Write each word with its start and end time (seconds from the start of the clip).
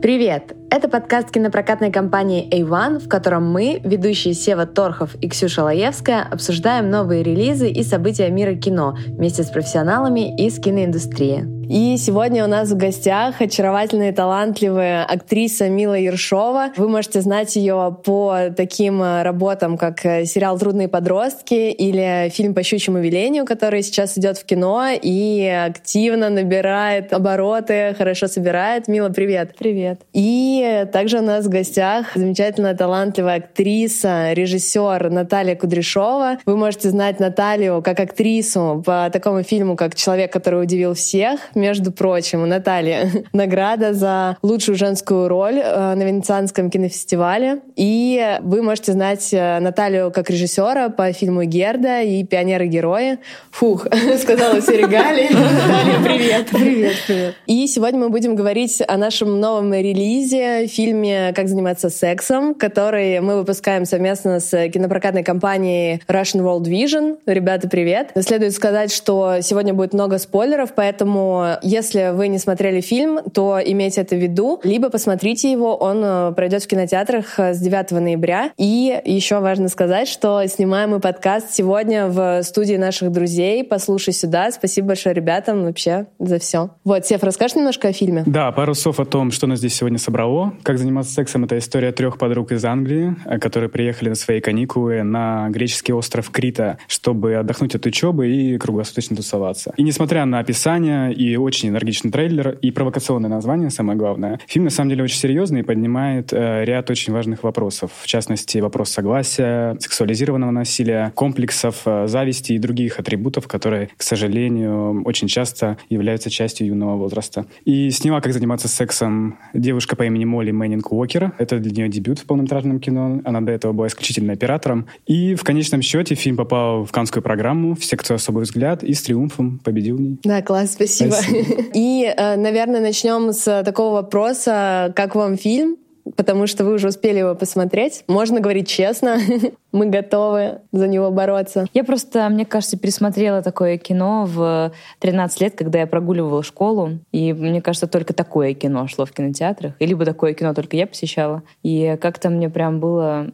Привет! 0.00 0.54
Это 0.70 0.88
подкаст 0.88 1.32
кинопрокатной 1.32 1.90
компании 1.90 2.48
A1, 2.50 3.00
в 3.00 3.08
котором 3.08 3.50
мы, 3.50 3.80
ведущие 3.82 4.32
Сева 4.32 4.64
Торхов 4.64 5.16
и 5.16 5.28
Ксюша 5.28 5.64
Лаевская, 5.64 6.22
обсуждаем 6.22 6.88
новые 6.88 7.24
релизы 7.24 7.68
и 7.68 7.82
события 7.82 8.30
мира 8.30 8.54
кино 8.54 8.96
вместе 9.08 9.42
с 9.42 9.50
профессионалами 9.50 10.36
из 10.40 10.60
киноиндустрии. 10.60 11.57
И 11.70 11.98
сегодня 11.98 12.44
у 12.44 12.46
нас 12.46 12.70
в 12.70 12.78
гостях 12.78 13.42
очаровательная 13.42 14.08
и 14.10 14.14
талантливая 14.14 15.04
актриса 15.04 15.68
Мила 15.68 15.98
Ершова. 15.98 16.70
Вы 16.78 16.88
можете 16.88 17.20
знать 17.20 17.56
ее 17.56 17.94
по 18.06 18.38
таким 18.56 19.02
э, 19.02 19.22
работам, 19.22 19.76
как 19.76 20.06
э, 20.06 20.24
сериал 20.24 20.58
«Трудные 20.58 20.88
подростки» 20.88 21.70
или 21.70 22.30
фильм 22.30 22.54
«По 22.54 22.62
щучьему 22.62 23.00
велению», 23.00 23.44
который 23.44 23.82
сейчас 23.82 24.16
идет 24.16 24.38
в 24.38 24.46
кино 24.46 24.92
и 24.94 25.44
активно 25.44 26.30
набирает 26.30 27.12
обороты, 27.12 27.94
хорошо 27.98 28.28
собирает. 28.28 28.88
Мила, 28.88 29.10
привет! 29.10 29.54
Привет! 29.58 30.00
И 30.14 30.86
также 30.90 31.18
у 31.18 31.22
нас 31.22 31.44
в 31.44 31.50
гостях 31.50 32.12
замечательная 32.14 32.76
талантливая 32.76 33.36
актриса, 33.36 34.32
режиссер 34.32 35.10
Наталья 35.10 35.54
Кудряшова. 35.54 36.38
Вы 36.46 36.56
можете 36.56 36.88
знать 36.88 37.20
Наталью 37.20 37.82
как 37.82 38.00
актрису 38.00 38.82
по 38.86 39.10
такому 39.12 39.42
фильму, 39.42 39.76
как 39.76 39.94
«Человек, 39.94 40.32
который 40.32 40.62
удивил 40.62 40.94
всех», 40.94 41.40
между 41.58 41.92
прочим, 41.92 42.42
у 42.42 42.46
Натальи 42.46 43.24
награда 43.32 43.92
за 43.92 44.36
лучшую 44.42 44.76
женскую 44.76 45.28
роль 45.28 45.58
э, 45.58 45.94
на 45.94 46.02
Венецианском 46.02 46.70
кинофестивале. 46.70 47.60
И 47.76 48.38
вы 48.40 48.62
можете 48.62 48.92
знать 48.92 49.28
э, 49.32 49.58
Наталью 49.60 50.10
как 50.10 50.30
режиссера 50.30 50.88
по 50.88 51.12
фильму 51.12 51.44
«Герда» 51.44 52.00
и 52.00 52.24
«Пионеры-герои». 52.24 53.18
Фух, 53.50 53.86
сказала 54.18 54.60
все 54.60 54.78
регалии. 54.78 55.28
Наталья, 55.32 56.02
привет. 56.02 56.46
Привет, 56.50 56.96
привет. 57.06 57.34
И 57.46 57.66
сегодня 57.66 58.00
мы 58.00 58.08
будем 58.08 58.36
говорить 58.36 58.82
о 58.86 58.96
нашем 58.96 59.40
новом 59.40 59.74
релизе, 59.74 60.66
фильме 60.66 61.32
«Как 61.34 61.48
заниматься 61.48 61.90
сексом», 61.90 62.54
который 62.54 63.20
мы 63.20 63.36
выпускаем 63.36 63.84
совместно 63.84 64.40
с 64.40 64.68
кинопрокатной 64.68 65.24
компанией 65.24 66.00
Russian 66.08 66.42
World 66.42 66.64
Vision. 66.64 67.18
Ребята, 67.26 67.68
привет. 67.68 68.12
Следует 68.20 68.54
сказать, 68.54 68.92
что 68.92 69.38
сегодня 69.42 69.74
будет 69.74 69.92
много 69.92 70.18
спойлеров, 70.18 70.72
поэтому 70.74 71.47
если 71.62 72.12
вы 72.14 72.28
не 72.28 72.38
смотрели 72.38 72.80
фильм, 72.80 73.20
то 73.32 73.58
имейте 73.64 74.02
это 74.02 74.16
в 74.16 74.18
виду, 74.18 74.60
либо 74.64 74.90
посмотрите 74.90 75.50
его, 75.50 75.76
он 75.76 76.00
э, 76.02 76.32
пройдет 76.32 76.62
в 76.62 76.66
кинотеатрах 76.66 77.38
э, 77.38 77.54
с 77.54 77.58
9 77.58 77.90
ноября. 77.92 78.52
И 78.56 79.00
еще 79.04 79.40
важно 79.40 79.68
сказать, 79.68 80.08
что 80.08 80.44
снимаем 80.46 80.90
мы 80.90 81.00
подкаст 81.00 81.52
сегодня 81.52 82.06
в 82.06 82.42
студии 82.42 82.74
наших 82.74 83.12
друзей. 83.12 83.64
Послушай 83.64 84.12
сюда. 84.12 84.50
Спасибо 84.50 84.88
большое 84.88 85.14
ребятам 85.14 85.64
вообще 85.64 86.06
за 86.18 86.38
все. 86.38 86.70
Вот, 86.84 87.06
Сев, 87.06 87.22
расскажешь 87.22 87.56
немножко 87.56 87.88
о 87.88 87.92
фильме? 87.92 88.22
Да, 88.26 88.52
пару 88.52 88.74
слов 88.74 89.00
о 89.00 89.04
том, 89.04 89.30
что 89.30 89.46
нас 89.46 89.58
здесь 89.58 89.74
сегодня 89.74 89.98
собрало. 89.98 90.54
Как 90.62 90.78
заниматься 90.78 91.12
сексом— 91.12 91.44
это 91.46 91.58
история 91.58 91.92
трех 91.92 92.18
подруг 92.18 92.52
из 92.52 92.64
Англии, 92.64 93.16
э, 93.24 93.38
которые 93.38 93.70
приехали 93.70 94.10
на 94.10 94.14
свои 94.14 94.40
каникулы 94.40 95.02
на 95.02 95.48
греческий 95.50 95.92
остров 95.92 96.30
Крита, 96.30 96.78
чтобы 96.86 97.34
отдохнуть 97.34 97.74
от 97.74 97.86
учебы 97.86 98.28
и 98.28 98.58
круглосуточно 98.58 99.16
тусоваться. 99.16 99.72
И 99.76 99.82
несмотря 99.82 100.24
на 100.24 100.38
описание 100.38 101.12
и 101.12 101.36
очень 101.38 101.70
энергичный 101.70 102.10
трейлер 102.10 102.58
и 102.60 102.70
провокационное 102.70 103.30
название, 103.30 103.70
самое 103.70 103.98
главное. 103.98 104.40
Фильм, 104.46 104.64
на 104.64 104.70
самом 104.70 104.90
деле, 104.90 105.04
очень 105.04 105.18
серьезный 105.18 105.60
и 105.60 105.62
поднимает 105.62 106.32
э, 106.32 106.64
ряд 106.64 106.90
очень 106.90 107.12
важных 107.12 107.42
вопросов. 107.42 107.90
В 108.02 108.06
частности, 108.06 108.58
вопрос 108.58 108.90
согласия, 108.90 109.76
сексуализированного 109.80 110.50
насилия, 110.50 111.12
комплексов, 111.14 111.82
э, 111.86 112.06
зависти 112.06 112.52
и 112.52 112.58
других 112.58 112.98
атрибутов, 112.98 113.48
которые, 113.48 113.90
к 113.96 114.02
сожалению, 114.02 115.02
очень 115.04 115.28
часто 115.28 115.78
являются 115.88 116.30
частью 116.30 116.68
юного 116.68 116.96
возраста. 116.96 117.46
И 117.64 117.90
сняла 117.90 118.20
«Как 118.20 118.32
заниматься 118.32 118.68
сексом» 118.68 119.38
девушка 119.54 119.96
по 119.96 120.04
имени 120.04 120.24
Молли 120.24 120.50
Мэннинг 120.50 120.92
Уокер. 120.92 121.32
Это 121.38 121.58
для 121.58 121.72
нее 121.72 121.88
дебют 121.88 122.18
в 122.18 122.24
полнометражном 122.24 122.80
кино. 122.80 123.20
Она 123.24 123.40
до 123.40 123.52
этого 123.52 123.72
была 123.72 123.88
исключительно 123.88 124.32
оператором. 124.32 124.86
И 125.06 125.34
в 125.34 125.44
конечном 125.44 125.82
счете 125.82 126.14
фильм 126.14 126.36
попал 126.36 126.84
в 126.84 126.92
канскую 126.92 127.22
программу 127.22 127.74
в 127.74 127.84
секцию 127.84 128.16
«Особый 128.16 128.44
взгляд» 128.44 128.82
и 128.82 128.92
с 128.92 129.02
триумфом 129.02 129.58
победил 129.58 129.96
в 129.96 130.00
ней. 130.00 130.18
Да, 130.22 130.42
класс, 130.42 130.72
спасибо. 130.72 131.14
И, 131.74 132.04
э, 132.04 132.36
наверное, 132.36 132.80
начнем 132.80 133.32
с 133.32 133.62
такого 133.62 133.94
вопроса, 133.94 134.92
как 134.94 135.14
вам 135.14 135.36
фильм? 135.36 135.76
Потому 136.16 136.46
что 136.46 136.64
вы 136.64 136.74
уже 136.74 136.88
успели 136.88 137.18
его 137.18 137.34
посмотреть. 137.34 138.04
Можно 138.08 138.40
говорить 138.40 138.68
честно, 138.68 139.18
мы 139.72 139.86
готовы 139.86 140.60
за 140.72 140.88
него 140.88 141.10
бороться. 141.10 141.66
Я 141.74 141.84
просто, 141.84 142.28
мне 142.30 142.46
кажется, 142.46 142.78
пересмотрела 142.78 143.42
такое 143.42 143.76
кино 143.76 144.24
в 144.26 144.72
13 145.00 145.40
лет, 145.40 145.54
когда 145.54 145.80
я 145.80 145.86
прогуливала 145.86 146.42
школу. 146.42 146.98
И 147.12 147.32
мне 147.32 147.60
кажется, 147.60 147.86
только 147.86 148.14
такое 148.14 148.54
кино 148.54 148.86
шло 148.88 149.04
в 149.04 149.12
кинотеатрах. 149.12 149.74
И 149.78 149.86
либо 149.86 150.04
такое 150.04 150.32
кино 150.32 150.54
только 150.54 150.76
я 150.76 150.86
посещала. 150.86 151.42
И 151.62 151.98
как-то 152.00 152.30
мне 152.30 152.48
прям 152.48 152.80
было 152.80 153.32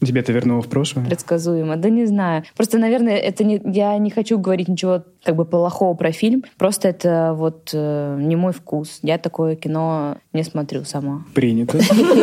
Тебя 0.00 0.20
это 0.20 0.32
вернуло 0.32 0.62
в 0.62 0.68
прошлое? 0.68 1.04
Предсказуемо. 1.04 1.76
Да 1.76 1.90
не 1.90 2.06
знаю. 2.06 2.44
Просто, 2.56 2.78
наверное, 2.78 3.16
это 3.16 3.42
не, 3.42 3.60
я 3.64 3.98
не 3.98 4.10
хочу 4.10 4.38
говорить 4.38 4.68
ничего 4.68 5.02
как 5.24 5.36
бы 5.36 5.44
плохого 5.44 5.94
про 5.94 6.12
фильм. 6.12 6.44
Просто 6.56 6.88
это 6.88 7.34
вот 7.36 7.70
э, 7.72 8.18
не 8.20 8.36
мой 8.36 8.52
вкус. 8.52 9.00
Я 9.02 9.18
такое 9.18 9.56
кино 9.56 10.16
не 10.32 10.42
смотрю 10.42 10.84
сама. 10.84 11.24
Принято. 11.34 11.78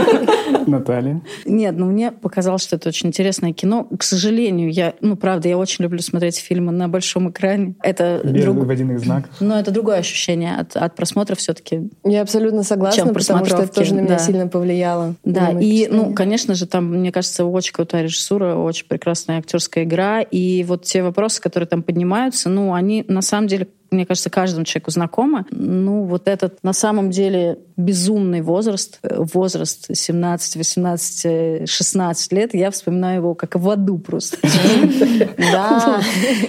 Наталья? 0.68 1.22
Нет, 1.46 1.76
ну 1.78 1.88
мне 1.88 2.12
показалось, 2.12 2.64
что 2.64 2.76
это 2.76 2.90
очень 2.90 3.10
интересное 3.10 3.54
кино. 3.54 3.88
К 3.98 4.04
сожалению, 4.04 4.72
я, 4.72 4.94
ну 5.02 5.16
правда, 5.16 5.50
я 5.50 5.58
очень 5.58 5.84
люблю 5.84 6.00
смотреть 6.00 6.38
фильмы 6.38 6.72
на 6.72 6.88
большом 6.88 7.30
экране. 7.30 7.76
Это 7.84 8.22
Без 8.24 8.44
друг... 8.44 8.58
водяных 8.66 9.00
знаков. 9.00 9.32
Но 9.40 9.60
это 9.60 9.72
другое 9.72 9.98
ощущение 9.98 10.56
от, 10.56 10.76
от 10.76 10.96
просмотра 10.96 11.36
все-таки. 11.36 11.90
Я 12.04 12.22
абсолютно 12.22 12.64
согласна, 12.64 13.04
чем 13.04 13.14
потому 13.14 13.46
что 13.46 13.58
это 13.58 13.74
тоже 13.74 13.94
на 13.94 14.00
меня 14.00 14.18
да. 14.18 14.20
сильно 14.20 14.48
повлияло. 14.48 15.16
Да, 15.24 15.52
и, 15.52 15.88
ну, 15.88 16.14
конечно 16.14 16.56
же, 16.56 16.66
там, 16.66 16.86
мне 16.86 17.12
кажется, 17.12 17.46
очень 17.46 17.74
крутая 17.74 18.04
режиссура, 18.04 18.56
очень 18.56 18.88
прекрасная 18.88 19.40
актерская 19.40 19.84
игра. 19.84 20.22
И 20.22 20.64
вот 20.64 20.84
те 20.84 21.04
вопросы, 21.04 21.42
которые 21.42 21.68
там 21.68 21.84
поднимаются, 21.84 22.50
ну, 22.50 22.74
они 22.74 22.95
на 23.08 23.22
самом 23.22 23.48
деле 23.48 23.68
мне 23.92 24.06
кажется, 24.06 24.30
каждому 24.30 24.66
человеку 24.66 24.92
знакомы. 24.92 25.46
Ну, 25.52 26.04
вот 26.04 26.28
этот 26.28 26.64
на 26.64 26.74
самом 26.74 27.12
деле 27.12 27.60
безумный 27.78 28.42
возраст, 28.42 29.00
э, 29.04 29.16
возраст 29.18 29.96
17, 29.96 30.56
18, 30.56 31.70
16 31.70 32.32
лет, 32.34 32.54
я 32.54 32.72
вспоминаю 32.72 33.18
его 33.18 33.36
как 33.36 33.56
в 33.56 33.70
аду 33.70 33.98
просто. 33.98 34.38
Да. 35.38 36.02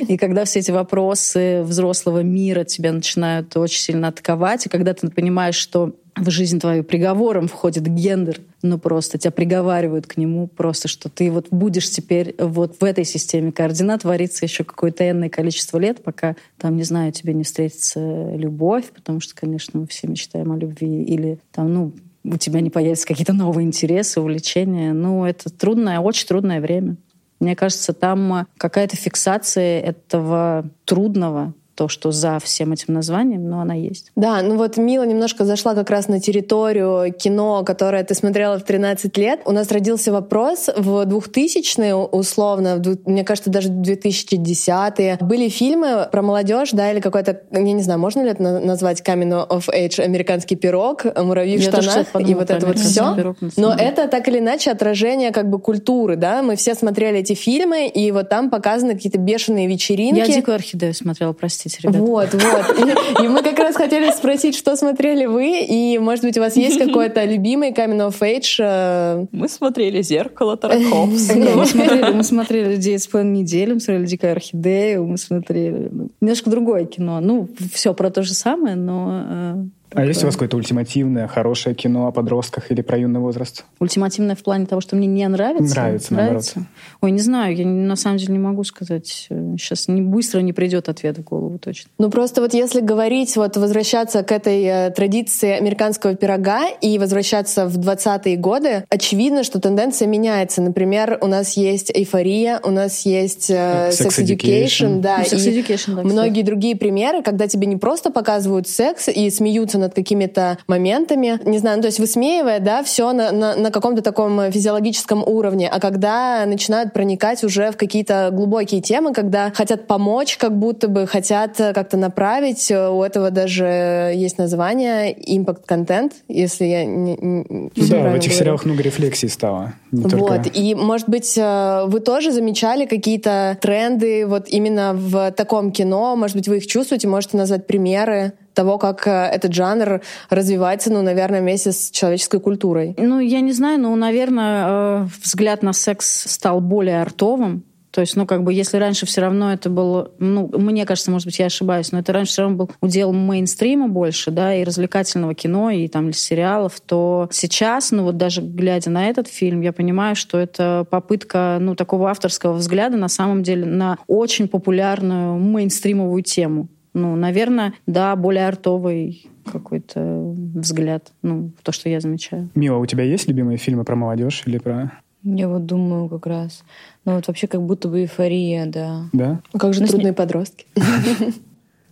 И 0.09 0.17
когда 0.17 0.45
все 0.45 0.61
эти 0.61 0.71
вопросы 0.71 1.63
взрослого 1.63 2.23
мира 2.23 2.65
тебя 2.65 2.93
начинают 2.93 3.57
очень 3.57 3.81
сильно 3.81 4.09
атаковать, 4.09 4.67
и 4.67 4.69
когда 4.69 4.95
ты 4.95 5.09
понимаешь, 5.09 5.55
что 5.55 5.95
в 6.17 6.31
жизнь 6.31 6.59
твою 6.59 6.83
приговором 6.83 7.47
входит 7.47 7.87
гендер, 7.87 8.41
ну 8.63 8.79
просто 8.79 9.19
тебя 9.19 9.31
приговаривают 9.31 10.07
к 10.07 10.17
нему 10.17 10.47
просто, 10.47 10.89
что 10.89 11.09
ты 11.11 11.31
вот 11.31 11.49
будешь 11.51 11.91
теперь 11.91 12.35
вот 12.39 12.81
в 12.81 12.85
этой 12.85 13.05
системе 13.05 13.53
координат 13.53 14.05
вариться 14.05 14.45
еще 14.45 14.65
какое-то 14.65 15.09
энное 15.09 15.29
количество 15.29 15.79
лет, 15.79 16.03
пока 16.03 16.37
там, 16.59 16.77
не 16.77 16.85
знаю, 16.85 17.13
тебе 17.13 17.35
не 17.35 17.45
встретится 17.45 18.35
любовь, 18.35 18.87
потому 18.95 19.21
что, 19.21 19.35
конечно, 19.35 19.81
мы 19.81 19.87
все 19.87 20.09
мечтаем 20.09 20.53
о 20.53 20.57
любви, 20.57 21.03
или 21.03 21.39
там, 21.53 21.73
ну, 21.73 21.93
у 22.25 22.37
тебя 22.39 22.61
не 22.61 22.71
появятся 22.71 23.07
какие-то 23.07 23.33
новые 23.33 23.67
интересы, 23.67 24.21
увлечения. 24.21 24.93
Ну, 24.93 25.25
это 25.25 25.49
трудное, 25.51 26.01
очень 26.01 26.27
трудное 26.27 26.61
время. 26.61 26.97
Мне 27.39 27.55
кажется, 27.55 27.93
там 27.93 28.47
какая-то 28.57 28.97
фиксация 28.97 29.81
этого 29.81 30.69
трудного, 30.85 31.55
то, 31.77 31.89
что 31.89 32.11
за 32.11 32.39
всем 32.41 32.73
этим 32.73 32.95
названием, 32.95 33.49
но 33.49 33.61
она 33.61 33.75
есть. 33.75 34.11
Да, 34.17 34.41
ну 34.43 34.57
вот 34.57 34.79
Мила 34.79 35.05
немножко 35.05 35.45
зашла 35.45 35.75
как 35.75 35.91
раз 35.91 36.09
на 36.09 36.21
территорию 36.21 37.13
кино, 37.13 37.63
которое 37.65 38.03
ты 38.03 38.15
смотрела 38.15 38.59
в 38.59 38.65
13 38.65 39.17
лет. 39.19 39.41
У 39.45 39.53
нас 39.53 39.71
родился 39.71 40.11
вопрос 40.11 40.69
в 40.75 41.03
2000-е, 41.03 41.95
условно, 41.95 42.83
мне 43.05 43.25
кажется, 43.25 43.51
даже 43.51 43.69
2010-е. 43.69 45.19
Были 45.21 45.49
фильмы 45.49 46.09
про 46.11 46.23
молодежь, 46.23 46.71
да, 46.73 46.91
или 46.91 47.01
какой-то, 47.01 47.43
я 47.53 47.61
не 47.61 47.83
знаю, 47.83 48.01
можно 48.01 48.23
ли 48.23 48.31
это 48.31 48.43
назвать 48.43 49.03
coming 49.03 49.47
of 49.49 49.69
age, 49.69 50.01
американский 50.01 50.57
пирог, 50.57 51.05
муравьи 51.17 51.59
в 51.59 51.61
я 51.61 51.71
штанах 51.71 52.07
и 52.19 52.35
вот 52.35 52.51
это 52.51 52.67
вот 52.67 52.79
все. 52.79 53.35
Но 53.57 53.75
это 53.75 54.09
так 54.09 54.27
или 54.29 54.39
иначе 54.39 54.71
отражение 54.71 55.31
как 55.31 55.51
бы 55.51 55.59
культуры, 55.59 56.17
да. 56.17 56.43
Мы 56.43 56.57
все 56.57 56.75
смотрели 56.75 57.19
эти 57.19 57.35
фильмы, 57.35 57.87
и 57.87 58.11
вот 58.13 58.31
там 58.31 58.49
показаны 58.49 58.95
какие-то 58.95 59.19
бешеные 59.19 59.67
вечеринки. 59.67 60.19
Я 60.19 60.27
«Дикую 60.27 60.55
орхидею» 60.55 60.95
смотрела, 60.95 61.33
прости 61.35 61.66
простите, 61.67 61.89
ребята. 61.89 62.05
Вот, 62.05 62.33
вот. 62.33 62.79
И, 62.79 63.25
и 63.25 63.29
мы 63.29 63.43
как 63.43 63.59
раз 63.59 63.77
хотели 63.77 64.11
спросить, 64.11 64.57
что 64.57 64.77
смотрели 64.77 65.27
вы, 65.27 65.61
и, 65.61 65.99
может 65.99 66.25
быть, 66.25 66.37
у 66.39 66.41
вас 66.41 66.57
есть 66.57 66.79
какой-то 66.79 67.25
любимый 67.25 67.71
coming 67.71 68.09
of 68.09 68.19
age? 68.21 68.57
Э? 68.59 69.27
Мы 69.33 69.49
смотрели 69.49 70.03
«Зеркало» 70.03 70.57
Тарковского. 70.57 71.57
Мы 71.57 71.67
смотрели, 71.67 72.13
мы 72.13 72.25
смотрели 72.25 72.77
«Девять 72.77 73.03
с 73.03 73.07
половиной 73.07 73.41
недели», 73.41 73.73
мы 73.73 73.81
смотрели 73.81 74.07
«Дикая 74.07 74.33
орхидея», 74.33 75.01
мы 75.01 75.19
смотрели 75.19 75.89
ну, 75.91 76.09
немножко 76.21 76.51
другое 76.51 76.85
кино. 76.85 77.21
Ну, 77.21 77.49
все 77.73 77.95
про 77.95 78.11
то 78.11 78.23
же 78.23 78.35
самое, 78.35 78.77
но... 78.77 79.67
А 79.93 80.05
есть 80.05 80.23
у 80.23 80.27
вас 80.27 80.35
какое-то 80.35 80.57
ультимативное, 80.57 81.29
хорошее 81.29 81.75
кино 81.75 82.09
о 82.09 82.13
подростках 82.13 82.71
или 82.71 82.83
про 82.83 82.99
юный 82.99 83.21
возраст? 83.21 83.65
Ультимативное 83.79 84.35
в 84.35 84.43
плане 84.43 84.67
того, 84.67 84.81
что 84.81 84.97
мне 84.97 85.07
не 85.07 85.27
нравится? 85.29 85.75
Нравится, 85.75 86.15
нравится. 86.15 86.53
Наоборот. 86.57 86.77
Ой, 87.03 87.11
не 87.13 87.21
знаю, 87.21 87.57
я 87.57 87.67
на 87.67 87.97
самом 87.97 88.19
деле 88.19 88.33
не 88.33 88.39
могу 88.39 88.65
сказать. 88.65 89.29
Сейчас 89.29 89.89
не 89.89 90.03
быстро 90.03 90.41
не 90.41 90.53
придет 90.53 90.89
ответ 90.89 91.19
в 91.19 91.25
голову 91.25 91.59
точно. 91.59 91.91
Ну 91.99 92.11
просто 92.11 92.41
вот 92.41 92.53
если 92.53 92.81
говорить, 92.81 93.37
вот 93.37 93.57
возвращаться 93.57 94.23
к 94.23 94.33
этой 94.33 94.63
э, 94.65 94.91
традиции 94.91 95.51
американского 95.51 96.15
пирога 96.15 96.69
и 96.81 96.99
возвращаться 96.99 97.67
в 97.67 97.79
20-е 97.79 98.37
годы, 98.37 98.85
очевидно, 98.89 99.45
что 99.45 99.61
тенденция 99.61 100.09
меняется. 100.09 100.63
Например, 100.63 101.19
у 101.21 101.27
нас 101.27 101.57
есть 101.57 101.91
эйфория, 101.95 102.61
у 102.63 102.71
нас 102.71 103.07
есть 103.07 103.51
э, 103.51 103.91
sex, 103.91 104.09
sex 104.09 104.25
education, 104.25 104.37
education, 104.37 105.01
да, 105.01 105.19
ну, 105.19 105.25
sex 105.25 105.65
education, 105.65 105.95
да, 105.95 106.03
многие 106.03 106.43
другие 106.43 106.77
примеры, 106.77 107.23
когда 107.23 107.47
тебе 107.47 107.67
не 107.67 107.77
просто 107.77 108.11
показывают 108.11 108.69
секс 108.69 109.09
и 109.09 109.31
смеются 109.31 109.76
смеются 109.77 109.79
над 109.79 109.95
какими-то 109.95 110.59
моментами, 110.67 111.39
не 111.45 111.59
знаю, 111.59 111.77
ну, 111.77 111.83
то 111.83 111.87
есть 111.87 111.99
высмеивая, 112.01 112.61
да, 112.61 112.83
все 112.83 113.13
на, 113.13 113.33
на, 113.33 113.57
на 113.57 113.71
каком-то 113.71 114.03
таком 114.03 114.51
физиологическом 114.51 115.23
уровне, 115.23 115.69
а 115.69 115.81
когда 115.81 116.45
начинают 116.47 116.93
проникать 116.93 117.45
уже 117.45 117.71
в 117.71 117.77
какие-то 117.77 118.31
глубокие 118.33 118.81
темы, 118.81 119.13
когда 119.13 119.51
хотят 119.55 119.87
помочь, 119.87 120.37
как 120.37 120.57
будто 120.59 120.89
бы 120.89 121.07
хотят 121.07 121.57
как-то 121.57 121.97
направить, 121.97 122.71
у 122.71 123.03
этого 123.03 123.31
даже 123.31 124.13
есть 124.15 124.39
название 124.39 125.15
импакт-контент, 125.37 126.13
если 126.29 126.65
я 126.65 126.85
не, 126.85 127.17
не 127.17 127.71
Да, 127.77 128.11
в 128.11 128.15
этих 128.15 128.31
говорю. 128.31 128.31
сериалах 128.31 128.65
много 128.65 128.83
рефлексий 128.83 129.29
стало. 129.29 129.75
вот, 129.93 130.11
только... 130.11 130.49
и, 130.49 130.75
может 130.75 131.09
быть, 131.09 131.37
э, 131.39 131.85
вы 131.87 132.01
тоже 132.01 132.33
замечали 132.33 132.87
какие-то 132.87 133.57
тренды 133.61 134.27
вот 134.27 134.49
именно 134.49 134.93
в 134.95 135.31
таком 135.33 135.71
кино, 135.73 136.17
может 136.17 136.37
быть, 136.37 136.49
вы 136.49 136.59
их 136.59 136.67
чувствуете, 136.67 137.09
можете 137.09 137.37
назвать 137.37 137.67
примеры? 137.67 138.33
Того, 138.57 138.79
как 138.79 139.07
э, 139.07 139.11
этот 139.11 139.53
жанр 139.53 140.01
развивается, 140.31 140.91
ну, 140.91 141.03
наверное, 141.03 141.43
вместе 141.43 141.73
с 141.73 141.91
человеческой 141.91 142.41
культурой? 142.41 142.95
Ну, 142.97 143.21
я 143.21 143.41
не 143.41 143.53
знаю, 143.53 143.79
но, 143.79 143.95
наверное, 143.95 144.67
э, 144.67 145.07
взгляд 145.23 145.63
на 145.63 145.73
секс 145.73 146.33
стал 146.33 146.61
более 146.61 147.03
артовым. 147.03 147.65
То 147.91 148.01
есть, 148.01 148.17
ну, 148.17 148.27
как 148.27 148.45
бы, 148.45 148.53
если 148.53 148.77
раньше 148.77 149.07
все 149.07 149.23
равно 149.23 149.53
это 149.53 149.71
было, 149.71 150.11
ну, 150.19 150.51
мне 150.53 150.85
кажется, 150.85 151.11
может 151.11 151.27
быть, 151.27 151.39
я 151.39 151.47
ошибаюсь, 151.47 151.93
но 151.93 151.99
это 151.99 152.13
раньше 152.13 152.33
все 152.33 152.43
равно 152.43 152.57
был 152.57 152.71
удел 152.83 153.13
мейнстрима 153.13 153.89
больше, 153.89 154.31
да, 154.31 154.55
и 154.55 154.65
развлекательного 154.65 155.35
кино, 155.35 155.71
и 155.71 155.89
там 155.89 156.13
сериалов, 156.13 156.79
то 156.81 157.29
сейчас, 157.33 157.93
ну, 157.93 158.05
вот 158.05 158.19
даже 158.19 158.43
глядя 158.43 158.91
на 158.91 159.09
этот 159.09 159.29
фильм, 159.29 159.63
я 159.63 159.73
понимаю, 159.73 160.15
что 160.15 160.39
это 160.39 160.87
попытка, 160.91 161.57
ну, 161.59 161.75
такого 161.75 162.11
авторского 162.11 162.53
взгляда 162.55 162.99
на 162.99 163.09
самом 163.09 163.43
деле 163.43 163.65
на 163.65 163.97
очень 164.07 164.49
популярную 164.49 165.39
мейнстримовую 165.39 166.23
тему 166.23 166.69
ну, 166.97 167.15
наверное, 167.15 167.75
да, 167.87 168.17
более 168.17 168.49
артовый 168.49 169.27
какой-то 169.45 170.35
взгляд, 170.55 171.13
ну, 171.21 171.51
то, 171.63 171.71
что 171.71 171.91
я 171.91 172.01
замечаю. 172.01 172.49
Мила, 172.55 172.79
у 172.79 172.87
тебя 172.87 173.05
есть 173.05 173.29
любимые 173.29 173.59
фильмы 173.59 173.85
про 173.85 173.97
молодежь 173.97 174.43
или 174.47 174.57
про... 174.57 174.93
Я 175.23 175.49
вот 175.49 175.67
думаю 175.67 176.09
как 176.09 176.27
раз. 176.27 176.65
Ну 177.05 177.17
вот 177.17 177.27
вообще 177.27 177.49
как 177.49 177.61
будто 177.61 177.89
бы 177.89 178.01
эйфория, 178.01 178.65
да. 178.65 179.11
Да? 179.13 179.43
Как 179.59 179.75
же 179.75 179.83
ну, 179.83 179.89
трудные 179.89 180.15
подростки. 180.15 180.67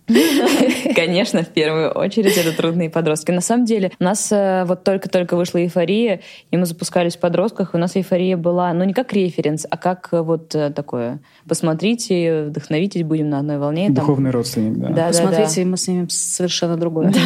Конечно, 0.95 1.43
в 1.43 1.49
первую 1.49 1.91
очередь 1.91 2.37
это 2.37 2.57
трудные 2.57 2.91
подростки. 2.91 3.31
На 3.31 3.41
самом 3.41 3.65
деле, 3.65 3.91
у 3.99 4.05
нас 4.05 4.31
э, 4.31 4.65
вот 4.67 4.85
только-только 4.85 5.37
вышла 5.37 5.59
эйфория, 5.59 6.21
и 6.51 6.57
мы 6.57 6.67
запускались 6.67 7.17
в 7.17 7.21
подростках, 7.21 7.75
и 7.75 7.77
у 7.77 7.81
нас 7.81 7.97
эйфория 7.97 8.37
была, 8.37 8.73
ну, 8.73 8.85
не 8.85 8.93
как 8.93 9.13
референс, 9.13 9.67
а 9.69 9.77
как 9.77 10.09
э, 10.13 10.21
вот 10.21 10.55
э, 10.55 10.71
такое. 10.71 11.21
Посмотрите, 11.49 12.45
вдохновитесь, 12.45 13.03
будем 13.03 13.31
на 13.31 13.39
одной 13.39 13.59
волне. 13.59 13.91
Духовный 13.91 14.31
там. 14.31 14.39
родственник, 14.41 14.79
да. 14.79 14.89
да 14.91 15.07
Посмотрите, 15.09 15.57
да, 15.57 15.63
да. 15.63 15.71
мы 15.71 15.77
снимем 15.77 16.09
совершенно 16.11 16.77
другое. 16.77 17.13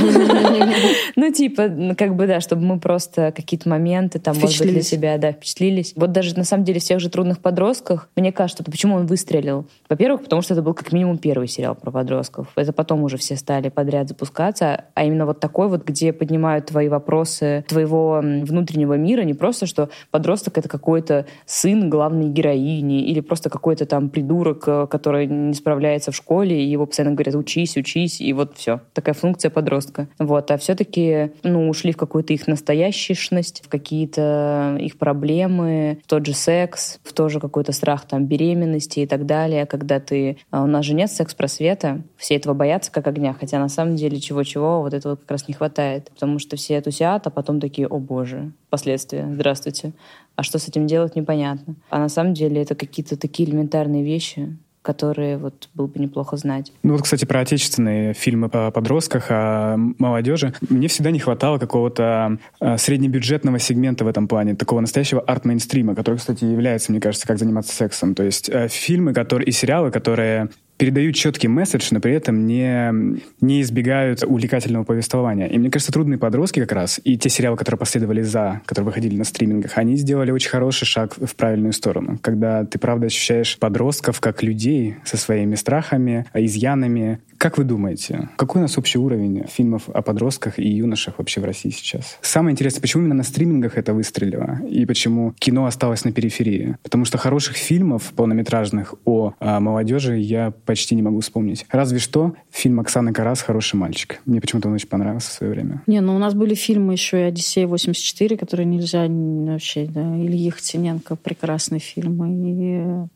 Ну, 1.17 1.33
типа, 1.33 1.95
как 1.97 2.15
бы, 2.15 2.27
да, 2.27 2.41
чтобы 2.41 2.63
мы 2.63 2.79
просто 2.79 3.33
какие-то 3.35 3.69
моменты 3.69 4.19
там, 4.19 4.37
может 4.39 4.61
быть, 4.61 4.71
для 4.71 4.83
себя, 4.83 5.19
да, 5.19 5.33
впечатлились. 5.33 5.93
Вот 5.97 6.13
даже, 6.13 6.37
на 6.37 6.45
самом 6.45 6.65
деле, 6.65 6.81
в 6.81 6.85
тех 6.85 7.01
же 7.01 7.11
трудных 7.11 7.41
подростках, 7.41 8.09
мне 8.17 8.33
кажется, 8.33 8.63
почему 8.63 8.97
он 8.97 9.07
выстрелил? 9.07 9.67
Во-первых, 9.89 10.23
потому 10.23 10.43
что 10.43 10.55
это 10.55 10.63
был 10.63 10.75
как 10.75 10.93
минимум 10.93 11.19
первый 11.19 11.49
сериал 11.49 11.75
про 11.75 11.91
подростков 11.91 12.49
это 12.68 12.68
потом 12.73 13.03
уже 13.03 13.17
все 13.17 13.37
стали 13.37 13.69
подряд 13.69 14.09
запускаться, 14.09 14.85
а 14.95 15.05
именно 15.05 15.27
вот 15.27 15.41
такой 15.41 15.69
вот, 15.69 15.85
где 15.85 16.13
поднимают 16.13 16.67
твои 16.67 16.89
вопросы 16.89 17.65
твоего 17.69 18.21
внутреннего 18.23 18.95
мира, 18.95 19.23
не 19.23 19.35
просто, 19.35 19.67
что 19.67 19.91
подросток— 20.11 20.59
это 20.59 20.69
какой-то 20.69 21.27
сын 21.47 21.91
главной 21.91 22.29
героини 22.29 23.03
или 23.03 23.21
просто 23.21 23.51
какой-то 23.51 23.87
там 23.87 24.11
придурок, 24.11 24.65
э, 24.67 24.87
который 24.91 25.27
не 25.27 25.55
справляется 25.55 26.11
в 26.13 26.17
школе, 26.17 26.63
и 26.63 26.67
его 26.69 26.87
постоянно 26.87 27.15
говорят 27.15 27.35
«учись, 27.35 27.77
учись», 27.77 28.21
и 28.21 28.33
вот 28.33 28.57
все. 28.57 28.81
Такая 28.93 29.15
функция 29.15 29.51
подростка. 29.51 30.09
Вот. 30.19 30.51
А 30.51 30.59
все-таки, 30.59 31.33
ну, 31.43 31.69
ушли 31.69 31.93
в 31.93 31.97
какую-то 31.97 32.33
их 32.33 32.47
настоящешность, 32.47 33.63
в 33.65 33.69
какие-то 33.69 34.77
их 34.81 34.99
проблемы, 34.99 36.01
в 36.05 36.09
тот 36.09 36.27
же 36.27 36.35
секс, 36.35 36.99
в 37.05 37.13
тоже 37.13 37.41
какой-то 37.41 37.73
страх 37.73 38.07
там 38.07 38.27
беременности 38.27 39.01
и 39.01 39.07
так 39.07 39.27
далее, 39.27 39.67
когда 39.67 40.01
ты... 40.01 40.39
А 40.51 40.63
у 40.63 40.67
нас 40.67 40.85
же 40.85 40.95
нет 40.95 41.11
секс-просвета, 41.11 42.03
все 42.17 42.37
этого 42.37 42.55
боятся 42.59 42.93
как 42.93 43.07
огня, 43.07 43.35
хотя 43.39 43.59
на 43.59 43.69
самом 43.69 43.97
деле 43.97 44.21
чего-чего 44.21 44.83
вот 44.83 44.93
этого 44.93 45.17
как 45.17 45.31
раз 45.31 45.49
не 45.49 45.55
хватает, 45.55 46.11
потому 46.13 46.39
что 46.39 46.57
все 46.57 46.81
тусят, 46.83 47.27
а 47.27 47.31
потом 47.31 47.61
такие, 47.61 47.87
о 47.87 47.99
боже, 47.99 48.53
последствия, 48.69 49.27
здравствуйте. 49.33 49.93
А 50.37 50.43
что 50.43 50.59
с 50.59 50.69
этим 50.69 50.87
делать, 50.87 51.17
непонятно. 51.17 51.77
А 51.89 51.99
на 51.99 52.09
самом 52.09 52.35
деле 52.35 52.61
это 52.61 52.75
какие-то 52.75 53.17
такие 53.17 53.49
элементарные 53.49 54.05
вещи, 54.05 54.57
которые 54.83 55.37
вот 55.37 55.69
было 55.75 55.87
бы 55.87 55.99
неплохо 55.99 56.37
знать. 56.37 56.73
Ну 56.83 56.93
вот, 56.93 57.03
кстати, 57.03 57.25
про 57.25 57.41
отечественные 57.41 58.15
фильмы 58.15 58.49
о 58.53 58.71
подростках, 58.71 59.27
о 59.29 59.77
молодежи. 59.77 60.55
Мне 60.69 60.89
всегда 60.89 61.11
не 61.11 61.19
хватало 61.19 61.59
какого-то 61.59 62.39
а, 62.61 62.79
среднебюджетного 62.79 63.59
сегмента 63.59 64.05
в 64.05 64.09
этом 64.09 64.29
плане, 64.29 64.55
такого 64.55 64.81
настоящего 64.81 65.21
арт-мейнстрима, 65.21 65.95
который, 65.95 66.17
кстати, 66.17 66.45
является, 66.45 66.93
мне 66.93 67.01
кажется, 67.01 67.27
как 67.27 67.39
заниматься 67.39 67.75
сексом. 67.75 68.15
То 68.15 68.23
есть 68.23 68.49
э, 68.49 68.69
фильмы 68.69 69.13
которые, 69.13 69.49
и 69.49 69.53
сериалы, 69.53 69.91
которые 69.91 70.49
передают 70.79 71.17
четкий 71.17 71.49
месседж, 71.49 71.89
но 71.91 72.01
при 72.01 72.15
этом 72.15 72.47
не, 72.47 73.21
не 73.41 73.61
избегают 73.61 74.23
увлекательного 74.23 74.85
повествования. 74.85 75.47
И 75.47 75.59
мне 75.59 75.71
кажется, 75.71 75.93
«Трудные 75.93 76.19
подростки» 76.19 76.61
как 76.61 76.73
раз, 76.73 77.01
и 77.05 77.19
те 77.19 77.29
сериалы, 77.29 77.57
которые 77.57 77.79
последовали 77.79 78.23
за, 78.23 78.63
которые 78.65 78.87
выходили 78.87 79.17
на 79.17 79.25
стримингах, 79.25 79.73
они 79.77 79.97
сделали 79.97 80.31
очень 80.31 80.51
хороший 80.51 80.87
шаг 80.87 81.17
в 81.21 81.35
правильную 81.35 81.73
сторону, 81.73 82.19
когда 82.23 82.65
ты, 82.65 82.79
правда, 82.79 83.07
ощущаешь 83.07 83.59
подростков 83.59 84.21
как 84.21 84.43
людей 84.43 84.97
со 85.05 85.17
своими 85.17 85.57
страхами, 85.57 86.27
изъянами, 86.33 87.19
как 87.39 87.57
вы 87.57 87.65
думаете, 87.65 88.29
какой 88.37 88.61
у 88.61 88.63
нас 88.63 88.77
общий 88.77 88.99
уровень 88.99 89.45
фильмов 89.47 89.89
о 89.89 90.03
подростках 90.03 90.59
и 90.59 90.69
юношах 90.69 91.19
вообще 91.19 91.41
в 91.41 91.45
России 91.45 91.71
сейчас? 91.71 92.19
Самое 92.21 92.53
интересное, 92.53 92.81
почему 92.81 93.03
именно 93.03 93.15
на 93.15 93.23
стримингах 93.23 93.79
это 93.79 93.95
выстрелило? 93.95 94.59
И 94.69 94.85
почему 94.87 95.33
кино 95.39 95.67
осталось 95.67 96.05
на 96.05 96.13
периферии? 96.13 96.77
Потому 96.83 97.05
что 97.05 97.17
хороших 97.17 97.57
фильмов 97.57 98.13
полнометражных 98.17 98.95
о, 99.05 99.35
о 99.39 99.61
молодежи 99.61 100.19
я 100.19 100.53
почти 100.67 100.97
не 100.97 101.03
могу 101.03 101.21
вспомнить. 101.21 101.65
Разве 101.71 102.01
что 102.01 102.35
фильм 102.51 102.81
Оксаны 102.81 103.13
Карас 103.13 103.41
«Хороший 103.41 103.77
мальчик». 103.77 104.21
Мне 104.27 104.41
почему-то 104.41 104.69
он 104.69 104.75
очень 104.75 104.89
понравился 104.89 105.31
в 105.31 105.35
свое 105.35 105.53
время. 105.53 105.83
Не, 105.87 106.01
ну 106.01 106.17
у 106.17 106.19
нас 106.19 106.35
были 106.35 106.55
фильмы 106.55 106.95
еще 106.95 107.21
и 107.21 107.31
«Одиссея-84», 107.31 108.37
которые 108.37 108.67
нельзя 108.67 109.07
вообще, 109.09 109.87
да, 109.87 110.17
Ильи 110.17 110.51
Хтиненко, 110.51 111.15
прекрасный 111.17 111.79
фильм, 111.79 112.25
и 112.25 113.07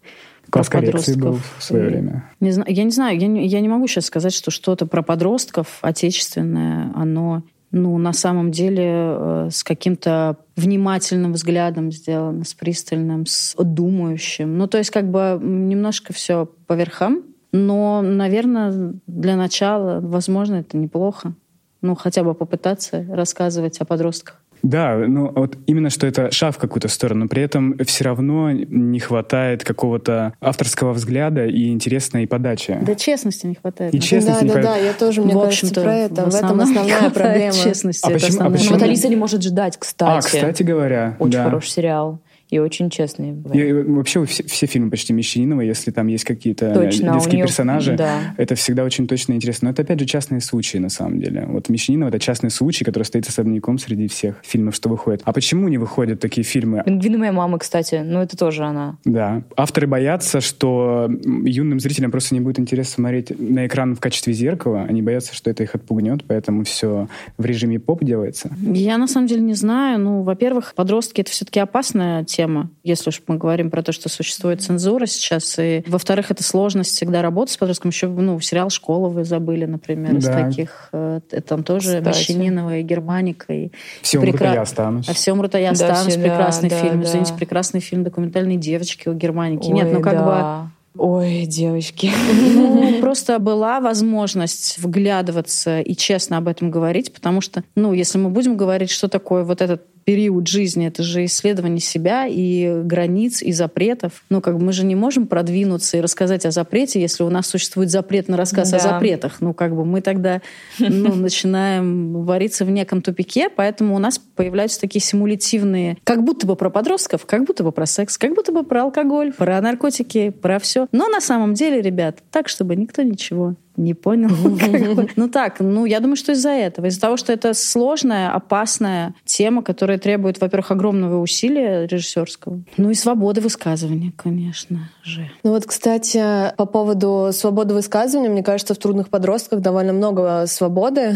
Класс 0.51 0.69
коррекции 0.69 1.15
был 1.15 1.39
в 1.59 1.63
свое 1.63 1.87
время. 1.87 2.31
Не 2.41 2.51
знаю, 2.53 2.73
я 2.73 2.85
не 2.85 2.91
знаю, 2.91 3.19
я 3.19 3.27
не, 3.27 3.47
я 3.47 3.61
не 3.61 3.69
могу 3.69 3.87
сейчас 3.87 4.07
сказать, 4.07 4.35
что 4.35 4.51
что-то 4.51 4.87
про 4.87 5.03
подростков 5.03 5.79
отечественное, 5.83 6.93
оно 6.95 7.43
ну, 7.73 7.97
на 7.97 8.13
самом 8.13 8.51
деле 8.51 8.85
э, 8.87 9.49
с 9.51 9.65
каким-то 9.65 10.37
внимательным 10.57 11.33
взглядом 11.33 11.91
сделано, 11.91 12.45
с 12.45 12.53
пристальным, 12.53 13.25
с 13.25 13.57
думающим. 13.59 14.59
Ну, 14.59 14.67
то 14.67 14.77
есть 14.77 14.91
как 14.91 15.11
бы 15.11 15.39
немножко 15.43 16.13
все 16.13 16.47
по 16.67 16.75
верхам, 16.75 17.23
но, 17.51 18.03
наверное, 18.03 18.95
для 19.07 19.37
начала, 19.37 20.01
возможно, 20.01 20.57
это 20.57 20.77
неплохо. 20.77 21.35
Ну, 21.81 21.95
хотя 21.95 22.23
бы 22.23 22.35
попытаться 22.35 23.05
рассказывать 23.09 23.79
о 23.79 23.87
подростках. 23.87 24.43
Да, 24.63 24.97
ну 24.97 25.31
вот 25.35 25.59
именно 25.67 25.91
что 25.91 26.07
это 26.07 26.31
шаг 26.31 26.55
в 26.55 26.59
какую-то 26.59 26.89
сторону, 26.89 27.23
но 27.23 27.29
при 27.29 27.43
этом 27.43 27.77
все 27.85 28.05
равно 28.05 28.53
не 28.53 29.01
хватает 29.01 29.65
какого-то 29.65 30.35
авторского 30.41 30.93
взгляда 30.93 31.47
и 31.47 31.69
интересной 31.69 32.27
подачи. 32.27 32.79
Да 32.83 32.95
честности 32.95 33.47
не 33.47 33.55
хватает. 33.55 33.95
И 33.95 34.01
честности 34.01 34.41
да, 34.41 34.47
не 34.47 34.49
да, 34.49 34.61
хватает. 34.61 34.83
Да, 34.83 34.87
я 34.87 34.93
тоже, 34.93 35.23
мне 35.23 35.35
в 35.35 35.41
кажется, 35.41 35.81
про 35.81 35.95
это. 35.95 36.25
В, 36.25 36.31
в 36.31 36.35
этом 36.35 36.61
основная 36.61 37.11
проблема. 37.11 37.53
Честности, 37.53 38.07
а 38.07 38.11
почему, 38.11 38.41
а 38.41 38.51
почему? 38.51 38.71
Ну, 38.71 38.75
вот 38.77 38.83
Алиса 38.83 39.09
не 39.09 39.17
может 39.17 39.43
ждать, 39.43 39.77
кстати. 39.79 40.19
А, 40.19 40.21
кстати 40.21 40.63
говоря. 40.63 41.17
Очень 41.19 41.33
да. 41.33 41.45
хороший 41.45 41.71
сериал. 41.71 42.21
И 42.53 42.59
очень 42.59 42.91
честные. 42.91 43.35
И 43.55 43.73
вообще 43.73 44.27
все, 44.27 44.45
все 44.45 44.67
фильмы 44.67 44.91
почти 44.91 45.15
Мещанинова, 45.15 45.63
если 45.63 45.91
там 45.91 46.07
есть 46.09 46.25
какие-то 46.25 46.75
Точно, 46.75 47.15
детские 47.15 47.37
нее, 47.37 47.47
персонажи, 47.47 47.97
да. 47.97 48.35
это 48.37 48.55
всегда 48.57 48.85
очень 48.85 49.07
точно 49.07 49.33
и 49.33 49.37
интересно. 49.37 49.69
Но 49.69 49.73
это 49.73 49.81
опять 49.81 49.99
же 49.99 50.05
частные 50.05 50.43
случаи 50.43 50.77
на 50.77 50.91
самом 50.91 51.19
деле. 51.19 51.47
Вот 51.49 51.71
Мещанинова 51.71 52.11
это 52.11 52.19
частный 52.19 52.51
случай, 52.51 52.85
который 52.85 53.05
стоит 53.05 53.27
особняком 53.27 53.79
среди 53.79 54.07
всех 54.07 54.37
фильмов, 54.43 54.75
что 54.75 54.91
выходит. 54.91 55.23
А 55.25 55.33
почему 55.33 55.67
не 55.69 55.79
выходят 55.79 56.21
такие 56.21 56.45
фильмы? 56.45 56.83
Пингвины 56.85 57.17
моя 57.17 57.33
мама, 57.33 57.59
кстати, 57.59 58.03
ну 58.05 58.21
это 58.21 58.37
тоже 58.37 58.65
она. 58.65 58.99
Да. 59.07 59.45
Авторы 59.57 59.87
боятся, 59.87 60.43
что 60.43 61.09
юным 61.45 61.81
зрителям 61.81 62.11
просто 62.11 62.35
не 62.35 62.41
будет 62.43 62.59
интересно 62.59 62.97
смотреть 62.97 63.33
на 63.41 63.67
экран 63.67 63.97
в 63.97 64.01
качестве 64.01 64.35
зеркала. 64.35 64.83
Они 64.83 65.01
боятся, 65.01 65.35
что 65.35 65.49
это 65.49 65.63
их 65.63 65.75
отпугнет, 65.75 66.25
поэтому 66.27 66.65
все 66.65 67.09
в 67.39 67.47
режиме 67.47 67.81
поп 67.81 68.05
делается. 68.05 68.51
Я 68.61 68.99
на 68.99 69.07
самом 69.07 69.27
деле 69.27 69.41
не 69.41 69.55
знаю. 69.55 69.99
Ну, 69.99 70.23
во-первых, 70.23 70.75
подростки 70.75 71.23
это 71.23 71.31
все-таки 71.31 71.59
опасная 71.61 72.25
тема, 72.25 72.42
если 72.83 73.11
уж 73.11 73.21
мы 73.27 73.37
говорим 73.37 73.71
про 73.71 73.83
то, 73.83 73.93
что 73.93 74.09
существует 74.09 74.63
цензура 74.63 75.07
сейчас. 75.07 75.59
И, 75.59 75.83
во-вторых, 75.87 76.31
это 76.31 76.43
сложность 76.43 76.93
всегда 76.97 77.23
работать 77.23 77.55
с 77.55 77.57
подростком. 77.57 77.91
Еще, 77.91 78.09
ну, 78.09 78.39
сериал 78.41 78.71
«Школа» 78.71 79.09
вы 79.09 79.25
забыли, 79.25 79.65
например, 79.65 80.17
из 80.17 80.25
Да. 80.27 80.45
таких. 80.49 80.89
э, 80.93 81.21
Там 81.47 81.63
тоже 81.65 81.99
Кстати. 82.01 82.09
Мещанинова 82.09 82.77
и 82.79 82.83
Германика. 82.83 83.53
И 83.53 83.71
Все 84.03 84.19
и 84.21 84.23
а 84.23 84.25
прекра- 84.33 84.55
я 84.55 84.63
останусь. 84.63 85.09
А 85.09 85.13
все 85.15 85.33
умрут, 85.33 85.55
а 85.55 85.59
я 85.61 85.73
Да, 85.73 85.91
останусь. 85.93 86.17
да, 86.17 86.23
прекрасный 86.23 86.69
да, 86.71 86.77
фильм. 86.81 87.01
да. 87.01 87.07
Извините, 87.09 87.35
прекрасный 87.35 87.81
фильм 87.81 88.05
«Документальные 88.05 88.59
девочки» 88.59 89.09
у 89.09 89.15
Германики. 89.15 89.69
Ой, 89.69 89.73
Нет, 89.75 89.93
ну 89.93 90.01
как 90.01 90.15
бы... 90.15 90.25
да. 90.25 90.71
Ой, 90.99 91.47
девочки. 91.47 92.11
Ну, 92.55 93.01
просто 93.01 93.39
была 93.39 93.81
возможность 93.81 94.77
вглядываться 94.79 95.81
и 95.81 95.95
честно 95.97 96.37
об 96.37 96.49
этом 96.49 96.71
говорить, 96.71 97.13
потому 97.15 97.41
что, 97.41 97.65
ну, 97.75 97.93
если 97.95 98.19
мы 98.19 98.29
будем 98.29 98.57
говорить, 98.59 98.91
что 98.91 99.09
такое 99.09 99.43
вот 99.43 99.63
этот 99.63 99.83
период 100.05 100.47
жизни, 100.49 100.87
это 100.87 101.03
же 101.03 101.25
исследование 101.25 101.81
себя 101.81 102.27
и 102.29 102.83
границ, 102.83 103.43
и 103.43 103.53
запретов. 103.53 104.25
Ну, 104.31 104.41
как 104.41 104.59
бы 104.59 104.65
мы 104.65 104.73
же 104.73 104.85
не 104.85 104.95
можем 104.95 105.27
продвинуться 105.27 105.97
и 105.97 106.01
рассказать 106.01 106.45
о 106.47 106.51
запрете, 106.51 107.01
если 107.01 107.23
у 107.23 107.31
нас 107.31 107.47
существует 107.47 107.91
запрет 107.91 108.29
на 108.29 108.37
рассказ 108.37 108.69
о 108.73 108.77
Да. 108.77 108.79
запретах. 108.79 109.41
Ну, 109.41 109.55
как 109.55 109.75
бы 109.75 109.85
мы 109.85 110.01
тогда 110.01 110.41
ну, 110.79 111.15
начинаем 111.15 112.25
вариться 112.25 112.65
в 112.65 112.71
неком 112.71 113.03
тупике, 113.03 113.49
поэтому 113.49 113.95
у 113.95 113.99
нас 113.99 114.19
появляются 114.19 114.81
такие 114.81 115.03
симулятивные, 115.03 115.99
как 116.05 116.23
будто 116.25 116.47
бы 116.47 116.57
про 116.57 116.71
подростков, 116.71 117.27
как 117.27 117.45
будто 117.45 117.65
бы 117.65 117.73
про 117.73 117.87
секс, 117.87 118.19
как 118.19 118.35
будто 118.35 118.53
бы 118.53 118.63
про 118.65 118.83
алкоголь, 118.83 119.33
про 119.33 119.61
наркотики, 119.61 120.31
про 120.31 120.59
все. 120.59 120.87
Но 120.93 121.09
на 121.09 121.21
самом 121.21 121.55
деле, 121.55 121.81
ребят, 121.81 122.19
так, 122.31 122.49
чтобы 122.49 122.77
никто 122.77 123.03
ничего 123.03 123.55
не 123.77 123.95
понял. 123.95 124.31
Ну 125.17 125.29
так, 125.29 125.61
ну 125.61 125.85
я 125.85 126.01
думаю, 126.01 126.17
что 126.17 126.33
из-за 126.33 126.51
этого. 126.51 126.87
Из-за 126.87 127.01
того, 127.01 127.17
что 127.17 127.33
это 127.33 127.55
сложная, 127.55 128.31
опасная 128.31 129.15
тема, 129.25 129.63
которая 129.63 129.99
требует, 129.99 130.41
во-первых, 130.41 130.71
огромного 130.71 131.21
усилия 131.21 131.87
режиссерского. 131.87 132.63
Ну 132.77 132.91
и 132.91 132.95
свободы 132.95 133.41
высказывания, 133.41 134.13
конечно 134.17 134.91
же. 135.03 135.31
Ну 135.43 135.51
вот, 135.51 135.67
кстати, 135.67 136.53
по 136.57 136.67
поводу 136.67 137.31
свободы 137.33 137.75
высказывания, 137.75 138.29
мне 138.29 138.43
кажется, 138.43 138.75
в 138.75 138.79
«Трудных 138.79 139.09
подростках» 139.09 139.61
довольно 139.61 139.93
много 139.93 140.45
свободы 140.47 141.15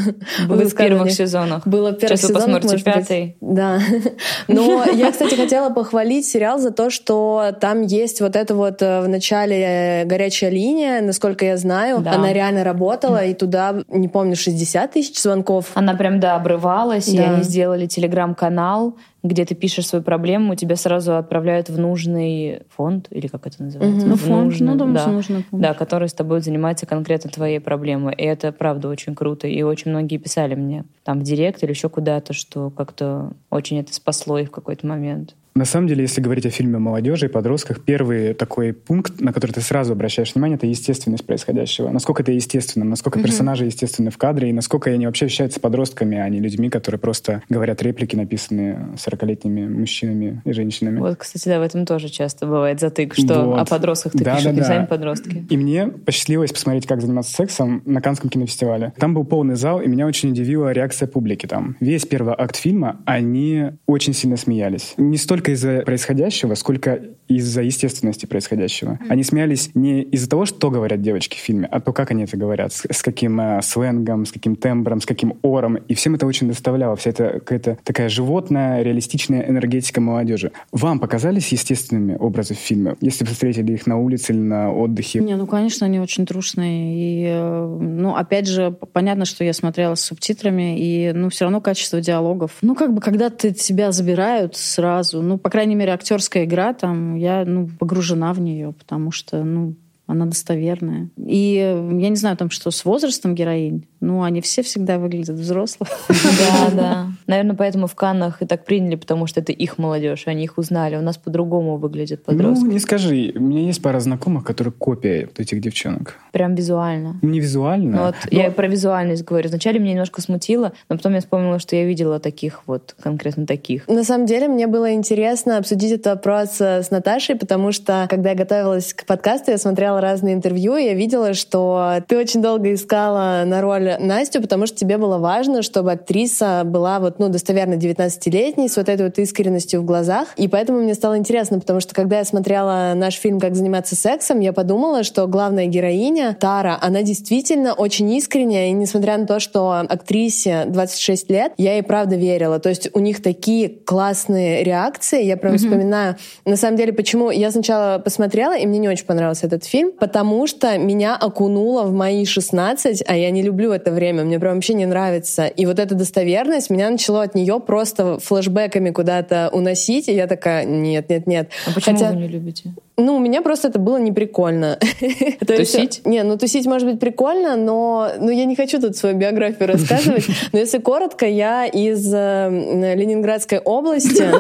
Было 0.49 0.65
в 0.65 0.75
первых 0.75 1.11
сезонах. 1.11 1.67
Было 1.67 1.91
в 1.91 1.99
первых 1.99 2.19
Сейчас 2.19 2.31
вы 2.31 2.41
сезонах, 2.41 2.63
посмотрите 2.63 2.85
быть. 2.85 2.85
пятый. 2.85 3.37
Да. 3.41 3.81
Но 4.49 4.85
я, 4.85 5.13
кстати, 5.13 5.35
хотела 5.35 5.71
похвалить 5.71 6.27
сериал 6.27 6.59
за 6.59 6.71
то, 6.71 6.91
что 6.91 7.53
там 7.61 7.83
есть 7.83 8.21
вот 8.21 8.37
это 8.37 8.55
вот 8.55 8.83
э, 8.83 9.01
в 9.01 9.09
начале 9.09 10.05
горячая 10.07 10.51
линия, 10.51 11.01
насколько 11.01 11.45
я 11.45 11.57
знаю. 11.57 11.99
Она 11.99 12.33
реально 12.33 12.46
работала, 12.63 13.25
и 13.25 13.35
туда, 13.35 13.77
не 13.89 14.09
помню, 14.09 14.37
60 14.37 14.93
тысяч 14.93 15.21
звонков. 15.21 15.67
Она 15.75 15.95
прям, 15.95 16.21
да, 16.21 16.37
обрывалась, 16.37 17.09
и 17.09 17.17
Да. 17.17 17.25
они 17.35 17.43
сделали 17.43 17.87
телеграм-канал, 17.87 18.97
где 19.27 19.45
ты 19.45 19.55
пишешь 19.55 19.87
свою 19.87 20.03
проблему, 20.03 20.55
тебя 20.55 20.77
сразу 20.77 21.17
отправляют 21.17 21.69
в 21.69 21.79
нужный 21.79 22.63
фонд, 22.77 23.09
или 23.11 23.27
как 23.27 23.47
это 23.47 23.63
называется? 23.63 24.07
Ну, 24.07 24.15
В 24.15 24.21
фонд, 24.21 24.45
нужный, 24.45 24.67
ну, 24.69 24.77
думаю, 24.77 24.95
да. 24.95 25.07
нужно. 25.07 25.45
Да, 25.53 25.75
который 25.75 26.09
с 26.09 26.15
тобой 26.15 26.41
занимается 26.41 26.87
конкретно 26.87 27.31
твоей 27.31 27.61
проблемой. 27.61 28.15
И 28.15 28.23
это, 28.23 28.53
правда, 28.53 28.89
очень 28.89 29.15
круто. 29.15 29.47
И 29.47 29.63
очень 29.63 29.91
многие 29.91 30.19
писали 30.19 30.55
мне 30.55 30.85
там 31.05 31.21
в 31.21 31.23
директ 31.23 31.63
или 31.63 31.71
еще 31.71 31.89
куда-то, 31.89 32.33
что 32.33 32.71
как-то 32.71 33.33
очень 33.51 33.79
это 33.79 33.93
спасло 33.93 34.39
их 34.39 34.49
в 34.49 34.53
какой-то 34.53 34.87
момент. 34.87 35.35
На 35.57 35.65
самом 35.65 35.87
деле, 35.87 36.03
если 36.03 36.21
говорить 36.21 36.45
о 36.45 36.51
фильме 36.51 36.77
о 36.77 36.81
молодежи 36.81 37.27
и 37.27 37.29
подростках, 37.31 37.81
первый 37.83 38.35
такой 38.35 38.75
пункт, 38.75 39.23
на 39.23 39.33
который 39.33 39.53
ты 39.53 39.63
сразу 39.63 39.95
обращаешь 39.95 40.35
внимание, 40.35 40.57
это 40.57 40.67
естественность 40.67 41.25
происходящего. 41.25 41.89
Насколько 41.89 42.23
это 42.23 42.33
естественно, 42.33 42.85
насколько 42.85 43.23
персонажи 43.23 43.65
естественны 43.65 44.11
в 44.11 44.19
кадре, 44.19 44.51
и 44.51 44.53
насколько 44.53 44.91
они 44.91 45.07
вообще 45.07 45.25
ощущаются 45.25 45.59
подростками, 45.59 46.19
а 46.19 46.29
не 46.29 46.41
людьми, 46.41 46.69
которые 46.69 46.99
просто 46.99 47.43
говорят 47.49 47.83
реплики, 47.83 48.15
написанные 48.15 48.91
40-летними 49.17 49.67
мужчинами 49.69 50.43
и 50.45 50.53
женщинами. 50.53 50.99
Вот, 51.01 51.17
кстати, 51.17 51.49
да, 51.49 51.59
в 51.59 51.63
этом 51.63 51.87
тоже 51.87 52.09
часто 52.09 52.47
бывает 52.47 52.81
затык, 52.81 53.15
что 53.15 53.45
Вот. 53.45 53.61
о 53.61 53.65
подростках 53.65 54.13
ты 54.13 54.25
Да, 54.25 54.33
пишут, 54.37 54.47
да, 54.47 54.53
не 54.53 54.61
да. 54.61 54.65
сами 54.65 54.87
подростки. 54.87 55.47
И 55.49 55.57
мне 55.57 55.89
посчастливилось 55.89 56.53
посмотреть, 56.53 56.87
как 56.87 57.01
заниматься 57.01 57.33
сексом 57.35 57.83
на 57.85 58.01
Канском 58.01 58.31
кинофестивале. 58.31 58.93
Там 58.99 59.15
был 59.15 59.25
полный 59.25 59.57
зал, 59.57 59.81
и 59.81 59.89
меня 59.89 60.07
очень 60.07 60.31
удивила 60.31 60.71
реакция 60.73 61.09
публики 61.09 61.47
там. 61.47 61.77
Весь 61.81 62.07
первый 62.07 62.35
акт 62.37 62.57
фильма 62.57 63.01
они 63.05 63.71
очень 63.87 64.13
сильно 64.13 64.37
смеялись. 64.37 64.95
Не 64.97 65.17
столько 65.17 65.53
из-за 65.53 65.81
происходящего, 65.81 66.55
сколько 66.55 67.01
из-за 67.29 67.63
естественности 67.63 68.27
происходящего. 68.27 68.99
Они 69.09 69.25
смеялись 69.25 69.71
не 69.75 70.03
из-за 70.03 70.29
того, 70.29 70.47
что 70.47 70.71
говорят 70.71 71.03
девочки 71.03 71.37
в 71.37 71.41
фильме, 71.41 71.67
а 71.71 71.81
то, 71.81 71.93
как 71.93 72.13
они 72.13 72.25
это 72.25 72.37
говорят, 72.37 72.73
с, 72.73 72.85
с 72.89 73.03
каким 73.03 73.41
э, 73.41 73.61
сленгом, 73.63 74.27
с 74.27 74.33
каким 74.33 74.55
тембром, 74.57 75.01
с 75.01 75.07
каким 75.07 75.35
ором. 75.43 75.77
И 75.77 75.95
всем 75.95 76.15
это 76.15 76.27
очень 76.27 76.47
доставляло. 76.49 76.95
Вся 76.97 77.11
эта 77.11 77.33
какая-то 77.41 77.79
такая 77.83 78.09
животная, 78.09 78.83
реалистичная 78.83 79.06
энергетика 79.15 80.01
молодежи. 80.01 80.53
Вам 80.73 80.99
показались 80.99 81.53
естественными 81.53 82.17
образы 82.17 82.55
в 82.55 82.59
фильме? 82.59 82.97
Если 83.01 83.25
вы 83.25 83.33
встретили 83.33 83.73
их 83.73 83.87
на 83.87 83.99
улице 83.99 84.33
или 84.33 84.41
на 84.41 84.73
отдыхе? 84.73 85.21
Не, 85.21 85.37
ну, 85.37 85.47
конечно, 85.47 85.87
они 85.87 86.01
очень 86.01 86.27
трушные. 86.27 86.95
И, 86.97 87.27
э, 87.29 87.79
ну, 87.81 88.17
опять 88.17 88.47
же, 88.47 88.71
понятно, 88.93 89.25
что 89.25 89.45
я 89.45 89.53
смотрела 89.53 89.95
с 89.95 90.01
субтитрами, 90.01 90.79
и, 90.79 91.13
ну, 91.13 91.29
все 91.31 91.45
равно 91.45 91.61
качество 91.61 92.01
диалогов. 92.01 92.53
Ну, 92.63 92.75
как 92.75 92.95
бы, 92.95 93.01
когда 93.01 93.31
ты 93.31 93.53
тебя 93.53 93.93
забирают 93.93 94.57
сразу, 94.57 95.23
ну, 95.23 95.39
по 95.39 95.51
крайней 95.51 95.75
мере, 95.75 95.93
актерская 95.93 96.45
игра, 96.45 96.75
там, 96.75 97.15
я, 97.17 97.45
ну, 97.45 97.69
погружена 97.69 98.33
в 98.33 98.41
нее, 98.41 98.73
потому 98.73 99.11
что, 99.11 99.43
ну, 99.45 99.75
она 100.07 100.27
достоверная. 100.27 101.09
И 101.17 101.57
э, 101.57 101.99
я 102.01 102.09
не 102.09 102.17
знаю, 102.17 102.37
там, 102.37 102.51
что 102.51 102.71
с 102.71 102.85
возрастом 102.85 103.35
героинь, 103.35 103.87
ну, 104.01 104.23
они 104.23 104.41
все 104.41 104.63
всегда 104.63 104.99
выглядят 104.99 105.37
взрослыми. 105.37 105.91
Да, 106.09 106.71
да. 106.75 107.07
Наверное, 107.27 107.57
поэтому 107.57 107.87
в 107.87 107.95
Каннах 107.95 108.43
и 108.43 108.47
так 108.47 108.65
приняли, 108.65 108.97
потому 108.97 109.27
что 109.27 109.41
это 109.41 109.53
их 109.53 109.79
молодежь, 109.79 110.25
они 110.27 110.45
их 110.45 110.59
узнали. 110.59 110.97
У 110.97 111.01
нас 111.01 111.17
по-другому 111.17 111.77
выглядят 111.77 112.25
подростки. 112.25 112.65
Ну, 112.65 112.73
не 112.73 112.79
скажи. 112.79 113.33
У 113.35 113.41
меня 113.41 113.63
есть 113.63 113.83
пара 113.83 114.01
знакомых, 114.01 114.45
которые 114.45 114.73
копия 114.73 115.29
этих 115.37 115.61
девчонок. 115.61 116.17
Прям 116.33 116.55
визуально. 116.55 117.19
Не 117.23 117.41
визуально. 117.41 117.97
Ну, 117.97 118.03
вот 118.07 118.15
но- 118.31 118.39
я 118.39 118.47
и 118.49 118.51
про 118.51 118.69
визуальность 118.69 119.25
говорю. 119.25 119.49
Вначале 119.49 119.79
меня 119.79 119.93
немножко 119.93 120.21
смутило, 120.21 120.73
но 120.89 120.97
потом 120.97 121.15
я 121.15 121.21
вспомнила, 121.21 121.59
что 121.59 121.77
я 121.77 121.85
видела 121.85 122.21
таких 122.21 122.63
вот, 122.67 122.95
конкретно 123.03 123.47
таких. 123.47 123.89
На 123.89 124.05
самом 124.05 124.27
деле, 124.27 124.49
мне 124.49 124.67
было 124.67 124.93
интересно 124.93 125.59
обсудить 125.59 125.93
этот 125.93 126.07
вопрос 126.07 126.61
э, 126.61 126.83
с 126.83 126.91
Наташей, 126.91 127.37
потому 127.37 127.73
что, 127.73 128.07
когда 128.11 128.31
я 128.31 128.37
готовилась 128.37 128.93
к 128.93 129.07
подкасту, 129.07 129.51
я 129.51 129.59
смотрела 129.59 130.01
разные 130.01 130.35
интервью, 130.35 130.77
и 130.77 130.85
я 130.85 130.95
видела, 130.95 131.35
что 131.35 132.03
ты 132.07 132.19
очень 132.19 132.43
долго 132.43 132.75
искала 132.75 133.45
на 133.47 133.61
роль 133.61 133.86
Настю, 133.99 134.43
потому 134.43 134.67
что 134.67 134.77
тебе 134.77 134.99
было 134.99 135.19
важно, 135.19 135.63
чтобы 135.63 135.93
актриса 135.93 136.63
была 136.65 136.99
вот, 137.01 137.19
ну, 137.19 137.29
достоверно 137.29 137.75
19-летней, 137.75 138.69
с 138.69 138.77
вот 138.77 138.89
этой 138.89 139.07
вот 139.07 139.19
искренностью 139.19 139.81
в 139.81 139.85
глазах. 139.85 140.29
И 140.37 140.49
поэтому 140.49 140.81
мне 140.81 140.95
стало 140.95 141.19
интересно, 141.19 141.61
потому 141.61 141.81
что, 141.81 141.95
когда 141.95 142.19
я 142.19 142.25
смотрела 142.25 142.93
наш 142.95 143.15
фильм 143.15 143.41
«Как 143.41 143.55
заниматься 143.55 143.97
сексом», 143.97 144.41
я 144.41 144.53
подумала, 144.53 145.03
что 145.05 145.27
главная 145.27 145.67
героиня, 145.67 146.37
Тара, 146.39 146.79
она 146.81 147.03
действительно 147.03 147.75
очень 147.75 148.11
искренняя, 148.13 148.69
и 148.69 148.73
несмотря 148.73 149.17
на 149.19 149.27
то, 149.27 149.41
что 149.41 149.71
актрисе 149.89 150.65
26 150.67 151.31
лет, 151.31 151.53
я 151.57 151.75
ей 151.75 151.83
правда 151.83 152.17
верила. 152.17 152.59
То 152.59 152.69
есть 152.69 152.91
у 152.93 153.01
них 153.01 153.23
такие 153.23 153.69
классные 153.69 154.65
реакции, 154.65 155.23
я 155.23 155.37
прям 155.37 155.59
вспоминаю. 155.59 156.17
На 156.45 156.57
самом 156.57 156.77
деле, 156.77 156.93
почему 156.93 157.31
я 157.31 157.51
сначала 157.51 157.99
посмотрела, 157.99 158.57
и 158.57 158.67
мне 158.67 158.79
не 158.79 158.89
очень 158.89 159.07
понравился 159.07 159.47
этот 159.47 159.65
фильм, 159.65 159.93
потому 159.93 160.47
что 160.47 160.79
меня 160.79 161.17
окунуло 161.17 161.83
в 161.85 161.93
мои 161.93 162.25
16, 162.25 163.05
а 163.07 163.17
я 163.17 163.31
не 163.31 163.43
люблю 163.43 163.73
это 163.77 163.93
время, 163.93 164.25
мне 164.25 164.39
прям 164.41 164.55
вообще 164.55 164.75
не 164.75 164.87
нравится. 164.87 165.47
И 165.47 165.67
вот 165.67 165.79
эта 165.79 165.95
достоверность 165.95 166.71
меня 166.71 166.91
начало 166.91 167.23
от 167.23 167.35
нее 167.35 167.61
просто 167.61 168.19
флешбэками 168.19 168.91
куда-то 168.91 169.51
уносить, 169.53 170.09
и 170.09 170.15
я 170.15 170.27
такая, 170.27 170.65
нет, 170.65 171.09
нет, 171.09 171.27
нет. 171.27 171.51
А 171.67 171.73
почему 171.73 171.97
Хотя- 171.97 172.11
вы 172.11 172.17
не 172.17 172.29
любите? 172.29 172.75
Ну, 172.99 173.17
у 173.17 173.19
меня 173.19 173.43
просто 173.43 173.69
это 173.69 173.79
было 173.79 173.99
неприкольно. 173.99 174.79
Тусить? 175.47 176.01
Не, 176.07 176.23
ну 176.23 176.39
тусить 176.39 176.67
может 176.67 176.89
быть 176.89 176.99
прикольно, 176.99 177.57
но 177.57 178.11
ну, 178.19 178.31
я 178.31 178.47
не 178.47 178.57
хочу 178.57 178.81
тут 178.81 178.97
свою 178.97 179.17
биографию 179.17 179.69
рассказывать. 179.69 180.27
Но 180.53 180.59
если 180.59 180.79
коротко, 180.79 181.27
я 181.27 181.67
из 181.67 182.11
э, 182.13 182.95
Ленинградской 182.97 183.59
области. 183.59 184.27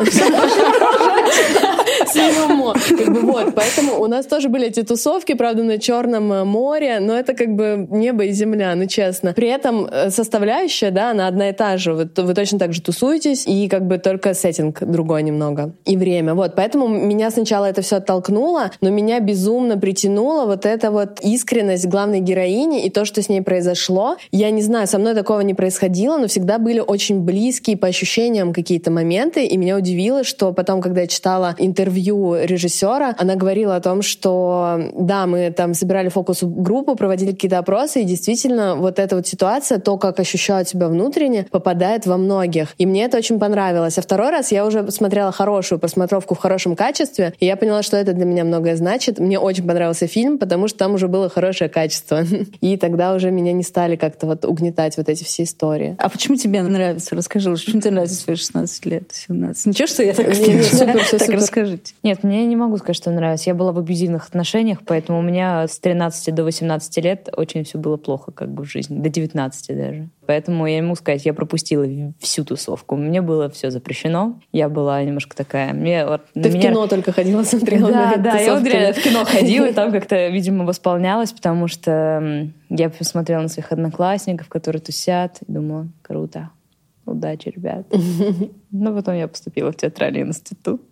Как 2.96 3.12
бы 3.12 3.20
вот, 3.20 3.54
поэтому 3.54 4.00
у 4.00 4.06
нас 4.06 4.26
тоже 4.26 4.48
были 4.48 4.68
эти 4.68 4.82
тусовки, 4.82 5.34
правда, 5.34 5.62
на 5.62 5.78
Черном 5.78 6.32
э, 6.32 6.44
море, 6.44 6.98
но 7.00 7.18
это 7.18 7.34
как 7.34 7.54
бы 7.54 7.86
небо 7.90 8.24
и 8.24 8.32
земля, 8.32 8.74
ну 8.74 8.86
честно. 8.86 9.32
При 9.32 9.48
этом 9.48 9.86
э, 9.86 10.10
составляющая, 10.10 10.90
да, 10.90 11.10
она 11.10 11.26
одна 11.26 11.50
и 11.50 11.52
та 11.52 11.76
же. 11.76 11.92
Вы, 11.92 12.08
вы 12.16 12.34
точно 12.34 12.58
так 12.58 12.72
же 12.72 12.80
тусуетесь, 12.80 13.46
и 13.46 13.68
как 13.68 13.86
бы 13.86 13.98
только 13.98 14.34
сеттинг 14.34 14.82
другой 14.82 15.22
немного. 15.22 15.74
И 15.84 15.96
время. 15.96 16.34
Вот, 16.34 16.54
поэтому 16.54 16.88
меня 16.88 17.30
сначала 17.30 17.66
это 17.66 17.82
все 17.82 17.96
оттолкнуло, 17.96 18.45
но 18.80 18.90
меня 18.90 19.20
безумно 19.20 19.78
притянуло 19.78 20.46
вот 20.46 20.66
эта 20.66 20.90
вот 20.90 21.20
искренность 21.20 21.86
главной 21.86 22.20
героини 22.20 22.84
и 22.84 22.90
то, 22.90 23.04
что 23.04 23.22
с 23.22 23.28
ней 23.28 23.42
произошло. 23.42 24.16
Я 24.32 24.50
не 24.50 24.62
знаю, 24.62 24.86
со 24.86 24.98
мной 24.98 25.14
такого 25.14 25.40
не 25.40 25.54
происходило, 25.54 26.18
но 26.18 26.28
всегда 26.28 26.58
были 26.58 26.80
очень 26.80 27.20
близкие 27.20 27.76
по 27.76 27.88
ощущениям 27.88 28.52
какие-то 28.52 28.90
моменты, 28.90 29.44
и 29.44 29.56
меня 29.56 29.76
удивило, 29.76 30.24
что 30.24 30.52
потом, 30.52 30.80
когда 30.80 31.02
я 31.02 31.06
читала 31.06 31.54
интервью 31.58 32.36
режиссера, 32.36 33.14
она 33.18 33.34
говорила 33.34 33.76
о 33.76 33.80
том, 33.80 34.02
что 34.02 34.80
да, 34.94 35.26
мы 35.26 35.50
там 35.50 35.74
собирали 35.74 36.08
фокус-группу, 36.08 36.94
проводили 36.94 37.32
какие-то 37.32 37.58
опросы, 37.58 38.02
и 38.02 38.04
действительно 38.04 38.76
вот 38.76 38.98
эта 38.98 39.16
вот 39.16 39.26
ситуация, 39.26 39.78
то, 39.78 39.96
как 39.98 40.20
ощущают 40.20 40.68
себя 40.68 40.88
внутренне, 40.88 41.46
попадает 41.50 42.06
во 42.06 42.16
многих. 42.16 42.74
И 42.78 42.86
мне 42.86 43.04
это 43.04 43.18
очень 43.18 43.38
понравилось. 43.38 43.98
А 43.98 44.02
второй 44.02 44.30
раз 44.30 44.52
я 44.52 44.66
уже 44.66 44.90
смотрела 44.90 45.32
хорошую 45.32 45.78
просмотровку 45.78 46.34
в 46.34 46.38
хорошем 46.38 46.76
качестве, 46.76 47.34
и 47.40 47.46
я 47.46 47.56
поняла, 47.56 47.82
что 47.82 47.96
это 47.96 48.12
для 48.12 48.24
меня 48.24 48.35
многое 48.44 48.76
значит. 48.76 49.18
Мне 49.18 49.38
очень 49.38 49.66
понравился 49.66 50.06
фильм, 50.06 50.38
потому 50.38 50.68
что 50.68 50.78
там 50.78 50.94
уже 50.94 51.08
было 51.08 51.28
хорошее 51.28 51.70
качество. 51.70 52.24
И 52.60 52.76
тогда 52.76 53.14
уже 53.14 53.30
меня 53.30 53.52
не 53.52 53.62
стали 53.62 53.96
как-то 53.96 54.26
вот 54.26 54.44
угнетать 54.44 54.96
вот 54.96 55.08
эти 55.08 55.24
все 55.24 55.44
истории. 55.44 55.96
А 55.98 56.08
почему 56.08 56.36
тебе 56.36 56.62
нравится? 56.62 57.14
Расскажи, 57.14 57.50
почему 57.50 57.80
тебе 57.80 57.92
нравится 57.92 58.16
свои 58.16 58.36
16 58.36 58.86
лет, 58.86 59.10
17? 59.12 59.66
Ничего, 59.66 59.86
что 59.86 60.02
я 60.02 60.14
так, 60.14 60.26
не, 60.26 60.54
не, 60.54 60.62
супер, 60.62 61.02
все 61.04 61.18
так 61.18 61.30
расскажите. 61.30 61.94
Нет, 62.02 62.22
мне 62.22 62.44
не 62.46 62.56
могу 62.56 62.76
сказать, 62.78 62.96
что 62.96 63.10
нравится. 63.10 63.50
Я 63.50 63.54
была 63.54 63.72
в 63.72 63.78
абьюзивных 63.78 64.28
отношениях, 64.28 64.78
поэтому 64.86 65.18
у 65.18 65.22
меня 65.22 65.66
с 65.66 65.78
13 65.78 66.34
до 66.34 66.44
18 66.44 67.04
лет 67.04 67.28
очень 67.36 67.64
все 67.64 67.78
было 67.78 67.96
плохо 67.96 68.32
как 68.32 68.50
бы 68.50 68.64
в 68.64 68.66
жизни. 68.66 68.98
До 68.98 69.08
19 69.08 69.76
даже. 69.76 70.08
Поэтому 70.26 70.66
я 70.66 70.76
не 70.76 70.82
могу 70.82 70.96
сказать, 70.96 71.24
я 71.24 71.34
пропустила 71.34 71.86
всю 72.18 72.44
тусовку. 72.44 72.96
Мне 72.96 73.22
было 73.22 73.48
все 73.48 73.70
запрещено. 73.70 74.40
Я 74.52 74.68
была 74.68 75.02
немножко 75.02 75.36
такая... 75.36 75.72
Мне, 75.72 76.04
Ты 76.34 76.48
меня... 76.48 76.58
в 76.58 76.62
кино 76.62 76.86
только 76.86 77.12
ходила, 77.12 77.42
смотрела 77.44 77.90
Да, 77.90 78.16
да, 78.16 78.38
я 78.38 78.54
вот 78.54 78.64
реально 78.64 78.92
в 78.92 79.02
кино 79.02 79.24
ходила, 79.24 79.66
и 79.66 79.72
там 79.72 79.92
как-то, 79.92 80.28
видимо, 80.28 80.64
восполнялась, 80.64 81.32
потому 81.32 81.68
что 81.68 82.50
я 82.68 82.90
посмотрела 82.90 83.42
на 83.42 83.48
своих 83.48 83.72
одноклассников, 83.72 84.48
которые 84.48 84.80
тусят, 84.80 85.38
и 85.46 85.52
думала, 85.52 85.88
круто, 86.02 86.50
удачи, 87.06 87.48
ребят. 87.48 87.86
Но 88.70 88.94
потом 88.94 89.14
я 89.14 89.28
поступила 89.28 89.72
в 89.72 89.76
театральный 89.76 90.22
институт. 90.22 90.82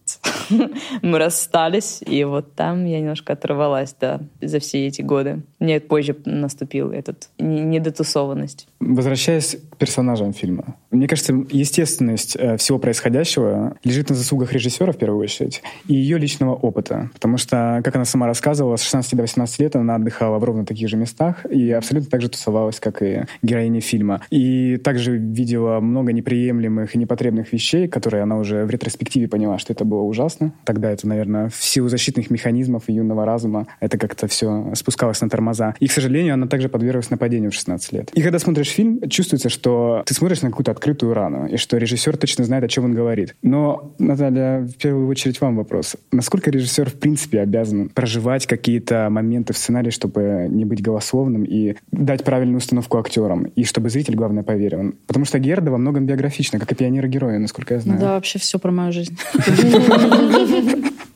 Мы 1.03 1.19
расстались, 1.19 2.03
и 2.07 2.25
вот 2.25 2.55
там 2.55 2.85
я 2.85 3.01
немножко 3.01 3.33
оторвалась, 3.33 3.95
да, 3.99 4.21
за 4.41 4.59
все 4.59 4.87
эти 4.87 5.03
годы. 5.03 5.43
Мне 5.59 5.81
позже 5.81 6.17
наступил 6.25 6.91
этот 6.91 7.29
не- 7.39 7.63
недотусованность. 7.63 8.69
Возвращаясь 8.81 9.57
к 9.71 9.77
персонажам 9.77 10.33
фильма. 10.33 10.77
Мне 10.91 11.09
кажется, 11.09 11.33
естественность 11.51 12.37
э, 12.37 12.57
всего 12.57 12.79
происходящего 12.79 13.77
лежит 13.83 14.11
на 14.11 14.15
заслугах 14.15 14.53
режиссера 14.53 14.93
в 14.93 14.99
первую 14.99 15.23
очередь 15.23 15.63
и 15.89 15.95
ее 15.95 16.19
личного 16.19 16.55
опыта. 16.55 17.11
Потому 17.15 17.39
что, 17.39 17.81
как 17.85 17.97
она 17.97 18.05
сама 18.05 18.27
рассказывала, 18.27 18.77
с 18.77 18.83
16 18.83 19.17
до 19.17 19.23
18 19.23 19.61
лет 19.61 19.77
она 19.77 19.97
отдыхала 19.97 20.39
в 20.39 20.45
ровно 20.45 20.67
таких 20.67 20.89
же 20.89 20.97
местах 20.97 21.47
и 21.47 21.71
абсолютно 21.71 22.11
так 22.11 22.21
же 22.21 22.29
тусовалась, 22.29 22.79
как 22.79 23.03
и 23.03 23.25
героиня 23.43 23.81
фильма. 23.81 24.23
И 24.31 24.77
также 24.77 25.17
видела 25.17 25.81
много 25.81 26.13
неприемлемых 26.13 26.95
и 26.95 26.99
непотребных 26.99 27.53
вещей, 27.53 27.89
которые 27.89 28.23
она 28.23 28.37
уже 28.39 28.65
в 28.65 28.71
ретроспективе 28.71 29.29
поняла, 29.29 29.59
что 29.59 29.73
это 29.73 29.85
было 29.85 29.94
ужасно. 30.03 30.53
Тогда 30.65 30.91
это, 30.91 31.07
наверное, 31.07 31.49
в 31.49 31.57
силу 31.57 31.89
защитных 31.89 32.31
механизмов 32.31 32.85
и 32.89 32.93
юного 32.93 33.25
разума 33.25 33.67
это 33.81 33.99
как-то 33.99 34.27
все 34.27 34.73
спускалось 34.75 35.21
на 35.21 35.29
тормоза. 35.29 35.75
И, 35.81 35.87
к 35.87 35.93
сожалению, 35.93 36.35
она 36.35 36.47
также 36.47 36.69
подверглась 36.69 37.11
нападению 37.11 37.51
в 37.51 37.55
16 37.55 37.93
лет. 37.93 38.11
И 38.15 38.23
когда 38.23 38.39
смотришь 38.39 38.69
фильм, 38.69 39.01
чувствуется, 39.09 39.49
что 39.49 40.03
ты 40.07 40.15
смотришь 40.15 40.43
на 40.43 40.51
какую-то 40.51 40.71
открытую 40.71 41.15
рану, 41.15 41.47
и 41.47 41.57
что 41.57 41.77
режиссер 41.77 42.17
точно 42.17 42.45
знает, 42.45 42.65
о 42.65 42.69
чем 42.69 42.85
он 42.85 42.95
говорит. 42.95 43.37
Но, 43.43 43.95
Наталья, 43.99 44.61
в 44.61 44.75
первую 44.75 45.09
очередь 45.09 45.41
вам 45.41 45.57
вопрос. 45.57 45.97
Насколько 46.13 46.51
режиссер, 46.51 46.91
в 46.91 46.95
принципе, 46.95 47.41
обязан 47.41 47.89
проживать 47.89 48.47
какие-то 48.47 49.09
моменты 49.11 49.53
в 49.53 49.59
сценарии, 49.59 49.91
чтобы 49.91 50.47
не 50.51 50.65
быть 50.65 50.83
голословным 50.83 51.45
и 51.45 51.77
дать 51.91 52.25
правильную 52.25 52.59
установку 52.59 52.99
актерам, 52.99 53.45
и 53.45 53.65
чтобы 53.65 53.91
зритель, 53.91 54.15
главное, 54.15 54.43
поверил? 54.43 54.95
Потому 55.07 55.25
что 55.25 55.39
Герда 55.39 55.71
во 55.71 55.79
многом 55.79 56.07
биографична, 56.07 56.59
как 56.59 56.73
и 56.73 56.75
пионеры-герои, 56.75 57.37
насколько 57.39 57.75
я 57.75 57.81
знаю. 57.81 58.01
Да, 58.01 58.15
вообще 58.15 58.39
все 58.39 58.59
про 58.59 58.71
мою 58.71 58.93
жизнь. 58.93 59.19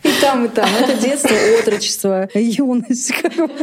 И 0.04 0.20
там, 0.20 0.44
и 0.44 0.48
там. 0.48 0.68
Это 0.80 1.00
детство, 1.00 1.34
отрочество, 1.60 2.28
юность. 2.34 3.12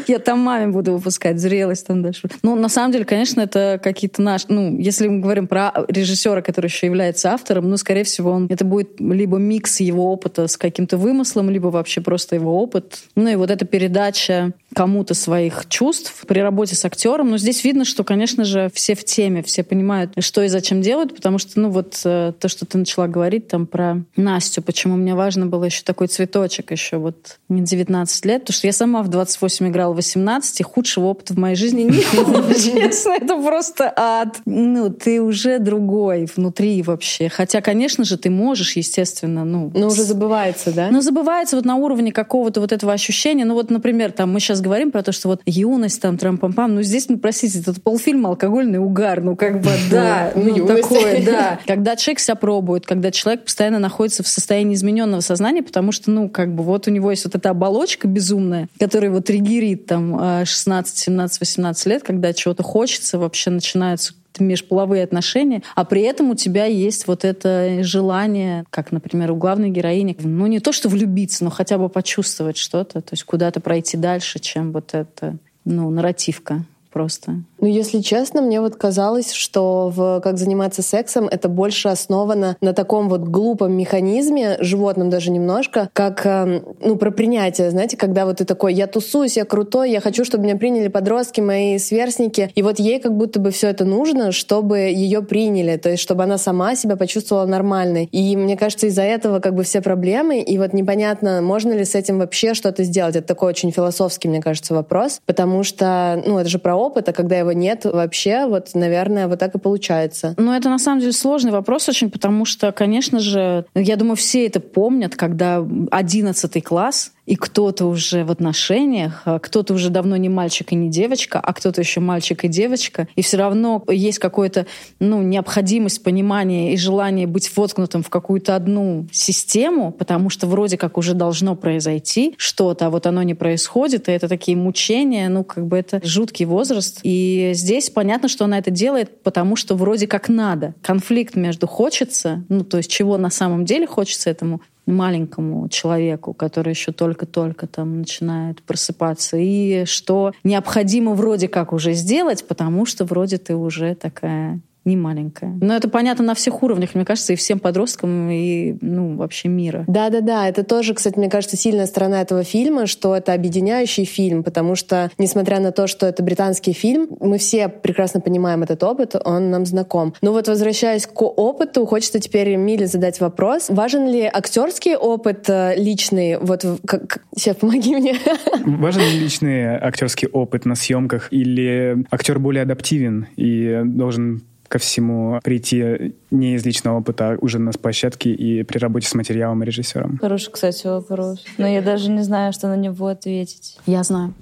Я 0.08 0.20
там 0.20 0.40
маме 0.40 0.68
буду 0.68 0.94
выпускать, 0.94 1.40
зрелость 1.40 1.88
там 1.88 2.02
дальше. 2.02 2.28
Ну, 2.44 2.56
на 2.56 2.70
самом 2.70 2.92
деле, 2.92 3.06
конечно, 3.06 3.42
это 3.42 3.80
какие-то 3.82 4.22
наши... 4.22 4.46
Ну, 4.50 4.78
если 4.78 5.08
мы 5.08 5.22
говорим 5.22 5.48
про 5.48 5.72
режиссера, 5.88 6.42
который 6.42 6.68
еще 6.68 6.88
является 6.88 7.32
автором, 7.32 7.70
ну, 7.70 7.78
скорее 7.78 8.04
всего, 8.04 8.32
он 8.32 8.48
это 8.50 8.66
будет 8.66 9.00
либо 9.00 9.38
микс 9.38 9.80
его 9.80 10.12
опыта 10.12 10.48
с 10.48 10.58
каким-то 10.58 10.98
вымыслом, 10.98 11.50
либо 11.50 11.68
вообще 11.68 12.02
просто 12.02 12.36
его 12.36 12.62
опыт. 12.62 13.04
Ну, 13.16 13.30
и 13.30 13.36
вот 13.36 13.50
эта 13.50 13.66
передача 13.66 14.52
кому-то 14.76 15.14
своих 15.14 15.68
чувств 15.70 16.26
при 16.28 16.40
работе 16.40 16.76
с 16.76 16.84
актером. 16.84 17.32
Но 17.32 17.38
здесь 17.38 17.64
видно, 17.64 17.86
что, 17.86 18.04
конечно 18.04 18.44
же, 18.44 18.70
все 18.74 18.94
в 18.94 19.06
теме, 19.06 19.42
все 19.42 19.64
понимают, 19.64 20.12
что 20.20 20.44
и 20.44 20.50
зачем 20.50 20.82
делают, 20.82 21.16
потому 21.16 21.38
что, 21.38 21.60
ну, 21.60 21.70
вот 21.70 22.00
э, 22.04 22.34
то, 22.38 22.48
что 22.50 22.66
ты 22.66 22.78
начала 22.78 23.08
говорить 23.08 23.48
там 23.48 23.68
про 23.68 24.04
Настю, 24.18 24.62
почему 24.62 24.98
мне 24.98 25.16
важно 25.16 25.46
было 25.46 25.64
еще 25.64 25.82
такой 25.84 26.08
цветочек 26.08 26.72
еще 26.72 26.98
вот 26.98 27.38
не 27.48 27.62
19 27.62 28.26
лет, 28.26 28.42
потому 28.42 28.54
что 28.54 28.68
я 28.68 28.74
сама 28.74 29.02
в 29.02 29.08
28 29.08 29.70
играла 29.70 29.94
в 29.94 29.96
18, 29.96 30.60
и 30.60 30.64
худшего 30.64 31.06
опыта 31.06 31.34
в 31.34 31.38
моей 31.38 31.56
жизни 31.56 31.84
не 31.84 32.24
было, 32.24 32.54
честно, 32.54 33.14
это 33.14 33.42
просто 33.42 33.94
ад. 33.96 34.42
Ну, 34.46 34.90
ты 34.90 35.22
уже 35.22 35.60
другой 35.60 36.28
внутри 36.36 36.82
вообще. 36.82 37.30
Хотя, 37.30 37.62
конечно 37.62 38.04
же, 38.04 38.18
ты 38.18 38.30
можешь, 38.30 38.76
естественно, 38.76 39.46
ну... 39.46 39.72
Но 39.74 39.88
уже 39.88 40.04
забывается, 40.04 40.74
да? 40.74 40.90
Но 40.92 41.00
забывается 41.00 41.56
вот 41.56 41.64
на 41.64 41.76
уровне 41.76 42.12
какого-то 42.12 42.60
вот 42.60 42.74
этого 42.74 42.92
ощущения. 42.92 43.46
Ну 43.46 43.54
вот, 43.54 43.70
например, 43.70 44.12
там 44.12 44.34
мы 44.34 44.42
сейчас 44.42 44.65
говорим 44.66 44.92
про 44.92 45.04
то, 45.04 45.12
что 45.12 45.28
вот 45.28 45.42
юность, 45.46 46.02
там, 46.02 46.18
трам-пам-пам. 46.18 46.68
Ну 46.74 46.82
здесь, 46.82 47.08
ну, 47.08 47.18
простите, 47.18 47.60
этот 47.60 47.82
полфильма 47.84 48.30
алкогольный 48.30 48.80
угар. 48.80 49.22
Ну 49.22 49.36
как 49.36 49.62
бы, 49.62 49.70
да, 49.92 50.32
Ну, 50.36 50.56
ну 50.58 50.66
такое, 50.66 51.24
да. 51.24 51.60
Когда 51.68 51.96
человек 51.96 52.20
себя 52.20 52.36
пробует, 52.36 52.86
когда 52.86 53.12
человек 53.12 53.46
постоянно 53.46 53.80
находится 53.80 54.24
в 54.24 54.28
состоянии 54.28 54.74
измененного 54.74 55.22
сознания, 55.22 55.62
потому 55.62 55.92
что, 55.92 56.10
ну, 56.10 56.30
как 56.30 56.54
бы 56.54 56.64
вот 56.64 56.88
у 56.88 56.92
него 56.92 57.12
есть 57.12 57.26
вот 57.26 57.36
эта 57.36 57.52
оболочка 57.52 58.08
безумная, 58.08 58.68
которая 58.80 59.12
вот 59.12 59.26
триггерит 59.26 59.86
там 59.86 60.18
э, 60.42 60.46
16, 60.46 60.98
17, 60.98 61.40
18 61.40 61.86
лет, 61.86 62.04
когда 62.04 62.34
чего-то 62.34 62.64
хочется, 62.64 63.20
вообще 63.20 63.52
начинаются 63.52 64.14
межполовые 64.40 65.04
отношения, 65.04 65.64
а 65.76 65.86
при 65.86 66.02
этом 66.02 66.32
у 66.32 66.36
тебя 66.36 66.66
есть 66.66 67.08
вот 67.08 67.26
это 67.26 67.84
желание, 67.84 68.66
как, 68.70 68.92
например, 68.92 69.32
у 69.32 69.36
главной 69.36 69.70
героини, 69.70 70.16
ну 70.20 70.48
не 70.48 70.60
то, 70.60 70.72
что 70.72 70.90
влюбиться, 70.90 71.44
но 71.44 71.50
хотя 71.50 71.78
бы 71.78 71.90
почувствовать 71.90 72.58
что-то, 72.58 73.02
то 73.02 73.14
есть 73.14 73.24
куда-то 73.24 73.60
пройти 73.60 73.98
дальше, 73.98 74.40
чем 74.40 74.72
вот 74.72 74.94
это, 74.94 75.38
ну, 75.64 75.90
нарративка 75.90 76.66
просто. 76.96 77.34
Ну, 77.60 77.68
если 77.68 78.00
честно, 78.00 78.42
мне 78.42 78.62
вот 78.62 78.78
казалось, 78.78 79.34
что 79.34 79.92
в 79.94 80.22
«Как 80.22 80.38
заниматься 80.38 80.82
сексом» 80.82 81.28
это 81.28 81.50
больше 81.50 81.90
основано 81.90 82.56
на 82.62 82.72
таком 82.72 83.10
вот 83.10 83.24
глупом 83.24 83.74
механизме, 83.74 84.56
животном 84.62 85.10
даже 85.10 85.30
немножко, 85.30 85.90
как, 85.92 86.26
эм, 86.26 86.64
ну, 86.80 86.96
про 86.96 87.12
принятие, 87.12 87.70
знаете, 87.72 87.98
когда 87.98 88.26
вот 88.26 88.38
ты 88.38 88.46
такой, 88.46 88.74
я 88.74 88.88
тусуюсь, 88.88 89.36
я 89.36 89.44
крутой, 89.44 89.92
я 89.92 90.00
хочу, 90.00 90.24
чтобы 90.24 90.46
меня 90.46 90.56
приняли 90.56 90.88
подростки, 90.88 91.42
мои 91.42 91.78
сверстники, 91.80 92.50
и 92.56 92.62
вот 92.62 92.80
ей 92.80 93.02
как 93.02 93.18
будто 93.18 93.42
бы 93.42 93.52
все 93.52 93.68
это 93.68 93.84
нужно, 93.84 94.32
чтобы 94.32 94.78
ее 94.78 95.22
приняли, 95.22 95.76
то 95.76 95.90
есть 95.90 96.02
чтобы 96.02 96.24
она 96.24 96.38
сама 96.38 96.76
себя 96.76 96.96
почувствовала 96.96 97.46
нормальной. 97.46 98.08
И 98.14 98.38
мне 98.38 98.56
кажется, 98.56 98.88
из-за 98.88 99.02
этого 99.02 99.42
как 99.42 99.54
бы 99.54 99.64
все 99.64 99.82
проблемы, 99.82 100.40
и 100.40 100.58
вот 100.58 100.72
непонятно, 100.72 101.42
можно 101.42 101.74
ли 101.74 101.84
с 101.84 101.94
этим 101.94 102.20
вообще 102.20 102.54
что-то 102.54 102.86
сделать. 102.86 103.18
Это 103.18 103.28
такой 103.28 103.50
очень 103.50 103.72
философский, 103.72 104.30
мне 104.30 104.42
кажется, 104.42 104.74
вопрос, 104.74 105.20
потому 105.26 105.64
что, 105.64 106.24
ну, 106.26 106.40
это 106.40 106.48
же 106.48 106.58
про 106.58 106.85
опыт, 106.86 107.10
а 107.10 107.14
когда 107.14 107.38
его 107.38 107.52
нет 107.52 107.86
вообще, 107.86 108.46
вот, 108.46 108.70
наверное, 108.74 109.28
вот 109.28 109.40
так 109.40 109.56
и 109.56 109.60
получается. 109.60 110.34
Ну, 110.38 110.54
это 110.54 110.70
на 110.70 110.80
самом 110.80 111.00
деле 111.00 111.12
сложный 111.12 111.52
вопрос 111.52 111.90
очень, 111.90 112.10
потому 112.10 112.46
что, 112.46 112.72
конечно 112.72 113.20
же, 113.20 113.66
я 113.74 113.96
думаю, 113.96 114.16
все 114.16 114.46
это 114.46 114.60
помнят, 114.60 115.16
когда 115.16 115.66
11 115.92 116.64
класс, 116.64 117.12
и 117.26 117.36
кто-то 117.36 117.86
уже 117.86 118.24
в 118.24 118.32
отношениях, 118.32 119.22
а 119.26 119.40
кто-то 119.40 119.74
уже 119.74 119.90
давно 119.90 120.16
не 120.18 120.30
мальчик 120.30 120.72
и 120.72 120.76
не 120.76 120.90
девочка, 120.90 121.40
а 121.40 121.54
кто-то 121.54 121.82
еще 121.82 122.00
мальчик 122.00 122.46
и 122.46 122.48
девочка, 122.48 123.08
и 123.16 123.22
все 123.22 123.38
равно 123.38 123.84
есть 123.90 124.20
какое-то 124.20 124.68
ну, 125.00 125.22
необходимость 125.22 126.04
понимания 126.04 126.74
и 126.74 126.78
желание 126.78 127.28
быть 127.28 127.56
воткнутым 127.56 128.04
в 128.04 128.10
какую-то 128.10 128.56
одну 128.56 129.08
систему, 129.12 129.92
потому 129.92 130.30
что 130.30 130.48
вроде 130.48 130.78
как 130.78 130.98
уже 130.98 131.14
должно 131.14 131.56
произойти 131.56 132.36
что-то, 132.38 132.88
а 132.88 132.90
вот 132.90 133.08
оно 133.08 133.24
не 133.24 133.34
происходит, 133.34 134.08
и 134.08 134.12
это 134.12 134.28
такие 134.28 134.58
мучения, 134.58 135.30
ну, 135.30 135.44
как 135.44 135.66
бы 135.66 135.78
это 135.78 136.02
жуткий 136.04 136.46
возраст. 136.46 137.00
И 137.04 137.52
здесь 137.54 137.90
понятно, 137.90 138.28
что 138.28 138.46
она 138.46 138.60
это 138.60 138.72
делает, 138.72 139.24
потому 139.24 139.56
что 139.56 139.76
вроде 139.76 140.08
как 140.08 140.30
надо. 140.30 140.76
Конфликт 140.82 141.36
между 141.36 141.68
хочется, 141.68 142.44
ну, 142.50 142.64
то 142.64 142.78
есть 142.78 142.90
чего 142.90 143.18
на 143.18 143.30
самом 143.30 143.66
деле 143.66 143.88
хочется 143.88 144.30
этому 144.30 144.62
маленькому 144.86 145.68
человеку, 145.70 146.34
который 146.34 146.72
еще 146.72 146.92
только-только 146.92 147.68
там 147.68 148.00
начинает 148.00 148.62
просыпаться, 148.64 149.38
и 149.38 149.86
что 149.86 150.34
необходимо 150.44 151.14
вроде 151.14 151.48
как 151.48 151.74
уже 151.74 151.94
сделать, 151.94 152.48
потому 152.48 152.86
что 152.86 153.06
вроде 153.06 153.38
ты 153.38 153.56
уже 153.56 153.96
такая 153.96 154.60
не 154.86 154.96
маленькая. 154.96 155.58
Но 155.62 155.76
это 155.76 155.90
понятно 155.90 156.24
на 156.24 156.36
всех 156.36 156.62
уровнях, 156.62 156.94
мне 156.94 157.06
кажется, 157.06 157.34
и 157.34 157.36
всем 157.36 157.60
подросткам, 157.60 158.30
и 158.30 158.78
ну, 158.82 159.16
вообще 159.16 159.50
мира. 159.50 159.84
Да-да-да, 159.88 160.48
это 160.48 160.64
тоже, 160.64 160.94
кстати, 160.94 161.18
мне 161.18 161.30
кажется, 161.30 161.58
сильная 161.58 161.88
сторона 161.88 162.22
этого 162.22 162.44
фильма, 162.44 162.86
что 162.86 163.16
это 163.16 163.34
объединяющий 163.34 164.06
фильм, 164.06 164.44
потому 164.44 164.76
что, 164.76 165.10
несмотря 165.18 165.60
на 165.60 165.72
то, 165.72 165.88
что 165.88 166.06
это 166.06 166.22
британский 166.22 166.74
фильм, 166.74 167.08
мы 167.20 167.40
все 167.40 167.68
прекрасно 167.68 168.22
понимаем 168.22 168.62
этот 168.62 168.84
опыт, 168.84 169.16
он 169.26 169.50
нам 169.50 169.66
знаком. 169.66 170.14
Но 170.22 170.32
вот 170.32 170.48
возвращаясь 170.48 171.08
к 171.08 171.22
опыту, 171.22 171.86
хочется 171.86 172.20
теперь 172.20 172.56
Миле 172.56 172.86
задать 172.86 173.20
вопрос. 173.20 173.70
Важен 173.70 174.08
ли 174.08 174.22
актерский 174.22 174.96
опыт 174.96 175.50
э, 175.50 175.76
личный? 175.78 176.38
Вот 176.38 176.64
как... 176.86 177.24
Сейчас, 177.36 177.56
помоги 177.56 177.96
мне. 177.96 178.16
Важен 178.66 179.02
ли 179.02 179.20
личный 179.20 179.78
актерский 179.78 180.28
опыт 180.28 180.66
на 180.66 180.76
съемках 180.76 181.30
или 181.32 182.06
актер 182.12 182.40
более 182.40 182.64
адаптивен 182.64 183.28
и 183.36 183.82
должен 183.84 184.44
ко 184.68 184.78
всему 184.78 185.40
прийти 185.44 186.14
не 186.32 186.56
из 186.56 186.66
личного 186.66 187.00
опыта, 187.00 187.32
а 187.32 187.38
уже 187.40 187.60
на 187.60 187.72
площадке 187.72 188.32
и 188.32 188.64
при 188.64 188.78
работе 188.78 189.08
с 189.08 189.14
материалом 189.14 189.64
и 189.64 189.66
режиссером? 189.66 190.18
Хороший, 190.20 190.52
кстати, 190.52 190.88
вопрос. 190.88 191.44
Но 191.58 191.68
я 191.68 191.82
даже 191.82 192.10
не 192.10 192.24
знаю, 192.24 192.54
что 192.54 192.68
на 192.68 192.76
него 192.76 193.08
ответить. 193.08 193.78
Я 193.86 194.04
знаю. 194.04 194.34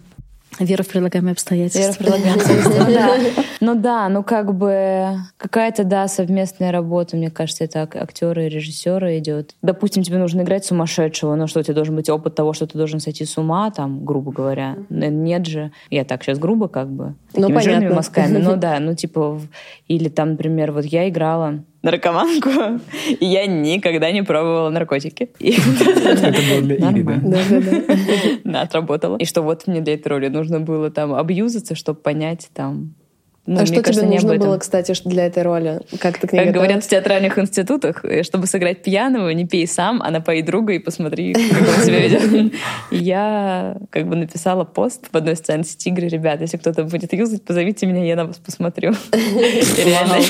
Вера 0.59 0.83
в 0.83 0.87
предлагаемые 0.87 1.33
обстоятельства. 1.33 1.79
Вера 1.79 1.91
в 1.93 1.97
предлагаемые 1.97 2.35
обстоятельства, 2.35 2.85
да. 2.87 3.17
Ну 3.59 3.75
да, 3.75 4.09
ну 4.09 4.23
как 4.23 4.53
бы 4.53 5.17
какая-то, 5.37 5.83
да, 5.83 6.07
совместная 6.07 6.71
работа, 6.71 7.15
мне 7.17 7.29
кажется, 7.29 7.63
это 7.63 7.81
актеры 7.81 8.45
и 8.45 8.49
режиссеры 8.49 9.17
идет. 9.17 9.55
Допустим, 9.61 10.03
тебе 10.03 10.17
нужно 10.17 10.41
играть 10.41 10.65
сумасшедшего, 10.65 11.35
но 11.35 11.47
что, 11.47 11.59
у 11.59 11.63
тебя 11.63 11.75
должен 11.75 11.95
быть 11.95 12.09
опыт 12.09 12.35
того, 12.35 12.53
что 12.53 12.67
ты 12.67 12.77
должен 12.77 12.99
сойти 12.99 13.25
с 13.25 13.37
ума, 13.37 13.71
там, 13.71 14.05
грубо 14.05 14.31
говоря. 14.31 14.77
Нет 14.89 15.45
же. 15.45 15.71
Я 15.89 16.05
так 16.05 16.23
сейчас 16.23 16.39
грубо 16.39 16.67
как 16.67 16.89
бы. 16.89 17.15
Ну, 17.35 17.49
понятно. 17.49 17.95
мазками. 17.95 18.37
Ну 18.37 18.55
да, 18.57 18.79
ну 18.79 18.95
типа, 18.95 19.39
или 19.87 20.09
там, 20.09 20.31
например, 20.31 20.71
вот 20.71 20.85
я 20.85 21.09
играла 21.09 21.63
наркоманку, 21.83 22.49
и 23.07 23.25
я 23.25 23.45
никогда 23.45 24.11
не 24.11 24.23
пробовала 24.23 24.69
наркотики. 24.69 25.29
Это 25.39 26.31
было 26.49 26.61
для 26.61 26.77
Ири, 26.77 27.03
да? 27.03 27.19
Да, 28.43 28.61
отработала. 28.61 29.17
И 29.17 29.25
что 29.25 29.41
вот 29.41 29.67
мне 29.67 29.81
для 29.81 29.93
этой 29.93 30.07
роли 30.07 30.29
нужно 30.29 30.59
было 30.59 30.89
там 30.89 31.13
абьюзаться, 31.13 31.75
чтобы 31.75 31.99
понять 31.99 32.49
там 32.53 32.95
ну, 33.45 33.59
а 33.59 33.65
что 33.65 33.81
кажется, 33.81 34.05
тебе 34.05 34.13
нужно 34.13 34.37
было, 34.37 34.57
кстати, 34.57 34.93
для 35.03 35.25
этой 35.25 35.43
роли? 35.43 35.81
Как 35.99 36.17
ты 36.17 36.27
к 36.27 36.33
ней 36.33 36.45
Как 36.45 36.53
говорят 36.53 36.81
в 36.81 36.87
театральных 36.87 37.37
институтах, 37.37 38.05
э, 38.05 38.23
чтобы 38.23 38.47
сыграть 38.47 38.83
пьяного, 38.83 39.29
не 39.31 39.45
пей 39.45 39.67
сам, 39.67 40.01
а 40.01 40.11
напои 40.11 40.41
друга 40.41 40.71
и 40.71 40.79
посмотри, 40.79 41.33
как 41.51 41.77
он 41.77 41.83
себя 41.83 41.99
ведет. 41.99 42.53
Я 42.89 43.75
как 43.89 44.07
бы 44.07 44.15
написала 44.15 44.63
пост 44.63 45.07
в 45.11 45.17
одной 45.17 45.35
сцене 45.35 45.65
с 45.65 45.75
тигры. 45.75 46.07
Ребят, 46.07 46.39
если 46.39 46.55
кто-то 46.55 46.85
будет 46.85 47.11
юзать, 47.11 47.43
позовите 47.43 47.85
меня, 47.85 48.05
я 48.05 48.15
на 48.15 48.27
вас 48.27 48.37
посмотрю. 48.37 48.93
Реально. 49.11 50.23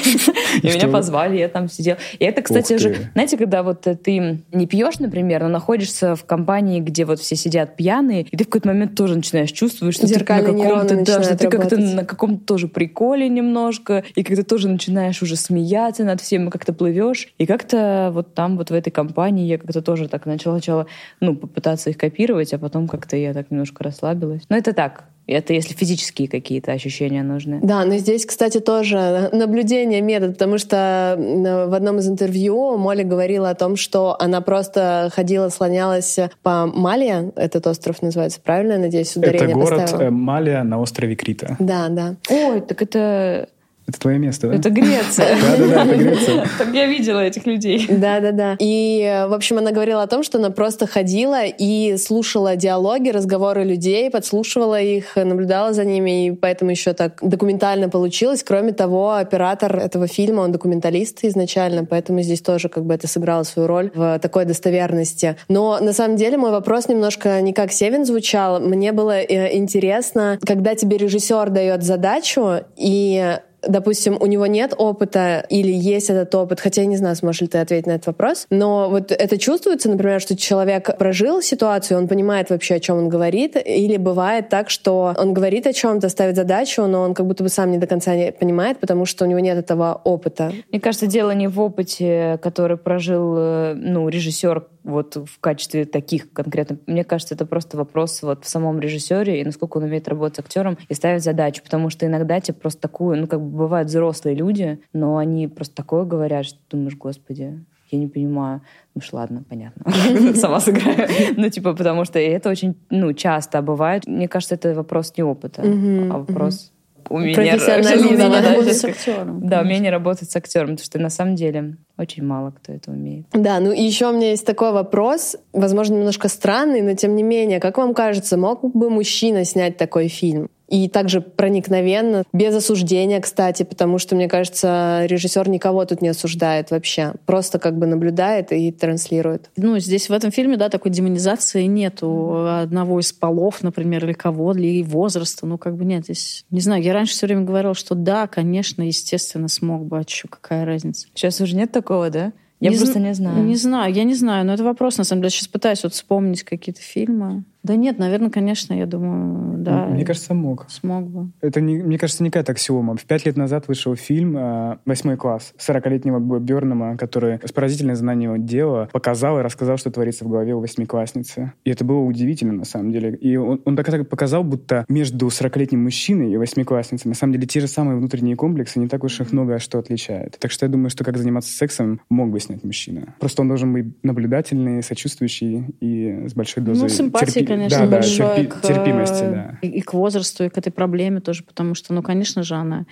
И 0.63 0.67
меня 0.67 0.88
позвали, 0.88 1.38
я 1.38 1.49
там 1.49 1.69
сидела. 1.69 1.99
И 2.17 2.26
это, 2.26 2.41
кстати, 2.41 2.78
же, 2.78 2.95
знаете, 3.13 3.38
когда 3.38 3.62
вот 3.62 3.82
ты 4.04 4.41
не 4.52 4.65
пьешь, 4.65 4.97
например, 4.97 5.43
но 5.43 5.49
находишься 5.49 6.15
в 6.15 6.26
компании, 6.26 6.80
где 6.80 7.06
вот 7.06 7.19
все 7.19 7.36
сидят 7.36 7.76
пьяные, 7.76 8.23
и 8.23 8.38
ты 8.38 8.43
в 8.43 8.47
какой-то 8.47 8.69
момент 8.69 8.95
тоже 8.95 9.15
начинаешь 9.15 9.52
чувствовать, 9.52 9.93
что 9.93 10.08
ты 10.08 10.17
на 10.17 10.26
каком-то, 10.26 11.04
да, 11.06 11.21
что 11.21 11.38
ты 11.38 11.47
как-то 11.47 11.78
на 11.78 12.06
каком-то 12.06 12.43
тоже 12.43 12.67
прикол 12.67 13.02
школе 13.03 13.27
немножко, 13.27 14.03
и 14.15 14.23
когда 14.23 14.43
тоже 14.43 14.69
начинаешь 14.69 15.21
уже 15.21 15.35
смеяться 15.35 16.05
над 16.05 16.21
всем, 16.21 16.47
и 16.47 16.51
как-то 16.51 16.71
плывешь. 16.71 17.27
И 17.37 17.45
как-то 17.45 18.11
вот 18.13 18.33
там, 18.33 18.55
вот 18.55 18.69
в 18.69 18.73
этой 18.73 18.91
компании 18.91 19.45
я 19.45 19.57
как-то 19.57 19.81
тоже 19.81 20.07
так 20.07 20.25
начала, 20.25 20.55
начала, 20.55 20.85
ну, 21.19 21.35
попытаться 21.35 21.89
их 21.89 21.97
копировать, 21.97 22.53
а 22.53 22.57
потом 22.57 22.87
как-то 22.87 23.17
я 23.17 23.33
так 23.33 23.51
немножко 23.51 23.83
расслабилась. 23.83 24.43
Но 24.47 24.55
это 24.55 24.71
так, 24.71 25.03
это 25.27 25.53
если 25.53 25.73
физические 25.73 26.27
какие-то 26.27 26.71
ощущения 26.71 27.23
нужны. 27.23 27.59
Да, 27.62 27.86
но 27.86 27.97
здесь, 27.97 28.25
кстати, 28.25 28.59
тоже 28.59 29.29
наблюдение 29.31 30.01
метод, 30.01 30.33
потому 30.33 30.57
что 30.57 31.15
в 31.17 31.73
одном 31.73 31.99
из 31.99 32.07
интервью 32.07 32.77
Молли 32.77 33.03
говорила 33.03 33.49
о 33.49 33.55
том, 33.55 33.75
что 33.75 34.15
она 34.19 34.41
просто 34.41 35.09
ходила, 35.13 35.49
слонялась 35.49 36.19
по 36.41 36.65
Малия, 36.65 37.31
этот 37.36 37.67
остров 37.67 38.01
называется, 38.01 38.41
правильно, 38.41 38.77
надеюсь, 38.77 39.15
ударение 39.15 39.49
Это 39.49 39.55
город 39.55 39.81
поставила. 39.81 40.07
Э, 40.07 40.09
Малия 40.09 40.63
на 40.63 40.79
острове 40.79 41.15
Крита. 41.15 41.55
Да, 41.59 41.88
да. 41.89 42.15
Ой, 42.29 42.62
так 42.62 42.81
это 42.81 43.47
это 43.85 43.99
твое 43.99 44.17
место, 44.17 44.47
да? 44.47 44.55
Это 44.55 44.69
Греция. 44.69 45.35
Да-да-да, 45.41 45.85
это 45.85 45.95
Греция. 45.95 46.45
Так 46.57 46.73
я 46.73 46.85
видела 46.87 47.19
этих 47.19 47.45
людей. 47.45 47.85
Да-да-да. 47.89 48.55
И, 48.59 49.25
в 49.27 49.33
общем, 49.33 49.57
она 49.57 49.71
говорила 49.71 50.03
о 50.03 50.07
том, 50.07 50.23
что 50.23 50.37
она 50.37 50.51
просто 50.51 50.87
ходила 50.87 51.43
и 51.45 51.97
слушала 51.97 52.55
диалоги, 52.55 53.09
разговоры 53.09 53.65
людей, 53.65 54.09
подслушивала 54.09 54.79
их, 54.79 55.15
наблюдала 55.15 55.73
за 55.73 55.83
ними, 55.83 56.27
и 56.27 56.31
поэтому 56.31 56.71
еще 56.71 56.93
так 56.93 57.19
документально 57.21 57.89
получилось. 57.89 58.43
Кроме 58.43 58.71
того, 58.71 59.15
оператор 59.15 59.75
этого 59.77 60.07
фильма, 60.07 60.41
он 60.41 60.53
документалист 60.53 61.19
изначально, 61.23 61.83
поэтому 61.85 62.21
здесь 62.21 62.41
тоже 62.41 62.69
как 62.69 62.85
бы 62.85 62.93
это 62.93 63.07
сыграло 63.07 63.43
свою 63.43 63.67
роль 63.67 63.91
в 63.93 64.17
такой 64.19 64.45
достоверности. 64.45 65.35
Но 65.49 65.79
на 65.81 65.91
самом 65.91 66.15
деле 66.15 66.37
мой 66.37 66.51
вопрос 66.51 66.87
немножко 66.87 67.41
не 67.41 67.51
как 67.51 67.71
Севин 67.71 68.05
звучал. 68.05 68.61
Мне 68.61 68.93
было 68.93 69.19
э, 69.19 69.57
интересно, 69.57 70.39
когда 70.45 70.75
тебе 70.75 70.97
режиссер 70.97 71.49
дает 71.49 71.83
задачу, 71.83 72.61
и 72.77 73.37
допустим, 73.67 74.17
у 74.19 74.26
него 74.26 74.45
нет 74.47 74.73
опыта 74.78 75.45
или 75.49 75.71
есть 75.71 76.10
этот 76.10 76.34
опыт, 76.36 76.60
хотя 76.60 76.82
я 76.82 76.88
не 76.88 76.97
знаю, 76.97 77.15
сможешь 77.15 77.41
ли 77.41 77.47
ты 77.47 77.58
ответить 77.60 77.88
на 77.88 77.91
этот 77.91 78.08
вопрос, 78.08 78.45
но 78.49 78.89
вот 78.89 79.12
это 79.12 79.38
чувствуется, 79.38 79.89
например, 79.89 80.21
что 80.21 80.36
человек 80.36 80.97
прожил 80.97 81.41
ситуацию, 81.41 81.97
он 81.97 82.08
понимает 82.08 82.49
вообще, 82.49 82.76
о 82.76 82.80
чем 82.80 82.97
он 82.97 83.10
говорит, 83.10 83.56
или 83.56 83.97
бывает 83.97 84.49
так, 84.49 84.69
что 84.69 85.13
он 85.17 85.34
говорит 85.34 85.67
о 85.67 85.73
чем-то, 85.73 86.10
ставит 86.10 86.36
задачу, 86.36 86.86
но 86.86 87.02
он 87.02 87.13
как 87.13 87.26
будто 87.26 87.43
бы 87.43 87.49
сам 87.49 87.71
не 87.71 87.78
до 87.78 87.88
конца 87.88 88.15
не 88.15 88.32
понимает, 88.32 88.80
потому 88.80 89.06
что 89.06 89.26
у 89.26 89.28
него 89.28 89.39
нет 89.39 89.58
этого 89.58 89.99
опыта. 90.04 90.52
Мне 90.71 90.80
кажется, 90.80 91.08
дело 91.08 91.32
не 91.32 91.47
в 91.47 91.60
опыте, 91.60 92.39
который 92.41 92.78
прожил 92.78 93.36
э, 93.38 93.73
ну, 93.76 94.10
режиссер 94.10 94.67
вот 94.84 95.15
в 95.15 95.39
качестве 95.39 95.86
таких 95.86 96.32
конкретно. 96.34 96.78
Мне 96.88 97.04
кажется, 97.04 97.36
это 97.36 97.45
просто 97.45 97.78
вопрос 97.78 98.21
вот 98.21 98.43
в 98.43 98.49
самом 98.49 98.80
режиссере 98.80 99.39
и 99.39 99.45
насколько 99.45 99.78
он 99.78 99.84
умеет 99.84 100.08
работать 100.08 100.38
с 100.38 100.39
актером 100.39 100.78
и 100.89 100.93
ставить 100.93 101.23
задачу, 101.23 101.63
потому 101.63 101.89
что 101.89 102.06
иногда 102.06 102.39
тебе 102.39 102.56
просто 102.56 102.82
такую, 102.82 103.17
ну 103.17 103.28
как 103.28 103.41
бы 103.41 103.52
бывают 103.53 103.89
взрослые 103.89 104.35
люди, 104.35 104.79
но 104.93 105.17
они 105.17 105.47
просто 105.47 105.75
такое 105.75 106.03
говорят, 106.03 106.45
что 106.45 106.57
ты 106.57 106.77
думаешь, 106.77 106.97
господи, 106.97 107.63
я 107.91 107.99
не 107.99 108.07
понимаю. 108.07 108.61
Ну 108.95 108.99
уж 108.99 109.13
ладно, 109.13 109.43
понятно. 109.47 109.91
Сама 110.35 110.59
сыграю. 110.59 111.07
Ну, 111.37 111.49
типа, 111.49 111.73
потому 111.73 112.05
что 112.05 112.19
это 112.19 112.49
очень, 112.49 112.75
ну, 112.89 113.13
часто 113.13 113.61
бывает. 113.61 114.07
Мне 114.07 114.27
кажется, 114.27 114.55
это 114.55 114.73
вопрос 114.73 115.13
не 115.15 115.23
опыта, 115.23 115.61
а 115.63 116.17
вопрос 116.17 116.73
умение 117.09 117.55
работать 118.41 118.77
с 118.77 118.85
актером. 118.85 119.47
Да, 119.47 119.61
умение 119.61 119.91
работать 119.91 120.31
с 120.31 120.35
актером, 120.35 120.69
потому 120.69 120.85
что 120.85 120.99
на 120.99 121.09
самом 121.09 121.35
деле 121.35 121.77
очень 121.97 122.23
мало 122.23 122.51
кто 122.51 122.73
это 122.73 122.91
умеет. 122.91 123.25
Да, 123.33 123.59
ну 123.59 123.71
и 123.71 123.81
еще 123.81 124.09
у 124.09 124.13
меня 124.13 124.31
есть 124.31 124.45
такой 124.45 124.71
вопрос, 124.71 125.35
возможно, 125.51 125.95
немножко 125.95 126.29
странный, 126.29 126.81
но 126.81 126.93
тем 126.95 127.15
не 127.15 127.23
менее, 127.23 127.59
как 127.59 127.77
вам 127.77 127.93
кажется, 127.93 128.37
мог 128.37 128.63
бы 128.63 128.89
мужчина 128.89 129.45
снять 129.45 129.77
такой 129.77 130.07
фильм? 130.07 130.49
И 130.73 130.89
также 130.89 131.21
проникновенно, 131.21 132.23
без 132.33 132.55
осуждения, 132.55 133.21
кстати, 133.21 133.62
потому 133.62 133.99
что, 133.99 134.15
мне 134.15 134.27
кажется, 134.27 135.05
режиссер 135.05 135.47
никого 135.47 135.86
тут 135.86 136.01
не 136.01 136.07
осуждает 136.07 136.71
вообще. 136.71 137.13
Просто 137.27 137.59
как 137.59 137.77
бы 137.77 137.86
наблюдает 137.86 138.51
и 138.51 138.71
транслирует. 138.71 139.51
Ну, 139.55 139.77
здесь 139.77 140.09
в 140.09 140.13
этом 140.13 140.31
фильме, 140.31 140.57
да, 140.57 140.69
такой 140.69 140.89
демонизации 140.89 141.65
нету 141.65 142.47
одного 142.47 142.99
из 142.99 143.13
полов, 143.13 143.62
например, 143.62 144.03
или 144.03 144.13
кого, 144.13 144.53
или 144.53 144.81
возраста. 144.81 145.45
Ну, 145.45 145.59
как 145.59 145.75
бы 145.75 145.86
нет. 145.86 146.05
Здесь, 146.05 146.43
не 146.49 146.59
знаю, 146.59 146.81
я 146.81 146.93
раньше 146.93 147.13
все 147.13 147.27
время 147.27 147.43
говорила, 147.43 147.75
что 147.75 147.93
да, 147.93 148.25
конечно, 148.25 148.81
естественно, 148.81 149.49
смог 149.49 149.86
бы, 149.86 149.99
а 149.99 150.03
что, 150.07 150.27
какая 150.27 150.65
разница. 150.65 151.05
Сейчас 151.13 151.39
уже 151.39 151.55
нет 151.55 151.71
такого, 151.71 152.09
да? 152.09 152.33
Я 152.59 152.71
не 152.71 152.77
просто 152.77 152.99
не 152.99 153.13
знаю. 153.13 153.43
Не 153.43 153.57
знаю, 153.57 153.93
я 153.93 154.05
не 154.05 154.15
знаю, 154.15 154.43
но 154.43 154.55
это 154.55 154.63
вопрос, 154.63 154.97
на 154.97 155.03
самом 155.03 155.21
деле. 155.21 155.29
Сейчас 155.29 155.49
пытаюсь 155.49 155.83
вот 155.83 155.93
вспомнить 155.93 156.41
какие-то 156.41 156.81
фильмы. 156.81 157.43
Да 157.63 157.76
нет, 157.78 157.97
наверное, 157.97 158.30
конечно, 158.30 158.73
я 158.73 158.86
думаю, 158.86 159.58
да. 159.60 159.86
Мне 159.86 160.04
кажется, 160.06 160.34
мог. 160.34 160.65
Смог 160.69 161.08
бы. 161.08 161.32
Это, 161.41 161.62
не, 161.62 161.78
мне 161.78 161.97
кажется, 161.97 162.21
не 162.23 162.30
какая-то 162.30 162.52
аксиома. 162.52 162.97
В 162.97 163.06
пять 163.06 163.26
лет 163.26 163.38
назад 163.38 163.69
вышел 163.69 163.95
фильм 163.95 164.36
э, 164.38 164.78
«Восьмой 164.86 165.15
класс» 165.15 165.54
40-летнего 165.58 166.19
Бёрнама, 166.39 166.97
который 166.97 167.39
с 167.41 167.52
поразительным 167.54 167.95
знанием 167.95 168.45
дела 168.45 168.89
показал 168.91 169.39
и 169.39 169.41
рассказал, 169.43 169.78
что 169.78 169.91
творится 169.91 170.26
в 170.26 170.30
голове 170.30 170.54
у 170.56 170.60
восьмиклассницы. 170.60 171.54
И 171.63 171.71
это 171.71 171.86
было 171.86 171.99
удивительно, 171.99 172.52
на 172.54 172.65
самом 172.65 172.91
деле. 172.91 173.15
И 173.15 173.38
он, 173.38 173.62
он 173.63 173.76
так, 173.78 173.86
так 173.86 174.10
показал, 174.10 174.43
будто 174.43 174.86
между 174.89 175.28
40-летним 175.28 175.82
мужчиной 175.84 176.34
и 176.34 176.38
восьмиклассницей 176.38 177.08
на 177.08 177.15
самом 177.15 177.34
деле 177.34 177.47
те 177.47 177.62
же 177.62 177.67
самые 177.67 177.97
внутренние 177.97 178.36
комплексы, 178.36 178.80
не 178.80 178.88
так 178.89 179.04
уж 179.06 179.21
их 179.21 179.32
много 179.32 179.60
что 179.60 179.80
отличает. 179.80 180.38
Так 180.39 180.52
что 180.52 180.65
я 180.65 180.71
думаю, 180.71 180.89
что 180.89 181.06
как 181.06 181.17
заниматься 181.17 181.54
сексом 181.56 182.02
мог 182.10 182.30
бы 182.30 182.39
снять 182.41 182.63
мужчина. 182.65 183.15
Просто 183.19 183.41
он 183.41 183.47
должен 183.47 183.71
быть 183.71 183.86
наблюдательный, 184.04 184.84
сочувствующий 184.84 185.76
и 185.80 186.28
с 186.28 186.34
большой 186.34 186.63
дозой 186.63 186.84
Ну, 186.84 186.89
симпатии, 186.89 187.39
терпи- 187.39 187.52
конечно, 187.55 187.79
да, 187.79 187.85
да, 187.85 187.91
большой 187.91 188.25
терпи- 188.25 188.47
к, 188.47 188.61
терпимости, 188.61 189.23
да. 189.23 189.57
и, 189.61 189.67
и 189.67 189.81
к 189.81 189.93
возрасту, 189.93 190.43
и 190.43 190.49
к 190.49 190.57
этой 190.57 190.71
проблеме 190.71 191.19
тоже, 191.19 191.43
потому 191.43 191.75
что, 191.75 191.93
ну, 191.93 192.01
конечно 192.01 192.43
же, 192.43 192.55
она 192.55 192.85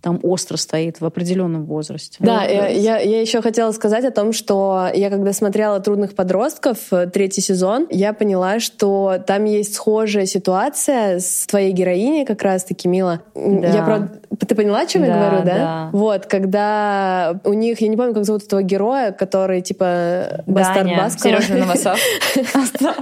там 0.00 0.20
остро 0.22 0.56
стоит 0.56 1.00
в 1.00 1.04
определенном 1.04 1.64
возрасте. 1.64 2.18
Да, 2.20 2.44
я, 2.44 2.68
я, 2.68 2.98
я 2.98 3.20
еще 3.20 3.42
хотела 3.42 3.72
сказать 3.72 4.04
о 4.04 4.10
том, 4.12 4.32
что 4.32 4.88
я 4.94 5.10
когда 5.10 5.32
смотрела 5.32 5.80
«Трудных 5.80 6.14
подростков», 6.14 6.78
э, 6.92 7.06
третий 7.06 7.40
сезон, 7.40 7.86
я 7.90 8.12
поняла, 8.12 8.60
что 8.60 9.16
там 9.26 9.44
есть 9.44 9.74
схожая 9.74 10.26
ситуация 10.26 11.18
с 11.18 11.46
твоей 11.46 11.72
героиней 11.72 12.24
как 12.24 12.42
раз-таки, 12.42 12.86
Мила. 12.86 13.20
Да. 13.34 13.68
Я 13.68 13.82
правда... 13.82 14.20
Ты 14.46 14.54
поняла, 14.54 14.80
о 14.82 14.86
чем 14.86 15.02
я 15.02 15.08
Да, 15.08 15.18
говорю, 15.18 15.44
да? 15.44 15.54
да. 15.56 15.90
Вот, 15.92 16.26
когда 16.26 17.40
у 17.44 17.52
них, 17.52 17.80
я 17.80 17.88
не 17.88 17.96
помню, 17.96 18.14
как 18.14 18.24
зовут 18.24 18.44
этого 18.44 18.62
героя, 18.62 19.10
который 19.10 19.62
типа 19.62 20.44
бастард 20.46 20.84
Даня, 20.84 20.96
Баскова. 20.96 21.42
Сережа 21.42 21.54
Новосад. 21.54 21.98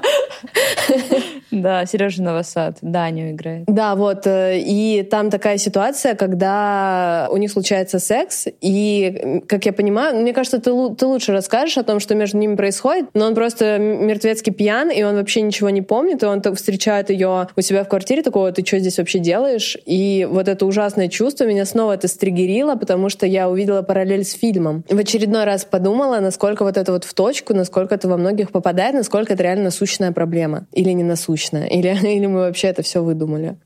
Да, 1.51 1.87
Сережа 1.87 2.23
Новосад. 2.23 2.79
Даню 2.83 3.31
играет. 3.31 3.65
Да, 3.67 3.95
вот. 3.95 4.27
э, 4.27 4.59
И 4.59 5.03
там 5.11 5.31
такая 5.31 5.59
ситуация, 5.59 6.15
когда 6.15 6.86
у 7.31 7.37
них 7.37 7.51
случается 7.51 7.99
секс, 7.99 8.47
и, 8.61 9.43
как 9.49 9.67
я 9.67 9.73
понимаю, 9.73 10.17
мне 10.17 10.33
кажется, 10.33 10.59
ты, 10.59 10.71
ты 10.95 11.07
лучше 11.07 11.33
расскажешь 11.33 11.79
о 11.79 11.83
том, 11.83 12.01
что 12.01 12.15
между 12.15 12.39
ними 12.39 12.57
происходит, 12.57 13.07
но 13.15 13.27
он 13.27 13.35
просто 13.35 13.79
мертвецкий 13.79 14.53
пьян, 14.53 14.91
и 14.91 15.03
он 15.03 15.17
вообще 15.17 15.41
ничего 15.43 15.71
не 15.71 15.83
помнит, 15.83 16.23
и 16.23 16.27
он 16.27 16.41
так 16.41 16.57
встречает 16.57 17.11
ее 17.11 17.49
у 17.57 17.61
себя 17.61 17.85
в 17.85 17.89
квартире, 17.89 18.23
такого, 18.23 18.53
ты 18.53 18.65
что 18.65 18.79
здесь 18.79 18.99
вообще 18.99 19.19
делаешь? 19.19 19.77
И 19.87 20.27
вот 20.31 20.49
это 20.49 20.67
ужасное 20.67 21.09
чувство 21.09 21.45
меня 21.45 21.65
снова 21.65 21.93
это 21.93 22.09
стригерило, 22.09 22.77
потому 22.77 23.09
что 23.09 23.27
я 23.27 23.49
увидела 23.49 23.83
параллель 23.83 24.25
с 24.25 24.33
фильмом. 24.33 24.85
В 24.89 24.99
очередной 24.99 25.45
раз 25.45 25.65
подумала, 25.65 26.21
насколько 26.21 26.65
вот 26.65 26.77
это 26.77 26.93
вот 26.93 27.05
в 27.05 27.15
точку, 27.15 27.55
насколько 27.55 27.95
это 27.95 28.09
во 28.09 28.17
многих 28.17 28.51
попадает, 28.51 28.95
насколько 28.95 29.33
это 29.33 29.43
реально 29.43 29.65
насущная 29.65 30.13
проблема. 30.13 30.67
Или 30.73 30.91
не 30.91 31.05
насущная. 31.05 31.67
Или, 31.67 31.97
или 32.17 32.27
мы 32.27 32.41
вообще 32.41 32.69
это 32.69 32.83
все 32.83 33.03
выдумали. 33.03 33.57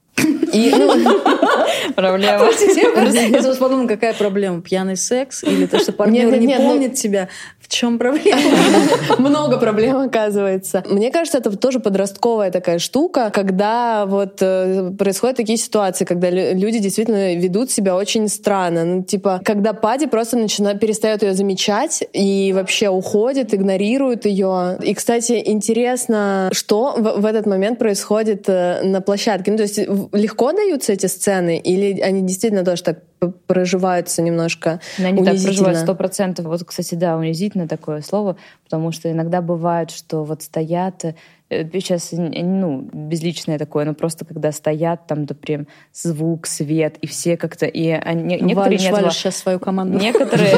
И, 0.52 0.70
ну, 0.76 1.20
Проблема. 1.94 2.50
Я 2.50 3.30
просто 3.30 3.56
подумала, 3.60 3.86
какая 3.86 4.14
проблема? 4.14 4.60
Пьяный 4.62 4.96
секс 4.96 5.44
или 5.44 5.66
то, 5.66 5.78
что 5.78 5.92
партнер 5.92 6.24
Нет, 6.24 6.32
нет, 6.32 6.40
не 6.40 6.46
нет, 6.48 6.60
ну- 6.60 6.68
помнит 6.70 6.94
тебя? 6.94 7.28
Чем 7.70 8.00
проблема? 8.00 8.40
Много 9.18 9.56
проблем 9.56 9.96
оказывается. 9.98 10.82
Мне 10.90 11.12
кажется, 11.12 11.38
это 11.38 11.56
тоже 11.56 11.78
подростковая 11.78 12.50
такая 12.50 12.80
штука, 12.80 13.30
когда 13.32 14.06
вот 14.06 14.38
э, 14.40 14.90
происходят 14.98 15.36
такие 15.36 15.56
ситуации, 15.56 16.04
когда 16.04 16.30
лю- 16.30 16.58
люди 16.58 16.80
действительно 16.80 17.36
ведут 17.36 17.70
себя 17.70 17.94
очень 17.94 18.26
странно. 18.26 18.84
Ну, 18.84 19.02
типа, 19.04 19.40
когда 19.44 19.72
Пади 19.72 20.08
просто 20.08 20.36
начинает, 20.36 20.80
перестает 20.80 21.22
ее 21.22 21.32
замечать 21.32 22.02
и 22.12 22.50
вообще 22.52 22.88
уходит, 22.88 23.54
игнорирует 23.54 24.26
ее. 24.26 24.76
И, 24.82 24.92
кстати, 24.92 25.40
интересно, 25.46 26.50
что 26.52 26.94
в, 26.96 27.20
в 27.20 27.24
этот 27.24 27.46
момент 27.46 27.78
происходит 27.78 28.48
э, 28.48 28.82
на 28.82 29.00
площадке. 29.00 29.52
Ну, 29.52 29.56
то 29.58 29.62
есть 29.62 29.78
легко 29.78 30.50
даются 30.50 30.92
эти 30.92 31.06
сцены 31.06 31.56
или 31.56 32.00
они 32.00 32.22
действительно 32.22 32.64
тоже 32.64 32.82
так 32.82 32.98
проживаются 33.46 34.22
немножко 34.22 34.80
Но 34.98 35.08
они 35.08 35.18
так 35.18 35.34
унизительно? 35.34 35.52
проживают 35.52 35.78
сто 35.78 35.94
процентов. 35.94 36.46
Вот, 36.46 36.64
кстати, 36.64 36.94
да, 36.94 37.16
унизительно 37.16 37.68
такое 37.68 38.00
слово, 38.02 38.36
потому 38.64 38.92
что 38.92 39.10
иногда 39.10 39.40
бывает, 39.42 39.90
что 39.90 40.24
вот 40.24 40.42
стоят 40.42 41.04
сейчас, 41.50 42.10
ну, 42.12 42.88
безличное 42.92 43.58
такое, 43.58 43.84
но 43.84 43.94
просто 43.94 44.24
когда 44.24 44.52
стоят, 44.52 45.06
там, 45.06 45.26
да, 45.26 45.34
прям 45.34 45.66
звук, 45.92 46.46
свет, 46.46 46.96
и 47.00 47.06
все 47.06 47.36
как-то, 47.36 47.66
и 47.66 47.88
они, 47.88 48.22
некоторые 48.40 48.54
Валишь, 48.54 48.82
нет, 48.82 48.92
валишь 48.92 49.14
сейчас 49.14 49.36
свою 49.36 49.58
команду. 49.58 49.98
Некоторые... 49.98 50.54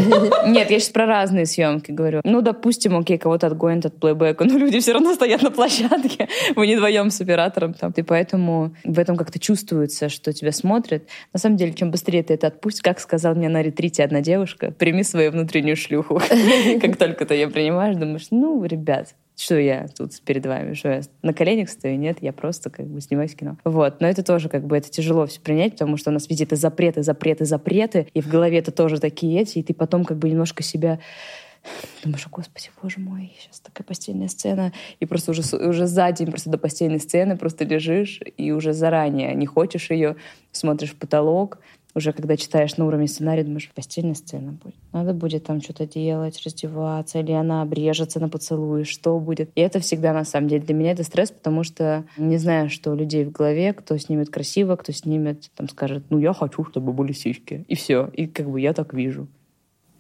Нет, 0.46 0.70
я 0.70 0.78
сейчас 0.78 0.90
про 0.90 1.06
разные 1.06 1.46
съемки 1.46 1.90
говорю. 1.90 2.20
Ну, 2.24 2.42
допустим, 2.42 2.96
окей, 2.96 3.18
кого-то 3.18 3.46
отгонят 3.46 3.86
от 3.86 3.98
плейбека, 3.98 4.44
но 4.44 4.58
люди 4.58 4.80
все 4.80 4.92
равно 4.92 5.14
стоят 5.14 5.42
на 5.42 5.50
площадке. 5.50 6.28
Вы 6.56 6.66
не 6.66 6.76
вдвоем 6.76 7.10
с 7.10 7.20
оператором 7.20 7.74
там. 7.74 7.92
И 7.96 8.02
поэтому 8.02 8.74
в 8.84 8.98
этом 8.98 9.16
как-то 9.16 9.38
чувствуется, 9.38 10.08
что 10.08 10.32
тебя 10.32 10.52
смотрят. 10.52 11.04
На 11.32 11.38
самом 11.38 11.56
деле, 11.56 11.72
чем 11.72 11.90
быстрее 11.90 12.22
ты 12.22 12.34
это 12.34 12.48
отпустишь, 12.48 12.82
как 12.82 13.00
сказала 13.00 13.34
мне 13.34 13.48
на 13.48 13.62
ретрите 13.62 14.04
одна 14.04 14.20
девушка, 14.20 14.70
прими 14.70 15.02
свою 15.04 15.30
внутреннюю 15.30 15.76
шлюху. 15.76 16.20
Как 16.80 16.96
только 16.96 17.24
ты 17.24 17.34
ее 17.34 17.48
принимаешь, 17.48 17.96
думаешь, 17.96 18.26
ну, 18.30 18.64
ребят, 18.64 19.14
что 19.36 19.58
я 19.58 19.88
тут 19.88 20.20
перед 20.22 20.44
вами, 20.46 20.74
что 20.74 20.88
я 20.88 21.00
на 21.22 21.32
коленях 21.32 21.68
стою? 21.70 21.96
Нет, 21.96 22.18
я 22.20 22.32
просто 22.32 22.70
как 22.70 22.86
бы 22.86 23.00
снимаюсь 23.00 23.32
в 23.32 23.36
кино. 23.36 23.56
Вот, 23.64 24.00
но 24.00 24.06
это 24.06 24.22
тоже 24.22 24.48
как 24.48 24.64
бы 24.64 24.76
это 24.76 24.90
тяжело 24.90 25.26
все 25.26 25.40
принять, 25.40 25.72
потому 25.72 25.96
что 25.96 26.10
у 26.10 26.12
нас 26.12 26.28
везде 26.28 26.44
это 26.44 26.56
запреты, 26.56 27.02
запреты, 27.02 27.44
запреты, 27.44 28.08
и 28.14 28.20
в 28.20 28.28
голове 28.28 28.58
это 28.58 28.70
тоже 28.72 29.00
такие 29.00 29.40
эти, 29.40 29.58
и 29.58 29.62
ты 29.62 29.74
потом 29.74 30.04
как 30.04 30.18
бы 30.18 30.28
немножко 30.28 30.62
себя 30.62 30.98
Думаешь, 32.02 32.26
«О, 32.26 32.30
господи, 32.30 32.70
боже 32.82 32.98
мой, 32.98 33.32
сейчас 33.38 33.60
такая 33.60 33.84
постельная 33.84 34.26
сцена. 34.26 34.72
И 34.98 35.06
просто 35.06 35.30
уже, 35.30 35.42
уже 35.56 35.86
за 35.86 36.10
день 36.10 36.26
просто 36.26 36.50
до 36.50 36.58
постельной 36.58 36.98
сцены 36.98 37.36
просто 37.36 37.64
лежишь, 37.64 38.20
и 38.36 38.50
уже 38.50 38.72
заранее 38.72 39.34
не 39.34 39.46
хочешь 39.46 39.90
ее, 39.90 40.16
смотришь 40.50 40.90
в 40.90 40.96
потолок, 40.96 41.58
уже 41.94 42.12
когда 42.12 42.36
читаешь 42.36 42.76
на 42.76 42.86
уровне 42.86 43.06
сценария, 43.06 43.44
думаешь, 43.44 43.70
постельная 43.74 44.14
сцена 44.14 44.52
будет. 44.52 44.74
Надо 44.92 45.12
будет 45.14 45.44
там 45.44 45.60
что-то 45.60 45.86
делать, 45.86 46.40
раздеваться, 46.44 47.20
или 47.20 47.32
она 47.32 47.62
обрежется 47.62 48.20
на 48.20 48.28
поцелуй, 48.28 48.84
что 48.84 49.18
будет. 49.18 49.50
И 49.54 49.60
это 49.60 49.80
всегда, 49.80 50.12
на 50.12 50.24
самом 50.24 50.48
деле, 50.48 50.62
для 50.62 50.74
меня 50.74 50.92
это 50.92 51.04
стресс, 51.04 51.30
потому 51.30 51.64
что 51.64 52.04
не 52.16 52.38
знаю, 52.38 52.70
что 52.70 52.92
у 52.92 52.94
людей 52.94 53.24
в 53.24 53.32
голове, 53.32 53.72
кто 53.72 53.96
снимет 53.98 54.30
красиво, 54.30 54.76
кто 54.76 54.92
снимет, 54.92 55.50
там 55.56 55.68
скажет, 55.68 56.04
ну 56.10 56.18
я 56.18 56.32
хочу, 56.32 56.64
чтобы 56.64 56.92
были 56.92 57.12
сиськи. 57.12 57.64
И 57.68 57.74
все. 57.74 58.08
И 58.14 58.26
как 58.26 58.50
бы 58.50 58.60
я 58.60 58.72
так 58.72 58.94
вижу. 58.94 59.28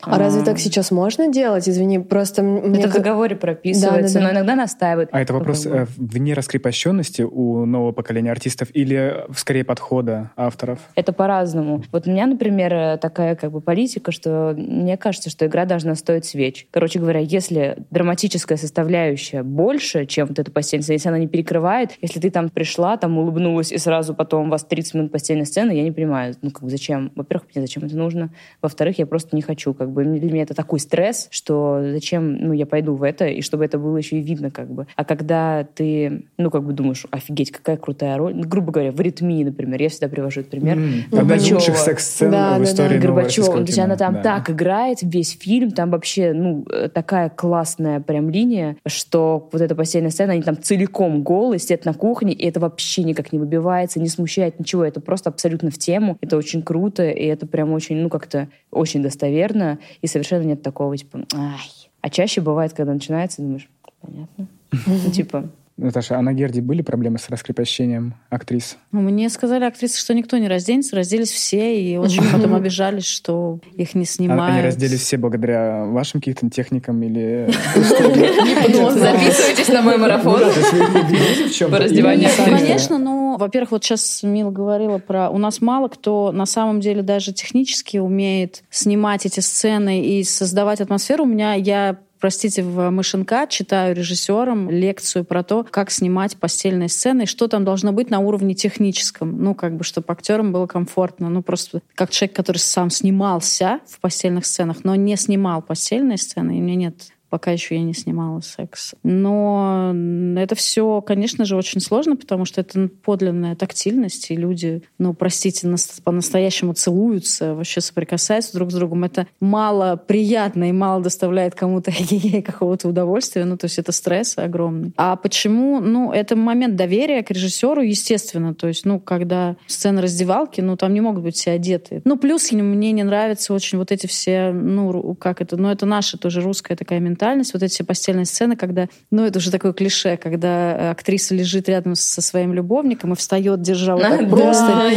А 0.02 0.18
разве 0.18 0.42
так 0.42 0.58
сейчас 0.58 0.90
можно 0.90 1.28
делать? 1.28 1.68
Извини, 1.68 1.98
просто 1.98 2.42
мне... 2.42 2.80
Это 2.80 2.88
в 2.88 2.92
договоре 2.94 3.36
прописывается, 3.36 4.14
Да, 4.14 4.20
да, 4.20 4.26
да. 4.26 4.32
но 4.32 4.38
иногда 4.38 4.56
настаивают. 4.56 5.10
А 5.12 5.20
это 5.20 5.32
вопрос 5.32 5.66
э, 5.66 5.86
вне 5.96 6.34
раскрепощенности 6.34 7.22
у 7.22 7.64
нового 7.66 7.92
поколения 7.92 8.30
артистов 8.30 8.68
или 8.74 9.24
скорее 9.36 9.64
подхода 9.64 10.30
авторов? 10.36 10.80
Это 10.94 11.12
по-разному. 11.12 11.82
Вот 11.92 12.06
у 12.06 12.10
меня, 12.10 12.26
например, 12.26 12.74
э, 12.74 12.98
такая 12.98 13.36
как 13.36 13.52
бы 13.52 13.60
политика, 13.60 14.12
что 14.12 14.54
мне 14.56 14.96
кажется, 14.96 15.30
что 15.30 15.46
игра 15.46 15.64
должна 15.64 15.94
стоить 15.94 16.24
свеч. 16.24 16.66
Короче 16.70 16.98
говоря, 16.98 17.20
если 17.20 17.78
драматическая 17.90 18.58
составляющая 18.58 19.42
больше, 19.42 20.06
чем 20.06 20.28
вот 20.28 20.38
эта 20.38 20.50
постельная 20.50 20.82
сцена, 20.82 20.94
если 20.94 21.08
она 21.08 21.18
не 21.18 21.28
перекрывает, 21.28 21.92
если 22.00 22.20
ты 22.20 22.30
там 22.30 22.48
пришла, 22.48 22.96
там 22.96 23.18
улыбнулась, 23.18 23.72
и 23.72 23.78
сразу 23.78 24.14
потом 24.14 24.48
у 24.48 24.50
вас 24.50 24.64
30 24.64 24.94
минут 24.94 25.12
постельной 25.12 25.46
сцены, 25.46 25.72
я 25.72 25.82
не 25.82 25.92
понимаю, 25.92 26.34
ну 26.42 26.50
как 26.50 26.68
зачем? 26.68 27.12
Во-первых, 27.14 27.46
мне 27.54 27.62
зачем 27.62 27.84
это 27.84 27.96
нужно? 27.96 28.30
Во-вторых, 28.60 28.98
я 28.98 29.06
просто 29.06 29.36
не 29.36 29.42
хочу. 29.42 29.74
Как 29.74 29.91
бы 29.92 30.04
для 30.04 30.30
меня 30.32 30.42
это 30.42 30.54
такой 30.54 30.80
стресс, 30.80 31.28
что 31.30 31.80
зачем, 31.92 32.36
ну, 32.38 32.52
я 32.52 32.66
пойду 32.66 32.94
в 32.94 33.02
это, 33.02 33.26
и 33.26 33.40
чтобы 33.42 33.64
это 33.64 33.78
было 33.78 33.96
еще 33.96 34.18
и 34.18 34.22
видно, 34.22 34.50
как 34.50 34.70
бы. 34.70 34.86
А 34.96 35.04
когда 35.04 35.64
ты, 35.74 36.24
ну, 36.38 36.50
как 36.50 36.64
бы 36.64 36.72
думаешь, 36.72 37.06
офигеть, 37.10 37.50
какая 37.52 37.76
крутая 37.76 38.16
роль, 38.16 38.34
ну, 38.34 38.42
грубо 38.46 38.72
говоря, 38.72 38.92
в 38.92 39.00
«Аритмии», 39.00 39.44
например, 39.44 39.80
я 39.82 39.88
всегда 39.88 40.08
привожу 40.08 40.40
этот 40.40 40.50
пример. 40.50 40.76
М, 40.78 40.84
Одна 41.12 41.36
из 41.36 41.42
Горбачева. 41.42 41.54
лучших 41.58 41.76
секс-сцен 41.76 42.30
Да, 42.30 42.54
в 42.54 42.58
да, 42.58 42.64
истории 42.64 42.98
да. 42.98 43.06
нового 43.06 43.16
Горбачева. 43.20 43.52
То 43.52 43.60
есть 43.62 43.78
она 43.78 43.96
там 43.96 44.14
Да. 44.14 44.22
так 44.22 44.50
играет 44.50 44.98
весь 45.02 45.36
фильм, 45.38 45.70
там 45.70 45.90
вообще, 45.90 46.32
ну, 46.32 46.64
э, 46.70 46.88
такая 46.88 47.28
классная 47.28 48.00
прям 48.00 48.30
линия, 48.30 48.76
что 48.86 49.48
вот 49.52 49.60
эта 49.60 49.74
постельная 49.74 50.10
сцена, 50.10 50.32
они 50.32 50.42
там 50.42 50.60
целиком 50.60 51.22
голые, 51.22 51.58
сидят 51.58 51.84
на 51.84 51.94
кухне, 51.94 52.32
и 52.32 52.46
это 52.46 52.60
вообще 52.60 53.02
никак 53.04 53.32
не 53.32 53.38
выбивается, 53.38 54.00
не 54.00 54.08
смущает 54.08 54.58
ничего, 54.58 54.84
это 54.84 55.00
просто 55.00 55.30
абсолютно 55.30 55.70
в 55.70 55.78
тему, 55.78 56.16
это 56.20 56.36
очень 56.36 56.62
круто, 56.62 57.08
и 57.08 57.24
это 57.26 57.46
прям 57.46 57.72
очень, 57.72 57.96
ну, 57.96 58.08
как-то 58.08 58.48
очень 58.70 59.02
достоверно, 59.02 59.78
и 60.00 60.06
совершенно 60.06 60.44
нет 60.44 60.62
такого, 60.62 60.96
типа, 60.96 61.20
ай. 61.34 61.90
А 62.00 62.10
чаще 62.10 62.40
бывает, 62.40 62.72
когда 62.72 62.92
начинается, 62.92 63.42
думаешь, 63.42 63.68
понятно. 64.00 64.46
Ну, 64.86 65.10
типа, 65.10 65.50
Наташа, 65.76 66.18
а 66.18 66.22
на 66.22 66.32
Герде 66.32 66.60
были 66.60 66.82
проблемы 66.82 67.18
с 67.18 67.28
раскрепощением 67.28 68.14
актрис? 68.30 68.76
Ну, 68.92 69.00
Мне 69.00 69.28
сказали 69.30 69.64
актрисы, 69.64 69.98
что 69.98 70.14
никто 70.14 70.36
не 70.38 70.48
разденется, 70.48 70.96
разделись 70.96 71.30
все, 71.30 71.80
и 71.80 71.96
очень 71.96 72.22
потом 72.32 72.54
обижались, 72.54 73.06
что 73.06 73.58
их 73.74 73.94
не 73.94 74.02
А- 74.02 74.06
снимают. 74.06 74.54
Они 74.54 74.62
разделись 74.62 75.00
все 75.00 75.16
благодаря 75.16 75.84
вашим 75.86 76.20
каким-то 76.20 76.50
техникам 76.50 77.02
или... 77.02 77.50
записывайтесь 77.74 79.68
на 79.68 79.82
мой 79.82 79.96
марафон. 79.96 80.40
Ну? 80.42 81.68
По 81.70 81.78
раздеванию 81.78 82.28
конечно, 82.36 82.98
но, 82.98 83.36
во-первых, 83.38 83.72
вот 83.72 83.84
сейчас 83.84 84.22
Мила 84.22 84.50
говорила 84.50 84.98
про... 84.98 85.30
У 85.30 85.38
нас 85.38 85.60
мало 85.60 85.88
кто 85.88 86.32
на 86.32 86.46
самом 86.46 86.80
деле 86.80 87.02
даже 87.02 87.32
технически 87.32 87.98
умеет 87.98 88.62
снимать 88.70 89.26
эти 89.26 89.40
сцены 89.40 90.04
и 90.04 90.24
создавать 90.24 90.80
атмосферу. 90.80 91.24
У 91.24 91.26
меня, 91.26 91.54
я 91.54 91.98
простите, 92.22 92.62
в 92.62 92.88
Мышенка 92.90 93.48
читаю 93.48 93.96
режиссерам 93.96 94.70
лекцию 94.70 95.24
про 95.24 95.42
то, 95.42 95.66
как 95.68 95.90
снимать 95.90 96.36
постельные 96.36 96.88
сцены, 96.88 97.26
что 97.26 97.48
там 97.48 97.64
должно 97.64 97.90
быть 97.92 98.10
на 98.10 98.20
уровне 98.20 98.54
техническом. 98.54 99.42
Ну, 99.42 99.56
как 99.56 99.76
бы, 99.76 99.82
чтобы 99.82 100.06
актерам 100.08 100.52
было 100.52 100.68
комфортно. 100.68 101.28
Ну, 101.28 101.42
просто 101.42 101.82
как 101.96 102.10
человек, 102.10 102.36
который 102.36 102.58
сам 102.58 102.90
снимался 102.90 103.80
в 103.88 103.98
постельных 103.98 104.46
сценах, 104.46 104.84
но 104.84 104.94
не 104.94 105.16
снимал 105.16 105.62
постельные 105.62 106.16
сцены, 106.16 106.58
и 106.58 106.60
у 106.60 106.64
меня 106.64 106.76
нет 106.76 107.08
пока 107.32 107.50
еще 107.50 107.76
я 107.76 107.82
не 107.82 107.94
снимала 107.94 108.40
секс. 108.40 108.94
Но 109.02 109.94
это 110.36 110.54
все, 110.54 111.00
конечно 111.00 111.46
же, 111.46 111.56
очень 111.56 111.80
сложно, 111.80 112.14
потому 112.14 112.44
что 112.44 112.60
это 112.60 112.90
подлинная 113.02 113.56
тактильность, 113.56 114.30
и 114.30 114.36
люди, 114.36 114.82
ну, 114.98 115.14
простите, 115.14 115.66
по-настоящему 116.04 116.74
целуются, 116.74 117.54
вообще 117.54 117.80
соприкасаются 117.80 118.52
друг 118.52 118.70
с 118.70 118.74
другом. 118.74 119.04
Это 119.04 119.28
мало 119.40 119.96
приятно 119.96 120.68
и 120.68 120.72
мало 120.72 121.02
доставляет 121.02 121.54
кому-то 121.54 121.90
какого-то 122.44 122.88
удовольствия. 122.88 123.46
Ну, 123.46 123.56
то 123.56 123.64
есть 123.64 123.78
это 123.78 123.92
стресс 123.92 124.36
огромный. 124.36 124.92
А 124.98 125.16
почему? 125.16 125.80
Ну, 125.80 126.12
это 126.12 126.36
момент 126.36 126.76
доверия 126.76 127.22
к 127.22 127.30
режиссеру, 127.30 127.80
естественно. 127.80 128.52
То 128.54 128.68
есть, 128.68 128.84
ну, 128.84 129.00
когда 129.00 129.56
сцена 129.66 130.02
раздевалки, 130.02 130.60
ну, 130.60 130.76
там 130.76 130.92
не 130.92 131.00
могут 131.00 131.22
быть 131.22 131.36
все 131.36 131.52
одеты. 131.52 132.02
Ну, 132.04 132.18
плюс 132.18 132.52
мне 132.52 132.92
не 132.92 133.04
нравятся 133.04 133.54
очень 133.54 133.78
вот 133.78 133.90
эти 133.90 134.06
все, 134.06 134.52
ну, 134.52 135.14
как 135.14 135.40
это, 135.40 135.56
ну, 135.56 135.70
это 135.70 135.86
наша 135.86 136.18
тоже 136.18 136.42
русская 136.42 136.76
такая 136.76 137.00
ментальность 137.00 137.21
документальность, 137.22 137.54
вот 137.54 137.62
эти 137.62 137.72
все 137.72 137.84
постельные 137.84 138.26
сцены, 138.26 138.56
когда, 138.56 138.88
ну, 139.10 139.24
это 139.24 139.38
уже 139.38 139.50
такое 139.50 139.72
клише, 139.72 140.16
когда 140.16 140.76
э, 140.76 140.90
актриса 140.90 141.34
лежит 141.34 141.68
рядом 141.68 141.94
со 141.94 142.20
своим 142.20 142.52
любовником 142.52 143.12
и 143.12 143.16
встает, 143.16 143.62
держа 143.62 143.94
вот 143.94 144.02
так 144.02 144.28
просто. 144.28 144.90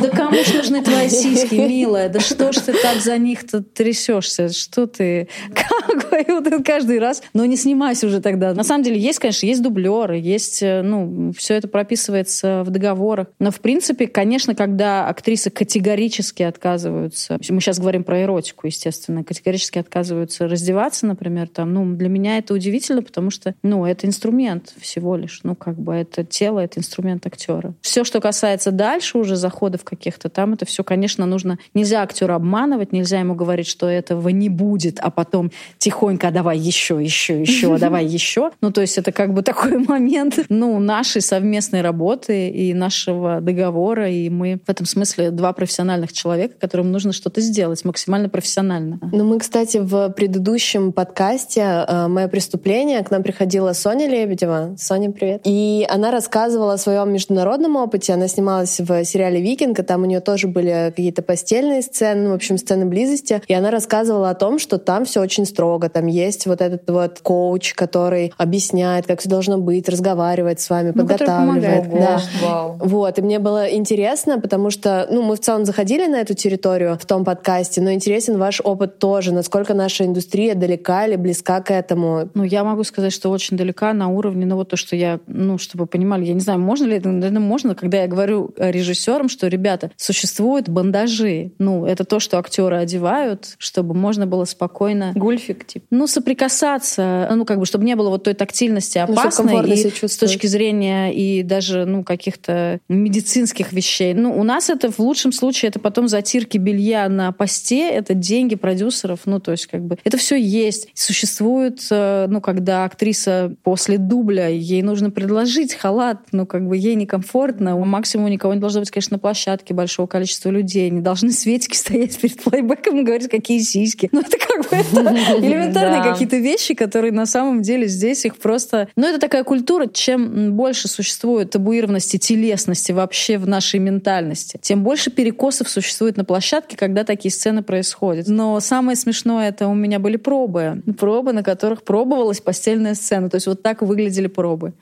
Да 0.00 0.08
кому 0.08 0.32
ж 0.32 0.54
нужны 0.54 0.82
твои 0.82 1.08
сиськи, 1.08 1.54
милая? 1.54 2.08
Да 2.08 2.20
что 2.20 2.52
ж 2.52 2.56
ты 2.56 2.72
так 2.72 3.00
за 3.00 3.18
них-то 3.18 3.62
трясешься? 3.62 4.48
Что 4.48 4.86
ты? 4.86 5.28
Как? 5.54 6.08
Вот 6.28 6.64
каждый 6.64 6.98
раз. 6.98 7.22
Но 7.34 7.44
не 7.44 7.56
снимайся 7.56 8.06
уже 8.06 8.20
тогда. 8.20 8.54
На 8.54 8.64
самом 8.64 8.82
деле 8.82 8.98
есть, 8.98 9.18
конечно, 9.18 9.46
есть 9.46 9.62
дублеры, 9.62 10.18
есть, 10.18 10.62
э, 10.62 10.82
ну, 10.82 11.32
все 11.36 11.54
это 11.54 11.68
прописывается 11.68 12.62
в 12.64 12.70
договорах. 12.70 13.28
Но, 13.38 13.50
в 13.50 13.60
принципе, 13.60 14.06
конечно, 14.06 14.54
когда 14.54 15.06
актрисы 15.08 15.50
категорически 15.50 16.42
отказываются, 16.42 17.38
мы 17.48 17.60
сейчас 17.60 17.78
говорим 17.78 18.04
про 18.04 18.22
эротику, 18.22 18.66
естественно, 18.66 19.22
категорически 19.22 19.78
отказываются 19.78 20.48
раздеваться, 20.48 21.06
например, 21.06 21.27
например, 21.28 21.48
там, 21.48 21.74
ну, 21.74 21.94
для 21.94 22.08
меня 22.08 22.38
это 22.38 22.54
удивительно, 22.54 23.02
потому 23.02 23.30
что, 23.30 23.54
ну, 23.62 23.84
это 23.84 24.06
инструмент 24.06 24.72
всего 24.80 25.16
лишь, 25.16 25.40
ну, 25.42 25.54
как 25.54 25.78
бы 25.78 25.92
это 25.92 26.24
тело, 26.24 26.60
это 26.60 26.80
инструмент 26.80 27.26
актера. 27.26 27.74
Все, 27.82 28.04
что 28.04 28.20
касается 28.20 28.70
дальше 28.70 29.18
уже 29.18 29.36
заходов 29.36 29.84
каких-то, 29.84 30.30
там 30.30 30.54
это 30.54 30.64
все, 30.64 30.82
конечно, 30.82 31.26
нужно, 31.26 31.58
нельзя 31.74 32.02
актера 32.02 32.34
обманывать, 32.34 32.92
нельзя 32.92 33.20
ему 33.20 33.34
говорить, 33.34 33.66
что 33.66 33.86
этого 33.88 34.30
не 34.30 34.48
будет, 34.48 34.98
а 35.00 35.10
потом 35.10 35.50
тихонько, 35.76 36.28
а 36.28 36.30
давай 36.30 36.58
еще, 36.58 37.02
еще, 37.02 37.40
еще, 37.40 37.74
а 37.74 37.78
давай 37.78 38.06
еще. 38.20 38.50
Ну, 38.62 38.72
то 38.72 38.80
есть 38.80 38.96
это 38.96 39.12
как 39.12 39.34
бы 39.34 39.42
такой 39.42 39.78
момент, 39.86 40.38
ну, 40.48 40.78
нашей 40.78 41.20
совместной 41.20 41.82
работы 41.82 42.48
и 42.48 42.72
нашего 42.72 43.40
договора, 43.40 44.08
и 44.10 44.30
мы 44.30 44.60
в 44.64 44.70
этом 44.70 44.86
смысле 44.86 45.30
два 45.30 45.52
профессиональных 45.52 46.12
человека, 46.12 46.54
которым 46.58 46.90
нужно 46.90 47.12
что-то 47.12 47.42
сделать 47.42 47.84
максимально 47.84 48.30
профессионально. 48.30 48.98
Ну, 49.12 49.24
мы, 49.24 49.38
кстати, 49.38 49.76
в 49.76 50.08
предыдущем 50.10 50.92
подкасте 50.92 51.17
подкасте 51.18 51.84
э, 51.88 52.06
«Мое 52.06 52.28
преступление» 52.28 53.02
к 53.02 53.10
нам 53.10 53.24
приходила 53.24 53.72
Соня 53.72 54.06
Лебедева. 54.06 54.76
Соня, 54.78 55.10
привет. 55.10 55.40
И 55.42 55.84
она 55.90 56.12
рассказывала 56.12 56.74
о 56.74 56.78
своем 56.78 57.12
международном 57.12 57.74
опыте. 57.74 58.12
Она 58.12 58.28
снималась 58.28 58.78
в 58.78 59.04
сериале 59.04 59.40
«Викинг», 59.40 59.80
и 59.80 59.82
там 59.82 60.02
у 60.02 60.04
нее 60.04 60.20
тоже 60.20 60.46
были 60.46 60.92
какие-то 60.94 61.22
постельные 61.22 61.82
сцены, 61.82 62.28
в 62.28 62.34
общем, 62.34 62.56
сцены 62.56 62.86
близости. 62.86 63.42
И 63.48 63.52
она 63.52 63.72
рассказывала 63.72 64.30
о 64.30 64.34
том, 64.36 64.60
что 64.60 64.78
там 64.78 65.04
все 65.06 65.20
очень 65.20 65.44
строго. 65.44 65.88
Там 65.88 66.06
есть 66.06 66.46
вот 66.46 66.60
этот 66.60 66.88
вот 66.88 67.18
коуч, 67.20 67.74
который 67.74 68.32
объясняет, 68.36 69.08
как 69.08 69.18
все 69.18 69.28
должно 69.28 69.58
быть, 69.58 69.88
разговаривает 69.88 70.60
с 70.60 70.70
вами, 70.70 70.92
ну, 70.94 71.04
подготавливает. 71.04 71.90
Да. 71.90 72.20
Вау. 72.40 72.76
Вот. 72.78 73.18
И 73.18 73.22
мне 73.22 73.40
было 73.40 73.68
интересно, 73.68 74.38
потому 74.38 74.70
что, 74.70 75.08
ну, 75.10 75.22
мы 75.22 75.34
в 75.34 75.40
целом 75.40 75.64
заходили 75.64 76.06
на 76.06 76.20
эту 76.20 76.34
территорию 76.34 76.96
в 76.96 77.04
том 77.06 77.24
подкасте, 77.24 77.80
но 77.80 77.92
интересен 77.92 78.38
ваш 78.38 78.60
опыт 78.62 79.00
тоже, 79.00 79.34
насколько 79.34 79.74
наша 79.74 80.04
индустрия 80.04 80.54
далека 80.54 80.97
или 81.06 81.16
близка 81.16 81.60
к 81.60 81.70
этому? 81.70 82.30
Ну, 82.34 82.44
я 82.44 82.64
могу 82.64 82.84
сказать, 82.84 83.12
что 83.12 83.30
очень 83.30 83.56
далека 83.56 83.92
на 83.92 84.08
уровне, 84.08 84.46
ну, 84.46 84.56
вот 84.56 84.68
то, 84.68 84.76
что 84.76 84.96
я, 84.96 85.20
ну, 85.26 85.58
чтобы 85.58 85.84
вы 85.84 85.88
понимали, 85.88 86.24
я 86.24 86.34
не 86.34 86.40
знаю, 86.40 86.58
можно 86.58 86.86
ли 86.86 86.96
это, 86.96 87.08
наверное, 87.08 87.40
можно, 87.40 87.74
когда 87.74 88.02
я 88.02 88.08
говорю 88.08 88.54
режиссерам, 88.56 89.28
что, 89.28 89.48
ребята, 89.48 89.90
существуют 89.96 90.68
бандажи. 90.68 91.52
Ну, 91.58 91.86
это 91.86 92.04
то, 92.04 92.20
что 92.20 92.38
актеры 92.38 92.76
одевают, 92.76 93.54
чтобы 93.58 93.94
можно 93.94 94.26
было 94.26 94.44
спокойно... 94.44 95.12
Гульфик, 95.14 95.66
типа. 95.66 95.86
Ну, 95.90 96.06
соприкасаться, 96.06 97.28
ну, 97.34 97.44
как 97.44 97.58
бы, 97.58 97.66
чтобы 97.66 97.84
не 97.84 97.96
было 97.96 98.10
вот 98.10 98.24
той 98.24 98.34
тактильности 98.34 98.98
ну, 99.06 99.14
опасной 99.14 99.52
ну, 99.52 99.64
и 99.64 99.76
с 99.76 100.16
точки 100.16 100.46
зрения 100.46 101.12
и 101.14 101.42
даже, 101.42 101.84
ну, 101.84 102.04
каких-то 102.04 102.80
медицинских 102.88 103.72
вещей. 103.72 104.14
Ну, 104.14 104.38
у 104.38 104.42
нас 104.42 104.70
это 104.70 104.90
в 104.90 104.98
лучшем 104.98 105.32
случае 105.32 105.68
это 105.68 105.78
потом 105.78 106.08
затирки 106.08 106.58
белья 106.58 107.08
на 107.08 107.32
посте, 107.32 107.88
это 107.90 108.14
деньги 108.14 108.54
продюсеров, 108.54 109.20
ну, 109.24 109.40
то 109.40 109.52
есть, 109.52 109.66
как 109.66 109.82
бы, 109.82 109.98
это 110.04 110.16
все 110.16 110.36
есть. 110.36 110.87
Существует, 110.98 111.80
э, 111.92 112.26
ну, 112.28 112.40
когда 112.40 112.82
актриса 112.82 113.54
после 113.62 113.98
дубля, 113.98 114.48
ей 114.48 114.82
нужно 114.82 115.12
предложить 115.12 115.74
халат, 115.74 116.18
ну, 116.32 116.44
как 116.44 116.66
бы 116.66 116.76
ей 116.76 116.96
некомфортно. 116.96 117.76
Максимум 117.76 118.28
никого 118.28 118.52
не 118.52 118.58
должно 118.58 118.80
быть, 118.80 118.90
конечно, 118.90 119.14
на 119.14 119.20
площадке 119.20 119.74
большого 119.74 120.08
количества 120.08 120.50
людей. 120.50 120.90
Не 120.90 121.00
должны 121.00 121.30
светики 121.30 121.76
стоять 121.76 122.18
перед 122.18 122.42
плейбеком 122.42 122.98
и 122.98 123.04
говорить, 123.04 123.28
какие 123.28 123.60
сиськи. 123.60 124.08
Ну, 124.10 124.22
это 124.22 124.38
как 124.38 124.68
бы 124.68 124.76
это 124.76 125.00
элементарные 125.38 126.02
какие-то 126.02 126.38
вещи, 126.38 126.74
которые 126.74 127.12
на 127.12 127.26
самом 127.26 127.62
деле 127.62 127.86
здесь 127.86 128.24
их 128.24 128.36
просто... 128.36 128.88
Ну, 128.96 129.06
это 129.06 129.20
такая 129.20 129.44
культура, 129.44 129.86
чем 129.86 130.54
больше 130.54 130.88
существует 130.88 131.52
табуированности, 131.52 132.16
телесности 132.16 132.90
вообще 132.90 133.38
в 133.38 133.46
нашей 133.46 133.78
ментальности, 133.78 134.58
тем 134.60 134.82
больше 134.82 135.12
перекосов 135.12 135.70
существует 135.70 136.16
на 136.16 136.24
площадке, 136.24 136.76
когда 136.76 137.04
такие 137.04 137.30
сцены 137.30 137.62
происходят. 137.62 138.26
Но 138.26 138.58
самое 138.58 138.96
смешное, 138.96 139.50
это 139.50 139.68
у 139.68 139.74
меня 139.74 140.00
были 140.00 140.16
пробы 140.16 140.82
пробы, 140.92 141.32
на 141.32 141.42
которых 141.42 141.82
пробовалась 141.82 142.40
постельная 142.40 142.94
сцена. 142.94 143.30
То 143.30 143.36
есть 143.36 143.46
вот 143.46 143.62
так 143.62 143.82
выглядели 143.82 144.26
пробы. 144.26 144.72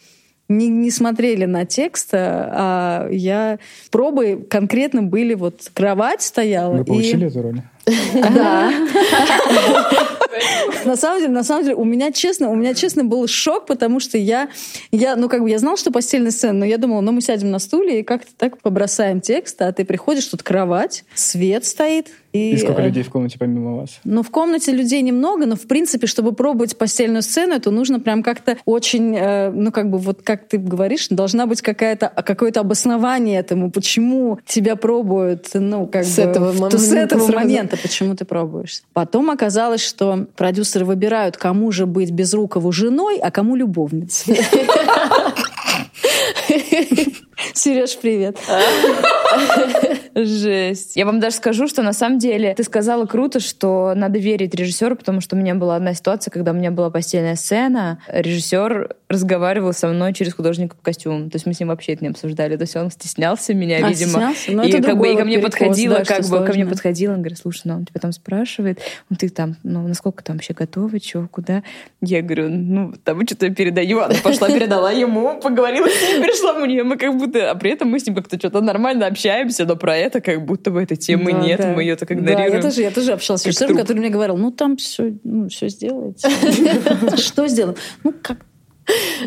Не, 0.49 0.69
не 0.69 0.93
смотрели 0.93 1.45
на 1.45 1.65
текст, 1.65 2.11
а 2.13 3.09
я 3.11 3.59
пробы 3.91 4.47
конкретно 4.49 5.03
были 5.03 5.35
вот 5.35 5.71
кровать 5.75 6.23
стояла. 6.23 6.77
Вы 6.77 6.85
получили 6.85 7.25
и... 7.25 7.29
эту 7.29 7.43
роль? 7.43 7.63
Да. 8.35 8.73
На 10.85 10.97
самом 10.97 11.21
деле, 11.21 11.33
на 11.33 11.43
самом 11.43 11.65
деле, 11.65 11.77
у 11.77 11.85
меня 11.85 12.13
честно, 12.13 12.51
у 12.51 12.55
меня 12.55 12.75
честно 12.75 13.05
был 13.05 13.27
шок, 13.27 13.67
потому 13.67 14.01
что 14.01 14.19
я, 14.19 14.49
я, 14.93 15.17
ну 15.17 15.29
как 15.29 15.43
бы 15.43 15.51
я 15.51 15.59
знала, 15.59 15.77
что 15.77 15.91
постельная 15.91 16.31
сцена, 16.31 16.53
но 16.53 16.65
я 16.65 16.79
думала, 16.79 17.01
ну 17.01 17.13
мы 17.13 17.23
сядем 17.23 17.51
на 17.51 17.59
стуле 17.59 18.01
и 18.01 18.03
как-то 18.03 18.31
так 18.37 18.61
побросаем 18.61 19.21
текст, 19.21 19.61
а 19.63 19.73
ты 19.73 19.85
приходишь, 19.85 20.27
тут 20.27 20.43
кровать, 20.43 21.05
свет 21.15 21.65
стоит, 21.65 22.11
и, 22.37 22.55
и 22.55 22.57
сколько 22.57 22.83
э, 22.83 22.87
людей 22.87 23.03
в 23.03 23.11
комнате 23.11 23.39
помимо 23.39 23.77
вас? 23.77 24.01
Ну, 24.05 24.23
в 24.23 24.31
комнате 24.31 24.73
людей 24.73 25.03
немного, 25.03 25.47
но, 25.47 25.57
в 25.57 25.67
принципе, 25.67 26.07
чтобы 26.07 26.33
пробовать 26.33 26.77
постельную 26.77 27.23
сцену, 27.23 27.61
то 27.61 27.71
нужно 27.71 28.01
прям 28.01 28.23
как-то 28.23 28.57
очень, 28.65 29.17
э, 29.17 29.51
ну, 29.51 29.73
как 29.73 29.91
бы, 29.91 29.99
вот 29.99 30.23
как 30.23 30.49
ты 30.49 30.59
говоришь, 30.59 31.09
должна 31.09 31.47
быть 31.47 31.63
какая-то, 31.63 32.09
какое-то 32.09 32.61
обоснование 32.61 33.41
этому, 33.41 33.71
почему 33.71 34.39
тебя 34.47 34.77
пробуют, 34.77 35.49
ну, 35.55 35.87
как 35.87 36.05
с 36.05 36.17
бы... 36.17 36.23
Этого 36.23 36.53
момента 36.53 36.79
с 36.79 36.93
этого 36.93 37.33
момента, 37.33 37.77
почему 37.77 38.15
ты 38.15 38.25
пробуешь. 38.25 38.83
Потом 38.93 39.31
оказалось, 39.31 39.83
что 39.83 40.27
продюсеры 40.37 40.85
выбирают, 40.85 41.37
кому 41.37 41.73
же 41.73 41.87
быть 41.87 42.11
Безрукову 42.11 42.73
женой, 42.73 43.19
а 43.19 43.31
кому 43.31 43.57
любовницей. 43.57 44.41
Сереж, 47.55 47.97
привет. 47.99 48.39
Жесть. 50.15 50.97
Я 50.97 51.05
вам 51.05 51.21
даже 51.21 51.37
скажу, 51.37 51.69
что 51.69 51.83
на 51.83 51.93
самом 51.93 52.19
деле 52.19 52.55
ты 52.55 52.63
сказала 52.63 53.07
круто, 53.07 53.41
что 53.41 53.93
надо 53.95 54.19
верить 54.19 54.55
режиссеру, 54.55 54.97
потому 54.97 55.21
что 55.21 55.37
у 55.37 55.39
меня 55.39 55.55
была 55.55 55.77
одна 55.77 55.95
ситуация, 55.95 56.31
когда 56.31 56.53
у 56.53 56.55
меня 56.55 56.71
была 56.71 56.91
постельная 56.91 57.37
сцена. 57.37 58.01
Режиссер 58.09 58.95
разговаривал 59.09 59.73
со 59.73 59.89
мной 59.89 60.15
через 60.15 60.35
художника 60.35 60.77
в 60.77 60.83
костюм. 60.83 61.31
То 61.31 61.37
есть 61.37 61.47
мы 61.47 61.55
с 61.55 61.61
ним 61.61 61.69
вообще 61.69 61.93
это 61.93 62.05
не 62.05 62.11
обсуждали. 62.11 62.57
То 62.57 62.63
есть 62.63 62.77
он 62.77 62.91
стеснялся 62.91 63.55
меня, 63.55 63.77
а, 63.85 63.89
видимо. 63.91 64.33
Стеснялся? 64.33 64.53
Ну, 64.53 64.63
и, 64.63 64.83
как 64.83 64.99
бы, 64.99 65.13
и 65.13 65.17
ко 65.17 65.25
мне 65.25 65.39
подходила, 65.39 65.99
да, 65.99 66.05
как 66.05 66.19
бы 66.21 66.25
сложно. 66.25 66.47
ко 66.47 66.53
мне 66.55 66.67
подходила, 66.67 67.13
он 67.13 67.19
говорит, 67.19 67.39
слушай, 67.39 67.63
ну 67.65 67.75
он 67.77 67.85
тебя 67.85 68.01
там 68.01 68.13
спрашивает, 68.13 68.81
ну 69.11 69.17
ты 69.17 69.29
там, 69.29 69.57
ну 69.63 69.87
насколько 69.87 70.25
там 70.25 70.37
вообще 70.37 70.55
готовы, 70.55 70.99
чего, 71.01 71.29
куда? 71.29 71.63
Я 72.01 72.23
говорю, 72.23 72.49
ну 72.49 72.95
там 73.05 73.25
что-то 73.27 73.51
передаю. 73.51 74.01
Она 74.01 74.15
пошла, 74.23 74.49
передала 74.49 74.91
ему, 74.93 75.39
поговорила 75.41 75.87
с 75.87 76.03
ним, 76.03 76.23
перешла 76.23 76.55
мне. 76.55 76.83
Мы 76.83 76.97
как 76.97 77.17
будто, 77.17 77.36
а 77.43 77.55
при 77.55 77.71
этом 77.71 77.89
мы 77.89 77.99
с 77.99 78.07
ним 78.07 78.15
как-то 78.15 78.39
что-то 78.39 78.61
нормально 78.61 79.07
общаемся, 79.07 79.65
но 79.65 79.77
про 79.77 79.97
это 79.97 80.21
как 80.21 80.45
будто 80.45 80.71
бы 80.71 80.83
этой 80.83 80.97
темы 80.97 81.33
да, 81.33 81.39
нет, 81.41 81.61
да. 81.61 81.73
мы 81.73 81.83
ее 81.83 81.97
так 81.97 82.11
игнорируем. 82.13 82.51
Да, 82.51 82.57
я 82.57 82.63
тоже, 82.63 82.83
я 82.83 82.91
тоже 82.91 83.13
общалась 83.13 83.43
с 83.43 83.47
режиссером, 83.47 83.77
который 83.77 83.99
мне 83.99 84.11
говорил, 84.11 84.37
ну 84.37 84.51
там 84.51 84.77
все, 84.77 85.15
ну, 85.25 85.49
все 85.49 85.69
сделается. 85.69 86.29
Что 87.17 87.49
сделано? 87.49 87.77
Ну 88.05 88.15
как 88.23 88.39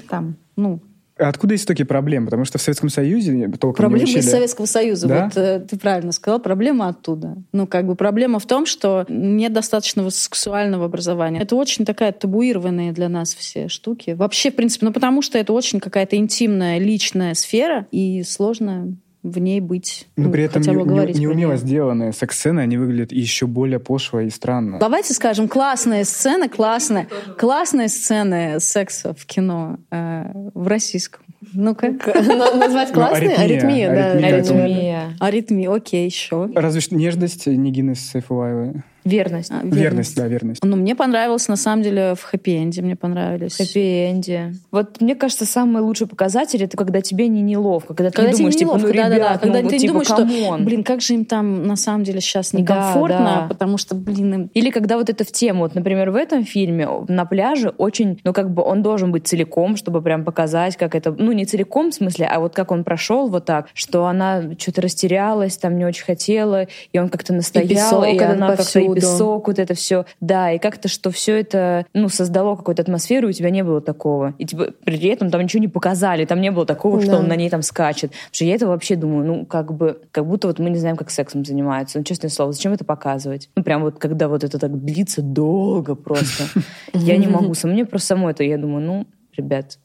там, 0.10 0.38
ну, 0.56 0.82
Откуда 1.19 1.55
истоки 1.55 1.84
проблем? 1.84 2.25
Потому 2.25 2.45
что 2.45 2.58
в 2.58 2.62
Советском 2.62 2.89
Союзе 2.89 3.49
толком 3.60 3.84
Проблемы 3.84 3.97
не 3.97 4.03
учили. 4.05 4.19
из 4.19 4.32
Советского 4.32 4.65
Союза. 4.65 5.08
Да? 5.08 5.25
Вот 5.25 5.38
э, 5.38 5.60
ты 5.60 5.77
правильно 5.77 6.12
сказал, 6.12 6.39
проблема 6.39 6.88
оттуда. 6.88 7.36
Ну, 7.51 7.67
как 7.67 7.86
бы 7.86 7.95
проблема 7.95 8.39
в 8.39 8.45
том, 8.45 8.65
что 8.65 9.05
нет 9.10 9.51
достаточного 9.53 10.10
сексуального 10.10 10.86
образования. 10.86 11.41
Это 11.41 11.55
очень 11.55 11.86
такая 11.86 12.12
табуированная 12.12 12.93
для 12.93 13.10
нас 13.10 13.34
все 13.34 13.67
штуки. 13.67 14.12
Вообще, 14.12 14.51
в 14.51 14.55
принципе, 14.55 14.86
ну 14.86 14.93
потому 14.93 15.21
что 15.21 15.38
это 15.38 15.53
очень 15.53 15.79
какая-то 15.79 16.15
интимная, 16.15 16.79
личная 16.79 17.34
сфера, 17.34 17.88
и 17.91 18.23
сложно 18.23 18.95
в 19.21 19.38
ней 19.39 19.60
быть, 19.60 20.08
Но 20.15 20.25
ну, 20.25 20.32
при 20.32 20.43
этом 20.45 20.62
хотя 20.62 20.71
бы 20.71 20.77
не- 20.77 20.84
не- 20.84 20.89
говорить 20.89 21.15
про 21.17 21.21
неумело 21.21 21.58
сделанные 21.58 22.13
секс-сцены, 22.13 22.62
они 22.62 22.77
выглядят 22.77 23.12
еще 23.12 23.47
более 23.47 23.79
пошло 23.79 24.21
и 24.21 24.29
странно. 24.29 24.79
Давайте 24.79 25.13
скажем, 25.13 25.47
классная 25.49 26.05
сцена, 26.05 26.47
классная, 26.47 27.08
классные 27.38 27.89
сцены 27.89 28.60
секса 28.60 29.13
в 29.13 29.25
кино 29.25 29.77
э, 29.91 30.32
в 30.53 30.67
российском. 30.67 31.23
Ну-ка. 31.53 31.89
На- 31.91 32.53
Назвать 32.55 32.89
Ну, 32.89 32.93
классные? 32.93 33.36
аритмия, 33.36 33.89
Аритмия, 33.89 33.89
да. 33.89 34.12
аритмия. 34.27 34.36
Аритмия. 34.63 35.17
Аритмия, 35.19 35.69
окей, 35.69 36.05
еще. 36.05 36.49
Разве 36.55 36.79
что 36.82 36.95
нежность 36.95 37.47
Нигины 37.47 37.95
Сайфулаевой. 37.95 38.84
Верность. 39.10 39.52
А, 39.52 39.62
Верность, 39.63 40.15
да, 40.15 40.28
верность. 40.28 40.63
Ну, 40.63 40.76
мне 40.76 40.95
понравилось, 40.95 41.48
на 41.48 41.56
самом 41.56 41.84
деле, 41.84 42.15
в 42.15 42.24
хэппи-энде 42.34 42.82
мне 42.82 42.95
понравились. 42.95 43.58
Хэппи-энде. 43.60 44.54
Вот 44.72 45.02
мне 45.02 45.15
кажется, 45.15 45.45
самый 45.45 45.82
лучший 45.82 46.08
показатель 46.08 46.63
это 46.63 46.78
когда 46.78 47.02
тебе 47.02 47.28
не 47.28 47.41
неловко, 47.41 47.93
когда, 47.93 48.12
Когда 48.12 48.30
ты 48.32 48.38
тебе 48.38 48.38
думаешь, 48.38 48.56
типа, 48.56 48.67
неловко, 48.69 48.88
ну, 48.88 48.93
да-да-да. 48.93 49.15
ребят, 49.15 49.41
Когда 49.41 49.58
ну, 49.58 49.63
вот, 49.63 49.69
ты 49.72 49.78
типа, 49.80 49.91
думаешь, 49.93 50.08
что, 50.08 50.15
come 50.17 50.45
on. 50.45 50.65
блин, 50.65 50.84
как 50.84 51.02
же 51.02 51.13
им 51.13 51.26
там 51.26 51.63
на 51.67 51.76
самом 51.76 52.04
деле 52.04 52.22
сейчас 52.22 52.52
Да, 52.52 52.60
некомфортно, 52.60 53.38
да. 53.41 53.45
потому 53.50 53.78
что, 53.78 53.95
блин, 53.95 54.34
им 54.34 54.52
Или 54.54 54.69
когда 54.69 54.98
вот 54.98 55.10
это 55.10 55.24
в 55.24 55.32
тему, 55.32 55.62
вот, 55.62 55.76
например, 55.76 56.12
в 56.12 56.15
этом 56.15 56.43
фильме 56.43 56.88
на 57.08 57.26
пляже 57.26 57.69
очень, 57.78 58.19
ну, 58.24 58.34
как 58.34 58.52
бы 58.54 58.63
он 58.63 58.82
должен 58.82 59.12
быть 59.12 59.28
целиком, 59.28 59.76
чтобы 59.76 60.02
прям 60.02 60.24
показать, 60.24 60.78
как 60.78 60.95
это, 60.95 61.12
ну, 61.17 61.32
не 61.32 61.45
целиком 61.45 61.91
в 61.91 61.93
смысле, 61.95 62.28
а 62.28 62.39
вот 62.39 62.54
как 62.56 62.72
он 62.72 62.84
прошел 62.84 63.28
вот 63.30 63.45
так, 63.45 63.67
что 63.74 64.06
она 64.06 64.43
что-то 64.58 64.82
растерялась, 64.82 65.57
там 65.57 65.78
не 65.78 65.86
очень 65.86 66.03
хотела, 66.05 66.68
и 66.93 66.99
он 66.99 67.10
как-то 67.10 67.34
настоял, 67.34 67.68
песок 67.68 68.05
и, 68.07 68.18
она 68.20 68.55
как-то 68.55 68.80
песок, 69.02 69.47
вот 69.47 69.60
это 69.60 69.74
все, 69.74 70.06
да, 70.22 70.52
и 70.52 70.60
как-то, 70.60 70.88
что 70.88 71.12
все 71.12 71.39
это, 71.39 71.86
ну, 71.93 72.10
создало 72.10 72.56
какую-то 72.56 72.82
атмосферу, 72.82 73.28
и 73.28 73.30
у 73.30 73.34
тебя 73.34 73.50
не 73.50 73.64
было 73.64 73.82
такого. 73.82 74.34
И 74.38 74.45
типа, 74.45 74.68
при 74.84 75.08
этом 75.08 75.30
там 75.30 75.41
ничего 75.41 75.62
не 75.62 75.68
показали, 75.68 76.26
там 76.26 76.41
не 76.41 76.52
было 76.52 76.66
такого, 76.66 77.02
что 77.02 77.12
Да. 77.12 77.20
он 77.20 77.28
на 77.28 77.36
ней 77.36 77.50
там 77.50 77.62
скачет. 77.62 78.12
Потому 78.12 78.30
что 78.34 78.45
я 78.45 78.56
это 78.56 78.68
вообще 78.68 78.95
думаю, 78.95 79.26
ну, 79.26 79.45
как 79.45 79.74
бы, 79.74 80.02
как 80.12 80.26
будто 80.26 80.47
вот 80.47 80.60
мы 80.60 80.70
не 80.70 80.78
знаем, 80.78 80.95
как 80.97 81.10
сексом 81.10 81.45
занимаются. 81.45 81.97
Ну, 81.97 82.04
честное 82.04 82.30
слово, 82.30 82.52
зачем 82.52 82.74
это 82.74 82.86
показывать? 82.86 83.50
Ну, 83.56 83.64
прям 83.64 83.82
вот 83.84 84.00
когда 84.00 84.28
вот 84.28 84.43
это 84.43 84.60
так 84.60 84.84
длится 84.84 85.22
долго 85.22 85.95
просто. 85.95 86.43
Я 86.93 87.18
не 87.18 87.28
могу. 87.28 87.54
Сам- 87.54 87.72
Мне 87.72 87.86
просто 87.86 88.08
само 88.08 88.30
это, 88.30 88.43
я 88.43 88.58
думаю, 88.58 88.86
ну, 88.86 89.08
ребят, 89.38 89.78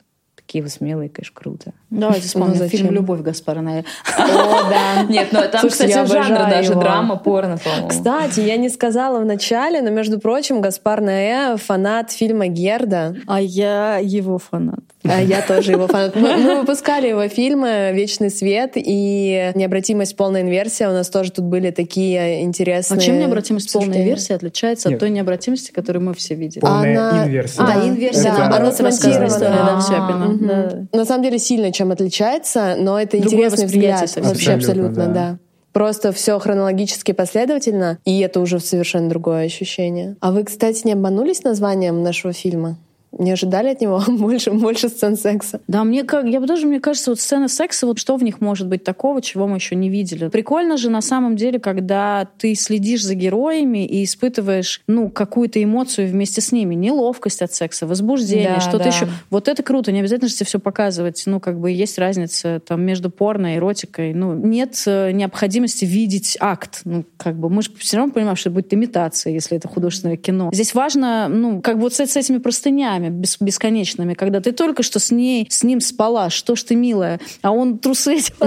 такие 0.47 0.62
вы 0.62 0.68
смелые, 0.68 1.09
конечно, 1.09 1.34
круто. 1.34 1.72
Давайте 1.90 2.26
вспомним 2.26 2.55
зачем? 2.57 2.78
фильм 2.80 2.92
«Любовь» 2.92 3.20
Гаспара 3.22 3.61
Ноэ. 3.61 3.80
О, 3.80 3.84
да. 4.68 5.03
Нет, 5.09 5.28
ну 5.32 5.40
там, 5.51 5.61
Слушайте, 5.62 5.86
кстати, 6.05 6.12
жанр 6.12 6.38
даже 6.51 6.72
его. 6.72 6.80
драма, 6.80 7.16
порно, 7.16 7.57
по-моему. 7.57 7.88
Кстати, 7.88 8.40
я 8.40 8.57
не 8.57 8.68
сказала 8.68 9.20
в 9.20 9.24
начале, 9.24 9.80
но, 9.80 9.90
между 9.90 10.18
прочим, 10.20 10.61
Гаспар 10.61 11.01
Ноэ— 11.01 11.57
фанат 11.59 12.11
фильма 12.12 12.47
«Герда». 12.49 13.14
А 13.26 13.40
я 13.40 13.99
его 14.03 14.38
фанат. 14.38 14.80
А 15.05 15.20
я 15.20 15.40
тоже 15.42 15.72
его 15.72 15.86
фанат. 15.86 16.14
Мы, 16.16 16.36
мы 16.36 16.61
выпускали 16.61 17.09
его 17.09 17.26
фильмы 17.28 17.92
«Вечный 17.95 18.30
свет» 18.30 18.72
и 18.76 19.53
«Необратимость. 19.55 20.16
Полная 20.16 20.42
инверсия». 20.42 20.88
У 20.88 20.92
нас 20.92 21.09
тоже 21.11 21.30
тут 21.32 21.45
были 21.45 21.70
такие 21.70 22.42
интересные 22.42 22.99
А 22.99 23.01
чем 23.01 23.18
необратимость 23.18 23.72
полная 23.72 23.88
обсуждения. 23.88 24.11
версия 24.11 24.34
отличается 24.34 24.88
Нет. 24.88 24.97
от 24.97 25.01
той 25.01 25.11
необратимости, 25.11 25.70
которую 25.72 26.05
мы 26.05 26.14
все 26.14 26.34
видели? 26.34 26.61
Полная 26.61 27.11
Она- 27.11 27.24
инверсия. 27.26 27.62
А, 27.62 27.66
да, 27.66 27.88
инверсия. 27.88 28.30
это- 28.32 28.40
наоборот, 28.40 28.74
она 28.80 28.88
история, 28.90 29.18
да, 29.18 29.28
смонтирована. 29.28 29.80
все, 29.80 29.95
Да. 30.41 30.87
На 30.93 31.05
самом 31.05 31.22
деле 31.22 31.39
сильно 31.39 31.72
чем 31.72 31.91
отличается, 31.93 32.76
но 32.78 33.01
это 33.01 33.18
Другое 33.18 33.47
интересный 33.47 33.66
взгляд. 33.66 34.01
совсем. 34.01 34.24
Вообще 34.24 34.53
Абсолютно, 34.53 34.89
абсолютно, 34.89 35.07
да. 35.07 35.30
да. 35.30 35.39
Просто 35.72 36.12
все 36.12 36.39
хронологически 36.39 37.11
последовательно, 37.12 37.99
и 38.05 38.20
это 38.20 38.39
уже 38.41 38.61
совершенно 38.61 39.09
другое 39.09 39.45
ощущение. 39.47 40.16
А 40.20 40.30
вы, 40.30 40.45
кстати, 40.45 40.87
не 40.87 40.93
обманулись 40.93 41.43
названием 41.43 42.03
нашего 42.03 42.32
фильма? 42.32 42.76
Не 43.19 43.33
ожидали 43.33 43.69
от 43.69 43.81
него 43.81 44.03
больше, 44.09 44.51
больше 44.51 44.89
сцен 44.89 45.17
секса? 45.17 45.61
Да, 45.69 45.85
мне 45.85 46.05
как, 46.05 46.27
я 46.27 46.41
бы 46.41 46.47
даже, 46.47 46.67
мне 46.67 46.81
кажется, 46.81 47.11
вот 47.11 47.21
сцены 47.21 47.49
секса, 47.49 47.87
вот 47.87 47.99
что 47.99 48.17
в 48.17 48.23
них 48.23 48.41
может 48.41 48.69
быть 48.69 48.85
такого, 48.85 49.23
чего 49.23 49.47
мы 49.47 49.57
еще 49.57 49.75
не 49.75 49.89
видели. 49.89 50.29
Прикольно 50.29 50.77
же 50.77 50.91
на 50.91 51.01
самом 51.01 51.37
деле, 51.37 51.59
когда 51.59 52.29
ты 52.39 52.55
следишь 52.55 53.05
за 53.05 53.15
героями 53.15 53.87
и 53.87 54.05
испытываешь, 54.05 54.83
ну, 54.87 55.11
какую-то 55.11 55.62
эмоцию 55.62 56.09
вместе 56.09 56.41
с 56.41 56.53
ними. 56.53 56.75
Неловкость 56.75 57.43
от 57.43 57.53
секса, 57.53 57.87
возбуждение, 57.87 58.55
Да, 58.57 58.61
что-то 58.61 58.85
да. 58.85 58.91
еще. 58.91 59.09
Вот 59.31 59.49
это 59.49 59.62
круто, 59.62 59.93
не 59.93 60.01
обязательно 60.01 60.29
же 60.29 60.45
все 60.45 60.59
показывать. 60.59 61.23
Ну, 61.27 61.41
как 61.41 61.61
бы 61.61 61.71
есть 61.71 61.99
разница 61.99 62.61
там 62.67 62.83
между 62.83 63.11
порно 63.11 63.55
и 63.55 63.57
эротикой. 63.57 64.12
Ну, 64.15 64.35
нет 64.35 64.83
э, 64.87 65.12
необходимости 65.12 65.85
видеть 65.85 66.37
акт. 66.41 66.81
Ну, 66.85 67.05
как 67.17 67.37
бы 67.37 67.49
мы 67.49 67.62
же 67.62 67.71
все 67.79 67.97
равно 67.97 68.12
понимаем, 68.12 68.37
что 68.37 68.51
это 68.51 68.55
будет 68.55 68.75
имитация, 68.75 69.33
если 69.33 69.57
это 69.57 69.69
художественное 69.69 70.17
кино. 70.17 70.51
Здесь 70.53 70.75
важно, 70.75 71.29
ну, 71.29 71.61
как 71.61 71.77
бы 71.77 71.83
вот 71.83 71.95
с, 71.95 72.01
с 72.01 72.17
этими 72.17 72.39
простынями 72.39 73.03
бес- 73.11 73.36
бесконечными, 73.40 74.14
когда 74.14 74.40
ты 74.40 74.52
только 74.52 74.82
что 74.82 74.98
с 74.98 75.11
ней, 75.11 75.46
с 75.50 75.62
ним 75.62 75.80
спала, 75.80 76.30
что 76.30 76.57
ж 76.57 76.62
ты, 76.62 76.74
милая, 76.74 77.20
а 77.42 77.52
он 77.52 77.78
трусы 77.78 78.18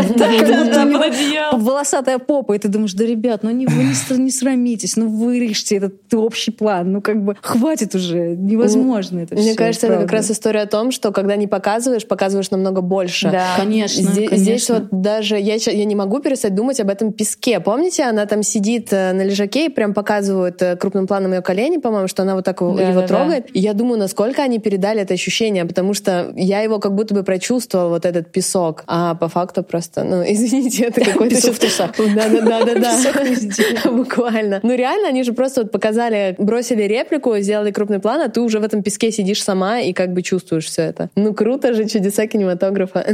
волосатая 1.54 2.20
попа, 2.20 2.54
и 2.54 2.60
ты 2.60 2.68
думаешь, 2.68 2.94
да, 2.94 3.06
ребят, 3.06 3.44
ну 3.44 3.52
не, 3.52 3.66
вы 3.66 3.84
не, 3.84 3.94
ср- 3.94 4.18
не 4.18 4.32
срамитесь, 4.32 4.96
ну 4.96 5.08
вырежьте 5.10 5.78
этот 5.78 6.14
общий 6.14 6.52
план, 6.52 6.92
ну 6.92 7.02
как 7.02 7.24
бы 7.24 7.36
хватит 7.42 7.96
уже, 7.96 8.36
невозможно 8.36 9.20
это 9.20 9.36
Мне 9.36 9.56
кажется, 9.56 9.88
это 9.88 10.02
как 10.02 10.12
раз 10.12 10.32
история 10.32 10.62
о 10.62 10.68
том, 10.68 10.92
что 10.92 11.12
когда 11.12 11.36
не 11.36 11.48
показываешь, 11.48 12.08
показываешь 12.08 12.52
намного 12.52 12.82
больше. 12.82 13.32
Да. 13.32 13.46
Конечно, 13.58 14.02
Здесь, 14.02 14.70
вот 14.70 14.88
даже 14.92 15.38
я, 15.38 15.58
не 15.86 15.96
могу 15.96 16.20
перестать 16.20 16.56
думать 16.56 16.80
об 16.80 16.90
этом 16.90 17.12
песке. 17.14 17.60
Помните, 17.60 18.04
она 18.04 18.26
там 18.26 18.44
сидит 18.44 18.90
э, 18.92 19.14
на 19.14 19.24
лежаке 19.24 19.68
и 19.68 19.70
прям 19.70 19.94
показывают 19.94 20.62
э, 20.62 20.76
крупным 20.76 21.08
планом 21.08 21.34
ее 21.34 21.42
колени, 21.42 21.78
по-моему, 21.78 22.08
что 22.08 22.24
она 22.24 22.36
вот 22.36 22.46
так 22.46 22.62
его 22.62 23.02
трогает. 23.08 23.56
И 23.56 23.60
я 23.60 23.74
думаю, 23.74 24.00
насколько 24.00 24.42
они 24.48 24.60
передали 24.60 25.02
это 25.02 25.14
ощущение, 25.14 25.66
потому 25.66 25.94
что 25.94 26.34
я 26.36 26.62
его 26.62 26.80
как 26.80 26.96
будто 26.96 27.14
бы 27.14 27.24
прочувствовала, 27.24 27.90
вот 27.90 28.06
этот 28.06 28.32
песок. 28.32 28.84
А 28.88 29.16
по 29.16 29.28
факту 29.28 29.64
просто, 29.64 30.04
ну, 30.04 30.24
извините, 30.28 30.86
это 30.86 31.06
какой-то... 31.06 31.36
Песок 31.36 31.56
в 31.56 31.60
трусах. 31.60 31.92
Да-да-да-да-да. 31.98 32.98
Буквально. 33.92 34.60
Ну, 34.64 34.76
реально, 34.76 35.10
они 35.10 35.24
же 35.24 35.34
просто 35.34 35.62
вот 35.62 35.72
показали, 35.72 36.36
бросили 36.38 36.84
реплику, 36.84 37.38
сделали 37.40 37.72
крупный 37.72 38.00
план, 38.00 38.22
а 38.22 38.30
ты 38.30 38.42
уже 38.42 38.60
в 38.60 38.64
этом 38.64 38.84
песке 38.84 39.12
сидишь 39.12 39.44
сама 39.44 39.80
и 39.80 39.94
как 39.94 40.14
бы 40.14 40.22
чувствуешь 40.22 40.66
все 40.66 40.84
это. 40.84 41.10
Ну, 41.16 41.34
круто 41.34 41.74
же, 41.74 41.88
чудеса 41.88 42.28
кинематографа. 42.28 43.06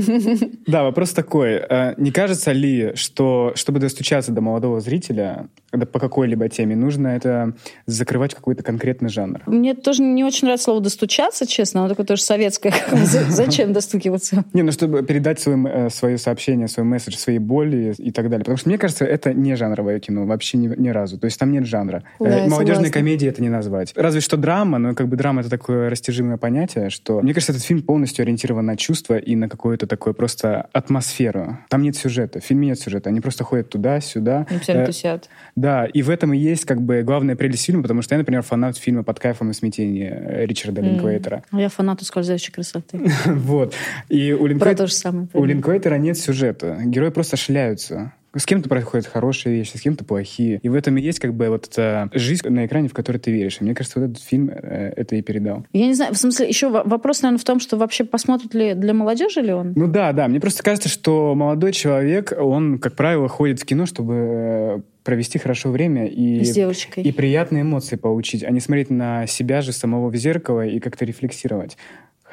Да, 0.67 0.83
вопрос 0.83 1.11
такой. 1.11 1.61
э, 1.69 1.93
Не 1.97 2.11
кажется 2.11 2.51
ли, 2.51 2.91
что 2.95 3.51
чтобы 3.55 3.79
достучаться 3.79 4.31
до 4.31 4.41
молодого 4.41 4.79
зрителя 4.79 5.47
да, 5.71 5.85
по 5.85 5.99
какой-либо 5.99 6.49
теме, 6.49 6.75
нужно 6.75 7.07
это 7.09 7.53
закрывать 7.85 8.33
какой-то 8.35 8.63
конкретный 8.63 9.09
жанр? 9.09 9.41
Мне 9.45 9.73
тоже 9.73 10.03
не 10.03 10.23
очень 10.23 10.45
нравится 10.45 10.65
слово 10.65 10.81
«достучаться», 10.81 11.22
честно. 11.47 11.81
Оно 11.81 11.89
такое 11.89 12.05
тоже 12.05 12.21
советское. 12.21 12.73
За- 12.91 13.29
Зачем 13.29 13.73
достукиваться? 13.73 14.43
Не, 14.53 14.61
ну 14.63 14.71
чтобы 14.71 15.03
передать 15.03 15.39
свое, 15.39 15.57
э, 15.67 15.89
свое 15.89 16.17
сообщение, 16.17 16.67
свой 16.67 16.85
месседж, 16.85 17.15
свои 17.15 17.37
боли 17.39 17.93
и 17.97 18.11
так 18.11 18.25
далее. 18.29 18.39
Потому 18.39 18.57
что 18.57 18.69
мне 18.69 18.77
кажется, 18.77 19.05
это 19.05 19.33
не 19.33 19.55
жанровое 19.55 19.99
кино 19.99 20.25
вообще 20.25 20.57
ни, 20.57 20.67
ни 20.67 20.89
разу. 20.89 21.17
То 21.17 21.25
есть 21.25 21.39
там 21.39 21.51
нет 21.51 21.65
жанра. 21.65 22.03
Да, 22.19 22.27
Э, 22.39 22.43
я 22.43 22.49
Молодежной 22.49 22.89
комедии 22.89 23.27
это 23.27 23.41
не 23.41 23.49
назвать. 23.49 23.93
Разве 23.95 24.21
что 24.21 24.37
драма, 24.37 24.77
но 24.77 24.93
как 24.95 25.07
бы 25.07 25.15
драма 25.17 25.41
это 25.41 25.49
такое 25.49 25.89
растяжимое 25.89 26.37
понятие, 26.37 26.89
что 26.89 27.21
мне 27.21 27.33
кажется, 27.33 27.51
этот 27.53 27.63
фильм 27.63 27.81
полностью 27.83 28.23
ориентирован 28.23 28.65
на 28.65 28.75
чувства 28.77 29.17
и 29.17 29.35
на 29.35 29.47
какую-то 29.49 29.87
такую 29.87 30.13
просто 30.13 30.67
атмосферу. 30.73 31.57
Там 31.69 31.81
нет 31.81 31.95
сюжета, 31.95 32.39
в 32.39 32.43
фильме 32.43 32.67
нет 32.67 32.79
сюжета. 32.79 33.09
Они 33.09 33.19
просто 33.21 33.43
ходят 33.43 33.69
туда-сюда. 33.69 34.45
Они 34.49 34.57
постоянно 34.59 34.83
Э, 34.83 34.85
тусят. 34.87 35.29
Да, 35.55 35.85
и 35.85 36.01
в 36.01 36.09
этом 36.09 36.33
и 36.33 36.37
есть 36.37 36.65
как 36.65 36.81
бы 36.81 37.03
главная 37.03 37.35
прелесть 37.35 37.65
фильма, 37.65 37.81
потому 37.83 38.01
что 38.01 38.15
я, 38.15 38.19
например, 38.19 38.41
фанат 38.41 38.77
фильма 38.77 39.03
«Под 39.03 39.19
кайфом 39.19 39.51
и 39.51 39.53
смятение» 39.53 40.45
Ричарда 40.45 40.81
Линклейтера. 40.81 41.02
А 41.51 41.59
Я 41.59 41.69
фанат 41.69 42.01
ускользающей 42.01 42.51
красоты. 42.51 42.99
Вот. 43.25 43.73
И 44.09 44.33
у 44.33 44.39
Про 44.39 44.47
Линклейтера... 44.47 44.75
то 44.77 44.87
же 44.87 44.93
самое. 44.93 45.27
У 45.33 45.43
Линклейтера 45.45 45.95
нет 45.95 46.17
сюжета. 46.17 46.77
Герои 46.83 47.09
просто 47.09 47.37
шляются. 47.37 48.13
С 48.35 48.45
кем-то 48.45 48.67
происходят 48.67 49.05
хорошие 49.05 49.55
вещи, 49.55 49.77
с 49.77 49.81
кем-то 49.81 50.03
плохие. 50.03 50.59
И 50.63 50.69
в 50.69 50.73
этом 50.73 50.97
и 50.97 51.01
есть 51.01 51.19
как 51.19 51.33
бы 51.35 51.49
вот 51.49 51.67
эта 51.67 52.09
жизнь 52.13 52.47
на 52.49 52.65
экране, 52.65 52.87
в 52.89 52.93
которой 52.93 53.17
ты 53.17 53.31
веришь. 53.31 53.57
И 53.59 53.63
мне 53.63 53.75
кажется, 53.75 53.99
вот 53.99 54.11
этот 54.11 54.23
фильм 54.23 54.49
э, 54.49 54.93
это 54.95 55.15
и 55.15 55.21
передал. 55.21 55.65
Я 55.71 55.85
не 55.87 55.93
знаю, 55.93 56.13
в 56.13 56.17
смысле, 56.17 56.47
еще 56.47 56.69
во- 56.69 56.83
вопрос, 56.83 57.21
наверное, 57.21 57.39
в 57.39 57.43
том, 57.43 57.59
что 57.59 57.77
вообще 57.77 58.03
посмотрят 58.03 58.53
ли 58.55 58.73
для 58.73 58.93
молодежи 58.93 59.41
ли 59.41 59.53
он? 59.53 59.73
Ну 59.75 59.87
да, 59.87 60.11
да. 60.13 60.27
Мне 60.27 60.39
просто 60.39 60.63
кажется, 60.63 60.89
что 60.89 61.35
молодой 61.35 61.73
человек, 61.73 62.33
он, 62.37 62.79
как 62.79 62.95
правило, 62.95 63.27
ходит 63.27 63.59
в 63.59 63.65
кино, 63.65 63.85
чтобы 63.85 64.13
э, 64.15 64.81
провести 65.03 65.37
хорошо 65.37 65.69
время 65.69 66.07
и, 66.07 66.43
С 66.43 66.53
девочкой. 66.53 67.03
и 67.03 67.11
приятные 67.11 67.61
эмоции 67.61 67.97
получить, 67.97 68.43
а 68.43 68.49
не 68.49 68.59
смотреть 68.61 68.89
на 68.89 69.27
себя 69.27 69.61
же 69.61 69.73
самого 69.73 70.09
в 70.09 70.15
зеркало 70.15 70.65
и 70.65 70.79
как-то 70.79 71.05
рефлексировать. 71.05 71.77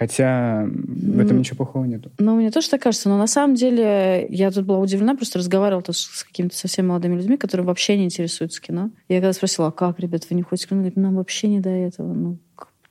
Хотя 0.01 0.67
в 0.67 1.21
этом 1.21 1.35
Ну, 1.35 1.41
ничего 1.41 1.59
плохого 1.59 1.85
нету. 1.85 2.11
Ну, 2.19 2.35
мне 2.35 2.51
тоже 2.51 2.71
так 2.71 2.81
кажется, 2.81 3.11
но 3.11 3.19
на 3.19 3.27
самом 3.27 3.55
деле 3.55 4.27
я 4.31 4.51
тут 4.51 4.65
была 4.65 4.79
удивлена, 4.79 5.15
просто 5.15 5.39
разговаривала 5.39 5.85
с 5.91 6.25
какими-то 6.25 6.57
совсем 6.57 6.89
молодыми 6.89 7.17
людьми, 7.17 7.37
которые 7.37 7.67
вообще 7.67 7.99
не 7.99 8.07
интересуются 8.07 8.63
кино. 8.63 8.91
Я 9.11 9.19
когда 9.19 9.35
спросила, 9.35 9.69
а 9.69 9.73
как, 9.73 10.01
ребят, 10.01 10.23
вы 10.31 10.37
не 10.37 10.43
ходите 10.43 10.65
в 10.65 10.71
кино? 10.71 10.81
Говорят, 10.81 10.97
нам 10.97 11.17
вообще 11.17 11.49
не 11.49 11.61
до 11.61 11.69
этого. 11.69 12.15
Ну, 12.15 12.39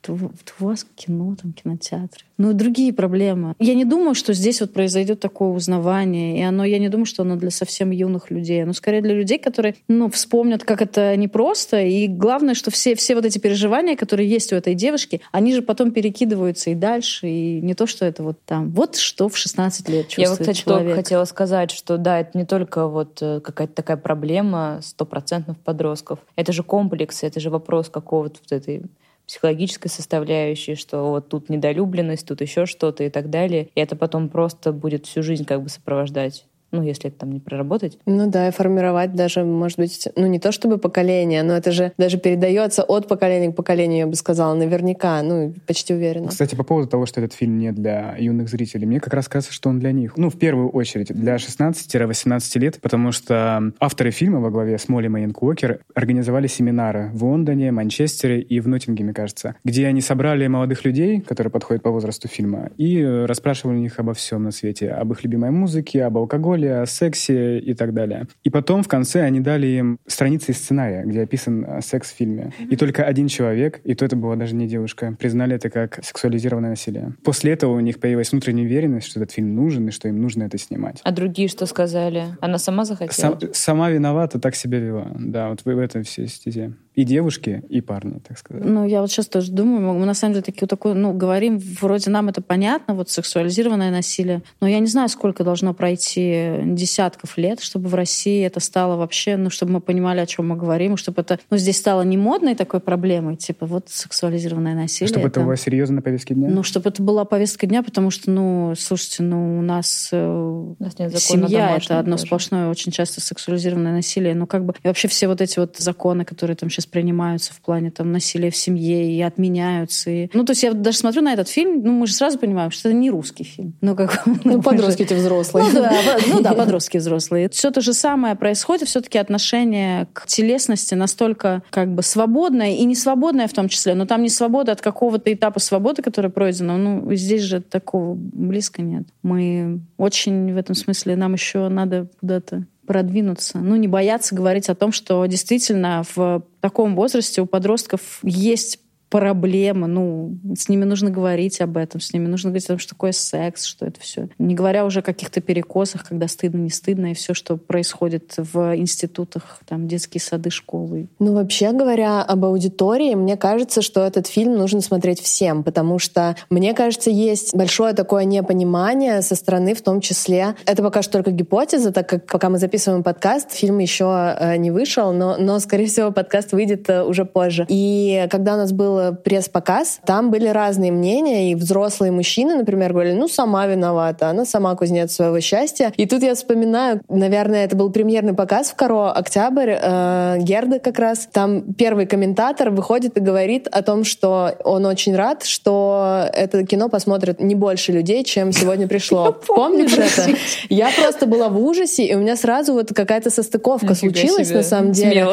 у 0.10 0.66
вас 0.66 0.86
кино, 0.96 1.36
там, 1.42 1.54
кинотеатры. 1.54 2.26
Ну, 2.38 2.54
другие 2.54 2.94
проблемы. 2.94 3.54
Я 3.60 3.74
не 3.74 3.84
думаю, 3.84 4.16
что 4.16 4.34
здесь 4.34 4.62
вот 4.62 4.72
произойдет 4.72 5.20
такое 5.20 5.50
узнавание, 5.50 6.40
и 6.40 6.42
оно, 6.42 6.64
я 6.64 6.80
не 6.80 6.88
думаю, 6.88 7.06
что 7.06 7.24
оно 7.24 7.36
для 7.36 7.52
совсем 7.52 7.92
юных 7.92 8.32
людей. 8.32 8.64
Оно 8.64 8.72
скорее 8.72 9.02
для 9.02 9.14
людей, 9.14 9.40
которые, 9.40 9.76
ну, 9.90 10.10
вспомнят, 10.10 10.64
как 10.64 10.82
это 10.82 11.18
непросто, 11.18 11.82
и 11.82 12.08
главное, 12.08 12.54
что 12.54 12.72
все, 12.72 12.96
все 12.96 13.16
вот 13.16 13.26
эти 13.26 13.40
переживания, 13.40 13.98
которые 13.98 14.30
есть 14.30 14.54
у 14.54 14.56
этой 14.56 14.74
девушки, 14.74 15.20
они 15.34 15.54
же 15.54 15.62
потом 15.62 15.92
перекидываются 15.92 16.70
и 16.70 16.76
дальше, 16.76 17.28
и 17.28 17.60
не 17.62 17.74
то, 17.74 17.88
что 17.88 18.06
это 18.06 18.24
вот 18.24 18.38
там. 18.46 18.70
Вот 18.72 18.96
что 18.96 19.28
в 19.28 19.38
16 19.38 19.90
лет 19.90 20.08
чувствует 20.08 20.26
Я 20.26 20.30
вот, 20.30 20.40
кстати, 20.40 20.62
человек. 20.62 20.88
только 20.88 20.96
хотела 20.96 21.26
сказать, 21.26 21.72
что 21.72 21.98
да, 21.98 22.22
это 22.22 22.38
не 22.38 22.46
только 22.46 22.88
вот 22.88 23.18
э, 23.22 23.42
какая-то 23.42 23.74
такая 23.74 23.98
проблема 23.98 24.80
стопроцентных 24.82 25.58
подростков. 25.60 26.20
Это 26.38 26.54
же 26.54 26.64
комплекс, 26.64 27.24
это 27.24 27.42
же 27.42 27.50
вопрос 27.50 27.90
какого-то 27.90 28.40
вот 28.42 28.52
этой 28.58 28.84
психологической 29.30 29.92
составляющей, 29.92 30.74
что 30.74 31.12
вот 31.12 31.30
тут 31.30 31.50
недолюбленность, 31.50 32.28
тут 32.28 32.42
еще 32.42 32.66
что-то 32.66 33.04
и 33.04 33.12
так 33.12 33.30
далее. 33.30 33.70
И 33.76 33.80
это 33.80 33.96
потом 33.96 34.28
просто 34.28 34.74
будет 34.74 35.06
всю 35.06 35.22
жизнь 35.22 35.46
как 35.46 35.62
бы 35.62 35.70
сопровождать 35.70 36.46
ну, 36.72 36.84
если 36.84 37.10
это 37.10 37.20
там 37.20 37.32
не 37.32 37.40
проработать. 37.40 37.98
Ну 38.06 38.30
да, 38.30 38.48
и 38.48 38.52
формировать 38.52 39.14
даже, 39.14 39.44
может 39.44 39.78
быть, 39.78 40.08
ну 40.16 40.28
не 40.28 40.40
то 40.40 40.52
чтобы 40.52 40.78
поколение, 40.78 41.44
но 41.44 41.54
это 41.54 41.72
же 41.72 41.92
даже 41.98 42.18
передается 42.18 42.84
от 42.84 43.08
поколения 43.08 43.52
к 43.52 43.56
поколению, 43.56 44.00
я 44.00 44.08
бы 44.08 44.16
сказала, 44.16 44.54
наверняка, 44.54 45.22
ну, 45.22 45.54
почти 45.66 45.94
уверена. 45.94 46.30
Кстати, 46.30 46.56
по 46.56 46.64
поводу 46.64 46.88
того, 46.88 47.06
что 47.06 47.22
этот 47.22 47.34
фильм 47.34 47.58
не 47.58 47.72
для 47.72 48.16
юных 48.18 48.50
зрителей, 48.50 48.86
мне 48.86 49.00
как 49.00 49.14
раз 49.14 49.28
кажется, 49.28 49.54
что 49.54 49.70
он 49.70 49.80
для 49.80 49.92
них. 49.92 50.14
Ну, 50.18 50.30
в 50.30 50.38
первую 50.38 50.70
очередь, 50.70 51.08
для 51.14 51.36
16-18 51.36 52.60
лет, 52.60 52.80
потому 52.82 53.12
что 53.12 53.72
авторы 53.80 54.12
фильма 54.12 54.40
во 54.40 54.50
главе 54.50 54.78
с 54.78 54.90
Молли 54.90 55.08
Мэйн 55.08 55.32
Куокер 55.32 55.80
организовали 55.94 56.48
семинары 56.48 57.10
в 57.14 57.24
Лондоне, 57.24 57.72
Манчестере 57.72 58.42
и 58.42 58.60
в 58.60 58.68
Ноттингеме, 58.68 59.14
кажется, 59.14 59.56
где 59.64 59.88
они 59.88 60.02
собрали 60.02 60.48
молодых 60.48 60.86
людей, 60.86 61.22
которые 61.22 61.52
подходят 61.52 61.84
по 61.84 61.92
возрасту 61.92 62.28
фильма, 62.28 62.70
и 62.78 63.04
расспрашивали 63.04 63.78
у 63.78 63.80
них 63.80 64.00
обо 64.00 64.14
всем 64.14 64.44
на 64.44 64.52
свете, 64.52 64.92
об 64.92 65.12
их 65.12 65.24
любимой 65.24 65.52
музыке, 65.52 66.04
об 66.04 66.18
алкоголе, 66.18 66.59
о 66.66 66.86
сексе 66.86 67.60
и 67.60 67.74
так 67.74 67.94
далее. 67.94 68.28
И 68.44 68.50
потом 68.50 68.84
в 68.84 68.88
конце 68.88 69.22
они 69.22 69.40
дали 69.40 69.68
им 69.68 70.00
страницы 70.08 70.52
из 70.52 70.58
сценария, 70.58 71.04
где 71.06 71.22
описан 71.22 71.66
э, 71.66 71.82
секс 71.82 72.12
в 72.12 72.16
фильме. 72.16 72.54
И 72.70 72.76
только 72.76 73.04
один 73.04 73.28
человек, 73.28 73.82
и 73.84 73.96
то 73.96 74.06
это 74.06 74.16
была 74.16 74.36
даже 74.36 74.56
не 74.56 74.68
девушка, 74.68 75.16
признали 75.20 75.56
это 75.56 75.70
как 75.70 76.00
сексуализированное 76.04 76.72
насилие. 76.72 77.14
После 77.24 77.52
этого 77.52 77.76
у 77.76 77.80
них 77.80 78.00
появилась 78.00 78.32
внутренняя 78.32 78.66
уверенность, 78.66 79.08
что 79.08 79.20
этот 79.20 79.32
фильм 79.32 79.56
нужен 79.56 79.88
и 79.88 79.92
что 79.92 80.08
им 80.08 80.22
нужно 80.22 80.44
это 80.44 80.58
снимать. 80.58 81.02
А 81.04 81.12
другие 81.12 81.48
что 81.48 81.66
сказали? 81.66 82.26
Она 82.42 82.58
сама 82.58 82.86
захотела? 82.86 83.38
Сам, 83.40 83.54
сама 83.54 83.90
виновата, 83.90 84.40
так 84.40 84.56
себя 84.56 84.80
вела. 84.80 85.12
Да, 85.18 85.50
вот 85.50 85.62
в, 85.62 85.66
в 85.66 85.80
этом 85.80 86.04
все 86.04 86.28
стезе. 86.28 86.74
И 87.00 87.06
девушки, 87.06 87.64
и 87.70 87.80
парни, 87.80 88.20
так 88.28 88.38
сказать. 88.38 88.66
Ну, 88.66 88.86
я 88.86 89.00
вот 89.00 89.10
сейчас 89.10 89.28
тоже 89.28 89.54
думаю, 89.54 89.98
мы 89.98 90.06
на 90.06 90.14
самом 90.14 90.34
деле 90.34 90.44
такие 90.44 90.64
вот 90.64 90.70
такое, 90.70 90.94
ну, 90.94 91.14
говорим, 91.14 91.58
вроде 91.58 92.10
нам 92.10 92.28
это 92.28 92.42
понятно, 92.42 92.94
вот 92.94 93.10
сексуализированное 93.10 93.90
насилие, 93.90 94.42
но 94.60 94.68
я 94.68 94.80
не 94.80 94.88
знаю, 94.88 95.08
сколько 95.08 95.46
должно 95.46 95.74
пройти 95.74 96.56
десятков 96.66 97.38
лет, 97.38 97.62
чтобы 97.62 97.88
в 97.88 97.96
России 97.96 98.46
это 98.46 98.60
стало 98.60 98.98
вообще, 98.98 99.38
ну, 99.38 99.50
чтобы 99.50 99.72
мы 99.72 99.80
понимали, 99.80 100.20
о 100.20 100.26
чем 100.26 100.50
мы 100.50 100.58
говорим, 100.58 100.98
чтобы 100.98 101.22
это, 101.22 101.40
ну, 101.50 101.56
здесь 101.56 101.78
стало 101.78 102.02
не 102.02 102.18
модной 102.18 102.54
такой 102.54 102.82
проблемой, 102.82 103.38
типа 103.38 103.66
вот 103.66 103.86
сексуализированное 103.88 104.76
насилие. 104.76 105.08
Чтобы 105.08 105.30
это, 105.30 105.40
это 105.40 105.46
было 105.46 105.56
серьезно 105.56 105.96
на 105.96 106.02
повестке 106.02 106.34
дня? 106.34 106.50
Ну, 106.50 106.64
чтобы 106.64 106.90
это 106.90 107.02
была 107.02 107.24
повестка 107.24 107.66
дня, 107.66 107.82
потому 107.82 108.12
что, 108.12 108.30
ну, 108.30 108.74
слушайте, 108.78 109.24
ну, 109.24 109.60
у 109.60 109.62
нас, 109.62 110.10
э, 110.12 110.22
у 110.22 110.76
нас 110.80 111.00
нет 111.00 111.18
семья— 111.18 111.78
это 111.78 111.98
одно 111.98 112.18
даже. 112.18 112.26
сплошное, 112.26 112.68
очень 112.68 112.92
часто 112.92 113.22
сексуализированное 113.22 113.94
насилие, 113.94 114.36
ну, 114.36 114.46
как 114.48 114.66
бы, 114.66 114.74
и 114.84 114.88
вообще 114.90 115.08
все 115.08 115.30
вот 115.30 115.40
эти 115.40 115.60
вот 115.60 115.78
законы, 115.78 116.26
которые 116.26 116.58
там 116.58 116.70
сейчас 116.70 116.89
принимаются 116.90 117.54
в 117.54 117.62
плане 117.62 117.92
там 117.92 118.12
насилия 118.12 118.52
в 118.52 118.56
семье 118.56 119.12
и 119.12 119.22
отменяются. 119.22 120.10
И... 120.10 120.30
Ну, 120.34 120.44
то 120.44 120.52
есть 120.52 120.64
я 120.64 120.74
даже 120.74 120.98
смотрю 120.98 121.22
на 121.22 121.34
этот 121.34 121.48
фильм, 121.48 121.82
ну, 121.84 121.92
мы 121.92 122.08
же 122.08 122.14
сразу 122.14 122.38
понимаем, 122.40 122.72
что 122.72 122.90
это 122.90 122.98
не 122.98 123.10
русский 123.10 123.44
фильм. 123.44 123.74
Ну, 123.82 123.96
как... 123.96 124.26
Ну, 124.44 124.62
подростки 124.62 125.04
эти 125.04 125.14
взрослые. 125.14 125.66
Ну, 125.66 125.74
да, 125.74 126.18
ну 126.28 126.42
да, 126.42 126.54
подростки 126.56 126.98
взрослые. 126.98 127.50
Все 127.50 127.72
то 127.72 127.82
же 127.82 127.94
самое 127.94 128.36
происходит, 128.36 128.88
все-таки 128.88 129.18
отношение 129.18 130.08
к 130.14 130.26
телесности 130.28 130.94
настолько 130.96 131.64
как 131.70 131.94
бы 131.94 132.04
свободное 132.04 132.72
и 132.72 132.86
не 132.86 132.96
свободное 132.96 133.48
в 133.48 133.54
том 133.54 133.70
числе, 133.70 133.96
но 133.96 134.06
там 134.06 134.22
не 134.22 134.30
свобода 134.30 134.72
от 134.72 134.82
какого-то 134.82 135.32
этапа 135.32 135.60
свободы, 135.60 136.02
который 136.02 136.32
пройдено. 136.32 136.78
Ну, 136.78 137.14
здесь 137.16 137.42
же 137.44 137.62
такого 137.62 138.16
близко 138.16 138.82
нет. 138.82 139.04
Мы 139.24 139.82
очень 139.98 140.54
в 140.54 140.58
этом 140.58 140.76
смысле, 140.76 141.16
нам 141.16 141.34
еще 141.34 141.70
надо 141.70 142.08
куда-то 142.20 142.66
продвинуться. 142.90 143.60
Ну, 143.60 143.76
не 143.76 143.88
бояться 143.88 144.34
говорить 144.34 144.68
о 144.68 144.74
том, 144.74 144.92
что 144.92 145.24
действительно 145.28 146.04
в 146.16 146.42
таком 146.60 146.96
возрасте 146.96 147.40
у 147.40 147.46
подростков 147.46 148.18
есть 148.24 148.80
проблемы, 149.10 149.88
ну, 149.88 150.38
с 150.56 150.70
ними 150.70 150.86
нужно 150.86 151.10
говорить 151.10 151.62
об 151.62 151.78
этом, 151.78 152.00
с 152.00 152.14
ними 152.14 152.28
нужно 152.28 152.52
говорить 152.52 152.66
о 152.66 152.70
том, 152.70 152.80
что 152.80 152.90
такое 152.90 153.12
секс, 153.12 153.66
что 153.66 153.86
это 153.86 154.00
все. 154.00 154.30
Не 154.38 154.56
говоря 154.56 154.86
уже 154.86 155.00
о 155.00 155.04
каких-то 155.04 155.42
перекосах, 155.42 156.08
когда 156.08 156.28
стыдно, 156.28 156.60
не 156.60 156.70
стыдно, 156.70 157.12
и 157.12 157.14
все, 157.16 157.34
что 157.34 157.58
происходит 157.58 158.36
в 158.38 158.76
институтах, 158.78 159.62
там, 159.68 159.88
детские 159.88 160.22
сады, 160.22 160.52
школы. 160.52 161.08
Ну, 161.20 161.34
вообще 161.34 161.72
говоря 161.72 162.22
об 162.22 162.46
аудитории, 162.46 163.16
мне 163.16 163.36
кажется, 163.36 163.82
что 163.82 164.02
этот 164.02 164.28
фильм 164.28 164.56
нужно 164.58 164.82
смотреть 164.82 165.20
всем, 165.22 165.64
потому 165.64 165.98
что, 165.98 166.36
мне 166.50 166.74
кажется, 166.74 167.10
есть 167.10 167.56
большое 167.56 167.94
такое 167.94 168.26
непонимание 168.26 169.22
со 169.22 169.36
стороны, 169.36 169.74
в 169.74 169.82
том 169.82 170.02
числе, 170.02 170.56
это 170.66 170.84
пока 170.84 171.02
что 171.02 171.14
только 171.14 171.32
гипотеза, 171.32 171.92
так 171.92 172.08
как 172.08 172.28
пока 172.28 172.50
мы 172.50 172.60
записываем 172.60 173.04
подкаст, 173.04 173.52
фильм 173.52 173.80
еще 173.80 174.36
э, 174.40 174.58
не 174.58 174.70
вышел, 174.70 175.12
но, 175.14 175.38
но, 175.38 175.60
скорее 175.60 175.88
всего, 175.88 176.12
подкаст 176.12 176.52
выйдет 176.52 176.90
э, 176.90 177.04
уже 177.04 177.26
позже. 177.26 177.66
И 177.70 178.28
когда 178.30 178.54
у 178.54 178.58
нас 178.58 178.72
был 178.72 178.99
пресс-показ, 179.24 180.00
там 180.06 180.32
были 180.32 180.48
разные 180.48 180.92
мнения, 180.92 181.52
и 181.52 181.56
взрослые 181.56 182.12
мужчины, 182.12 182.56
например, 182.56 182.94
говорили, 182.94 183.16
ну, 183.16 183.28
сама 183.28 183.68
виновата, 183.68 184.30
она 184.30 184.46
сама 184.46 184.76
кузнец 184.76 185.14
своего 185.14 185.40
счастья. 185.40 185.94
И 185.98 186.06
тут 186.06 186.24
я 186.24 186.36
вспоминаю, 186.36 187.02
наверное, 187.10 187.66
это 187.66 187.76
был 187.76 187.92
премьерный 187.92 188.34
показ 188.34 188.70
в 188.70 188.76
Каро, 188.76 189.12
октябрь, 189.12 189.76
э, 189.82 190.38
Герда 190.40 190.80
как 190.80 191.00
раз. 191.00 191.28
Там 191.32 191.74
первый 191.74 192.06
комментатор 192.06 192.70
выходит 192.70 193.18
и 193.18 193.20
говорит 193.20 193.68
о 193.68 193.82
том, 193.82 194.04
что 194.04 194.56
он 194.64 194.86
очень 194.86 195.16
рад, 195.16 195.44
что 195.44 196.26
это 196.34 196.66
кино 196.66 196.90
посмотрит 196.90 197.40
не 197.40 197.56
больше 197.56 197.92
людей, 197.92 198.24
чем 198.24 198.52
сегодня 198.52 198.88
пришло. 198.90 199.32
Помнишь 199.48 199.98
это? 199.98 200.36
Я 200.70 200.90
просто 200.92 201.26
была 201.26 201.50
в 201.50 201.60
ужасе, 201.60 202.06
и 202.06 202.16
у 202.16 202.20
меня 202.20 202.36
сразу 202.36 202.74
вот 202.74 202.94
какая-то 202.94 203.30
состыковка 203.30 203.96
случилась 203.96 204.50
на 204.52 204.64
самом 204.64 204.92
деле. 204.92 205.28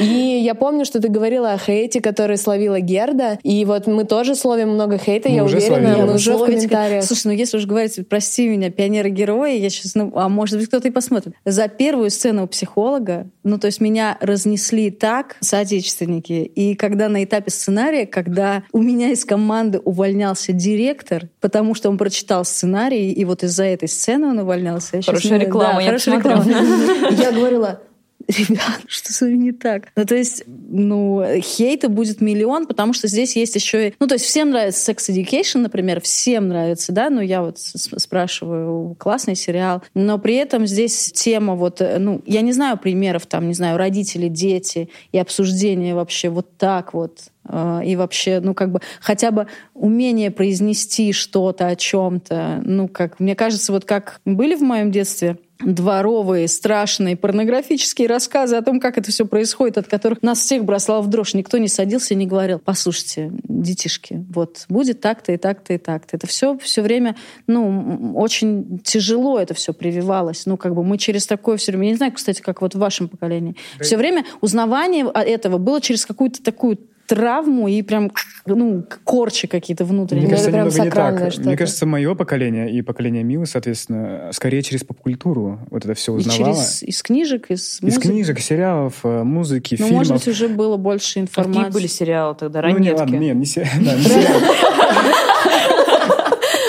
И 0.00 0.40
я 0.42 0.54
помню, 0.54 0.84
что 0.84 1.00
ты 1.00 1.08
говорила 1.08 1.52
о 1.52 1.58
хейте, 1.58 2.00
который 2.00 2.36
словила 2.36 2.80
Герда. 2.90 3.38
И 3.42 3.64
вот 3.64 3.86
мы 3.86 4.04
тоже 4.04 4.34
словим 4.34 4.70
много 4.70 4.98
хейта, 4.98 5.28
мы 5.28 5.36
я 5.36 5.44
уверена, 5.44 5.66
словили. 5.66 6.02
мы 6.02 6.14
уже 6.14 6.36
в 6.36 6.44
комментариях. 6.44 7.04
Слушай, 7.04 7.28
ну 7.28 7.32
если 7.32 7.56
уж 7.58 7.66
говорить, 7.66 8.08
прости 8.08 8.48
меня, 8.48 8.70
пионеры-герои, 8.70 9.58
я 9.58 9.70
сейчас, 9.70 9.94
ну, 9.94 10.12
а 10.14 10.28
может 10.28 10.58
быть 10.58 10.68
кто-то 10.68 10.88
и 10.88 10.90
посмотрит. 10.90 11.34
За 11.44 11.68
первую 11.68 12.10
сцену 12.10 12.44
у 12.44 12.46
психолога, 12.46 13.28
ну 13.44 13.58
то 13.58 13.66
есть 13.66 13.80
меня 13.80 14.18
разнесли 14.20 14.90
так 14.90 15.36
соотечественники. 15.40 16.32
И 16.32 16.74
когда 16.74 17.08
на 17.08 17.22
этапе 17.22 17.50
сценария, 17.50 18.06
когда 18.06 18.64
у 18.72 18.82
меня 18.82 19.10
из 19.10 19.24
команды 19.24 19.78
увольнялся 19.78 20.52
директор, 20.52 21.28
потому 21.40 21.74
что 21.74 21.88
он 21.88 21.98
прочитал 21.98 22.44
сценарий, 22.44 23.12
и 23.12 23.24
вот 23.24 23.42
из-за 23.44 23.64
этой 23.64 23.88
сцены 23.88 24.28
он 24.28 24.38
увольнялся. 24.40 25.00
Хорошая 25.02 25.38
реклама, 25.38 25.76
да, 25.76 25.80
я 25.80 25.86
хорошая 25.86 26.16
реклама. 26.16 26.44
Я 27.10 27.32
говорила, 27.32 27.80
ребят, 28.38 28.80
что 28.86 29.12
с 29.12 29.20
вами 29.20 29.36
не 29.36 29.52
так? 29.52 29.88
Ну, 29.96 30.04
то 30.04 30.14
есть, 30.14 30.44
ну, 30.46 31.22
хейта 31.40 31.88
будет 31.88 32.20
миллион, 32.20 32.66
потому 32.66 32.92
что 32.92 33.08
здесь 33.08 33.34
есть 33.36 33.54
еще... 33.56 33.92
Ну, 33.98 34.06
то 34.06 34.14
есть 34.14 34.24
всем 34.24 34.50
нравится 34.50 34.92
Sex 34.92 35.10
Education, 35.10 35.58
например, 35.58 36.00
всем 36.00 36.48
нравится, 36.48 36.92
да, 36.92 37.10
ну, 37.10 37.20
я 37.20 37.42
вот 37.42 37.58
спрашиваю, 37.58 38.94
классный 38.98 39.34
сериал, 39.34 39.82
но 39.94 40.18
при 40.18 40.36
этом 40.36 40.66
здесь 40.66 41.12
тема 41.12 41.56
вот, 41.56 41.80
ну, 41.98 42.22
я 42.26 42.42
не 42.42 42.52
знаю 42.52 42.78
примеров, 42.78 43.26
там, 43.26 43.48
не 43.48 43.54
знаю, 43.54 43.76
родители, 43.76 44.28
дети 44.28 44.90
и 45.12 45.18
обсуждение 45.18 45.94
вообще 45.94 46.28
вот 46.28 46.56
так 46.56 46.94
вот 46.94 47.20
э, 47.48 47.80
и 47.84 47.96
вообще, 47.96 48.40
ну, 48.40 48.54
как 48.54 48.70
бы, 48.70 48.80
хотя 49.00 49.30
бы 49.30 49.48
умение 49.74 50.30
произнести 50.30 51.12
что-то 51.12 51.66
о 51.66 51.76
чем-то, 51.76 52.62
ну, 52.64 52.86
как, 52.86 53.18
мне 53.18 53.34
кажется, 53.34 53.72
вот 53.72 53.84
как 53.84 54.20
были 54.24 54.54
в 54.54 54.62
моем 54.62 54.92
детстве 54.92 55.38
дворовые, 55.64 56.48
страшные, 56.48 57.16
порнографические 57.16 58.08
рассказы 58.08 58.56
о 58.56 58.62
том, 58.62 58.80
как 58.80 58.98
это 58.98 59.10
все 59.10 59.26
происходит, 59.26 59.78
от 59.78 59.86
которых 59.86 60.22
нас 60.22 60.40
всех 60.40 60.64
бросало 60.64 61.02
в 61.02 61.08
дрожь. 61.08 61.34
Никто 61.34 61.58
не 61.58 61.68
садился 61.68 62.14
и 62.14 62.16
не 62.16 62.26
говорил, 62.26 62.58
послушайте, 62.58 63.30
детишки, 63.44 64.24
вот 64.30 64.64
будет 64.68 65.00
так-то 65.00 65.32
и 65.32 65.36
так-то 65.36 65.74
и 65.74 65.78
так-то. 65.78 66.16
Это 66.16 66.26
все 66.26 66.56
все 66.58 66.82
время, 66.82 67.16
ну, 67.46 68.12
очень 68.16 68.80
тяжело 68.84 69.38
это 69.38 69.54
все 69.54 69.72
прививалось. 69.72 70.46
Ну, 70.46 70.56
как 70.56 70.74
бы 70.74 70.84
мы 70.84 70.98
через 70.98 71.26
такое 71.26 71.56
все 71.56 71.72
время, 71.72 71.86
я 71.86 71.90
не 71.90 71.96
знаю, 71.96 72.12
кстати, 72.12 72.40
как 72.40 72.62
вот 72.62 72.74
в 72.74 72.78
вашем 72.78 73.08
поколении, 73.08 73.56
все 73.80 73.96
время 73.96 74.24
узнавание 74.40 75.10
этого 75.14 75.58
было 75.58 75.80
через 75.80 76.06
какую-то 76.06 76.42
такую 76.42 76.78
травму 77.14 77.68
и 77.68 77.82
прям, 77.82 78.10
ну, 78.46 78.84
корчи 79.04 79.46
какие-то 79.46 79.84
внутренние. 79.84 80.26
Мне 80.28 80.30
кажется, 80.30 80.50
прям 80.50 80.66
немного 80.68 80.84
не 80.84 80.90
так. 80.90 80.94
сакральное 80.98 81.30
что-то. 81.30 81.48
Мне 81.48 81.56
кажется, 81.56 81.86
мое 81.86 82.14
поколение 82.14 82.70
и 82.72 82.82
поколение 82.82 83.22
Милы, 83.24 83.46
соответственно, 83.46 84.30
скорее 84.32 84.62
через 84.62 84.84
поп-культуру 84.84 85.58
вот 85.70 85.84
это 85.84 85.94
все 85.94 86.14
И 86.14 86.18
узнавало. 86.18 86.54
через, 86.54 86.82
из 86.82 87.02
книжек, 87.02 87.50
из 87.50 87.78
Из 87.78 87.82
музыки. 87.82 88.06
книжек, 88.06 88.38
сериалов, 88.40 88.94
э, 89.04 89.22
музыки, 89.24 89.76
Ну, 89.78 89.86
фильмов. 89.86 89.98
может 89.98 90.12
быть, 90.14 90.28
уже 90.28 90.48
было 90.48 90.76
больше 90.76 91.18
А 91.18 91.22
информации. 91.22 91.58
Какие 91.58 91.72
были 91.72 91.86
сериалы 91.88 92.34
тогда? 92.38 92.62
Ну, 92.62 92.68
не, 92.68 92.74
Ранетки. 92.74 92.98
ладно, 93.00 93.16
нет, 93.16 93.36
не 93.36 93.44
се- 93.46 93.68
да, 93.80 93.94
не 93.96 94.02
сериал. 94.04 94.40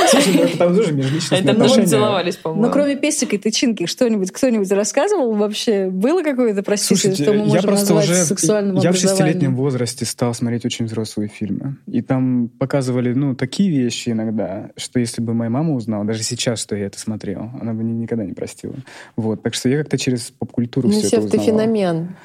Слушай, 0.09 0.33
ну 0.35 0.43
это 0.43 0.50
там 0.67 0.75
тоже 0.75 0.93
межличностные 0.93 1.41
тоже 1.41 1.51
отношения. 1.51 1.87
целовались, 1.87 2.35
по-моему. 2.37 2.65
Ну, 2.65 2.71
кроме 2.71 2.95
песика 2.95 3.35
и 3.35 3.39
тычинки, 3.39 3.85
что-нибудь 3.85 4.31
кто-нибудь 4.31 4.71
рассказывал 4.71 5.33
вообще? 5.33 5.89
Было 5.89 6.23
какое-то, 6.23 6.63
простите, 6.63 6.95
Слушайте, 6.95 7.23
что 7.23 7.33
мы 7.33 7.39
я 7.39 7.45
можем 7.45 7.61
просто 7.63 7.93
назвать 7.93 8.09
уже... 8.17 8.25
сексуальным 8.25 8.75
Я 8.77 8.91
в 8.91 8.97
шестилетнем 8.97 9.55
возрасте 9.55 10.05
стал 10.05 10.33
смотреть 10.33 10.65
очень 10.65 10.85
взрослые 10.85 11.29
фильмы. 11.29 11.77
И 11.87 12.01
там 12.01 12.49
показывали, 12.59 13.13
ну, 13.13 13.35
такие 13.35 13.69
вещи 13.69 14.09
иногда, 14.09 14.69
что 14.77 14.99
если 14.99 15.21
бы 15.21 15.33
моя 15.33 15.49
мама 15.49 15.73
узнала, 15.73 16.05
даже 16.05 16.23
сейчас, 16.23 16.61
что 16.61 16.75
я 16.75 16.85
это 16.87 16.99
смотрел, 16.99 17.49
она 17.61 17.73
бы 17.73 17.83
ни- 17.83 17.91
никогда 17.93 18.23
не 18.25 18.33
простила. 18.33 18.75
Вот. 19.15 19.41
Так 19.43 19.53
что 19.53 19.69
я 19.69 19.77
как-то 19.79 19.97
через 19.97 20.31
поп-культуру 20.31 20.87
Ну, 20.89 20.93
все 20.93 21.07
это 21.07 21.21
Сев, 21.21 21.31
ты 21.31 21.37
узнавал. 21.39 21.61
феномен. 21.61 22.15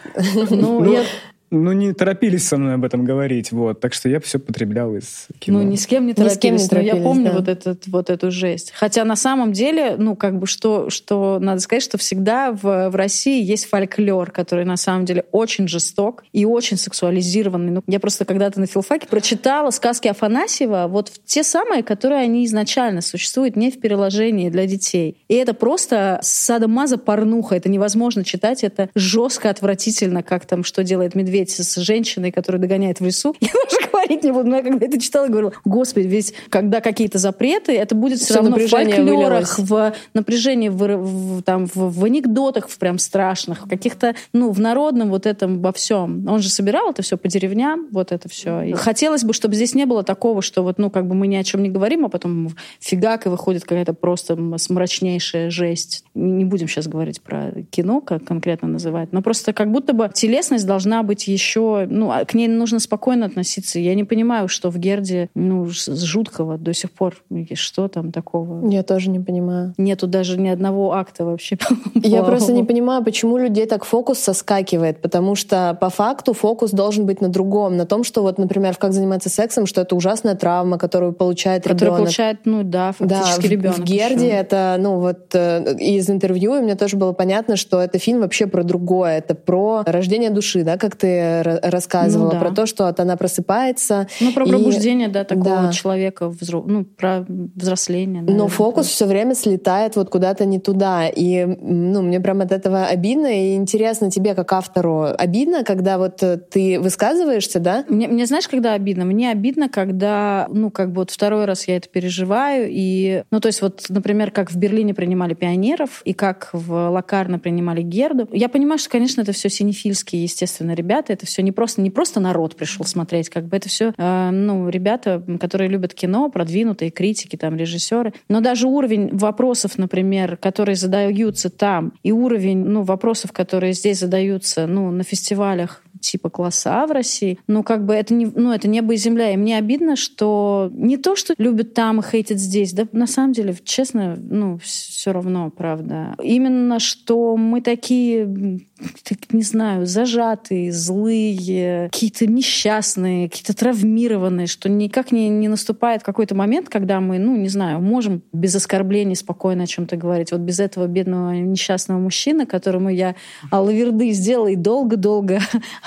Ну, 0.51 0.81
Ну, 0.81 0.93
я 0.93 1.03
Ну, 1.51 1.73
не 1.73 1.93
торопились 1.93 2.47
со 2.47 2.57
мной 2.57 2.75
об 2.75 2.85
этом 2.85 3.05
говорить, 3.05 3.53
вот. 3.53 3.81
Так 3.81 3.95
что 3.95 4.09
я 4.09 4.21
все 4.21 4.39
потреблял 4.39 4.97
из 4.97 5.29
кино. 5.39 5.61
Ну, 5.61 5.65
ни 5.65 5.77
с 5.77 5.87
кем 5.87 6.07
не 6.07 6.15
Ни 6.17 6.29
с 6.29 6.39
кем 6.39 6.57
не 6.57 6.59
торопились. 6.59 6.63
я 6.63 6.69
торопились, 6.69 7.05
помню 7.05 7.25
да. 7.27 7.33
вот, 7.33 7.49
этот, 7.49 7.87
вот 7.87 8.11
эту 8.11 8.31
жесть. 8.31 8.73
Хотя 8.75 9.05
на 9.05 9.17
самом 9.17 9.53
деле, 9.53 9.95
ну, 9.97 10.17
как 10.17 10.39
бы, 10.39 10.47
что, 10.47 10.91
что 10.91 11.39
надо 11.41 11.61
сказать, 11.61 11.83
что 11.83 11.99
всегда 11.99 12.51
в, 12.53 12.91
в 12.91 12.97
России 12.97 13.43
есть 13.45 13.67
фольклор, 13.67 14.33
который 14.33 14.65
на 14.65 14.77
самом 14.77 15.05
деле 15.05 15.25
очень 15.31 15.69
жесток 15.69 16.25
и 16.33 16.45
очень 16.45 16.77
сексуализированный. 16.77 17.71
Ну, 17.71 17.83
я 17.87 18.01
просто 18.01 18.25
когда-то 18.25 18.59
на 18.59 18.67
филфаке 18.67 19.07
прочитала 19.07 19.71
сказки 19.71 20.09
Афанасьева, 20.09 20.87
вот 20.89 21.09
в 21.09 21.25
те 21.25 21.45
самые, 21.45 21.83
которые 21.83 22.23
они 22.23 22.45
изначально 22.47 23.03
существуют 23.03 23.55
не 23.55 23.71
в 23.71 23.81
переложении 23.81 24.51
для 24.51 24.67
детей. 24.67 25.19
И 25.29 25.35
это 25.35 25.55
просто 25.55 26.19
садомаза 26.23 26.99
порнуха. 26.99 27.55
Это 27.55 27.69
невозможно 27.69 28.25
читать. 28.25 28.65
Это 28.65 28.91
жестко, 28.95 29.51
отвратительно, 29.51 30.23
как 30.23 30.47
там, 30.47 30.65
что 30.65 30.83
делает 30.83 31.15
медведь 31.15 31.36
с 31.45 31.77
женщиной, 31.81 32.33
которая 32.33 32.61
догоняет 32.61 33.01
в 33.01 33.05
лесу. 33.05 33.35
Я 33.41 33.49
даже 33.49 33.91
говорить 33.91 34.23
не 34.25 34.33
буду, 34.33 34.49
но 34.49 34.57
я 34.57 34.63
когда 34.63 34.87
это 34.87 35.01
читала, 35.01 35.29
говорила, 35.29 35.53
господи, 35.65 36.07
ведь 36.07 36.35
когда 36.49 36.81
какие-то 36.81 37.19
запреты, 37.19 37.73
это 37.73 37.95
будет 37.95 38.19
все 38.19 38.27
Всё 38.27 38.35
равно 38.37 38.57
в 38.57 38.67
фольклорах, 38.69 39.59
в 39.59 39.95
напряжении, 40.15 40.69
в, 40.69 40.77
в- 40.77 41.43
там, 41.43 41.67
в, 41.67 41.75
в 41.75 42.05
анекдотах 42.05 42.69
в 42.69 42.79
прям 42.79 42.99
страшных, 42.99 43.67
в 43.67 43.69
каких-то, 43.69 44.15
ну, 44.33 44.51
в 44.51 44.61
народном 44.61 45.11
вот 45.11 45.27
этом 45.27 45.61
во 45.61 45.73
всем. 45.73 46.27
Он 46.29 46.41
же 46.41 46.49
собирал 46.49 46.91
это 46.91 47.03
все 47.03 47.17
по 47.17 47.29
деревням, 47.29 47.89
вот 47.91 48.13
это 48.13 48.29
все. 48.29 48.63
И 48.63 48.73
хотелось 48.73 49.25
бы, 49.25 49.33
чтобы 49.33 49.55
здесь 49.55 49.75
не 49.75 49.87
было 49.87 50.03
такого, 50.03 50.43
что 50.43 50.63
вот, 50.63 50.79
ну, 50.79 50.91
как 50.91 51.07
бы 51.07 51.15
мы 51.15 51.27
ни 51.27 51.37
о 51.37 51.45
чем 51.45 51.63
не 51.63 51.69
говорим, 51.69 52.05
а 52.05 52.09
потом 52.09 52.51
фигак 52.81 53.27
и 53.27 53.29
выходит 53.29 53.63
какая-то 53.65 53.93
просто 53.95 54.37
мрачнейшая 54.37 55.51
жесть. 55.51 56.05
Не 56.15 56.45
будем 56.45 56.69
сейчас 56.69 56.87
говорить 56.87 57.21
про 57.21 57.53
кино, 57.71 58.01
как 58.01 58.25
конкретно 58.25 58.69
называть, 58.69 59.13
но 59.13 59.23
просто 59.23 59.53
как 59.53 59.71
будто 59.71 59.93
бы 59.93 60.11
телесность 60.13 60.67
должна 60.67 61.03
быть 61.03 61.26
еще, 61.29 61.87
ну, 61.89 62.11
а 62.11 62.25
к 62.25 62.35
ней 62.35 62.49
нужно 62.49 62.81
спокойно 62.81 63.27
относиться. 63.27 63.79
Я 63.79 63.95
не 63.95 64.05
понимаю, 64.05 64.49
что 64.49 64.71
в 64.71 64.79
Герде, 64.79 65.29
ну, 65.35 65.71
с 65.71 66.03
жуткого 66.03 66.59
до 66.59 66.73
сих 66.73 66.91
пор, 66.91 67.17
что 67.55 67.89
там 67.89 68.13
такого. 68.13 68.69
Я 68.71 68.83
тоже 68.83 69.11
не 69.11 69.21
понимаю. 69.21 69.75
Нету 69.79 70.07
даже 70.07 70.39
ни 70.39 70.49
одного 70.49 70.93
акта 70.93 71.25
вообще. 71.25 71.59
Я 71.95 72.23
просто 72.23 72.53
не 72.53 72.65
понимаю, 72.65 73.05
почему 73.05 73.39
людей 73.39 73.67
так 73.67 73.85
фокус 73.85 74.19
соскакивает, 74.19 75.01
потому 75.01 75.35
что 75.35 75.77
по 75.81 75.91
факту 75.91 76.33
фокус 76.33 76.71
должен 76.71 77.07
быть 77.07 77.21
на 77.21 77.29
другом, 77.29 77.77
на 77.77 77.87
том, 77.87 78.05
что 78.05 78.23
вот, 78.23 78.39
например, 78.39 78.75
в 78.75 78.79
«Как 78.79 78.93
заниматься 78.93 79.29
сексом», 79.29 79.67
что 79.67 79.81
это 79.81 79.95
ужасная 79.95 80.35
травма, 80.35 80.79
которую 80.79 81.13
получает 81.13 81.67
ребенок. 81.67 81.99
получает, 81.99 82.41
ну 82.45 82.63
да, 82.63 82.93
фактически 82.93 83.47
ребенок. 83.47 83.79
в 83.79 83.85
Герде 83.85 84.29
это, 84.29 84.77
ну 84.79 85.01
вот 85.01 85.35
э, 85.35 85.77
из 85.79 86.09
интервью 86.11 86.57
и 86.57 86.61
мне 86.61 86.75
тоже 86.75 86.97
было 86.97 87.13
понятно, 87.13 87.57
что 87.57 87.81
это 87.81 87.99
фильм 87.99 88.21
вообще 88.21 88.47
про 88.47 88.63
другое, 88.63 89.19
это 89.19 89.35
про 89.35 89.83
рождение 89.87 90.31
души, 90.31 90.63
да, 90.63 90.77
как 90.77 90.97
ты 90.97 91.16
ра- 91.17 91.59
рассказывала, 91.71 92.27
Ну 92.29 92.33
да. 92.33 92.41
про 92.41 92.51
то, 92.53 92.67
что 92.67 92.85
вот 92.87 93.01
она 93.01 93.17
просыпается. 93.17 94.07
Ну, 94.21 94.33
про 94.33 94.45
и- 94.45 94.51
пробуждение, 94.51 95.09
да, 95.09 95.25
такого 95.25 95.45
Да. 95.63 95.73
человека, 95.73 96.25
взро- 96.27 96.65
ну, 96.67 96.85
про 96.85 97.25
взросление. 97.55 98.23
Но 98.23 98.29
наверное, 98.29 98.49
фокус 98.49 98.87
тоже. 98.87 98.95
все 98.95 99.07
время 99.07 99.35
слетает 99.35 99.97
вот 99.97 100.11
куда-то 100.11 100.45
не 100.45 100.59
туда. 100.59 101.09
И 101.09 101.45
ну, 101.45 102.03
мне 102.03 102.21
прям 102.21 102.41
от 102.41 102.53
этого 102.53 102.87
обидно. 102.87 103.27
И 103.27 103.55
интересно 103.57 104.11
тебе, 104.11 104.35
как 104.35 104.53
автору, 104.53 105.07
обидно, 105.17 105.65
когда 105.65 105.99
вот 105.99 106.23
э, 106.23 106.37
ты 106.37 106.79
высказываешься, 106.81 107.61
да? 107.61 107.85
Мне, 107.89 108.09
мне 108.09 108.27
знаешь, 108.27 108.49
когда 108.49 108.73
обидно? 108.75 109.05
Мне 109.05 109.31
обидно, 109.31 109.69
когда, 109.69 110.47
ну, 110.51 110.71
как 110.71 110.91
бы 110.93 110.97
вот 111.03 111.11
второй 111.11 111.45
раз 111.45 111.69
я 111.69 111.77
это 111.77 111.89
переживаю, 111.89 112.69
и, 112.71 113.23
ну, 113.31 113.41
то 113.41 113.47
есть 113.49 113.63
вот, 113.63 113.85
например, 113.89 114.31
как 114.31 114.51
в 114.51 114.57
Берлине 114.57 114.95
принимали 114.95 115.35
пионеров, 115.35 116.03
и 116.05 116.13
как 116.13 116.51
в 116.53 116.91
Лакарно 116.91 117.39
принимали 117.39 117.83
Герду. 117.83 118.29
Я 118.33 118.49
понимаю, 118.49 118.79
что, 118.79 118.91
конечно, 118.91 119.21
это 119.23 119.33
все 119.33 119.49
синефильские, 119.49 120.23
естественно, 120.23 120.73
ребята, 120.75 121.06
это 121.13 121.27
все 121.27 121.43
не 121.43 121.53
просто, 121.53 121.81
не 121.81 121.91
просто 121.91 122.21
народ 122.21 122.57
пришел 122.57 122.85
смотреть, 122.85 123.29
как 123.29 123.47
бы 123.47 123.57
это 123.57 123.69
все, 123.69 123.93
ну, 123.97 124.69
ребята, 124.69 125.23
которые 125.41 125.69
любят 125.69 125.95
кино, 125.95 126.29
продвинутые 126.31 126.91
критики, 126.91 127.37
там, 127.37 127.57
режиссеры. 127.57 128.13
Но 128.29 128.41
даже 128.41 128.67
уровень 128.67 129.17
вопросов, 129.17 129.79
например, 129.79 130.37
которые 130.37 130.77
задаются 130.77 131.51
там, 131.51 131.93
и 132.03 132.13
уровень, 132.13 132.65
ну, 132.65 132.83
вопросов, 132.83 133.33
которые 133.33 133.73
здесь 133.73 133.99
задаются, 133.99 134.67
ну, 134.67 134.91
на 134.91 135.03
фестивалях 135.03 135.83
типа 136.01 136.31
класса 136.31 136.83
А 136.83 136.87
в 136.87 136.91
России, 136.91 137.39
ну, 137.47 137.63
как 137.63 137.85
бы 137.85 137.95
это 137.95 138.15
не, 138.15 138.27
ну, 138.27 138.53
это 138.53 138.69
небо 138.69 138.95
и 138.95 138.97
земля. 138.97 139.33
И 139.33 139.37
мне 139.37 139.59
обидно, 139.59 139.97
что 139.97 140.71
не 140.73 140.97
то, 140.97 141.17
что 141.17 141.35
любят 141.39 141.75
там 141.75 142.01
и 142.01 142.03
хейтят 142.03 142.39
здесь, 142.39 142.73
да, 142.73 142.87
на 142.93 143.07
самом 143.07 143.33
деле, 143.33 143.57
честно, 143.65 144.17
ну, 144.17 144.59
все 144.59 145.13
равно, 145.13 145.51
правда. 145.51 146.15
Именно, 146.23 146.79
что 146.79 147.37
мы 147.37 147.61
такие, 147.61 148.61
так, 149.03 149.19
не 149.33 149.43
знаю, 149.43 149.87
зажатые, 149.87 150.73
злые, 150.73 151.89
какие-то 151.93 152.27
несчастные, 152.27 153.29
какие-то 153.29 153.55
травмированные, 153.55 154.47
что 154.47 154.69
никак 154.69 155.13
не, 155.13 155.29
не 155.29 155.49
наступает 155.49 156.03
какой-то 156.03 156.35
момент, 156.35 156.69
когда 156.69 157.01
мы, 157.01 157.19
ну, 157.19 157.37
не 157.37 157.49
знаю, 157.49 157.81
можем 157.81 158.23
без 158.33 158.55
оскорблений 158.55 159.17
спокойно 159.17 159.65
о 159.65 159.67
чем-то 159.67 159.97
говорить. 159.97 160.33
Вот 160.33 160.41
без 160.41 160.61
этого 160.61 160.87
бедного 160.87 161.33
несчастного 161.33 161.99
мужчины, 161.99 162.47
которому 162.47 162.91
я 162.91 163.15
алаверды 163.51 164.11
сделала 164.11 164.49
и 164.49 164.57
долго-долго 164.57 165.41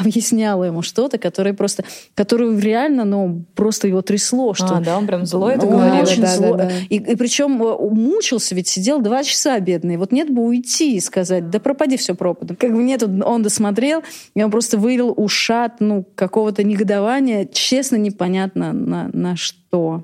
объясняла 0.09 0.65
ему 0.65 0.81
что-то, 0.81 1.17
который 1.17 1.53
просто, 1.53 1.83
который 2.15 2.59
реально, 2.59 3.05
ну, 3.05 3.45
просто 3.55 3.87
его 3.87 4.01
трясло, 4.01 4.53
что 4.53 4.75
А, 4.75 4.81
да, 4.81 4.97
он 4.97 5.07
прям 5.07 5.25
злой 5.25 5.55
это 5.55 5.65
он 5.65 5.73
говорил. 5.73 6.03
очень 6.03 6.21
да, 6.21 6.27
да, 6.27 6.35
зло. 6.35 6.57
да. 6.57 6.71
И, 6.89 6.95
и 6.97 7.15
причем 7.15 7.51
мучился, 7.51 8.55
ведь 8.55 8.67
сидел 8.67 8.99
два 9.01 9.23
часа 9.23 9.59
бедный. 9.59 9.97
Вот 9.97 10.11
нет 10.11 10.29
бы 10.29 10.43
уйти 10.43 10.95
и 10.95 10.99
сказать, 10.99 11.49
да 11.49 11.59
пропади 11.59 11.97
все 11.97 12.15
пропадом. 12.15 12.55
Как 12.55 12.73
бы 12.73 12.83
нет, 12.83 13.03
он 13.03 13.43
досмотрел, 13.43 14.03
и 14.35 14.43
он 14.43 14.51
просто 14.51 14.77
вылил 14.77 15.13
ушат, 15.15 15.75
ну, 15.79 16.05
какого-то 16.15 16.63
негодования, 16.63 17.45
честно, 17.45 17.95
непонятно 17.95 18.73
на, 18.73 19.09
на 19.13 19.35
что 19.35 19.58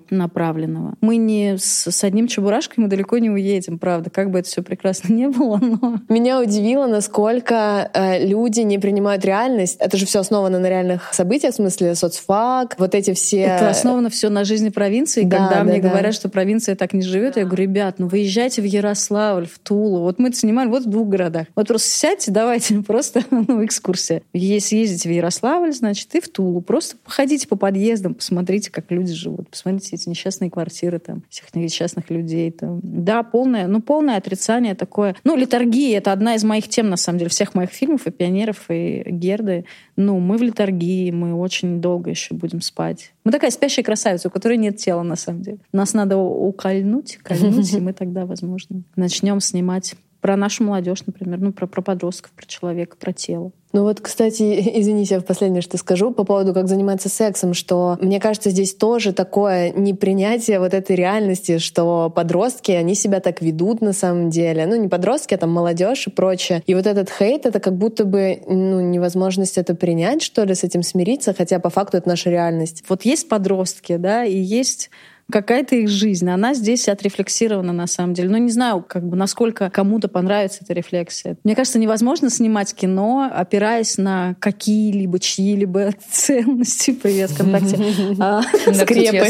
направленного. 0.09 0.93
Мы 1.01 1.17
не 1.17 1.57
с, 1.57 1.89
с 1.91 2.03
одним 2.03 2.27
чебурашкой 2.27 2.83
мы 2.83 2.89
далеко 2.89 3.17
не 3.17 3.29
уедем, 3.29 3.79
правда, 3.79 4.09
как 4.09 4.31
бы 4.31 4.39
это 4.39 4.47
все 4.47 4.61
прекрасно 4.61 5.13
не 5.13 5.29
было, 5.29 5.57
но... 5.57 5.99
Меня 6.09 6.39
удивило, 6.39 6.87
насколько 6.87 7.89
э, 7.93 8.25
люди 8.25 8.61
не 8.61 8.77
принимают 8.77 9.25
реальность. 9.25 9.77
Это 9.79 9.97
же 9.97 10.05
все 10.05 10.19
основано 10.19 10.59
на 10.59 10.69
реальных 10.69 11.13
событиях, 11.13 11.53
в 11.53 11.55
смысле 11.57 11.95
соцфак, 11.95 12.75
вот 12.77 12.95
эти 12.95 13.13
все... 13.13 13.41
Это 13.41 13.69
основано 13.69 14.09
все 14.09 14.29
на 14.29 14.43
жизни 14.43 14.69
провинции. 14.69 15.23
Да, 15.23 15.37
Когда 15.37 15.55
да, 15.57 15.63
мне 15.63 15.81
да. 15.81 15.89
говорят, 15.89 16.13
что 16.13 16.29
провинция 16.29 16.75
так 16.75 16.93
не 16.93 17.01
живет, 17.01 17.37
я 17.37 17.45
говорю, 17.45 17.63
ребят, 17.63 17.95
ну 17.97 18.07
выезжайте 18.07 18.61
в 18.61 18.65
Ярославль, 18.65 19.47
в 19.47 19.59
Тулу. 19.59 20.01
Вот 20.01 20.19
мы 20.19 20.29
это 20.29 20.37
снимали 20.37 20.69
вот 20.69 20.83
в 20.85 20.89
двух 20.89 21.07
городах. 21.07 21.47
Вот 21.55 21.67
просто 21.67 21.89
сядьте, 21.89 22.31
давайте 22.31 22.75
просто 22.87 23.23
ну, 23.31 23.65
экскурсия. 23.65 24.21
Если 24.33 24.77
ездите 24.77 25.09
в 25.09 25.11
Ярославль, 25.11 25.73
значит, 25.73 26.13
и 26.15 26.21
в 26.21 26.29
Тулу. 26.29 26.61
Просто 26.61 26.97
походите 27.03 27.47
по 27.47 27.55
подъездам, 27.55 28.13
посмотрите, 28.13 28.71
как 28.71 28.91
люди 28.91 29.13
живут. 29.13 29.54
Посмотрите 29.55 29.95
эти 29.95 30.09
несчастные 30.09 30.51
квартиры 30.51 30.99
там, 30.99 31.23
всех 31.29 31.55
несчастных 31.55 32.09
людей. 32.09 32.51
Там. 32.51 32.81
Да, 32.83 33.23
полное, 33.23 33.67
ну, 33.67 33.81
полное 33.81 34.17
отрицание 34.17 34.75
такое. 34.75 35.15
Ну, 35.23 35.37
литургия— 35.37 35.97
это 35.99 36.11
одна 36.11 36.35
из 36.35 36.43
моих 36.43 36.67
тем, 36.67 36.89
на 36.89 36.97
самом 36.97 37.19
деле, 37.19 37.29
всех 37.29 37.55
моих 37.55 37.69
фильмов, 37.69 38.05
и 38.05 38.11
«Пионеров», 38.11 38.65
и 38.69 39.01
«Герды». 39.07 39.63
Ну, 39.95 40.19
мы 40.19 40.35
в 40.35 40.41
литургии, 40.41 41.09
мы 41.11 41.33
очень 41.35 41.79
долго 41.79 42.09
еще 42.09 42.35
будем 42.35 42.59
спать. 42.59 43.13
Мы 43.23 43.31
такая 43.31 43.49
спящая 43.49 43.85
красавица, 43.85 44.27
у 44.27 44.31
которой 44.31 44.57
нет 44.57 44.75
тела, 44.75 45.03
на 45.03 45.15
самом 45.15 45.41
деле. 45.41 45.59
Нас 45.71 45.93
надо 45.93 46.17
укольнуть, 46.17 47.15
кольнуть, 47.23 47.71
и 47.71 47.79
мы 47.79 47.93
тогда, 47.93 48.25
возможно, 48.25 48.83
начнем 48.97 49.39
снимать 49.39 49.95
про 50.19 50.35
нашу 50.35 50.63
молодежь, 50.63 51.05
например, 51.05 51.39
ну, 51.39 51.53
про, 51.53 51.65
про 51.65 51.81
подростков, 51.81 52.31
про 52.31 52.45
человека, 52.45 52.97
про 52.97 53.13
тело. 53.13 53.51
Ну 53.75 53.83
вот, 53.83 53.99
кстати, 53.99 54.41
извините, 54.79 55.19
последнее 55.19 55.61
что 55.61 55.77
скажу 55.77 56.11
по 56.11 56.23
поводу, 56.23 56.53
как 56.53 56.69
заниматься 56.69 57.09
сексом, 57.09 57.53
что 57.53 57.97
мне 57.99 58.21
кажется, 58.21 58.49
здесь 58.49 58.73
тоже 58.73 59.11
такое 59.11 59.71
непринятие 59.71 60.59
вот 60.61 60.73
этой 60.73 60.95
реальности, 60.95 61.57
что 61.57 62.09
подростки, 62.09 62.71
они 62.71 62.95
себя 62.95 63.19
так 63.19 63.41
ведут 63.41 63.81
на 63.81 63.91
самом 63.91 64.29
деле. 64.29 64.65
Ну, 64.65 64.77
не 64.77 64.87
подростки, 64.87 65.33
а 65.33 65.37
там 65.37 65.51
молодежь 65.51 66.07
и 66.07 66.09
прочее. 66.09 66.63
И 66.65 66.73
вот 66.73 66.87
этот 66.87 67.09
хейт, 67.09 67.45
это 67.45 67.59
как 67.59 67.75
будто 67.75 68.05
бы 68.05 68.39
ну, 68.47 68.79
невозможность 68.79 69.57
это 69.57 69.75
принять, 69.75 70.21
что 70.21 70.45
ли, 70.45 70.55
с 70.55 70.63
этим 70.63 70.81
смириться, 70.81 71.33
хотя 71.37 71.59
по 71.59 71.69
факту 71.69 71.97
это 71.97 72.07
наша 72.07 72.29
реальность. 72.29 72.85
Вот 72.87 73.03
есть 73.03 73.27
подростки, 73.27 73.97
да, 73.97 74.23
и 74.23 74.37
есть 74.37 74.89
какая-то 75.31 75.75
их 75.75 75.89
жизнь. 75.89 76.29
Она 76.29 76.53
здесь 76.53 76.87
отрефлексирована 76.87 77.73
на 77.73 77.87
самом 77.87 78.13
деле. 78.13 78.29
Но 78.29 78.37
ну, 78.37 78.43
не 78.43 78.51
знаю, 78.51 78.83
как 78.87 79.07
бы, 79.07 79.15
насколько 79.15 79.69
кому-то 79.69 80.07
понравится 80.07 80.59
эта 80.61 80.73
рефлексия. 80.73 81.37
Мне 81.43 81.55
кажется, 81.55 81.79
невозможно 81.79 82.29
снимать 82.29 82.73
кино, 82.73 83.29
опираясь 83.33 83.97
на 83.97 84.35
какие-либо 84.39 85.19
чьи-либо 85.19 85.91
ценности. 86.11 86.91
Привет, 86.91 87.31
ВКонтакте. 87.31 87.75
А, 88.19 88.41
скрепы. 88.73 89.27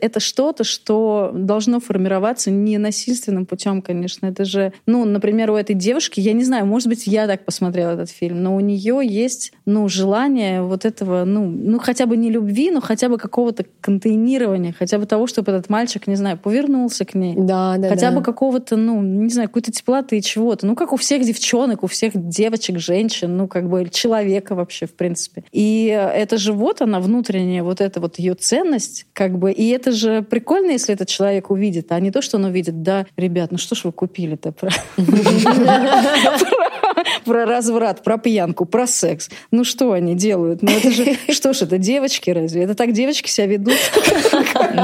Это 0.00 0.20
что-то, 0.20 0.64
что 0.64 1.30
должно 1.34 1.80
формироваться 1.80 2.50
не 2.50 2.78
насильственным 2.78 3.46
путем, 3.46 3.82
конечно. 3.82 4.26
Это 4.26 4.44
же, 4.44 4.72
ну, 4.86 5.04
например, 5.04 5.50
у 5.50 5.56
этой 5.56 5.74
девушки, 5.74 6.20
я 6.20 6.32
не 6.32 6.44
знаю, 6.44 6.66
может 6.66 6.88
быть, 6.88 7.06
я 7.06 7.26
так 7.26 7.44
посмотрела 7.44 7.92
этот 7.92 8.10
фильм, 8.10 8.42
но 8.42 8.54
у 8.54 8.60
нее 8.60 9.00
есть, 9.02 9.52
ну, 9.64 9.88
желание 9.88 10.62
вот 10.62 10.84
этого, 10.84 11.24
ну, 11.24 11.46
ну 11.46 11.78
хотя 11.78 12.06
бы 12.06 12.16
не 12.16 12.30
любви, 12.30 12.70
но 12.70 12.80
хотя 12.80 13.08
бы 13.08 13.16
какого-то 13.16 13.64
контейнирования, 13.80 14.74
хотя 14.76 14.98
бы 14.98 15.06
того, 15.06 15.19
того, 15.20 15.26
чтобы 15.26 15.52
этот 15.52 15.68
мальчик, 15.68 16.06
не 16.06 16.16
знаю, 16.16 16.38
повернулся 16.38 17.04
к 17.04 17.14
ней. 17.14 17.34
Да, 17.36 17.76
да, 17.76 17.90
Хотя 17.90 18.10
да. 18.10 18.16
бы 18.16 18.22
какого-то, 18.22 18.76
ну, 18.76 19.02
не 19.02 19.28
знаю, 19.28 19.48
какой-то 19.48 19.70
теплоты 19.70 20.16
и 20.16 20.22
чего-то. 20.22 20.66
Ну, 20.66 20.74
как 20.74 20.94
у 20.94 20.96
всех 20.96 21.24
девчонок, 21.24 21.82
у 21.82 21.86
всех 21.86 22.12
девочек, 22.14 22.78
женщин, 22.78 23.36
ну, 23.36 23.46
как 23.46 23.68
бы 23.68 23.86
человека 23.90 24.54
вообще, 24.54 24.86
в 24.86 24.94
принципе. 24.94 25.44
И 25.52 25.86
это 25.86 26.38
же 26.38 26.54
вот 26.54 26.80
она 26.80 27.00
внутренняя, 27.00 27.62
вот 27.62 27.82
эта 27.82 28.00
вот 28.00 28.18
ее 28.18 28.34
ценность, 28.34 29.06
как 29.12 29.38
бы. 29.38 29.52
И 29.52 29.68
это 29.68 29.92
же 29.92 30.22
прикольно, 30.22 30.70
если 30.70 30.94
этот 30.94 31.08
человек 31.08 31.50
увидит, 31.50 31.92
а 31.92 32.00
не 32.00 32.10
то, 32.10 32.22
что 32.22 32.38
он 32.38 32.44
увидит, 32.44 32.82
да, 32.82 33.04
ребят, 33.18 33.52
ну 33.52 33.58
что 33.58 33.74
ж 33.74 33.84
вы 33.84 33.92
купили-то 33.92 34.52
про 34.52 34.70
про 37.24 37.46
разврат, 37.46 38.02
про 38.02 38.18
пьянку, 38.18 38.64
про 38.64 38.86
секс. 38.86 39.28
Ну 39.50 39.64
что 39.64 39.92
они 39.92 40.14
делают? 40.14 40.62
Ну 40.62 40.70
это 40.70 40.90
же, 40.90 41.16
что 41.30 41.52
ж, 41.52 41.62
это 41.62 41.78
девочки 41.78 42.30
разве? 42.30 42.62
Это 42.62 42.74
так 42.74 42.92
девочки 42.92 43.28
себя 43.28 43.46
ведут? 43.46 43.76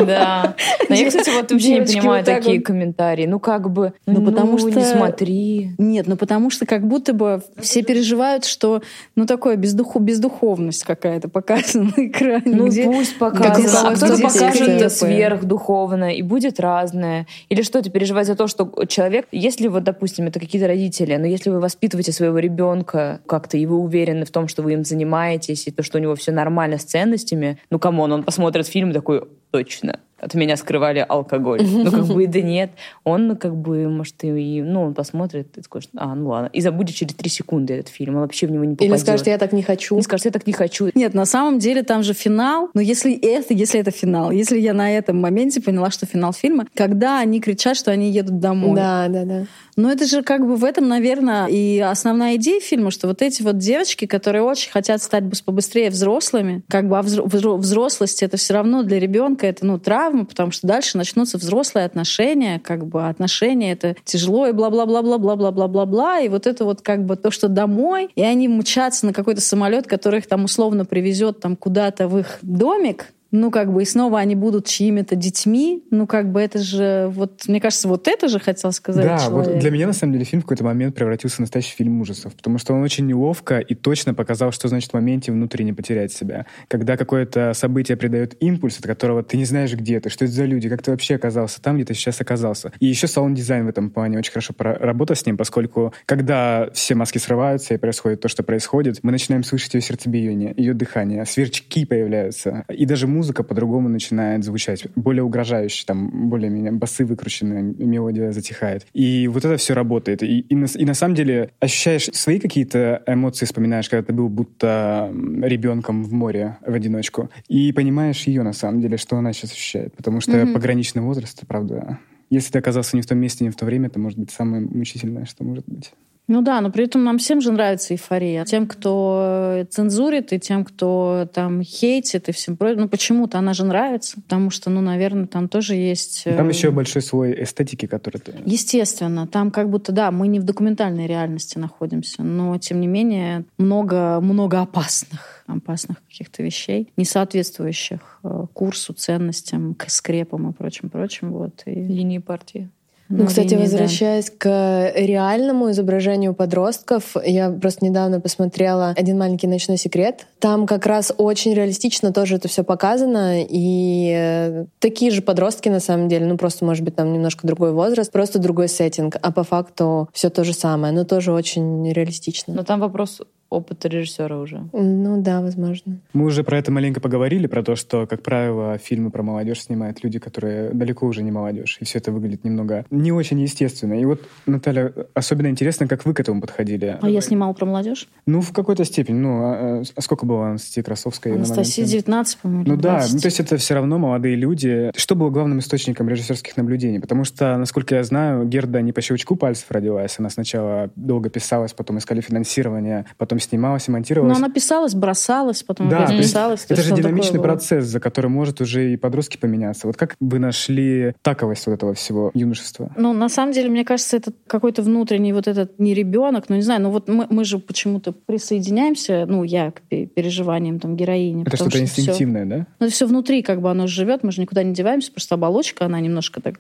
Да. 0.07 0.55
Но 0.89 0.95
я, 0.95 1.09
кстати, 1.09 1.31
вот 1.31 1.51
вообще 1.51 1.79
не 1.79 1.87
понимаю 1.87 2.25
такие 2.25 2.61
комментарии. 2.61 3.27
Ну 3.27 3.41
как 3.41 3.71
бы, 3.71 3.93
ну 4.07 4.25
потому 4.25 4.53
ну, 4.53 4.59
что... 4.59 4.71
не 4.71 4.85
смотри. 4.85 5.71
Нет, 5.79 6.07
ну 6.07 6.17
потому 6.17 6.51
что 6.51 6.67
как 6.67 6.87
будто 6.87 7.13
бы 7.13 7.43
все 7.59 7.83
переживают, 7.83 8.45
что 8.45 8.83
ну 9.15 9.27
такое 9.27 9.57
бездуховность 9.57 10.85
какая-то 10.85 11.29
показана 11.29 11.93
на 11.97 12.07
экране. 12.07 12.43
Ну 12.47 12.67
пусть 12.67 13.19
показывают. 13.19 13.75
А 13.75 13.95
кто-то 13.97 14.23
покажет 14.23 14.69
это 14.69 14.89
сверхдуховное, 14.89 16.13
и 16.13 16.23
будет 16.23 16.61
разное. 16.61 17.27
Или 17.49 17.63
что, 17.63 17.83
ты 17.83 17.91
переживать 17.91 18.27
за 18.27 18.35
то, 18.35 18.47
что 18.47 18.71
человек, 18.87 19.27
если 19.33 19.69
вот, 19.69 19.85
допустим, 19.85 20.27
это 20.27 20.41
какие-то 20.41 20.69
родители, 20.69 21.17
но 21.17 21.27
если 21.27 21.51
вы 21.51 21.61
воспитываете 21.61 22.13
своего 22.13 22.39
ребенка 22.39 23.21
как-то, 23.27 23.57
и 23.57 23.67
вы 23.67 23.77
уверены 23.77 24.25
в 24.25 24.31
том, 24.31 24.49
что 24.49 24.63
вы 24.63 24.75
им 24.75 24.85
занимаетесь, 24.85 25.67
и 25.67 25.71
то, 25.71 25.83
что 25.83 25.99
у 25.99 26.01
него 26.01 26.15
все 26.15 26.33
нормально 26.33 26.79
с 26.79 26.85
ценностями, 26.85 27.59
ну, 27.71 27.79
come 27.79 27.98
on, 27.98 28.13
он 28.13 28.23
посмотрит 28.23 28.67
фильм 28.67 28.93
такой, 28.93 29.23
точно, 29.57 30.01
от 30.19 30.35
меня 30.35 30.57
скрывали 30.57 31.05
алкоголь. 31.07 31.61
Ну, 31.87 31.91
как 31.93 32.07
бы, 32.07 32.27
да 32.27 32.41
нет. 32.41 32.71
Он, 33.05 33.37
как 33.37 33.55
бы, 33.55 33.89
может, 33.89 34.25
и, 34.25 34.63
ну, 34.63 34.83
он 34.83 34.95
посмотрит 34.95 35.57
и 35.57 35.63
скажет, 35.63 35.91
а, 35.97 36.15
ну 36.15 36.31
ладно. 36.31 36.51
И 36.53 36.61
забудет 36.61 36.97
через 36.97 37.15
три 37.15 37.29
секунды 37.29 37.75
этот 37.75 37.93
фильм. 37.93 38.17
Он 38.17 38.23
вообще 38.23 38.47
в 38.47 38.51
него 38.51 38.65
не 38.65 38.75
попадет. 38.75 38.93
Или 38.93 38.99
скажет, 38.99 39.27
я 39.27 39.39
так 39.39 39.53
не 39.53 39.63
хочу. 39.63 39.95
Не 39.95 40.03
скажет, 40.03 40.25
я 40.27 40.31
так 40.33 40.47
не 40.47 40.53
хочу. 40.53 40.91
Нет, 40.95 41.15
на 41.15 41.27
самом 41.27 41.59
деле 41.59 41.83
там 41.83 42.03
же 42.03 42.15
финал. 42.15 42.71
Но 42.75 42.81
если 42.81 43.15
это, 43.15 43.55
если 43.55 43.79
это 43.79 43.91
финал, 43.91 44.31
если 44.31 44.59
я 44.59 44.73
на 44.73 44.91
этом 44.91 45.21
моменте 45.21 45.61
поняла, 45.61 45.91
что 45.91 46.07
финал 46.07 46.33
фильма, 46.33 46.67
когда 46.75 47.21
они 47.21 47.41
кричат, 47.41 47.77
что 47.77 47.91
они 47.91 48.11
едут 48.11 48.41
домой. 48.41 48.75
Да, 48.75 49.07
да, 49.09 49.25
да. 49.25 49.47
Но 49.77 49.93
это 49.93 50.07
же 50.07 50.23
как 50.23 50.47
бы 50.47 50.57
в 50.57 50.65
этом, 50.65 50.89
наверное, 50.89 51.47
и 51.47 51.79
основная 51.81 52.37
идея 52.37 52.61
фильма, 52.61 52.91
что 52.91 53.09
вот 53.09 53.21
эти 53.21 53.43
вот 53.43 53.59
девочки, 53.59 54.07
которые 54.07 54.43
очень 54.43 54.71
хотят 54.71 55.03
стать 55.03 55.25
побыстрее 55.45 55.91
взрослыми, 55.91 56.63
как 56.69 56.89
бы 56.89 56.99
а 56.99 57.03
взрослость 57.03 58.23
это 58.23 58.39
все 58.39 58.55
равно 58.55 58.83
для 58.83 58.99
ребенка 58.99 59.47
это 59.47 59.67
ну 59.67 59.79
травма, 59.79 60.06
потому 60.11 60.51
что 60.51 60.67
дальше 60.67 60.97
начнутся 60.97 61.39
взрослые 61.39 61.87
отношения, 61.87 62.61
как 62.61 62.87
бы 62.87 63.09
отношения 63.09 63.73
это 63.73 63.97
тяжело 64.05 64.47
и 64.47 64.53
бла-бла-бла-бла-бла-бла-бла-бла, 64.53 66.21
и 66.21 66.29
вот 66.29 66.47
это 66.47 66.65
вот 66.65 66.83
как 66.83 67.05
бы 67.05 67.17
то, 67.17 67.31
что 67.31 67.49
домой, 67.49 68.11
и 68.15 68.23
они 68.23 68.49
мчатся 68.49 69.07
на 69.07 69.13
какой-то 69.13 69.41
самолет, 69.41 69.87
который 69.87 70.21
их 70.21 70.27
там 70.27 70.45
условно 70.45 70.85
привезет 70.85 71.41
там 71.41 71.57
куда-то 71.57 72.09
в 72.09 72.19
их 72.19 72.39
домик, 72.43 73.13
ну, 73.31 73.51
как 73.51 73.73
бы, 73.73 73.83
и 73.83 73.85
снова 73.85 74.19
они 74.19 74.35
будут 74.35 74.67
чьими-то 74.67 75.17
детьми, 75.17 75.85
ну, 75.91 76.07
как 76.07 76.31
бы, 76.31 76.41
это 76.41 76.59
же, 76.59 77.09
вот, 77.13 77.43
мне 77.49 77.61
кажется, 77.61 77.89
вот 77.89 78.09
это 78.09 78.29
же 78.29 78.39
хотел 78.39 78.73
сказать 78.73 79.05
Да, 79.05 79.19
человек. 79.19 79.49
вот 79.49 79.59
для 79.59 79.71
меня, 79.71 79.87
на 79.87 79.93
самом 79.93 80.13
деле, 80.15 80.25
фильм 80.25 80.43
в 80.43 80.45
какой-то 80.45 80.65
момент 80.65 80.95
превратился 80.95 81.37
в 81.37 81.41
настоящий 81.41 81.75
фильм 81.75 82.01
ужасов, 82.01 82.35
потому 82.35 82.59
что 82.59 82.75
он 82.75 82.83
очень 82.83 83.07
неловко 83.07 83.59
и 83.59 83.75
точно 83.75 84.15
показал, 84.15 84.53
что 84.53 84.69
значит 84.69 84.91
в 84.91 84.95
моменте 84.95 85.33
внутренне 85.33 85.75
потерять 85.75 86.13
себя. 86.13 86.47
Когда 86.69 86.97
какое-то 86.97 87.53
событие 87.55 87.97
придает 87.97 88.37
импульс, 88.41 88.79
от 88.79 88.87
которого 88.87 89.23
ты 89.23 89.37
не 89.37 89.45
знаешь, 89.45 89.73
где 89.75 90.01
ты, 90.01 90.09
что 90.11 90.25
это 90.25 90.35
за 90.35 90.45
люди, 90.45 90.69
как 90.69 90.83
ты 90.83 90.91
вообще 90.91 91.17
оказался 91.17 91.61
там, 91.61 91.77
где 91.77 91.85
ты 91.85 91.95
сейчас 91.95 92.21
оказался. 92.21 92.73
И 92.81 92.87
еще 92.87 93.07
саунд-дизайн 93.07 93.67
в 93.67 93.69
этом 93.69 93.91
плане 93.91 94.19
очень 94.19 94.33
хорошо 94.33 94.55
работал 94.59 95.17
с 95.17 95.27
ним, 95.27 95.37
поскольку 95.37 95.93
когда 96.07 96.69
все 96.73 96.95
маски 96.95 97.19
срываются 97.19 97.75
и 97.75 97.77
происходит 97.77 98.21
то, 98.21 98.29
что 98.29 98.43
происходит, 98.43 99.01
мы 99.03 99.13
начинаем 99.13 99.45
слышать 99.45 99.75
ее 99.75 99.81
сердцебиение, 99.81 100.55
ее 100.57 100.75
дыхание, 100.75 101.25
сверчки 101.27 101.85
появляются, 101.85 102.65
и 102.69 102.87
даже 102.87 103.07
музыка 103.17 103.43
по-другому 103.43 103.89
начинает 103.89 104.45
звучать, 104.45 104.87
более 104.95 105.23
угрожающе, 105.23 105.85
там 105.87 106.29
более-менее 106.29 106.73
басы 106.73 107.05
выкрученные, 107.05 107.63
мелодия 107.63 108.33
затихает. 108.33 108.87
И 108.93 109.29
вот 109.29 109.45
это 109.45 109.57
все 109.57 109.75
работает. 109.75 110.23
И, 110.23 110.41
и, 110.41 110.55
на, 110.55 110.67
и 110.67 110.85
на 110.85 110.95
самом 110.95 111.15
деле 111.15 111.51
ощущаешь 111.61 112.05
свои 112.13 112.39
какие-то 112.39 113.03
эмоции, 113.07 113.47
вспоминаешь, 113.47 113.89
когда 113.89 114.07
ты 114.07 114.13
был 114.13 114.29
будто 114.29 115.13
ребенком 115.43 116.05
в 116.05 116.13
море 116.13 116.59
в 116.65 116.73
одиночку, 116.73 117.31
и 117.49 117.73
понимаешь 117.73 118.27
ее 118.27 118.43
на 118.43 118.53
самом 118.53 118.81
деле, 118.81 118.97
что 118.97 119.17
она 119.17 119.33
сейчас 119.33 119.53
ощущает. 119.53 119.95
Потому 119.97 120.21
что 120.21 120.33
mm-hmm. 120.33 120.53
пограничный 120.53 121.03
возраст, 121.03 121.41
правда, 121.47 121.99
если 122.31 122.53
ты 122.53 122.59
оказался 122.59 122.97
не 122.97 123.03
в 123.03 123.07
том 123.07 123.19
месте, 123.19 123.45
не 123.45 123.51
в 123.51 123.57
то 123.57 123.65
время, 123.65 123.89
это 123.89 123.99
может 123.99 124.19
быть 124.19 124.31
самое 124.31 124.63
мучительное, 124.63 125.25
что 125.25 125.45
может 125.45 125.65
быть. 125.67 125.93
Ну 126.29 126.43
да, 126.43 126.61
но 126.61 126.71
при 126.71 126.85
этом 126.85 127.05
нам 127.05 127.19
всем 127.19 127.41
же 127.41 127.53
нравится 127.53 127.95
эйфория. 127.95 128.45
Тем, 128.45 128.67
кто 128.67 129.65
цензурит, 129.71 130.33
и 130.33 130.41
тем, 130.41 130.65
кто 130.65 131.29
там 131.33 131.63
хейтит, 131.63 132.29
и 132.29 132.33
всем 132.33 132.57
прочим. 132.57 132.81
Ну 132.81 132.89
почему-то 132.89 133.39
она 133.39 133.55
же 133.55 133.65
нравится, 133.65 134.21
потому 134.21 134.51
что, 134.51 134.69
ну, 134.69 134.81
наверное, 134.81 135.27
там 135.27 135.49
тоже 135.49 135.75
есть... 135.75 136.25
Там 136.25 136.49
э, 136.49 136.53
еще 136.53 136.71
большой 136.73 137.03
слой 137.03 137.45
эстетики, 137.45 137.87
который 137.87 138.19
ты... 138.19 138.35
Естественно. 138.45 139.27
Там 139.29 139.53
как 139.53 139.71
будто, 139.71 139.93
да, 139.93 140.11
мы 140.11 140.27
не 140.27 140.41
в 140.41 140.45
документальной 140.45 141.07
реальности 141.07 141.59
находимся, 141.59 142.25
но, 142.25 142.59
тем 142.59 142.81
не 142.81 142.89
менее, 142.89 143.45
много, 143.57 144.19
много 144.21 144.61
опасных, 144.61 145.45
опасных 145.47 146.03
каких-то 146.09 146.43
вещей, 146.43 146.93
не 146.97 147.05
соответствующих 147.05 148.19
э, 148.25 148.47
курсу, 148.53 148.95
ценностям, 148.95 149.75
к 149.75 149.89
скрепам 149.89 150.51
и 150.51 150.53
прочим-прочим. 150.53 151.31
Вот, 151.31 151.63
и... 151.67 151.71
Линии 151.71 152.19
партии. 152.19 152.69
Ну, 153.09 153.27
кстати, 153.27 153.55
возвращаясь 153.55 154.27
да. 154.27 154.37
к 154.39 154.93
реальному 154.97 155.71
изображению 155.71 156.35
подростков, 156.35 157.17
я 157.25 157.51
просто 157.51 157.85
недавно 157.85 158.21
посмотрела 158.21 158.95
«Один 158.97 159.19
маленький 159.19 159.47
ночной 159.47 159.77
секрет». 159.77 160.27
Там 160.41 160.67
как 160.67 160.87
раз 160.87 161.13
очень 161.17 161.55
реалистично 161.55 162.13
тоже 162.13 162.37
это 162.37 162.49
все 162.49 162.65
показано, 162.65 163.43
и 163.43 164.13
э, 164.17 164.65
такие 164.81 165.11
же 165.11 165.23
подростки 165.23 165.69
на 165.69 165.81
самом 165.81 166.09
деле, 166.09 166.27
ну 166.27 166.37
просто, 166.37 166.65
может 166.65 166.85
быть, 166.85 166.97
там 166.97 167.13
немножко 167.13 167.47
другой 167.47 167.73
возраст, 167.73 168.11
просто 168.11 168.39
другой 168.39 168.69
сеттинг, 168.69 169.17
а 169.21 169.31
по 169.31 169.45
факту 169.45 170.09
все 170.13 170.29
то 170.31 170.43
же 170.45 170.53
самое, 170.53 170.93
но 170.93 171.05
тоже 171.05 171.33
очень 171.33 171.91
реалистично. 171.93 172.55
Но 172.55 172.65
там 172.65 172.81
вопрос 172.81 173.23
опыта 173.51 173.89
режиссера 173.89 174.39
уже. 174.39 174.69
Ну 174.73 175.23
да, 175.23 175.41
возможно. 175.41 175.99
Мы 176.13 176.27
уже 176.27 176.45
про 176.45 176.59
это 176.59 176.73
маленько 176.73 177.01
поговорили, 177.01 177.47
про 177.47 177.63
то, 177.63 177.77
что, 177.77 178.07
как 178.07 178.23
правило, 178.23 178.79
фильмы 178.79 179.11
про 179.11 179.23
молодежь 179.23 179.63
снимают 179.63 180.03
люди, 180.03 180.19
которые 180.19 180.71
далеко 180.71 181.07
уже 181.07 181.23
не 181.23 181.31
молодежь, 181.31 181.79
и 181.81 181.85
все 181.85 181.99
это 181.99 182.13
выглядит 182.13 182.45
немного 182.45 182.85
не 182.91 183.13
очень 183.13 183.41
естественно. 183.41 183.95
И 184.01 184.05
вот, 184.05 184.23
Наталья, 184.47 184.93
особенно 185.15 185.49
интересно, 185.49 185.87
как 185.87 186.05
вы 186.05 186.15
к 186.15 186.21
этому 186.21 186.41
подходили. 186.41 186.99
А 187.01 187.09
я 187.09 187.21
снимала 187.21 187.53
про 187.53 187.67
молодежь? 187.67 188.09
Ну, 188.27 188.41
в 188.41 188.53
какой-то 188.53 188.85
степени. 188.85 189.19
Ну, 189.19 189.41
а, 189.43 189.83
а 189.95 190.01
сколько 190.01 190.27
было 190.27 190.49
Анастасии 190.49 190.83
Красовской? 190.83 191.35
Анастасии 191.35 191.83
19, 191.83 192.39
по-моему. 192.39 192.65
Ну 192.67 192.77
да, 192.77 193.05
ну, 193.11 193.19
то 193.19 193.27
есть 193.27 193.41
это 193.41 193.57
все 193.57 193.75
равно 193.75 193.99
молодые 193.99 194.37
люди. 194.37 194.91
Что 194.97 195.15
было 195.15 195.31
главным 195.31 195.59
источником 195.61 196.09
режиссерских 196.09 196.57
наблюдений? 196.57 197.01
Потому 197.01 197.25
что, 197.25 197.57
насколько 197.57 197.95
я 197.95 198.03
знаю, 198.05 198.47
Герда 198.47 198.81
не 198.83 198.93
по 198.93 199.01
щелчку 199.01 199.37
пальцев 199.37 199.71
родилась. 199.71 200.17
Она 200.19 200.31
сначала 200.31 200.91
долго 200.97 201.31
писалась, 201.31 201.73
потом 201.73 201.99
искали 201.99 202.21
финансирование, 202.21 203.07
потом 203.19 203.36
потом 203.37 203.41
снималась 203.41 203.89
и 203.89 203.91
монтировалась. 203.91 204.39
Но 204.39 204.45
она 204.45 204.53
писалась, 204.53 204.95
бросалась, 204.95 205.63
потом 205.63 205.89
да, 205.89 206.05
опять 206.05 206.19
писалась. 206.19 206.67
Это 206.69 206.83
же 206.83 206.95
динамичный 206.95 207.41
процесс, 207.41 207.85
за 207.85 208.01
который 208.01 208.29
может 208.29 208.61
уже 208.61 208.93
и 208.93 208.97
подростки 208.97 209.37
поменяться. 209.37 209.87
Вот 209.87 209.97
как 209.97 210.17
вы 210.21 210.39
нашли 210.39 211.15
таковость 211.23 211.67
вот 211.67 211.73
этого 211.73 211.95
всего 211.95 212.31
юношества? 212.35 212.93
Ну, 212.97 213.13
на 213.13 213.29
самом 213.29 213.53
деле, 213.53 213.69
мне 213.69 213.85
кажется, 213.85 214.17
это 214.17 214.33
какой-то 214.47 214.83
внутренний 214.83 215.33
вот 215.33 215.49
этот 215.49 215.79
не 215.79 215.95
ребенок, 215.95 216.47
ну, 216.49 216.57
не 216.57 216.63
знаю, 216.63 216.83
ну 216.83 216.91
вот 216.91 217.09
мы, 217.09 217.27
мы 217.31 217.45
же 217.45 217.59
почему-то 217.59 218.13
присоединяемся, 218.13 219.27
ну, 219.27 219.45
я 219.45 219.71
к 219.71 219.81
переживаниям 219.89 220.81
там 220.81 220.97
героини. 220.97 221.45
Это 221.47 221.57
что-то 221.57 221.81
инстинктивное, 221.81 222.45
все, 222.45 222.51
да? 222.51 222.67
Ну, 222.81 222.87
это 222.87 222.95
все 222.95 223.07
внутри 223.07 223.43
как 223.43 223.61
бы 223.61 223.71
оно 223.71 223.87
живет, 223.87 224.23
мы 224.23 224.33
же 224.33 224.41
никуда 224.41 224.63
не 224.63 224.75
деваемся, 224.75 225.13
просто 225.13 225.35
оболочка, 225.35 225.85
она 225.85 226.01
немножко 226.01 226.41
так 226.41 226.59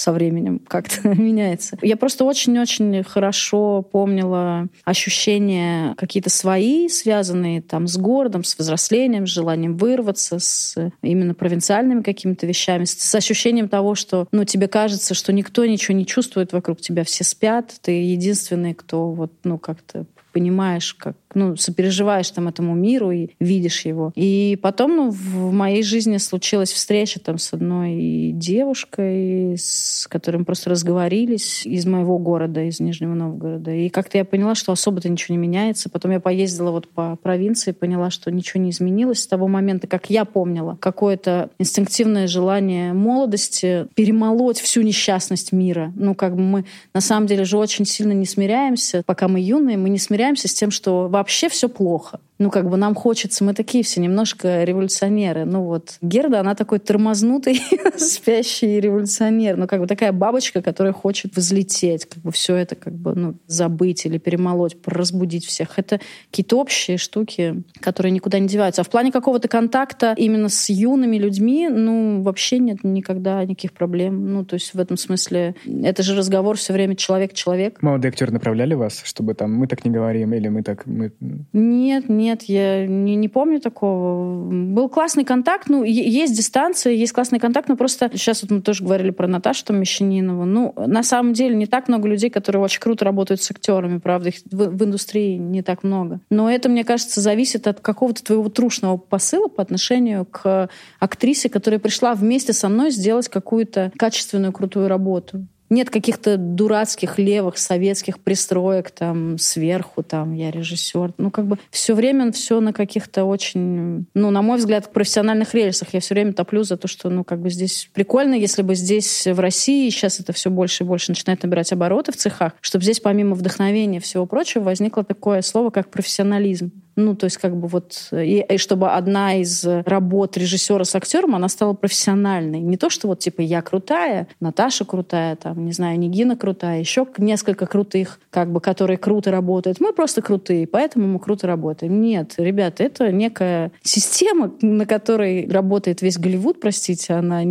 со 0.00 0.12
временем 0.12 0.60
как-то 0.66 1.08
меняется. 1.14 1.76
Я 1.82 1.96
просто 1.96 2.24
очень-очень 2.24 3.04
хорошо 3.04 3.82
помнила 3.82 4.68
ощущения 4.84 5.94
какие-то 5.96 6.30
свои, 6.30 6.88
связанные 6.88 7.60
там 7.62 7.86
с 7.86 7.96
городом, 7.96 8.44
с 8.44 8.58
взрослением, 8.58 9.26
с 9.26 9.30
желанием 9.30 9.76
вырваться, 9.76 10.38
с 10.38 10.76
именно 11.02 11.34
провинциальными 11.34 12.02
какими-то 12.02 12.46
вещами, 12.46 12.84
с, 12.84 13.14
ощущением 13.14 13.68
того, 13.68 13.94
что 13.94 14.26
ну, 14.32 14.44
тебе 14.44 14.66
кажется, 14.66 15.14
что 15.14 15.32
никто 15.32 15.66
ничего 15.66 15.96
не 15.96 16.06
чувствует 16.06 16.52
вокруг 16.52 16.80
тебя, 16.80 17.04
все 17.04 17.22
спят, 17.22 17.74
ты 17.82 17.92
единственный, 18.02 18.74
кто 18.74 19.10
вот, 19.10 19.32
ну, 19.44 19.58
как-то 19.58 20.06
понимаешь, 20.32 20.94
как, 20.94 21.16
ну, 21.34 21.56
сопереживаешь 21.56 22.30
там 22.30 22.48
этому 22.48 22.74
миру 22.74 23.10
и 23.10 23.28
видишь 23.38 23.84
его. 23.84 24.12
И 24.14 24.58
потом, 24.62 24.96
ну, 24.96 25.10
в 25.10 25.52
моей 25.52 25.82
жизни 25.82 26.16
случилась 26.18 26.72
встреча 26.72 27.20
там 27.20 27.38
с 27.38 27.52
одной 27.52 28.32
девушкой, 28.34 29.56
с 29.56 30.06
которой 30.08 30.38
мы 30.38 30.44
просто 30.44 30.70
разговорились 30.70 31.66
из 31.66 31.86
моего 31.86 32.18
города, 32.18 32.62
из 32.62 32.80
Нижнего 32.80 33.14
Новгорода. 33.14 33.70
И 33.70 33.88
как-то 33.88 34.18
я 34.18 34.24
поняла, 34.24 34.54
что 34.54 34.72
особо-то 34.72 35.08
ничего 35.08 35.34
не 35.34 35.42
меняется. 35.42 35.88
Потом 35.88 36.10
я 36.12 36.20
поездила 36.20 36.70
вот 36.70 36.88
по 36.88 37.16
провинции, 37.16 37.72
поняла, 37.72 38.10
что 38.10 38.30
ничего 38.30 38.62
не 38.62 38.70
изменилось 38.70 39.20
с 39.20 39.26
того 39.26 39.48
момента, 39.48 39.86
как 39.86 40.10
я 40.10 40.24
помнила. 40.24 40.76
Какое-то 40.80 41.50
инстинктивное 41.58 42.26
желание 42.26 42.92
молодости 42.92 43.86
перемолоть 43.94 44.58
всю 44.58 44.82
несчастность 44.82 45.52
мира. 45.52 45.92
Ну, 45.96 46.14
как 46.14 46.34
бы 46.34 46.42
мы 46.42 46.64
на 46.94 47.00
самом 47.00 47.26
деле 47.26 47.44
же 47.44 47.56
очень 47.56 47.84
сильно 47.84 48.12
не 48.12 48.26
смиряемся. 48.26 49.02
Пока 49.06 49.28
мы 49.28 49.40
юные, 49.40 49.76
мы 49.76 49.88
не 49.90 49.98
смиряемся 49.98 50.48
с 50.48 50.54
тем, 50.54 50.70
что 50.70 51.08
вообще 51.20 51.48
все 51.48 51.68
плохо 51.68 52.20
ну, 52.40 52.50
как 52.50 52.70
бы 52.70 52.78
нам 52.78 52.94
хочется, 52.94 53.44
мы 53.44 53.52
такие 53.52 53.84
все 53.84 54.00
немножко 54.00 54.64
революционеры. 54.64 55.44
Ну, 55.44 55.64
вот 55.64 55.98
Герда, 56.00 56.40
она 56.40 56.54
такой 56.54 56.78
тормознутый, 56.78 57.60
спящий 57.98 58.80
революционер. 58.80 59.58
Ну, 59.58 59.66
как 59.66 59.80
бы 59.80 59.86
такая 59.86 60.10
бабочка, 60.10 60.62
которая 60.62 60.94
хочет 60.94 61.36
взлететь, 61.36 62.06
как 62.06 62.22
бы 62.22 62.32
все 62.32 62.56
это 62.56 62.76
как 62.76 62.94
бы, 62.94 63.14
ну, 63.14 63.34
забыть 63.46 64.06
или 64.06 64.16
перемолоть, 64.16 64.74
разбудить 64.86 65.44
всех. 65.44 65.78
Это 65.78 66.00
какие-то 66.30 66.58
общие 66.58 66.96
штуки, 66.96 67.62
которые 67.78 68.10
никуда 68.10 68.38
не 68.38 68.48
деваются. 68.48 68.80
А 68.80 68.84
в 68.84 68.88
плане 68.88 69.12
какого-то 69.12 69.46
контакта 69.46 70.14
именно 70.16 70.48
с 70.48 70.70
юными 70.70 71.18
людьми, 71.18 71.68
ну, 71.68 72.22
вообще 72.22 72.58
нет 72.58 72.78
никогда 72.84 73.44
никаких 73.44 73.74
проблем. 73.74 74.32
Ну, 74.32 74.46
то 74.46 74.54
есть 74.54 74.72
в 74.72 74.80
этом 74.80 74.96
смысле 74.96 75.56
это 75.84 76.02
же 76.02 76.16
разговор 76.16 76.56
все 76.56 76.72
время 76.72 76.96
человек-человек. 76.96 77.82
Молодые 77.82 78.08
актеры 78.08 78.32
направляли 78.32 78.72
вас, 78.72 79.02
чтобы 79.04 79.34
там 79.34 79.52
мы 79.52 79.66
так 79.66 79.84
не 79.84 79.90
говорим 79.90 80.32
или 80.32 80.48
мы 80.48 80.62
так... 80.62 80.86
Мы... 80.86 81.12
Нет, 81.52 82.08
нет 82.08 82.29
нет, 82.30 82.44
я 82.44 82.86
не, 82.86 83.16
не 83.16 83.28
помню 83.28 83.60
такого. 83.60 84.48
Был 84.48 84.88
классный 84.88 85.24
контакт, 85.24 85.68
ну, 85.68 85.82
есть 85.82 86.36
дистанция, 86.36 86.92
есть 86.92 87.12
классный 87.12 87.40
контакт, 87.40 87.68
но 87.68 87.76
просто 87.76 88.08
сейчас 88.12 88.42
вот 88.42 88.50
мы 88.50 88.60
тоже 88.62 88.84
говорили 88.84 89.10
про 89.10 89.26
Наташу 89.26 89.64
там, 89.64 89.80
Мещанинову. 89.80 90.44
Ну, 90.44 90.72
на 90.76 91.02
самом 91.02 91.32
деле 91.32 91.56
не 91.56 91.66
так 91.66 91.88
много 91.88 92.08
людей, 92.08 92.30
которые 92.30 92.62
очень 92.62 92.80
круто 92.80 93.04
работают 93.04 93.42
с 93.42 93.50
актерами, 93.50 93.98
правда, 93.98 94.28
их 94.28 94.36
в, 94.50 94.68
в 94.68 94.84
индустрии 94.84 95.36
не 95.36 95.62
так 95.62 95.82
много. 95.82 96.20
Но 96.30 96.48
это, 96.48 96.68
мне 96.68 96.84
кажется, 96.84 97.20
зависит 97.20 97.66
от 97.66 97.80
какого-то 97.80 98.22
твоего 98.22 98.48
трушного 98.48 98.96
посыла 98.96 99.48
по 99.48 99.62
отношению 99.62 100.24
к 100.24 100.68
актрисе, 101.00 101.48
которая 101.48 101.80
пришла 101.80 102.14
вместе 102.14 102.52
со 102.52 102.68
мной 102.68 102.92
сделать 102.92 103.28
какую-то 103.28 103.90
качественную, 103.96 104.52
крутую 104.52 104.88
работу. 104.88 105.46
Нет 105.70 105.88
каких-то 105.88 106.36
дурацких 106.36 107.18
левых 107.18 107.56
советских 107.56 108.18
пристроек 108.18 108.90
там 108.90 109.38
сверху, 109.38 110.02
там 110.02 110.34
я 110.34 110.50
режиссер. 110.50 111.14
Ну, 111.16 111.30
как 111.30 111.46
бы 111.46 111.58
все 111.70 111.94
время 111.94 112.32
все 112.32 112.60
на 112.60 112.72
каких-то 112.72 113.24
очень, 113.24 114.06
ну, 114.14 114.30
на 114.30 114.42
мой 114.42 114.58
взгляд, 114.58 114.92
профессиональных 114.92 115.54
рельсах. 115.54 115.94
Я 115.94 116.00
все 116.00 116.14
время 116.14 116.32
топлю 116.32 116.64
за 116.64 116.76
то, 116.76 116.88
что, 116.88 117.08
ну, 117.08 117.22
как 117.22 117.40
бы 117.40 117.50
здесь 117.50 117.88
прикольно, 117.94 118.34
если 118.34 118.62
бы 118.62 118.74
здесь 118.74 119.26
в 119.26 119.38
России 119.38 119.88
сейчас 119.90 120.18
это 120.18 120.32
все 120.32 120.50
больше 120.50 120.82
и 120.82 120.86
больше 120.86 121.12
начинает 121.12 121.42
набирать 121.44 121.72
обороты 121.72 122.10
в 122.10 122.16
цехах, 122.16 122.54
чтобы 122.60 122.82
здесь 122.82 122.98
помимо 122.98 123.36
вдохновения 123.36 123.98
и 123.98 124.00
всего 124.00 124.26
прочего 124.26 124.64
возникло 124.64 125.04
такое 125.04 125.40
слово, 125.42 125.70
как 125.70 125.88
профессионализм. 125.90 126.72
Ну, 127.04 127.14
то 127.14 127.24
есть 127.24 127.38
как 127.38 127.56
бы 127.56 127.68
вот... 127.68 128.08
И, 128.12 128.44
и 128.48 128.58
чтобы 128.58 128.90
одна 128.90 129.34
из 129.36 129.64
работ 129.64 130.36
режиссера 130.36 130.84
с 130.84 130.94
актером, 130.94 131.34
она 131.34 131.48
стала 131.48 131.72
профессиональной. 131.72 132.60
Не 132.60 132.76
то, 132.76 132.90
что 132.90 133.08
вот 133.08 133.18
типа 133.20 133.40
я 133.40 133.62
крутая, 133.62 134.28
Наташа 134.40 134.84
крутая, 134.84 135.36
там, 135.36 135.64
не 135.64 135.72
знаю, 135.72 135.98
Нигина 135.98 136.36
крутая, 136.36 136.80
еще 136.80 137.06
несколько 137.18 137.66
крутых, 137.66 138.20
как 138.30 138.52
бы, 138.52 138.60
которые 138.60 138.98
круто 138.98 139.30
работают. 139.30 139.80
Мы 139.80 139.92
просто 139.92 140.22
крутые, 140.22 140.66
поэтому 140.66 141.06
мы 141.06 141.18
круто 141.18 141.46
работаем. 141.46 142.00
Нет, 142.00 142.34
ребята, 142.36 142.84
это 142.84 143.10
некая 143.10 143.72
система, 143.82 144.52
на 144.60 144.86
которой 144.86 145.48
работает 145.48 146.02
весь 146.02 146.18
Голливуд, 146.18 146.60
простите, 146.60 147.14
она 147.14 147.42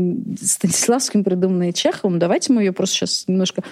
Станиславским 0.41 1.23
придуманная 1.23 1.71
Чеховым. 1.71 2.19
Давайте 2.19 2.53
мы 2.53 2.61
ее 2.61 2.71
просто 2.71 2.95
сейчас 2.95 3.23
немножко 3.27 3.63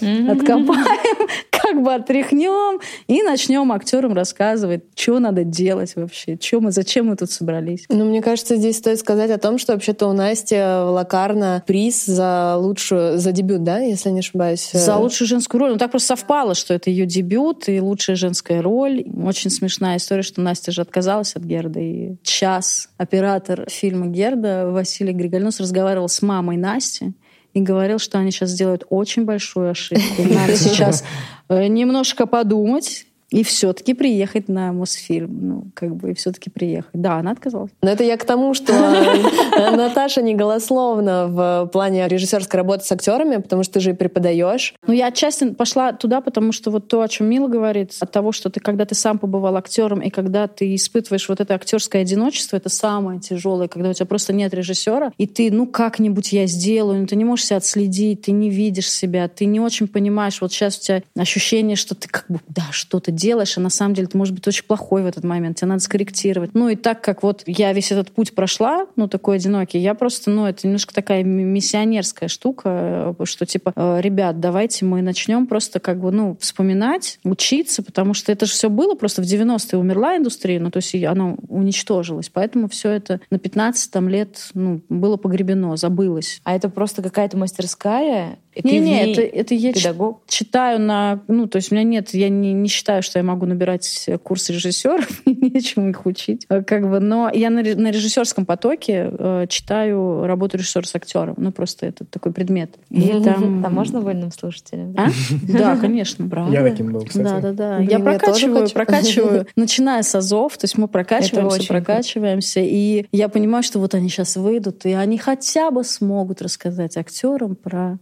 mm-hmm. 0.00 0.30
откопаем, 0.30 1.28
как 1.50 1.82
бы 1.82 1.94
отряхнем 1.94 2.80
и 3.06 3.22
начнем 3.22 3.70
актерам 3.72 4.12
рассказывать, 4.12 4.84
что 4.94 5.18
надо 5.18 5.44
делать 5.44 5.94
вообще, 5.96 6.38
что 6.40 6.60
мы, 6.60 6.72
зачем 6.72 7.06
мы 7.06 7.16
тут 7.16 7.30
собрались. 7.30 7.84
Ну, 7.88 8.04
мне 8.06 8.22
кажется, 8.22 8.56
здесь 8.56 8.78
стоит 8.78 8.98
сказать 8.98 9.30
о 9.30 9.38
том, 9.38 9.58
что 9.58 9.72
вообще-то 9.72 10.06
у 10.06 10.12
Насти 10.12 10.56
Лакарна 10.56 11.62
приз 11.66 12.06
за 12.06 12.56
лучшую, 12.56 13.18
за 13.18 13.32
дебют, 13.32 13.62
да, 13.62 13.78
если 13.78 14.10
не 14.10 14.20
ошибаюсь? 14.20 14.70
За 14.72 14.96
лучшую 14.96 15.28
женскую 15.28 15.60
роль. 15.60 15.72
Ну, 15.72 15.78
так 15.78 15.90
просто 15.90 16.16
совпало, 16.16 16.54
что 16.54 16.74
это 16.74 16.90
ее 16.90 17.06
дебют 17.06 17.68
и 17.68 17.80
лучшая 17.80 18.16
женская 18.16 18.62
роль. 18.62 19.04
Очень 19.24 19.50
смешная 19.50 19.96
история, 19.96 20.22
что 20.22 20.40
Настя 20.40 20.72
же 20.72 20.82
отказалась 20.82 21.36
от 21.36 21.42
Герда. 21.42 21.80
И 21.80 22.16
час 22.22 22.88
оператор 22.96 23.66
фильма 23.68 24.06
Герда 24.06 24.70
Василий 24.70 25.12
Григорьнос 25.12 25.60
разговаривал 25.60 26.08
с 26.08 26.22
мамой 26.22 26.56
Насти 26.56 27.14
и 27.52 27.60
говорил, 27.60 27.98
что 27.98 28.18
они 28.18 28.30
сейчас 28.30 28.50
сделают 28.50 28.84
очень 28.90 29.24
большую 29.24 29.70
ошибку. 29.70 30.22
Надо 30.22 30.56
сейчас 30.56 31.04
э, 31.48 31.66
немножко 31.66 32.26
подумать, 32.26 33.06
и 33.30 33.44
все-таки 33.44 33.94
приехать 33.94 34.48
на 34.48 34.72
Мосфильм. 34.72 35.38
Ну, 35.40 35.64
как 35.74 35.94
бы 35.94 36.10
и 36.10 36.14
все-таки 36.14 36.50
приехать. 36.50 36.90
Да, 36.92 37.16
она 37.16 37.30
отказалась. 37.30 37.70
Но 37.82 37.90
это 37.90 38.04
я 38.04 38.16
к 38.16 38.24
тому, 38.24 38.54
что 38.54 38.72
э, 38.72 39.70
Наташа 39.76 40.20
не 40.22 40.34
голословна 40.34 41.26
в 41.28 41.70
плане 41.72 42.08
режиссерской 42.08 42.58
работы 42.58 42.84
с 42.84 42.92
актерами, 42.92 43.36
потому 43.36 43.62
что 43.62 43.74
ты 43.74 43.80
же 43.80 43.90
и 43.90 43.94
преподаешь. 43.94 44.74
Ну, 44.86 44.92
я 44.92 45.06
отчасти 45.06 45.50
пошла 45.50 45.92
туда, 45.92 46.20
потому 46.20 46.52
что 46.52 46.70
вот 46.70 46.88
то, 46.88 47.02
о 47.02 47.08
чем 47.08 47.28
Мила 47.28 47.46
говорит, 47.46 47.94
от 48.00 48.10
того, 48.10 48.32
что 48.32 48.50
ты, 48.50 48.60
когда 48.60 48.84
ты 48.84 48.94
сам 48.94 49.18
побывал 49.18 49.56
актером, 49.56 50.00
и 50.00 50.10
когда 50.10 50.48
ты 50.48 50.74
испытываешь 50.74 51.28
вот 51.28 51.40
это 51.40 51.54
актерское 51.54 52.02
одиночество, 52.02 52.56
это 52.56 52.68
самое 52.68 53.20
тяжелое, 53.20 53.68
когда 53.68 53.90
у 53.90 53.92
тебя 53.92 54.06
просто 54.06 54.32
нет 54.32 54.52
режиссера, 54.52 55.12
и 55.18 55.26
ты, 55.26 55.50
ну, 55.52 55.66
как-нибудь 55.66 56.32
я 56.32 56.46
сделаю, 56.46 57.00
но 57.00 57.06
ты 57.06 57.16
не 57.16 57.24
можешь 57.24 57.46
себя 57.46 57.58
отследить, 57.58 58.22
ты 58.22 58.32
не 58.32 58.50
видишь 58.50 58.90
себя, 58.90 59.28
ты 59.28 59.44
не 59.44 59.60
очень 59.60 59.86
понимаешь. 59.86 60.40
Вот 60.40 60.52
сейчас 60.52 60.78
у 60.78 60.82
тебя 60.82 61.02
ощущение, 61.16 61.76
что 61.76 61.94
ты 61.94 62.08
как 62.08 62.24
бы, 62.28 62.40
да, 62.48 62.64
что-то 62.72 63.12
делаешь, 63.20 63.56
а 63.56 63.60
на 63.60 63.70
самом 63.70 63.94
деле 63.94 64.08
ты 64.08 64.16
может 64.16 64.34
быть 64.34 64.46
очень 64.48 64.64
плохой 64.64 65.02
в 65.02 65.06
этот 65.06 65.24
момент, 65.24 65.58
тебе 65.58 65.68
надо 65.68 65.82
скорректировать. 65.82 66.50
Ну 66.54 66.68
и 66.68 66.76
так 66.76 67.02
как 67.02 67.22
вот 67.22 67.42
я 67.46 67.72
весь 67.72 67.92
этот 67.92 68.10
путь 68.10 68.34
прошла, 68.34 68.86
ну 68.96 69.08
такой 69.08 69.36
одинокий, 69.36 69.78
я 69.78 69.94
просто, 69.94 70.30
ну 70.30 70.46
это 70.46 70.66
немножко 70.66 70.94
такая 70.94 71.22
миссионерская 71.22 72.28
штука, 72.28 73.14
э, 73.18 73.24
что 73.24 73.46
типа, 73.46 73.72
э, 73.76 74.00
ребят, 74.00 74.40
давайте 74.40 74.84
мы 74.84 75.02
начнем 75.02 75.46
просто 75.46 75.80
как 75.80 76.00
бы, 76.00 76.10
ну, 76.10 76.36
вспоминать, 76.40 77.18
учиться, 77.24 77.82
потому 77.82 78.14
что 78.14 78.32
это 78.32 78.46
же 78.46 78.52
все 78.52 78.70
было, 78.70 78.94
просто 78.94 79.22
в 79.22 79.24
90-е 79.26 79.78
умерла 79.78 80.16
индустрия, 80.16 80.60
ну 80.60 80.70
то 80.70 80.78
есть 80.78 80.94
она 81.04 81.36
уничтожилась, 81.48 82.30
поэтому 82.30 82.68
все 82.68 82.90
это 82.90 83.20
на 83.30 83.38
15 83.38 83.90
там, 83.90 84.08
лет 84.08 84.50
ну, 84.54 84.80
было 84.88 85.16
погребено, 85.16 85.76
забылось. 85.76 86.40
А 86.44 86.54
это 86.54 86.68
просто 86.68 87.02
какая-то 87.02 87.36
мастерская? 87.36 88.38
Не, 88.64 88.78
не, 88.80 89.12
это, 89.12 89.22
это 89.22 89.54
я 89.54 89.72
педагог? 89.72 90.22
читаю 90.26 90.80
на, 90.80 91.20
ну 91.28 91.46
то 91.46 91.56
есть 91.56 91.70
у 91.70 91.74
меня 91.74 91.84
нет, 91.84 92.14
я 92.14 92.28
не, 92.28 92.52
не 92.52 92.68
считаю, 92.68 93.02
что 93.02 93.09
я 93.18 93.24
могу 93.24 93.46
набирать 93.46 94.08
курс 94.22 94.50
режиссеров, 94.50 95.22
нечему 95.26 95.90
их 95.90 96.06
учить. 96.06 96.46
Э, 96.48 96.62
как 96.62 96.88
бы, 96.88 97.00
но 97.00 97.30
я 97.32 97.50
на, 97.50 97.62
на 97.62 97.90
режиссерском 97.90 98.46
потоке 98.46 99.10
э, 99.10 99.46
читаю 99.48 100.26
работу 100.26 100.56
режиссера 100.56 100.84
с 100.84 100.94
актером. 100.94 101.34
Ну, 101.38 101.52
просто 101.52 101.86
это 101.86 102.04
такой 102.04 102.32
предмет. 102.32 102.76
И 102.90 103.08
там... 103.22 103.64
А 103.64 103.70
можно 103.70 104.00
вольным 104.00 104.32
слушателям? 104.32 104.94
А? 104.96 105.08
Да, 105.42 105.76
конечно. 105.80 106.28
Правда? 106.28 106.52
Я 106.52 106.62
таким 106.62 106.92
был, 106.92 107.04
кстати. 107.04 107.24
Да, 107.24 107.40
да, 107.40 107.52
да. 107.52 107.78
Я 107.78 107.98
прокачиваю, 107.98 108.68
прокачиваю, 108.70 109.46
начиная 109.56 110.02
с 110.02 110.14
азов, 110.14 110.56
то 110.58 110.64
есть 110.64 110.78
мы 110.78 110.88
прокачиваемся, 110.88 111.66
прокачиваемся, 111.66 112.60
и 112.60 113.06
я 113.12 113.28
понимаю, 113.28 113.62
что 113.62 113.78
вот 113.78 113.94
они 113.94 114.08
сейчас 114.08 114.36
выйдут, 114.36 114.86
и 114.86 114.92
они 114.92 115.18
хотя 115.18 115.70
бы 115.70 115.84
смогут 115.84 116.42
рассказать 116.42 116.96
актерам 116.96 117.56
про 117.56 117.98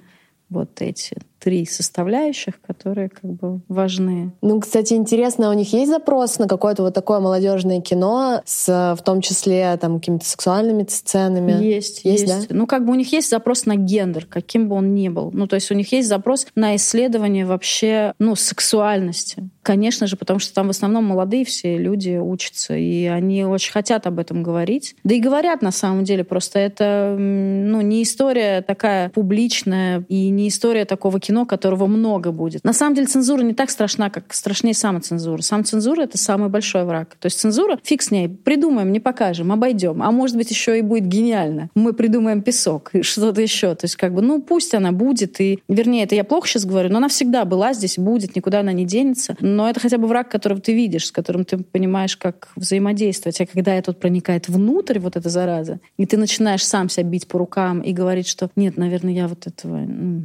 вот 0.50 0.80
эти 0.80 1.16
три 1.38 1.66
составляющих, 1.66 2.60
которые 2.66 3.08
как 3.08 3.30
бы 3.30 3.60
важны. 3.68 4.32
Ну, 4.42 4.60
кстати, 4.60 4.94
интересно, 4.94 5.50
у 5.50 5.52
них 5.52 5.72
есть 5.72 5.90
запрос 5.90 6.38
на 6.38 6.48
какое-то 6.48 6.82
вот 6.82 6.94
такое 6.94 7.20
молодежное 7.20 7.80
кино 7.80 8.42
с, 8.44 8.96
в 8.98 9.02
том 9.02 9.20
числе, 9.20 9.76
там, 9.80 9.98
какими-то 9.98 10.24
сексуальными 10.24 10.84
сценами? 10.88 11.52
Есть, 11.62 12.04
есть. 12.04 12.28
есть. 12.28 12.48
Да? 12.48 12.54
Ну, 12.54 12.66
как 12.66 12.84
бы 12.84 12.92
у 12.92 12.94
них 12.94 13.12
есть 13.12 13.30
запрос 13.30 13.66
на 13.66 13.76
гендер, 13.76 14.26
каким 14.26 14.68
бы 14.68 14.76
он 14.76 14.94
ни 14.94 15.08
был. 15.08 15.30
Ну, 15.32 15.46
то 15.46 15.54
есть 15.54 15.70
у 15.70 15.74
них 15.74 15.92
есть 15.92 16.08
запрос 16.08 16.46
на 16.54 16.76
исследование 16.76 17.46
вообще, 17.46 18.14
ну, 18.18 18.34
сексуальности. 18.34 19.48
Конечно 19.62 20.06
же, 20.06 20.16
потому 20.16 20.38
что 20.38 20.54
там 20.54 20.68
в 20.68 20.70
основном 20.70 21.04
молодые 21.04 21.44
все 21.44 21.76
люди 21.76 22.16
учатся, 22.16 22.74
и 22.74 23.04
они 23.04 23.44
очень 23.44 23.72
хотят 23.72 24.06
об 24.06 24.18
этом 24.18 24.42
говорить. 24.42 24.96
Да 25.04 25.14
и 25.14 25.20
говорят 25.20 25.62
на 25.62 25.72
самом 25.72 26.04
деле, 26.04 26.24
просто 26.24 26.58
это 26.58 27.14
ну, 27.18 27.80
не 27.82 28.02
история 28.02 28.62
такая 28.62 29.10
публичная 29.10 30.04
и 30.08 30.30
не 30.30 30.48
история 30.48 30.84
такого 30.84 31.20
кино, 31.28 31.46
которого 31.46 31.86
много 31.86 32.32
будет. 32.32 32.64
На 32.64 32.72
самом 32.72 32.94
деле 32.94 33.06
цензура 33.06 33.42
не 33.42 33.54
так 33.54 33.70
страшна, 33.70 34.10
как 34.10 34.32
страшнее 34.34 34.74
самоцензура. 34.74 35.42
Самоцензура— 35.42 36.02
это 36.02 36.18
самый 36.18 36.48
большой 36.48 36.84
враг. 36.84 37.16
То 37.20 37.26
есть 37.26 37.38
цензура, 37.38 37.78
фиг 37.82 38.02
с 38.02 38.10
ней, 38.10 38.28
придумаем, 38.28 38.92
не 38.92 39.00
покажем, 39.00 39.52
обойдем. 39.52 40.02
А 40.02 40.10
может 40.10 40.36
быть, 40.36 40.50
еще 40.50 40.78
и 40.78 40.82
будет 40.82 41.06
гениально. 41.06 41.70
Мы 41.74 41.92
придумаем 41.92 42.42
песок 42.42 42.90
и 42.94 43.02
что-то 43.02 43.40
еще. 43.40 43.74
То 43.74 43.84
есть 43.84 43.96
как 43.96 44.14
бы, 44.14 44.22
ну 44.22 44.42
пусть 44.42 44.74
она 44.74 44.92
будет. 44.92 45.40
И, 45.40 45.62
вернее, 45.68 46.04
это 46.04 46.14
я 46.14 46.24
плохо 46.24 46.48
сейчас 46.48 46.64
говорю, 46.64 46.90
но 46.90 46.98
она 46.98 47.08
всегда 47.08 47.44
была 47.44 47.72
здесь, 47.72 47.98
будет, 47.98 48.36
никуда 48.36 48.60
она 48.60 48.72
не 48.72 48.84
денется 48.84 49.36
но 49.40 49.68
это 49.68 49.80
хотя 49.80 49.98
бы 49.98 50.06
враг, 50.06 50.30
которого 50.30 50.60
ты 50.60 50.74
видишь, 50.74 51.06
с 51.06 51.12
которым 51.12 51.44
ты 51.44 51.58
понимаешь, 51.58 52.16
как 52.16 52.48
взаимодействовать. 52.56 53.40
А 53.40 53.46
когда 53.46 53.74
это 53.74 53.92
проникает 53.92 54.48
внутрь, 54.48 54.98
вот 54.98 55.16
эта 55.16 55.28
зараза, 55.28 55.80
и 55.96 56.06
ты 56.06 56.16
начинаешь 56.16 56.64
сам 56.64 56.88
себя 56.88 57.04
бить 57.04 57.28
по 57.28 57.38
рукам 57.38 57.80
и 57.80 57.92
говорить, 57.92 58.28
что 58.28 58.50
нет, 58.56 58.76
наверное, 58.76 59.12
я 59.12 59.28
вот 59.28 59.46
этого... 59.46 59.78
Ну, 59.78 60.22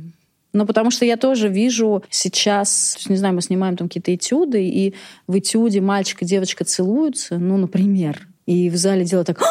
потому 0.65 0.91
что 0.91 1.05
я 1.05 1.17
тоже 1.17 1.49
вижу 1.49 2.03
сейчас, 2.09 2.97
не 3.09 3.17
знаю, 3.17 3.33
мы 3.33 3.41
снимаем 3.41 3.75
там 3.75 3.87
какие-то 3.87 4.13
этюды, 4.13 4.67
и 4.67 4.93
в 5.27 5.37
этюде 5.37 5.81
мальчик 5.81 6.21
и 6.21 6.25
девочка 6.25 6.63
целуются, 6.63 7.39
ну, 7.39 7.57
например, 7.57 8.27
и 8.45 8.69
в 8.69 8.75
зале 8.75 9.05
делают 9.05 9.27
так 9.27 9.41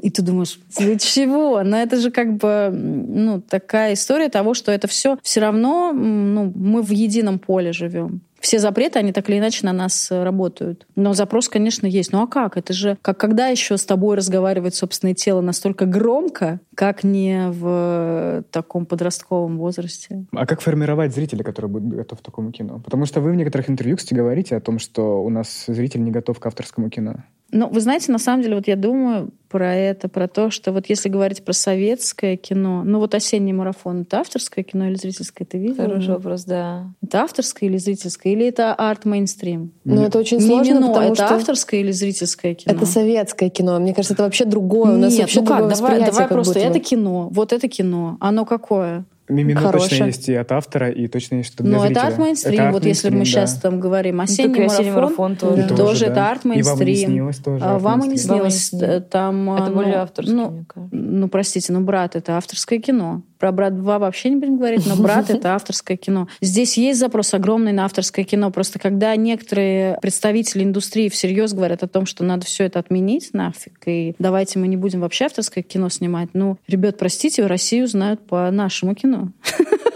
и 0.00 0.10
ты 0.10 0.22
думаешь, 0.22 0.60
для 0.78 0.96
чего? 0.96 1.62
Но 1.64 1.76
это 1.76 1.96
же 1.96 2.10
как 2.10 2.36
бы 2.36 2.70
ну, 2.72 3.40
такая 3.40 3.94
история 3.94 4.28
того, 4.28 4.54
что 4.54 4.70
это 4.70 4.86
все 4.86 5.18
все 5.22 5.40
равно 5.40 5.92
ну, 5.92 6.52
мы 6.54 6.82
в 6.82 6.90
едином 6.90 7.38
поле 7.38 7.72
живем. 7.72 8.20
Все 8.38 8.60
запреты, 8.60 9.00
они 9.00 9.12
так 9.12 9.28
или 9.28 9.38
иначе 9.38 9.66
на 9.66 9.72
нас 9.72 10.12
э, 10.12 10.22
работают. 10.22 10.86
Но 10.94 11.12
запрос, 11.12 11.48
конечно, 11.48 11.88
есть. 11.88 12.12
Ну 12.12 12.22
а 12.22 12.28
как? 12.28 12.56
Это 12.56 12.72
же 12.72 12.96
как 13.02 13.18
когда 13.18 13.48
еще 13.48 13.76
с 13.76 13.84
тобой 13.84 14.16
разговаривает 14.16 14.76
собственное 14.76 15.14
тело 15.14 15.40
настолько 15.40 15.86
громко, 15.86 16.60
как 16.76 17.02
не 17.02 17.50
в 17.50 18.44
таком 18.52 18.86
подростковом 18.86 19.58
возрасте. 19.58 20.26
А 20.32 20.46
как 20.46 20.60
формировать 20.60 21.12
зрителя, 21.12 21.42
который 21.42 21.68
будет 21.68 21.88
готов 21.88 22.20
к 22.20 22.22
такому 22.22 22.52
кино? 22.52 22.78
Потому 22.78 23.06
что 23.06 23.20
вы 23.20 23.32
в 23.32 23.34
некоторых 23.34 23.68
интервью, 23.68 23.96
кстати, 23.96 24.14
говорите 24.14 24.54
о 24.54 24.60
том, 24.60 24.78
что 24.78 25.20
у 25.20 25.28
нас 25.30 25.64
зритель 25.66 26.04
не 26.04 26.12
готов 26.12 26.38
к 26.38 26.46
авторскому 26.46 26.90
кино. 26.90 27.24
Ну, 27.50 27.68
вы 27.68 27.80
знаете, 27.80 28.12
на 28.12 28.18
самом 28.18 28.42
деле, 28.42 28.56
вот 28.56 28.68
я 28.68 28.76
думаю 28.76 29.30
про 29.48 29.74
это, 29.74 30.08
про 30.08 30.28
то, 30.28 30.50
что 30.50 30.72
вот 30.72 30.86
если 30.90 31.08
говорить 31.08 31.42
про 31.42 31.54
советское 31.54 32.36
кино, 32.36 32.82
ну 32.84 32.98
вот 32.98 33.14
«Осенний 33.14 33.54
марафон»— 33.54 34.00
это 34.02 34.20
авторское 34.20 34.62
кино 34.62 34.88
или 34.88 34.96
зрительское? 34.96 35.46
Ты 35.46 35.56
видела? 35.56 35.86
Хороший 35.86 36.10
вопрос, 36.10 36.44
да. 36.44 36.92
Это 37.02 37.22
авторское 37.22 37.70
или 37.70 37.78
зрительское? 37.78 38.34
Или 38.34 38.46
это 38.46 38.74
арт-мейнстрим? 38.74 39.72
Ну, 39.84 40.02
это 40.02 40.18
очень 40.18 40.40
сложно, 40.40 40.72
Мимино, 40.72 40.88
потому 40.88 41.12
это 41.12 41.26
что... 41.26 41.34
авторское 41.34 41.80
или 41.80 41.90
зрительское 41.90 42.54
кино? 42.54 42.74
Это 42.74 42.84
советское 42.84 43.48
кино. 43.48 43.78
Мне 43.78 43.94
кажется, 43.94 44.12
это 44.12 44.24
вообще 44.24 44.44
другое. 44.44 44.92
У 44.92 44.98
нас 44.98 45.12
Нет, 45.12 45.22
вообще 45.22 45.40
ну 45.40 45.46
как, 45.46 45.68
давай, 45.68 46.04
давай 46.04 46.28
просто, 46.28 46.58
это 46.58 46.80
кино, 46.80 47.28
вот 47.32 47.54
это 47.54 47.68
кино. 47.68 48.18
Оно 48.20 48.44
какое? 48.44 49.06
Мимино 49.28 49.60
Хорошее. 49.60 49.90
точно 49.90 50.04
есть 50.06 50.28
и 50.28 50.34
от 50.34 50.52
автора, 50.52 50.90
и 50.90 51.06
точно 51.06 51.36
есть 51.36 51.52
что 51.52 51.62
для 51.62 51.72
Ну, 51.72 51.80
зрителя. 51.80 51.98
это 52.00 52.06
арт-мейнстрим. 52.08 52.54
Это 52.60 52.72
Вот 52.72 52.84
если 52.84 53.08
мы 53.08 53.16
арт-мейнстрим, 53.20 53.24
сейчас 53.24 53.54
да. 53.54 53.60
там 53.60 53.80
говорим 53.80 54.16
Ну, 54.16 54.22
«Осенний 54.22 54.60
и 54.60 54.64
«Осенний 54.64 54.90
марафон», 54.90 55.32
марафон» 55.32 55.36
тоже. 55.36 55.62
Тоже, 55.68 55.76
тоже 55.76 56.04
это 56.06 56.14
да. 56.14 56.30
арт-мейнстрим. 56.30 56.74
И 56.74 56.78
«Вам 56.78 56.86
не 56.88 56.96
снилось» 56.96 57.36
тоже 57.38 57.64
А 57.64 57.78
«Вам 57.78 57.98
и 58.04 58.08
не 58.08 58.14
арт-мейнстрим. 58.14 58.38
«Вам 58.38 58.46
и 58.46 58.50
снилось». 58.50 58.66
снилось». 58.68 59.04
Там, 59.10 59.50
Это 59.54 59.66
ну, 59.66 59.74
более 59.74 59.94
авторский, 59.96 60.34
ну, 60.34 60.50
мне 60.50 60.64
кажется. 60.66 60.96
Ну, 60.96 61.28
простите, 61.28 61.72
ну, 61.72 61.80
«Брат»— 61.80 62.16
это 62.16 62.36
авторское 62.36 62.78
кино. 62.78 63.22
Про 63.38 63.52
«Брат 63.52 63.74
2» 63.74 63.98
вообще 63.98 64.30
не 64.30 64.36
будем 64.36 64.56
говорить, 64.56 64.86
но 64.86 64.96
«Брат»— 64.96 65.30
это 65.30 65.54
авторское 65.54 65.96
кино. 65.96 66.28
Здесь 66.40 66.76
есть 66.76 66.98
запрос 66.98 67.34
огромный 67.34 67.72
на 67.72 67.84
авторское 67.84 68.24
кино. 68.24 68.50
Просто 68.50 68.78
когда 68.78 69.14
некоторые 69.16 69.98
представители 70.02 70.64
индустрии 70.64 71.08
всерьез 71.08 71.52
говорят 71.52 71.82
о 71.82 71.88
том, 71.88 72.06
что 72.06 72.24
надо 72.24 72.46
все 72.46 72.64
это 72.64 72.78
отменить 72.78 73.30
нафиг, 73.32 73.80
и 73.86 74.14
давайте 74.18 74.58
мы 74.58 74.68
не 74.68 74.76
будем 74.76 75.00
вообще 75.00 75.26
авторское 75.26 75.62
кино 75.62 75.88
снимать, 75.88 76.30
ну, 76.32 76.58
ребят, 76.66 76.98
простите, 76.98 77.46
Россию 77.46 77.86
знают 77.86 78.26
по 78.26 78.50
нашему 78.50 78.94
кино. 78.94 79.28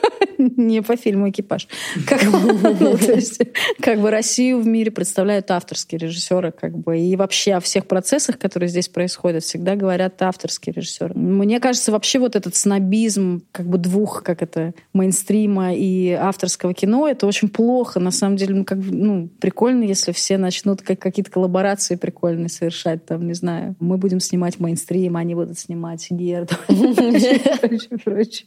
Не 0.56 0.82
по 0.82 0.96
фильму 0.96 1.30
«Экипаж». 1.30 1.68
Как, 2.06 2.22
ну, 2.24 2.96
есть, 2.96 3.40
как 3.80 4.00
бы 4.00 4.10
Россию 4.10 4.60
в 4.60 4.66
мире 4.66 4.90
представляют 4.90 5.50
авторские 5.50 5.98
режиссеры. 5.98 6.52
Как 6.52 6.76
бы, 6.76 6.98
и 6.98 7.16
вообще 7.16 7.54
о 7.54 7.60
всех 7.60 7.86
процессах, 7.86 8.38
которые 8.38 8.68
здесь 8.68 8.88
происходят, 8.88 9.44
всегда 9.44 9.76
говорят 9.76 10.20
авторские 10.22 10.74
режиссеры. 10.74 11.14
Мне 11.14 11.60
кажется, 11.60 11.92
вообще 11.92 12.18
вот 12.18 12.36
этот 12.36 12.56
снобизм 12.56 13.42
как 13.52 13.66
бы 13.66 13.78
двух, 13.78 14.22
как 14.22 14.42
это, 14.42 14.74
мейнстрима 14.92 15.74
и 15.74 16.10
авторского 16.10 16.74
кино, 16.74 17.08
это 17.08 17.26
очень 17.26 17.48
плохо. 17.48 18.00
На 18.00 18.10
самом 18.10 18.36
деле, 18.36 18.54
ну, 18.54 18.64
как, 18.64 18.78
ну 18.78 19.28
прикольно, 19.40 19.84
если 19.84 20.12
все 20.12 20.38
начнут 20.38 20.82
как, 20.82 20.98
какие-то 20.98 21.30
коллаборации 21.30 21.96
прикольные 21.96 22.48
совершать. 22.48 23.04
Там, 23.06 23.26
не 23.26 23.34
знаю, 23.34 23.76
мы 23.80 23.96
будем 23.96 24.20
снимать 24.20 24.58
мейнстрим, 24.58 25.16
они 25.16 25.34
будут 25.34 25.58
снимать 25.58 26.06
гер. 26.10 26.46
прочее, 26.66 27.98
прочее. 28.04 28.46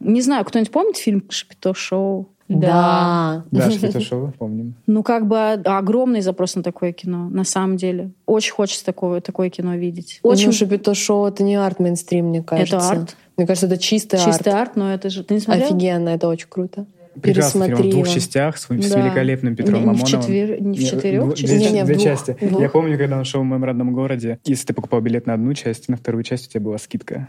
Не 0.00 0.22
знаю, 0.22 0.44
кто-нибудь 0.44 0.72
помнит 0.72 0.96
фильм 0.96 1.19
«Шапито 1.28 1.74
шоу»? 1.74 2.28
Да. 2.48 3.44
Да, 3.52 3.70
Шапито 3.70 4.00
шоу, 4.10 4.32
помним. 4.36 4.74
Ну, 4.86 5.02
как 5.04 5.26
бы 5.26 5.52
огромный 5.52 6.20
запрос 6.20 6.56
на 6.56 6.62
такое 6.62 6.92
кино, 6.92 7.28
на 7.28 7.44
самом 7.44 7.76
деле. 7.76 8.10
Очень 8.26 8.52
хочется 8.52 8.84
такое, 8.84 9.20
такое 9.20 9.50
кино 9.50 9.76
видеть. 9.76 10.18
Очень 10.22 10.48
Очень 10.48 10.58
Шапито 10.58 10.94
шоу 10.94 11.26
это 11.26 11.44
не 11.44 11.54
арт-мейнстрим, 11.54 12.26
мне 12.26 12.42
кажется. 12.42 12.78
арт. 12.78 13.16
Мне 13.36 13.46
кажется, 13.46 13.66
это 13.66 13.78
чистый, 13.78 14.18
чистый 14.18 14.48
арт. 14.48 14.68
арт, 14.68 14.76
но 14.76 14.92
это 14.92 15.10
же... 15.10 15.22
Ты 15.22 15.34
не 15.34 15.40
смотрел? 15.40 15.66
Офигенно, 15.66 16.08
это 16.08 16.26
очень 16.28 16.48
круто. 16.48 16.86
Прекрасный 17.20 17.66
фильм 17.68 17.78
в 17.88 17.90
двух 17.90 18.08
частях 18.08 18.56
с, 18.56 18.62
с 18.62 18.66
Да. 18.68 19.00
великолепным 19.00 19.56
Петром 19.56 19.74
Не- 19.74 19.80
не 19.80 19.84
в 19.84 19.86
Мамоновым. 20.00 20.22
четвер- 20.22 20.60
не 20.62 20.76
в 20.78 20.80
Не, 20.80 20.86
четырех 20.86 21.34
частях? 21.34 21.58
Две, 21.58 21.68
Не-не, 21.70 21.82
в 21.82 21.86
две 21.86 21.94
двух. 21.96 22.04
части. 22.04 22.36
Двух. 22.40 22.60
Я 22.62 22.68
помню, 22.70 22.98
когда 22.98 23.18
он 23.18 23.24
шел 23.24 23.40
в 23.40 23.44
моем 23.44 23.64
родном 23.64 23.92
городе, 23.92 24.38
если 24.44 24.66
ты 24.66 24.74
покупал 24.74 25.00
билет 25.00 25.26
на 25.26 25.34
одну 25.34 25.52
часть, 25.54 25.88
на 25.88 25.96
вторую 25.96 26.22
часть 26.22 26.46
у 26.46 26.50
тебя 26.50 26.60
была 26.60 26.78
скидка. 26.78 27.28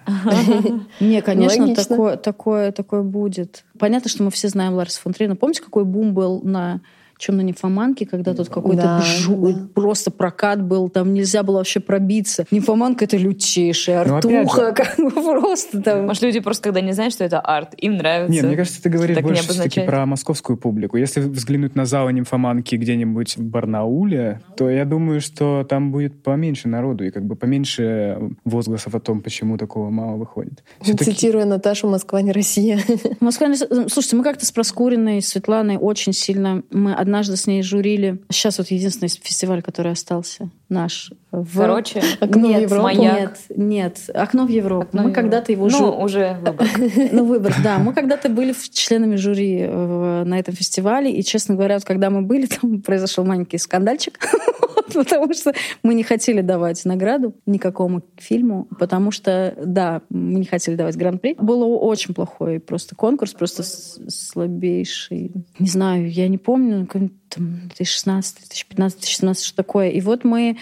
Не, 0.99 1.21
конечно, 1.21 1.63
Логично. 1.63 1.83
такое, 1.85 2.17
такое, 2.17 2.71
такое 2.71 3.01
будет. 3.03 3.63
Понятно, 3.79 4.09
что 4.09 4.23
мы 4.23 4.31
все 4.31 4.47
знаем 4.49 4.73
Ларса 4.73 5.01
фон 5.01 5.13
Триера. 5.13 5.35
Помните, 5.35 5.61
какой 5.63 5.85
бум 5.85 6.13
был 6.13 6.41
на 6.43 6.81
чем 7.21 7.37
на 7.37 7.41
нимфоманке, 7.41 8.05
когда 8.05 8.33
тут 8.33 8.49
какой-то 8.49 8.81
Да, 8.81 9.01
жу- 9.01 9.53
да. 9.53 9.67
просто 9.75 10.09
прокат 10.11 10.61
был, 10.63 10.89
там 10.89 11.13
нельзя 11.13 11.43
было 11.43 11.57
вообще 11.57 11.79
пробиться. 11.79 12.45
Нимфоманка— 12.51 13.05
это 13.05 13.15
лютейшая 13.17 14.03
Ну, 14.05 14.15
артуха, 14.15 14.67
же. 14.67 14.73
как 14.73 14.95
бы 14.97 15.11
просто 15.11 15.81
там. 15.81 16.05
Может, 16.07 16.23
люди 16.23 16.39
просто, 16.39 16.63
когда 16.63 16.81
не 16.81 16.93
знают, 16.93 17.13
что 17.13 17.23
это 17.23 17.39
арт, 17.39 17.75
им 17.77 17.97
нравится. 17.97 18.33
Не, 18.33 18.41
мне 18.41 18.55
кажется, 18.57 18.81
ты 18.81 18.89
говоришь 18.89 19.15
так 19.15 19.23
больше 19.23 19.43
все-таки 19.43 19.81
про 19.81 20.05
московскую 20.05 20.57
публику. 20.57 20.97
Если 20.97 21.21
взглянуть 21.21 21.75
на 21.75 21.85
залы 21.85 22.11
нимфоманки 22.11 22.75
где-нибудь 22.75 23.37
в 23.37 23.43
Барнауле, 23.43 24.41
то 24.57 24.69
я 24.69 24.85
думаю, 24.85 25.21
что 25.21 25.63
там 25.69 25.91
будет 25.91 26.23
поменьше 26.23 26.67
народу 26.67 27.05
и 27.05 27.11
как 27.11 27.23
бы 27.25 27.35
поменьше 27.35 28.31
возгласов 28.45 28.95
о 28.95 28.99
том, 28.99 29.21
почему 29.21 29.57
такого 29.57 29.89
мало 29.91 30.17
выходит. 30.17 30.63
Всё-таки- 30.81 31.11
Цитируя 31.11 31.45
Наташу, 31.45 31.87
Москва 31.87 32.21
не 32.21 32.31
Россия. 32.31 32.79
Москва 33.19 33.47
не- 33.47 33.55
Слушайте, 33.55 34.15
мы 34.15 34.23
как-то 34.23 34.45
с 34.45 34.51
Проскуриной, 34.51 35.21
Светланой 35.21 35.77
очень 35.77 36.13
сильно... 36.13 36.63
Мы 36.71 36.93
однажды 37.11 37.35
с 37.35 37.45
ней 37.45 37.61
журили. 37.61 38.21
Сейчас 38.29 38.57
вот 38.57 38.71
единственный 38.71 39.09
фестиваль, 39.09 39.61
который 39.61 39.91
остался 39.91 40.49
наш. 40.71 41.11
В... 41.31 41.57
Короче, 41.57 42.01
Окно 42.19 42.47
в 42.47 42.49
нет, 42.49 42.61
Европу. 42.63 42.83
Маяк. 42.83 43.19
нет, 43.19 43.39
нет. 43.55 44.09
Окно 44.13 44.45
в 44.45 44.49
Европу. 44.49 44.87
Окно 44.87 45.03
мы 45.03 45.09
в 45.11 45.13
когда-то 45.13 45.51
его 45.51 45.67
ну, 45.69 45.79
жу- 45.79 46.03
уже 46.03 46.37
выбор. 46.41 46.67
Ну, 47.11 47.25
выбор, 47.25 47.55
да. 47.63 47.77
Мы 47.77 47.93
когда-то 47.93 48.29
были 48.29 48.53
в- 48.53 48.69
членами 48.69 49.15
жюри 49.15 49.59
э, 49.61 50.23
на 50.25 50.39
этом 50.39 50.53
фестивале, 50.55 51.11
и, 51.11 51.23
честно 51.23 51.55
говоря, 51.55 51.75
вот 51.75 51.85
когда 51.85 52.09
мы 52.09 52.21
были, 52.21 52.45
там 52.61 52.81
произошел 52.81 53.23
маленький 53.23 53.57
скандальчик, 53.57 54.19
потому 54.93 55.33
что 55.33 55.53
мы 55.83 55.93
не 55.93 56.03
хотели 56.03 56.41
давать 56.41 56.83
награду 56.85 57.35
никакому 57.45 58.01
фильму, 58.17 58.67
потому 58.79 59.11
что, 59.11 59.53
да, 59.63 60.01
мы 60.09 60.39
не 60.39 60.45
хотели 60.45 60.75
давать 60.75 60.97
гран-при. 60.97 61.35
Было 61.39 61.65
очень 61.65 62.13
плохой 62.13 62.59
просто 62.59 62.95
конкурс, 62.95 63.33
просто 63.33 63.63
слабейший. 63.63 65.31
Не 65.59 65.67
знаю, 65.67 66.09
я 66.09 66.27
не 66.27 66.37
помню, 66.37 66.85
какой-нибудь 66.85 67.21
там 67.29 67.61
2016, 67.75 68.35
2015, 68.39 68.99
2017, 68.99 69.45
что 69.45 69.55
такое. 69.55 69.89
И 69.89 70.01
вот 70.01 70.23
мы 70.23 70.51
э, 70.51 70.55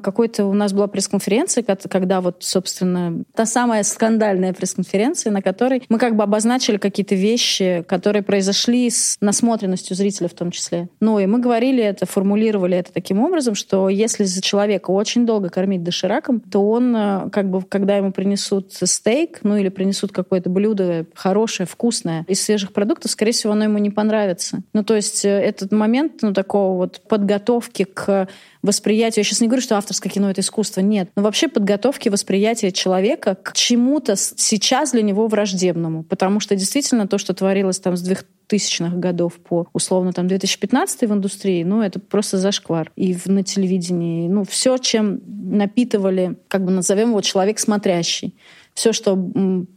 какой-то 0.00 0.46
у 0.46 0.52
нас 0.52 0.72
была 0.72 0.86
пресс-конференция, 0.86 1.64
когда 1.64 2.20
вот, 2.20 2.36
собственно, 2.40 3.24
та 3.34 3.46
самая 3.46 3.82
скандальная 3.82 4.52
пресс-конференция, 4.52 5.32
на 5.32 5.42
которой 5.42 5.82
мы 5.88 5.98
как 5.98 6.16
бы 6.16 6.22
обозначили 6.22 6.76
какие-то 6.76 7.14
вещи, 7.14 7.84
которые 7.88 8.22
произошли 8.22 8.88
с 8.90 9.16
насмотренностью 9.20 9.96
зрителя 9.96 10.28
в 10.28 10.34
том 10.34 10.50
числе. 10.50 10.88
Ну 11.00 11.18
и 11.18 11.26
мы 11.26 11.40
говорили 11.40 11.82
это, 11.82 12.06
формулировали 12.06 12.76
это 12.76 12.92
таким 12.92 13.20
образом, 13.20 13.54
что 13.54 13.88
если 13.88 14.24
человека 14.40 14.90
очень 14.90 15.26
долго 15.26 15.48
кормить 15.48 15.82
дошираком, 15.82 16.40
то 16.40 16.70
он, 16.70 16.94
э, 16.94 17.30
как 17.30 17.50
бы, 17.50 17.62
когда 17.62 17.96
ему 17.96 18.12
принесут 18.12 18.72
стейк, 18.72 19.40
ну 19.42 19.56
или 19.56 19.68
принесут 19.68 20.12
какое-то 20.12 20.50
блюдо 20.50 21.06
хорошее, 21.14 21.66
вкусное 21.66 22.24
из 22.28 22.42
свежих 22.42 22.72
продуктов, 22.72 23.10
скорее 23.10 23.32
всего, 23.32 23.52
оно 23.52 23.64
ему 23.64 23.78
не 23.78 23.90
понравится. 23.90 24.62
Ну, 24.72 24.84
то 24.84 24.94
есть 24.94 25.24
э, 25.24 25.28
этот 25.28 25.72
момент, 25.72 26.22
ну, 26.22 26.32
такого 26.32 26.76
вот 26.76 27.00
подготовки 27.08 27.84
к 27.84 28.28
восприятию. 28.66 29.20
Я 29.20 29.24
сейчас 29.24 29.40
не 29.40 29.46
говорю, 29.46 29.62
что 29.62 29.76
авторское 29.76 30.12
кино— 30.12 30.30
это 30.30 30.40
искусство. 30.40 30.80
Нет. 30.80 31.10
Но 31.16 31.22
вообще 31.22 31.48
подготовки 31.48 32.08
восприятия 32.08 32.72
человека 32.72 33.36
к 33.42 33.52
чему-то 33.52 34.16
сейчас 34.16 34.92
для 34.92 35.02
него 35.02 35.26
враждебному. 35.28 36.02
Потому 36.04 36.40
что 36.40 36.56
действительно 36.56 37.06
то, 37.06 37.18
что 37.18 37.32
творилось 37.34 37.78
там 37.78 37.96
с 37.96 38.08
2000-х 38.50 38.96
годов 38.96 39.34
по 39.34 39.66
условно 39.72 40.12
там 40.12 40.28
2015 40.28 41.02
в 41.02 41.12
индустрии, 41.12 41.62
ну, 41.64 41.82
это 41.82 41.98
просто 42.00 42.38
зашквар. 42.38 42.92
И 42.96 43.14
в, 43.14 43.26
на 43.26 43.42
телевидении, 43.42 44.28
ну, 44.28 44.44
все, 44.44 44.76
чем 44.78 45.20
напитывали, 45.26 46.36
как 46.48 46.64
бы 46.64 46.72
назовем 46.72 47.10
его, 47.10 47.20
человек 47.20 47.58
смотрящий. 47.58 48.34
Все, 48.74 48.92
что 48.92 49.16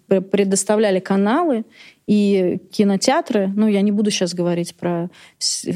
предоставляли 0.08 1.00
каналы 1.00 1.64
и 2.10 2.58
кинотеатры, 2.72 3.54
ну, 3.56 3.68
я 3.68 3.82
не 3.82 3.92
буду 3.92 4.10
сейчас 4.10 4.34
говорить 4.34 4.74
про 4.74 5.12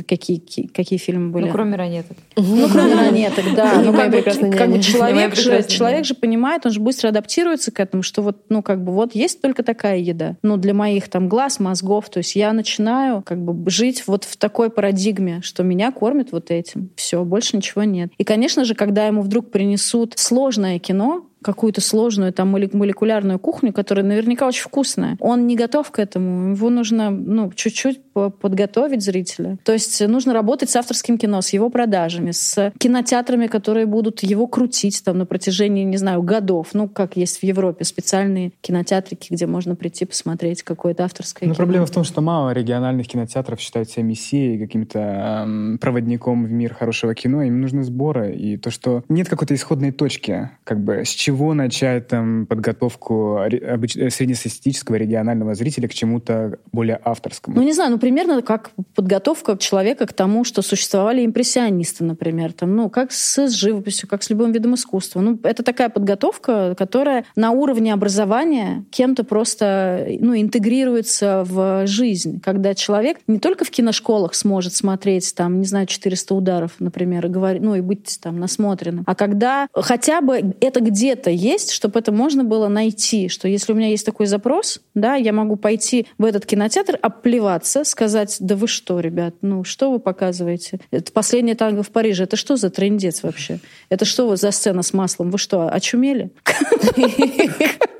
какие, 0.08 0.40
какие 0.40 0.98
фильмы 0.98 1.30
были. 1.30 1.46
Ну, 1.46 1.52
кроме 1.52 1.76
ранеток. 1.76 2.18
Ну, 2.36 2.68
кроме 2.70 2.96
ранеток, 2.96 3.46
да. 3.56 3.74
Ну, 3.84 3.94
как 3.94 4.10
бы, 4.10 4.22
как 4.24 4.72
бы 4.72 4.82
человек, 4.82 5.36
же, 5.36 5.62
человек 5.62 6.06
же 6.06 6.16
понимает, 6.16 6.66
он 6.66 6.72
же 6.72 6.80
быстро 6.80 7.10
адаптируется 7.10 7.72
к 7.72 7.80
этому, 7.80 8.02
что 8.02 8.24
вот, 8.24 8.46
ну, 8.50 8.64
как 8.64 8.84
бы 8.84 8.94
вот 8.94 9.14
есть 9.14 9.42
только 9.42 9.62
такая 9.62 10.00
еда. 10.00 10.36
Ну, 10.42 10.58
для 10.58 10.74
моих 10.74 11.08
там 11.08 11.30
глаз, 11.30 11.60
мозгов. 11.60 12.10
То 12.10 12.18
есть 12.18 12.36
я 12.36 12.52
начинаю 12.52 13.22
как 13.22 13.38
бы 13.38 13.70
жить 13.70 14.08
вот 14.08 14.24
в 14.24 14.36
такой 14.36 14.72
парадигме, 14.72 15.42
что 15.44 15.62
меня 15.62 15.92
кормят 15.92 16.32
вот 16.32 16.50
этим. 16.50 16.90
Все, 16.96 17.24
больше 17.24 17.58
ничего 17.58 17.84
нет. 17.84 18.12
И, 18.18 18.24
конечно 18.24 18.66
же, 18.66 18.74
когда 18.74 19.06
ему 19.06 19.22
вдруг 19.22 19.52
принесут 19.52 20.14
сложное 20.18 20.80
кино, 20.80 21.28
какую-то 21.44 21.82
сложную 21.82 22.34
там 22.34 22.50
молекулярную 22.50 23.40
кухню, 23.40 23.74
которая 23.74 24.06
наверняка 24.06 24.48
очень 24.48 24.64
вкусная. 24.64 25.18
Он 25.20 25.46
не 25.48 25.56
готов 25.56 25.92
к 25.92 26.00
этому. 26.00 26.56
Его 26.56 26.70
нужно 26.70 27.10
ну, 27.12 27.52
чуть-чуть 27.52 28.02
подготовить 28.14 29.04
зрителя. 29.04 29.58
То 29.64 29.74
есть 29.74 30.06
нужно 30.08 30.34
работать 30.34 30.70
с 30.70 30.76
авторским 30.76 31.18
кино, 31.18 31.42
с 31.42 31.50
его 31.50 31.70
продажами, 31.70 32.32
с 32.32 32.72
кинотеатрами, 32.78 33.48
которые 33.48 33.86
будут 33.86 34.24
его 34.24 34.48
крутить 34.48 35.04
там 35.04 35.18
на 35.18 35.26
протяжении, 35.26 35.84
не 35.84 35.98
знаю, 35.98 36.22
годов. 36.22 36.70
Ну, 36.74 36.88
как 36.88 37.18
есть 37.18 37.40
в 37.40 37.44
Европе 37.44 37.86
специальные 37.86 38.52
кинотеатрики, 38.62 39.34
где 39.34 39.46
можно 39.48 39.76
прийти 39.76 40.06
посмотреть 40.06 40.64
какое-то 40.64 41.04
авторское 41.04 41.48
Но 41.48 41.54
кино. 41.54 41.58
проблема 41.58 41.86
в 41.86 41.92
том, 41.92 42.04
что 42.04 42.22
мало 42.22 42.52
региональных 42.52 43.08
кинотеатров 43.08 43.60
считают 43.60 43.90
себя 43.90 44.04
мессией, 44.04 44.60
каким-то 44.60 45.00
эм, 45.00 45.78
проводником 45.80 46.46
в 46.46 46.52
мир 46.52 46.74
хорошего 46.74 47.14
кино. 47.16 47.44
Им 47.44 47.62
нужны 47.62 47.84
сборы. 47.84 48.34
И 48.36 48.58
то, 48.58 48.72
что 48.72 49.04
нет 49.10 49.28
какой-то 49.28 49.56
исходной 49.56 49.92
точки, 49.92 50.52
как 50.64 50.80
бы 50.84 51.04
с 51.04 51.10
чего 51.10 51.33
чего 51.34 51.56
начать 51.56 52.08
там 52.10 52.46
подготовку 52.46 53.40
среднестатистического 53.50 54.98
регионального 54.98 55.56
зрителя 55.56 55.88
к 55.88 55.94
чему-то 55.94 56.60
более 56.72 57.00
авторскому? 57.04 57.56
Ну, 57.56 57.64
не 57.64 57.74
знаю, 57.74 57.92
ну, 57.92 57.98
примерно 57.98 58.44
как 58.44 58.70
подготовка 58.94 59.58
человека 59.58 60.06
к 60.06 60.14
тому, 60.14 60.44
что 60.44 60.62
существовали 60.62 61.26
импрессионисты, 61.26 62.04
например, 62.04 62.54
там, 62.54 62.76
ну, 62.76 62.90
как 62.92 63.12
с 63.12 63.50
живописью, 63.50 64.08
как 64.08 64.22
с 64.22 64.30
любым 64.30 64.52
видом 64.52 64.76
искусства. 64.76 65.22
Ну, 65.22 65.40
это 65.42 65.64
такая 65.64 65.90
подготовка, 65.90 66.76
которая 66.78 67.26
на 67.36 67.50
уровне 67.50 67.92
образования 67.94 68.86
кем-то 68.92 69.24
просто, 69.24 70.06
ну, 70.20 70.40
интегрируется 70.40 71.44
в 71.48 71.88
жизнь, 71.88 72.42
когда 72.42 72.76
человек 72.76 73.18
не 73.26 73.40
только 73.40 73.66
в 73.66 73.72
киношколах 73.72 74.36
сможет 74.36 74.76
смотреть, 74.76 75.34
там, 75.34 75.60
не 75.60 75.66
знаю, 75.66 75.88
400 75.88 76.36
ударов, 76.36 76.74
например, 76.78 77.26
и 77.26 77.30
говорить, 77.30 77.64
ну, 77.64 77.74
и 77.74 77.82
быть 77.82 78.20
там 78.22 78.40
насмотренным, 78.40 79.04
а 79.08 79.16
когда 79.16 79.68
хотя 79.74 80.22
бы 80.22 80.54
это 80.62 80.80
где-то 80.80 81.23
где-то 81.24 81.30
есть, 81.30 81.72
чтобы 81.72 82.00
это 82.00 82.12
можно 82.12 82.44
было 82.44 82.68
найти, 82.68 83.30
что 83.30 83.48
если 83.48 83.72
у 83.72 83.76
меня 83.76 83.88
есть 83.88 84.06
такой 84.06 84.26
запрос, 84.26 84.82
да, 84.94 85.16
я 85.16 85.32
могу 85.32 85.56
пойти 85.56 86.08
в 86.18 86.26
этот 86.26 86.46
кинотеатр, 86.46 87.00
обплеваться, 87.02 87.84
сказать, 87.84 88.38
да 88.40 88.56
вы 88.56 88.68
что, 88.68 89.00
ребят, 89.00 89.36
ну 89.42 89.64
что 89.64 89.92
вы 89.92 90.00
показываете? 90.00 90.80
Это 90.92 91.12
последняя 91.12 91.56
танго 91.56 91.84
в 91.84 91.90
Париже, 91.90 92.24
это 92.24 92.36
что 92.36 92.58
за 92.58 92.70
трендец 92.70 93.24
вообще? 93.24 93.60
Это 93.90 94.06
что 94.06 94.28
вы 94.28 94.36
за 94.36 94.52
сцена 94.52 94.84
с 94.84 94.94
маслом? 94.94 95.32
Вы 95.32 95.38
что, 95.38 95.70
очумели? 95.70 96.30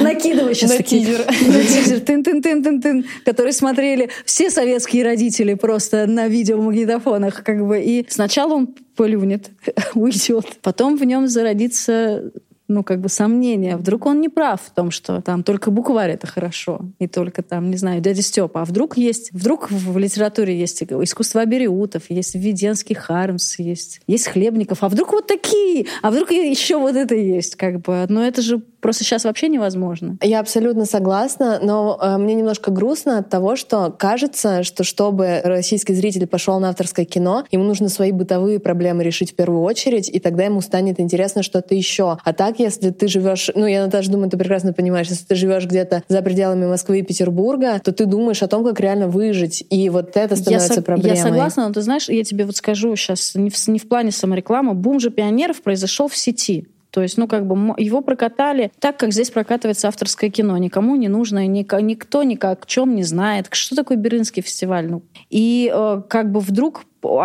Накидываю 0.00 0.54
сейчас 0.54 0.70
на 0.78 0.82
тизер. 0.82 1.26
На 1.26 1.62
тизер. 1.64 2.00
Тын 2.00 2.22
-тын 2.22 2.40
-тын 2.40 2.62
-тын 2.62 2.80
-тын, 2.80 3.04
который 3.24 3.52
смотрели 3.52 4.10
все 4.24 4.50
советские 4.50 5.04
родители 5.04 5.54
просто 5.54 6.06
на 6.06 6.28
видеомагнитофонах. 6.28 7.42
Как 7.42 7.66
бы. 7.66 7.80
И 7.80 8.06
сначала 8.08 8.54
он 8.54 8.74
плюнет, 8.96 9.50
уйдет. 9.94 10.46
Потом 10.62 10.96
в 10.96 11.04
нем 11.04 11.28
зародится 11.28 12.30
ну, 12.68 12.84
как 12.84 13.00
бы 13.00 13.08
сомнения. 13.08 13.76
Вдруг 13.76 14.04
он 14.06 14.20
не 14.20 14.28
прав 14.28 14.60
в 14.60 14.70
том, 14.70 14.90
что 14.90 15.22
там 15.22 15.42
только 15.42 15.70
букварь— 15.70 16.10
это 16.12 16.26
хорошо, 16.26 16.82
и 16.98 17.08
только 17.08 17.42
там, 17.42 17.70
не 17.70 17.78
знаю, 17.78 18.02
дядя 18.02 18.20
Степа. 18.20 18.60
А 18.60 18.64
вдруг 18.66 18.98
есть, 18.98 19.32
вдруг 19.32 19.70
в 19.70 19.96
литературе 19.96 20.56
есть 20.56 20.82
искусство 20.82 21.44
Бериутов, 21.46 22.04
есть 22.10 22.34
Введенский 22.34 22.94
Хармс, 22.94 23.58
есть, 23.58 24.02
есть 24.06 24.28
Хлебников. 24.28 24.84
А 24.84 24.90
вдруг 24.90 25.12
вот 25.12 25.26
такие? 25.26 25.86
А 26.02 26.10
вдруг 26.10 26.30
еще 26.30 26.76
вот 26.78 26.94
это 26.94 27.14
есть? 27.14 27.56
Как 27.56 27.80
бы. 27.80 28.04
Но 28.08 28.22
это 28.22 28.42
же 28.42 28.60
просто 28.80 29.04
сейчас 29.04 29.24
вообще 29.24 29.48
невозможно. 29.48 30.16
Я 30.22 30.40
абсолютно 30.40 30.84
согласна, 30.84 31.58
но 31.62 31.98
э, 32.00 32.16
мне 32.18 32.34
немножко 32.34 32.70
грустно 32.70 33.18
от 33.18 33.28
того, 33.28 33.56
что 33.56 33.94
кажется, 33.96 34.62
что 34.62 34.84
чтобы 34.84 35.40
российский 35.44 35.94
зритель 35.94 36.26
пошел 36.26 36.58
на 36.60 36.70
авторское 36.70 37.04
кино, 37.04 37.44
ему 37.50 37.64
нужно 37.64 37.88
свои 37.88 38.12
бытовые 38.12 38.58
проблемы 38.58 39.02
решить 39.02 39.32
в 39.32 39.34
первую 39.34 39.62
очередь, 39.62 40.08
и 40.08 40.18
тогда 40.20 40.44
ему 40.44 40.60
станет 40.60 41.00
интересно 41.00 41.42
что-то 41.42 41.74
еще. 41.74 42.18
А 42.22 42.32
так 42.32 42.58
если 42.58 42.90
ты 42.90 43.08
живешь, 43.08 43.50
ну, 43.54 43.66
я 43.66 43.86
даже 43.86 44.10
думаю, 44.10 44.30
ты 44.30 44.36
прекрасно 44.36 44.72
понимаешь, 44.72 45.08
если 45.08 45.24
ты 45.24 45.34
живешь 45.34 45.66
где-то 45.66 46.02
за 46.08 46.22
пределами 46.22 46.66
Москвы 46.66 47.00
и 47.00 47.02
Петербурга, 47.02 47.80
то 47.82 47.92
ты 47.92 48.06
думаешь 48.06 48.42
о 48.42 48.48
том, 48.48 48.64
как 48.64 48.80
реально 48.80 49.08
выжить. 49.08 49.64
И 49.70 49.88
вот 49.90 50.16
это 50.16 50.36
становится 50.36 50.74
я 50.74 50.82
проблемой. 50.82 51.16
Я 51.16 51.22
согласна, 51.22 51.68
но 51.68 51.74
ты 51.74 51.82
знаешь, 51.82 52.08
я 52.08 52.24
тебе 52.24 52.44
вот 52.44 52.56
скажу 52.56 52.94
сейчас, 52.96 53.34
не 53.34 53.50
в, 53.50 53.68
не 53.68 53.78
в 53.78 53.88
плане 53.88 54.12
саморекламы, 54.12 54.74
бум 54.74 55.00
же 55.00 55.10
пионеров 55.10 55.62
произошел 55.62 56.08
в 56.08 56.16
сети. 56.16 56.66
То 56.90 57.02
есть, 57.02 57.18
ну, 57.18 57.28
как 57.28 57.46
бы 57.46 57.74
его 57.76 58.00
прокатали 58.00 58.72
так, 58.78 58.96
как 58.96 59.12
здесь 59.12 59.30
прокатывается 59.30 59.88
авторское 59.88 60.30
кино. 60.30 60.56
Никому 60.56 60.96
не 60.96 61.08
нужно, 61.08 61.46
никто 61.46 62.22
никак, 62.22 62.64
о 62.64 62.66
чем 62.66 62.94
не 62.94 63.02
знает. 63.02 63.48
Что 63.50 63.76
такое 63.76 63.96
Берлинский 63.96 64.42
фестиваль? 64.42 64.88
Ну, 64.88 65.02
и 65.30 65.70
э, 65.72 66.02
как 66.08 66.32
бы 66.32 66.40
вдруг 66.40 66.84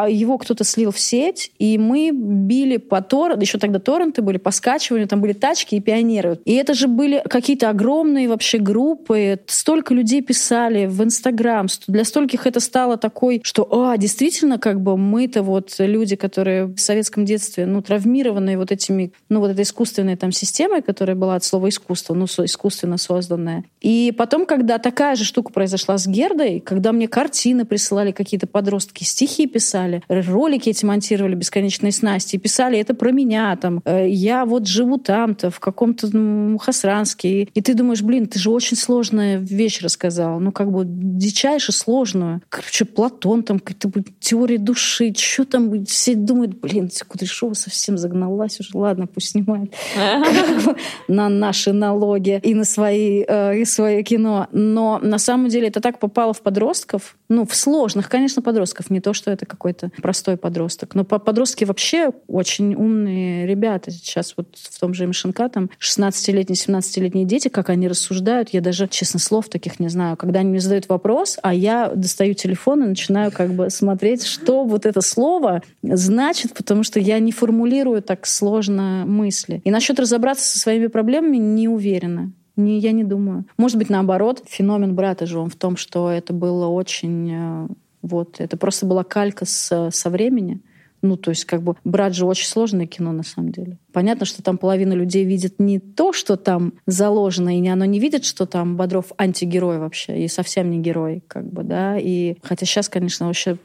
его 0.10 0.38
кто-то 0.38 0.64
слил 0.64 0.92
в 0.92 1.00
сеть, 1.00 1.52
и 1.60 1.78
мы 1.78 2.12
били 2.14 2.78
по 2.78 3.02
торренту, 3.02 3.42
еще 3.42 3.58
тогда 3.58 3.80
торренты 3.80 4.22
были, 4.22 4.38
по 4.38 4.52
скачиванию, 4.52 5.08
там 5.08 5.22
были 5.22 5.34
тачки 5.34 5.76
и 5.76 5.80
пионеры. 5.80 6.40
И 6.46 6.54
это 6.54 6.74
же 6.74 6.88
были 6.88 7.22
какие-то 7.30 7.70
огромные 7.70 8.28
вообще 8.28 8.58
группы, 8.58 9.40
столько 9.48 9.94
людей 9.94 10.22
писали 10.22 10.86
в 10.86 11.04
Инстаграм, 11.04 11.68
для 11.88 12.04
стольких 12.06 12.48
это 12.48 12.60
стало 12.60 12.98
такой, 12.98 13.42
что, 13.44 13.68
а, 13.72 13.98
действительно, 13.98 14.58
как 14.58 14.82
бы 14.82 14.98
мы-то 14.98 15.44
вот 15.44 15.76
люди, 15.80 16.16
которые 16.16 16.66
в 16.66 16.78
советском 16.78 17.26
детстве, 17.26 17.66
ну, 17.66 17.82
травмированные 17.82 18.58
вот 18.58 18.72
этими, 18.72 19.14
ну, 19.30 19.40
вот 19.40 19.52
этой 19.52 19.64
искусственной 19.64 20.16
там 20.16 20.32
системой, 20.32 20.82
которая 20.82 21.16
была 21.16 21.36
от 21.36 21.44
слова 21.44 21.70
искусство, 21.70 22.14
ну, 22.14 22.26
искусственно 22.26 22.98
созданная. 22.98 23.66
И 23.82 24.14
потом, 24.18 24.46
когда 24.46 24.78
такая 24.78 25.16
же 25.16 25.24
штука 25.24 25.52
произошла 25.52 25.98
с 25.98 26.08
Гердой, 26.08 26.60
когда 26.60 26.92
мне 26.92 27.08
картины 27.08 27.66
присылали 27.66 28.12
какие-то 28.12 28.48
подростки, 28.48 29.04
стихи 29.04 29.48
писали, 29.48 29.73
писали, 29.74 30.04
ролики 30.08 30.70
эти 30.70 30.86
монтировали 30.86 31.34
бесконечные 31.34 31.92
снасти, 31.92 32.38
писали 32.38 32.78
это 32.78 32.94
про 32.94 33.12
меня, 33.12 33.56
там, 33.56 33.82
э, 33.86 34.08
я 34.08 34.46
вот 34.46 34.68
живу 34.68 35.00
там-то, 35.00 35.50
в 35.50 35.60
каком-то 35.60 36.16
ну, 36.16 36.58
Хасранске. 36.60 37.44
И 37.44 37.62
ты 37.62 37.74
думаешь, 37.74 38.04
блин, 38.04 38.28
ты 38.28 38.38
же 38.38 38.52
очень 38.52 38.78
сложная 38.78 39.38
вещь 39.38 39.82
рассказал, 39.82 40.40
ну, 40.40 40.52
как 40.52 40.72
бы 40.72 40.84
дичайше 40.86 41.72
сложную. 41.72 42.42
Короче, 42.50 42.86
Платон, 42.86 43.42
там, 43.42 43.60
какая-то 43.60 44.04
теория 44.20 44.60
души, 44.60 45.12
что 45.18 45.46
там, 45.46 45.86
все 45.86 46.14
думают, 46.14 46.60
блин, 46.60 46.92
Кудряшова 47.08 47.54
совсем 47.54 47.98
загналась 47.98 48.60
уже, 48.60 48.78
ладно, 48.78 49.08
пусть 49.08 49.30
снимает 49.30 49.74
на 51.08 51.30
наши 51.30 51.74
налоги 51.74 52.40
и 52.44 52.54
на 52.54 52.66
свои, 52.66 53.24
э, 53.28 53.60
и 53.60 53.66
свое 53.66 54.04
кино. 54.04 54.48
Но 54.52 55.00
на 55.02 55.18
самом 55.18 55.48
деле 55.50 55.70
это 55.70 55.82
так 55.82 56.00
попало 56.00 56.34
в 56.34 56.42
подростков, 56.42 57.16
ну, 57.28 57.46
в 57.46 57.56
сложных, 57.56 58.10
конечно, 58.10 58.44
подростков, 58.44 58.92
не 58.92 59.00
то, 59.00 59.14
что 59.14 59.32
это 59.32 59.46
какой-то 59.54 59.92
простой 60.02 60.36
подросток. 60.36 60.96
Но 60.96 61.04
подростки 61.04 61.64
вообще 61.64 62.12
очень 62.28 62.74
умные 62.74 63.46
ребята. 63.46 63.92
Сейчас 63.92 64.34
вот 64.36 64.56
в 64.56 64.80
том 64.80 64.94
же 64.94 65.06
МШНК 65.08 65.52
там 65.52 65.70
16-летние, 65.80 66.56
17-летние 66.56 67.26
дети, 67.26 67.50
как 67.50 67.70
они 67.70 67.88
рассуждают, 67.88 68.50
я 68.50 68.62
даже, 68.62 68.88
честно, 68.88 69.20
слов 69.20 69.50
таких 69.50 69.80
не 69.80 69.90
знаю. 69.90 70.18
Когда 70.18 70.40
они 70.40 70.50
мне 70.50 70.60
задают 70.60 70.90
вопрос, 70.90 71.38
а 71.44 71.54
я 71.54 71.92
достаю 71.94 72.34
телефон 72.34 72.84
и 72.84 72.88
начинаю 72.88 73.32
как 73.32 73.54
бы 73.54 73.70
смотреть, 73.70 74.26
что 74.26 74.64
вот 74.66 74.86
это 74.86 75.02
слово 75.02 75.62
значит, 75.84 76.54
потому 76.54 76.84
что 76.84 77.00
я 77.00 77.20
не 77.20 77.32
формулирую 77.32 78.02
так 78.02 78.26
сложно 78.26 79.04
мысли. 79.06 79.62
И 79.64 79.72
насчет 79.72 80.00
разобраться 80.00 80.46
со 80.46 80.60
своими 80.60 80.88
проблемами 80.88 81.38
не 81.38 81.68
уверена. 81.68 82.32
Не, 82.56 82.78
я 82.78 82.92
не 82.92 83.04
думаю. 83.04 83.46
Может 83.58 83.78
быть, 83.78 83.90
наоборот, 83.90 84.44
феномен 84.48 84.94
брата 84.94 85.26
же 85.26 85.40
он 85.40 85.50
в 85.50 85.56
том, 85.56 85.76
что 85.76 86.12
это 86.12 86.34
было 86.34 86.68
очень... 86.68 87.76
Э, 88.04 88.08
вот, 88.08 88.40
это 88.40 88.58
просто 88.58 88.86
была 88.86 89.04
калька 89.04 89.46
с, 89.46 89.90
со 89.92 90.10
времени. 90.10 90.62
Ну, 91.02 91.18
то 91.18 91.32
есть, 91.32 91.44
как 91.44 91.62
бы, 91.62 91.76
брать 91.84 92.16
же 92.16 92.26
очень 92.26 92.48
сложное 92.48 92.88
кино, 92.88 93.12
на 93.12 93.24
самом 93.24 93.52
деле. 93.52 93.78
Понятно, 93.92 94.26
что 94.26 94.42
там 94.42 94.58
половина 94.58 94.94
людей 94.94 95.26
видит 95.26 95.60
не 95.60 95.80
то, 95.80 96.14
что 96.14 96.38
там 96.38 96.76
заложено, 96.86 97.60
и 97.60 97.68
оно 97.68 97.84
не 97.84 98.00
видит, 98.00 98.24
что 98.24 98.46
там 98.46 98.78
Бодров 98.78 99.12
антигерой 99.18 99.80
вообще, 99.80 100.24
и 100.24 100.30
совсем 100.30 100.70
не 100.70 100.80
герой, 100.80 101.22
как 101.28 101.46
бы, 101.46 101.64
да. 101.64 101.98
И 102.00 102.38
хотя 102.42 102.66
сейчас, 102.66 102.88
конечно, 102.88 103.26
вообще 103.26 103.58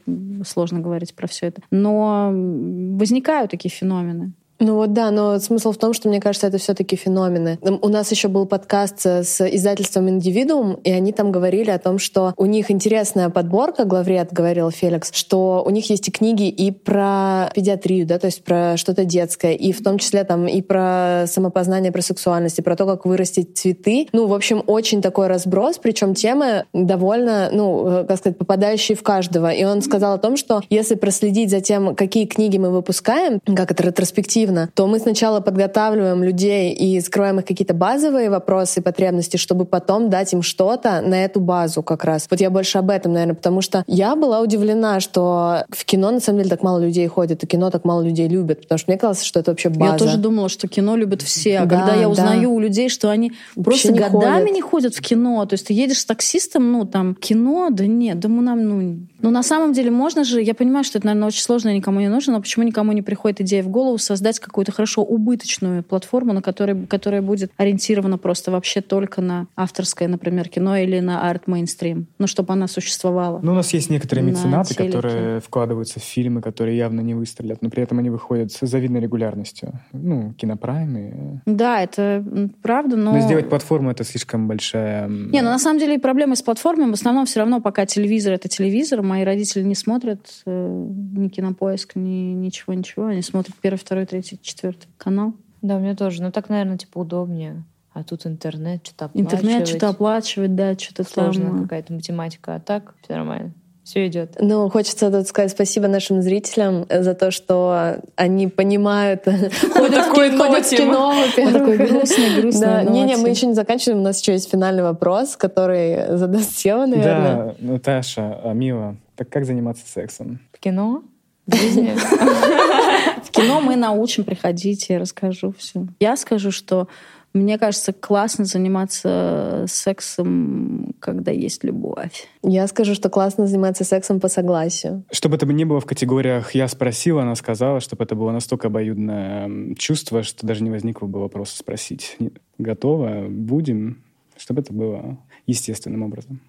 сложно 0.45 0.81
говорить 0.81 1.15
про 1.15 1.27
все 1.27 1.47
это. 1.47 1.61
Но 1.71 2.29
возникают 2.33 3.51
такие 3.51 3.71
феномены. 3.71 4.33
Ну 4.59 4.75
вот 4.75 4.91
да, 4.91 5.09
но 5.09 5.39
смысл 5.39 5.71
в 5.71 5.77
том, 5.77 5.93
что 5.93 6.09
мне 6.09 6.19
кажется, 6.19 6.47
это 6.47 6.57
все-таки 6.57 6.97
феномены. 6.97 7.57
У 7.61 7.87
нас 7.87 8.11
еще 8.11 8.27
был 8.27 8.45
подкаст 8.45 9.05
с 9.05 9.39
издательством 9.47 10.09
Индивидуум, 10.09 10.73
и 10.83 10.91
они 10.91 11.13
там 11.13 11.31
говорили 11.31 11.71
о 11.71 11.79
том, 11.79 11.97
что 11.97 12.33
у 12.35 12.45
них 12.45 12.69
интересная 12.69 13.29
подборка, 13.29 13.85
главред 13.85 14.33
говорил 14.33 14.69
Феликс, 14.69 15.11
что 15.13 15.63
у 15.65 15.69
них 15.69 15.89
есть 15.89 16.09
и 16.09 16.11
книги 16.11 16.49
и 16.49 16.71
про 16.71 17.49
педиатрию, 17.55 18.05
да, 18.05 18.19
то 18.19 18.25
есть 18.25 18.43
про 18.43 18.75
что-то 18.75 19.05
детское, 19.05 19.53
и 19.53 19.71
в 19.71 19.81
том 19.81 19.97
числе 19.97 20.25
там 20.25 20.45
и 20.45 20.61
про 20.61 21.23
самопознание, 21.27 21.93
про 21.93 22.01
сексуальность, 22.01 22.59
и 22.59 22.61
про 22.61 22.75
то, 22.75 22.85
как 22.85 23.05
вырастить 23.05 23.57
цветы. 23.57 24.07
Ну, 24.11 24.27
в 24.27 24.33
общем, 24.33 24.61
очень 24.67 25.01
такой 25.01 25.27
разброс, 25.27 25.77
причем 25.77 26.13
темы 26.15 26.65
довольно, 26.73 27.49
ну, 27.53 27.87
э, 27.87 28.05
как 28.05 28.17
сказать, 28.17 28.37
попадающие 28.37 28.97
в 28.97 29.03
каждого. 29.03 29.51
И 29.51 29.63
он 29.63 29.81
сказал 29.81 30.15
о 30.15 30.17
том, 30.17 30.35
что 30.35 30.61
если 30.69 30.95
проследить 30.95 31.49
за 31.49 31.61
тем, 31.61 31.95
какие 31.95 32.25
книги 32.25 32.57
мы 32.57 32.71
выпускаем, 32.71 33.39
как 33.55 33.71
это 33.71 33.83
ретроспективно, 33.83 34.48
активно, 34.49 34.69
то 34.73 34.87
мы 34.87 34.99
сначала 34.99 35.39
подготавливаем 35.39 36.23
людей 36.23 36.73
и 36.73 36.99
скрываем 37.01 37.39
их 37.39 37.45
какие-то 37.45 37.73
базовые 37.73 38.29
вопросы 38.29 38.79
и 38.79 38.83
потребности, 38.83 39.37
чтобы 39.37 39.65
потом 39.65 40.09
дать 40.09 40.33
им 40.33 40.41
что-то 40.41 41.01
на 41.01 41.23
эту 41.23 41.39
базу 41.39 41.83
как 41.83 42.03
раз. 42.03 42.27
Вот 42.29 42.41
я 42.41 42.49
больше 42.49 42.77
об 42.77 42.89
этом, 42.89 43.13
наверное, 43.13 43.35
потому 43.35 43.61
что 43.61 43.83
я 43.87 44.15
была 44.15 44.41
удивлена, 44.41 44.99
что 44.99 45.65
в 45.69 45.85
кино 45.85 46.11
на 46.11 46.19
самом 46.19 46.39
деле 46.39 46.49
так 46.49 46.63
мало 46.63 46.79
людей 46.79 47.07
ходит, 47.07 47.43
и 47.43 47.47
кино 47.47 47.69
так 47.69 47.85
мало 47.85 48.01
людей 48.01 48.27
любят, 48.27 48.61
потому 48.61 48.79
что 48.79 48.91
мне 48.91 48.97
казалось, 48.97 49.23
что 49.23 49.39
это 49.39 49.51
вообще 49.51 49.69
база. 49.69 49.93
Я 49.93 49.97
тоже 49.97 50.17
думала, 50.17 50.49
что 50.49 50.67
кино 50.67 50.95
любят 50.95 51.21
все, 51.21 51.59
а 51.59 51.65
да, 51.65 51.77
когда 51.77 51.95
я 51.95 52.09
узнаю 52.09 52.41
да. 52.41 52.49
у 52.49 52.59
людей, 52.59 52.89
что 52.89 53.09
они 53.09 53.31
вообще 53.55 53.89
просто 53.89 53.93
не 53.93 53.99
годами 53.99 54.41
ходят. 54.41 54.55
не 54.55 54.61
ходят 54.61 54.95
в 54.95 55.01
кино, 55.01 55.45
то 55.45 55.53
есть 55.53 55.67
ты 55.67 55.73
едешь 55.73 55.99
с 55.99 56.05
таксистом, 56.05 56.71
ну 56.71 56.85
там 56.85 57.15
кино, 57.15 57.69
да 57.71 57.85
нет, 57.85 58.19
да 58.19 58.29
мы 58.29 58.41
нам, 58.41 58.67
ну, 58.67 58.99
ну 59.21 59.29
на 59.29 59.43
самом 59.43 59.73
деле 59.73 59.91
можно 59.91 60.23
же, 60.23 60.41
я 60.41 60.53
понимаю, 60.53 60.83
что 60.83 60.97
это, 60.97 61.07
наверное, 61.07 61.27
очень 61.27 61.41
сложно 61.41 61.69
и 61.69 61.77
никому 61.77 61.99
не 61.99 62.09
нужно, 62.09 62.33
но 62.33 62.41
почему 62.41 62.65
никому 62.65 62.91
не 62.91 63.01
приходит 63.01 63.41
идея 63.41 63.63
в 63.63 63.69
голову 63.69 63.97
создать 63.97 64.38
создать 64.39 64.49
какую-то 64.49 64.71
хорошо 64.71 65.03
убыточную 65.03 65.83
платформу, 65.83 66.33
на 66.33 66.41
которой, 66.41 66.87
которая 66.87 67.21
будет 67.21 67.51
ориентирована 67.57 68.17
просто 68.17 68.51
вообще 68.51 68.81
только 68.81 69.21
на 69.21 69.47
авторское, 69.55 70.07
например, 70.07 70.49
кино 70.49 70.77
или 70.77 70.99
на 70.99 71.29
арт-мейнстрим. 71.29 72.07
Ну, 72.19 72.27
чтобы 72.27 72.53
она 72.53 72.67
существовала. 72.67 73.39
Ну, 73.43 73.51
у 73.51 73.55
нас 73.55 73.73
есть 73.73 73.89
некоторые 73.89 74.25
меценаты, 74.25 74.75
которые 74.75 75.39
вкладываются 75.39 75.99
в 75.99 76.03
фильмы, 76.03 76.41
которые 76.41 76.77
явно 76.77 77.01
не 77.01 77.13
выстрелят, 77.13 77.61
но 77.61 77.69
при 77.69 77.83
этом 77.83 77.99
они 77.99 78.09
выходят 78.09 78.51
с 78.51 78.65
завидной 78.65 79.01
регулярностью. 79.01 79.79
Ну, 79.93 80.33
кинопрайм 80.33 80.97
и... 80.97 81.11
Да, 81.45 81.81
это 81.81 82.23
правда, 82.61 82.95
но... 82.95 83.13
Но 83.13 83.19
сделать 83.19 83.49
платформу— 83.49 83.89
это 83.91 84.03
слишком 84.03 84.47
большая... 84.47 85.07
Не, 85.07 85.41
ну, 85.41 85.49
на 85.49 85.59
самом 85.59 85.79
деле 85.79 85.99
проблемы 85.99 86.35
с 86.35 86.41
платформами 86.41 86.91
в 86.91 86.93
основном 86.93 87.25
все 87.25 87.39
равно, 87.39 87.61
пока 87.61 87.85
телевизор— 87.85 88.33
это 88.35 88.47
телевизор, 88.47 89.01
мои 89.01 89.23
родители 89.23 89.63
не 89.63 89.75
смотрят 89.75 90.41
э, 90.45 90.85
ни 91.15 91.27
кинопоиск, 91.27 91.95
ни 91.95 92.33
ничего, 92.33 92.73
ничего. 92.73 93.05
Они 93.07 93.21
смотрят 93.21 93.55
первый, 93.61 93.77
второй, 93.77 94.05
третий, 94.05 94.28
четвертый 94.37 94.87
канал. 94.97 95.33
Да, 95.61 95.77
мне 95.77 95.95
тоже. 95.95 96.21
Ну, 96.21 96.31
так, 96.31 96.49
наверное, 96.49 96.77
типа 96.77 96.99
удобнее. 96.99 97.63
А 97.93 98.03
тут 98.03 98.25
интернет, 98.25 98.85
что-то 98.85 99.05
оплачивать. 99.05 99.33
Интернет, 99.33 99.67
что-то 99.67 99.89
оплачивать, 99.89 100.55
да, 100.55 100.77
что-то 100.77 101.03
Сложная 101.03 101.47
там... 101.47 101.63
какая-то 101.63 101.93
математика. 101.93 102.55
А 102.55 102.59
так 102.59 102.93
все 103.01 103.15
нормально 103.15 103.53
все 103.89 104.05
идет. 104.05 104.37
Ну, 104.39 104.69
хочется 104.69 105.09
тут 105.09 105.27
сказать 105.27 105.49
спасибо 105.49 105.87
нашим 105.87 106.21
зрителям 106.21 106.85
за 106.89 107.15
то, 107.15 107.31
что 107.31 107.97
они 108.15 108.47
понимают, 108.47 109.23
ходят 109.73 110.05
в 110.05 110.69
кино. 110.69 111.15
Такой 111.35 111.77
грустный, 111.77 112.41
грустный. 112.41 112.85
Не-не, 112.85 113.17
мы 113.17 113.29
еще 113.29 113.47
не 113.47 113.55
заканчиваем. 113.55 114.01
У 114.01 114.03
нас 114.03 114.21
еще 114.21 114.33
есть 114.33 114.51
финальный 114.51 114.83
вопрос, 114.83 115.35
который 115.35 116.17
задаст 116.17 116.55
Сева, 116.55 116.85
наверное. 116.85 117.35
Да, 117.35 117.55
Наташа, 117.59 118.39
а, 118.43 118.53
Мила, 118.53 118.95
так 119.15 119.29
как 119.29 119.45
заниматься 119.45 119.83
сексом? 119.87 120.39
В 120.53 120.59
кино? 120.59 121.01
В 121.47 121.55
жизни? 121.55 121.95
В 123.23 123.31
кино 123.31 123.61
мы 123.61 123.75
научим, 123.75 124.23
приходить, 124.23 124.89
я 124.89 124.99
расскажу 124.99 125.53
все. 125.57 125.87
Я 125.99 126.15
скажу, 126.17 126.51
что 126.51 126.87
мне 127.33 127.59
кажется, 127.59 127.93
классно 127.93 128.45
заниматься 128.45 129.65
сексом, 129.67 130.95
когда 130.99 131.31
есть 131.31 131.63
любовь. 131.63 132.27
Я 132.41 132.65
скажу, 132.67 132.95
что 132.95 133.09
классно 133.09 133.45
заниматься 133.45 133.83
сексом 133.83 134.19
по 134.19 134.29
согласию. 134.29 135.03
Чтобы 135.11 135.35
это 135.35 135.45
не 135.45 135.65
было 135.65 135.79
в 135.79 135.85
категориях 135.85 136.55
«я 136.55 136.67
спросила», 136.67 137.21
она 137.21 137.35
сказала, 137.35 137.81
чтобы 137.81 138.03
это 138.03 138.15
было 138.15 138.31
настолько 138.31 138.67
обоюдное 138.67 139.75
чувство, 139.75 140.23
что 140.23 140.47
даже 140.47 140.63
не 140.63 140.71
возникло 140.71 141.05
бы 141.05 141.19
вопроса 141.19 141.57
спросить. 141.57 142.17
Готово? 142.57 143.27
Будем? 143.29 144.03
Чтобы 144.35 144.61
это 144.61 144.73
было 144.73 145.19
естественным 145.45 146.01
образом. 146.03 146.41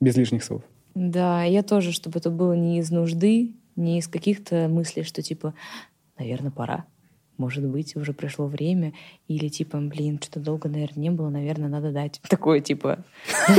Без 0.00 0.16
лишних 0.16 0.44
слов. 0.44 0.62
Да, 0.94 1.44
я 1.44 1.62
тоже, 1.62 1.92
чтобы 1.92 2.18
это 2.18 2.30
было 2.30 2.52
не 2.52 2.78
из 2.78 2.90
нужды, 2.90 3.54
не 3.76 3.98
из 3.98 4.08
каких-то 4.08 4.68
мыслей, 4.68 5.02
что 5.02 5.22
типа, 5.22 5.54
наверное, 6.18 6.50
пора. 6.50 6.86
Может 7.36 7.64
быть, 7.66 7.96
уже 7.96 8.12
пришло 8.12 8.46
время. 8.46 8.92
Или 9.26 9.48
типа, 9.48 9.78
блин, 9.78 10.20
что-то 10.22 10.40
долго, 10.40 10.68
наверное, 10.68 11.02
не 11.02 11.10
было, 11.10 11.30
наверное, 11.30 11.68
надо 11.68 11.90
дать. 11.90 12.20
Такое 12.28 12.60
типа... 12.60 13.04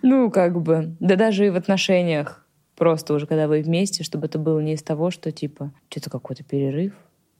Ну, 0.00 0.30
как 0.30 0.62
бы. 0.62 0.96
Да 1.00 1.16
даже 1.16 1.46
и 1.46 1.50
в 1.50 1.56
отношениях. 1.56 2.46
Просто 2.76 3.12
уже 3.12 3.26
когда 3.26 3.48
вы 3.48 3.60
вместе, 3.60 4.04
чтобы 4.04 4.26
это 4.26 4.38
было 4.38 4.60
не 4.60 4.74
из 4.74 4.82
того, 4.82 5.10
что 5.10 5.32
типа, 5.32 5.72
что-то 5.90 6.08
какой-то 6.08 6.44
перерыв, 6.44 6.94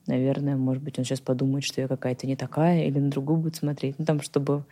наверное, 0.07 0.57
может 0.57 0.83
быть, 0.83 0.99
он 0.99 1.05
сейчас 1.05 1.21
подумает, 1.21 1.65
что 1.65 1.81
я 1.81 1.89
какая-то 1.89 2.27
не 2.27 2.37
такая, 2.37 2.85
или 2.85 2.99
на 2.99 3.09
другую 3.09 3.39
будет 3.39 3.57
смотреть. 3.57 3.99
Ну, 3.99 4.05
там, 4.05 4.21
чтобы... 4.21 4.65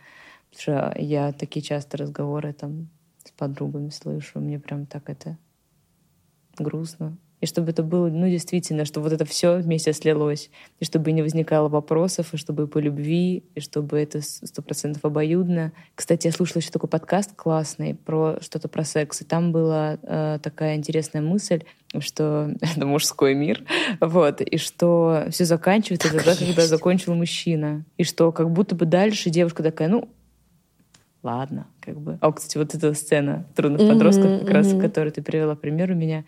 Потому 0.51 0.91
что 0.91 0.95
я 0.99 1.31
такие 1.31 1.63
часто 1.63 1.97
разговоры 1.97 2.53
там 2.53 2.89
с 3.23 3.31
подругами 3.31 3.89
слышу, 3.89 4.39
мне 4.39 4.59
прям 4.59 4.85
так 4.85 5.09
это 5.09 5.37
грустно. 6.59 7.17
И 7.39 7.45
чтобы 7.45 7.69
это 7.69 7.83
было, 7.83 8.07
ну, 8.07 8.27
действительно, 8.27 8.83
чтобы 8.83 9.09
вот 9.09 9.13
это 9.13 9.23
все 9.23 9.57
вместе 9.57 9.93
слилось. 9.93 10.49
И 10.79 10.85
чтобы 10.85 11.11
не 11.11 11.21
возникало 11.21 11.69
вопросов, 11.69 12.33
и 12.33 12.37
чтобы 12.37 12.67
по 12.67 12.79
любви, 12.79 13.43
и 13.53 13.59
чтобы 13.59 13.99
это 13.99 14.21
сто 14.21 14.63
процентов 14.63 15.05
обоюдно. 15.05 15.71
Кстати, 15.93 16.27
я 16.27 16.33
слушала 16.33 16.61
еще 16.61 16.71
такой 16.71 16.89
подкаст 16.89 17.35
классный 17.35 17.93
про 17.93 18.39
что-то 18.41 18.67
про 18.69 18.83
секс. 18.83 19.21
И 19.21 19.25
там 19.25 19.51
была 19.51 19.99
э, 20.01 20.39
такая 20.41 20.77
интересная 20.77 21.21
мысль, 21.21 21.63
что 21.99 22.51
это 22.61 22.87
мужской 22.87 23.35
мир, 23.35 23.63
вот, 24.01 24.41
и 24.41 24.57
что 24.57 25.27
все 25.29 25.45
заканчивается 25.45 26.11
тогда, 26.11 26.35
когда 26.35 26.65
закончил 26.65 27.13
мужчина. 27.13 27.85
И 27.97 28.03
что 28.03 28.31
как 28.31 28.49
будто 28.49 28.73
бы 28.73 28.85
дальше 28.85 29.29
девушка 29.29 29.61
такая, 29.61 29.89
ну, 29.89 30.09
ладно, 31.27 31.67
как 31.81 31.99
бы. 31.99 32.17
А, 32.21 32.31
кстати, 32.31 32.57
вот 32.57 32.73
эта 32.73 32.93
сцена 32.93 33.45
трудных 33.55 33.81
mm-hmm, 33.81 33.89
подростков, 33.89 34.39
как 34.39 34.49
mm-hmm. 34.49 34.53
раз, 34.53 34.73
которую 34.73 35.11
ты 35.11 35.21
привела 35.21 35.55
пример 35.55 35.91
у 35.91 35.95
меня, 35.95 36.23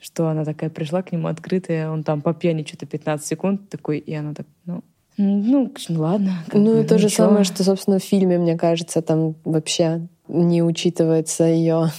что 0.00 0.28
она 0.28 0.44
такая 0.44 0.70
пришла 0.70 1.02
к 1.02 1.12
нему 1.12 1.28
открытая, 1.28 1.90
он 1.90 2.04
там 2.04 2.20
по 2.20 2.34
пьяни 2.34 2.64
что-то 2.64 2.86
15 2.86 3.26
секунд 3.26 3.68
такой, 3.70 3.98
и 3.98 4.14
она 4.14 4.34
так, 4.34 4.46
ну, 4.66 4.82
ну, 5.16 5.72
ладно. 5.90 6.32
Ну, 6.52 6.80
и 6.80 6.86
то 6.86 6.98
же 6.98 7.08
самое, 7.08 7.44
что, 7.44 7.62
собственно, 7.62 7.98
в 7.98 8.02
фильме, 8.02 8.36
мне 8.36 8.56
кажется, 8.56 9.00
там 9.00 9.36
вообще 9.44 10.08
не 10.26 10.62
учитывается 10.62 11.44
ее 11.44 11.90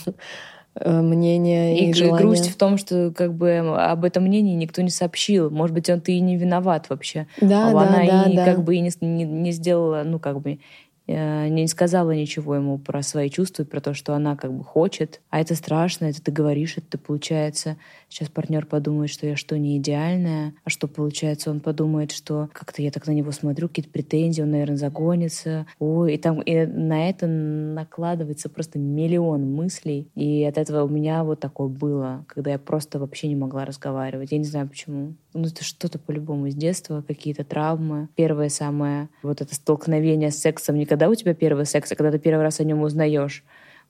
э, 0.75 1.01
мнение 1.01 1.79
и, 1.79 1.89
и 1.91 1.93
желание. 1.93 2.27
грусть 2.27 2.49
в 2.49 2.57
том, 2.57 2.77
что 2.77 3.13
как 3.15 3.33
бы 3.33 3.57
об 3.57 4.03
этом 4.03 4.23
мнении 4.23 4.55
никто 4.55 4.81
не 4.81 4.89
сообщил. 4.89 5.49
Может 5.49 5.73
быть, 5.73 5.89
он 5.89 6.01
ты 6.01 6.13
и 6.13 6.19
не 6.19 6.35
виноват 6.35 6.89
вообще. 6.89 7.27
Да, 7.39 7.69
а 7.69 7.71
да, 7.71 7.81
она 7.81 8.05
да, 8.05 8.29
и 8.29 8.35
да. 8.35 8.45
как 8.45 8.63
бы 8.63 8.75
и 8.75 8.81
не, 8.81 8.91
не, 8.99 9.23
не 9.23 9.51
сделала, 9.51 10.03
ну 10.03 10.19
как 10.19 10.41
бы 10.41 10.59
не 11.07 11.67
сказала 11.67 12.11
ничего 12.11 12.55
ему 12.55 12.77
про 12.77 13.01
свои 13.03 13.29
чувства 13.29 13.63
и 13.63 13.65
про 13.65 13.79
то, 13.79 13.93
что 13.93 14.13
она 14.13 14.35
как 14.35 14.53
бы 14.53 14.63
хочет. 14.63 15.21
А 15.29 15.39
это 15.39 15.55
страшно, 15.55 16.05
это 16.05 16.21
ты 16.21 16.31
говоришь, 16.31 16.77
это 16.77 16.97
получается. 16.97 17.77
Сейчас 18.09 18.29
партнер 18.29 18.65
подумает, 18.65 19.11
что 19.11 19.27
я 19.27 19.35
что, 19.35 19.57
не 19.57 19.77
идеальная, 19.77 20.53
а 20.63 20.69
что 20.69 20.87
получается, 20.87 21.51
он 21.51 21.59
подумает, 21.59 22.11
что 22.11 22.49
как-то 22.53 22.81
я 22.81 22.91
так 22.91 23.07
на 23.07 23.11
него 23.11 23.31
смотрю, 23.31 23.67
какие-то 23.67 23.91
претензии, 23.91 24.41
он, 24.41 24.51
наверное, 24.51 24.77
загонится. 24.77 25.65
Ой, 25.79 26.15
и 26.15 26.17
там 26.17 26.41
и 26.41 26.65
на 26.65 27.09
это 27.09 27.27
накладывается 27.27 28.49
просто 28.49 28.79
миллион 28.79 29.51
мыслей. 29.51 30.09
И 30.15 30.43
от 30.43 30.57
этого 30.57 30.83
у 30.83 30.89
меня 30.89 31.23
вот 31.23 31.39
такое 31.39 31.67
было, 31.67 32.25
когда 32.27 32.51
я 32.51 32.59
просто 32.59 32.99
вообще 32.99 33.27
не 33.27 33.35
могла 33.35 33.65
разговаривать. 33.65 34.31
Я 34.31 34.37
не 34.37 34.45
знаю 34.45 34.67
почему. 34.69 35.15
Ну, 35.35 35.47
это 35.47 35.63
что-то 35.63 35.99
по-любому 35.99 36.47
из 36.47 36.55
детства, 36.55 37.03
какие-то 37.07 37.43
травмы. 37.43 38.09
Первое 38.15 38.49
самое, 38.49 39.07
вот 39.21 39.41
это 39.41 39.53
столкновение 39.55 40.31
с 40.31 40.37
сексом 40.37 40.77
никогда 40.79 41.05
когда 41.05 41.11
у 41.11 41.15
тебя 41.15 41.33
первый 41.33 41.65
секс, 41.65 41.91
а 41.91 41.95
когда 41.95 42.11
ты 42.11 42.19
первый 42.19 42.41
раз 42.41 42.59
о 42.59 42.63
нем 42.63 42.81
узнаешь. 42.81 43.43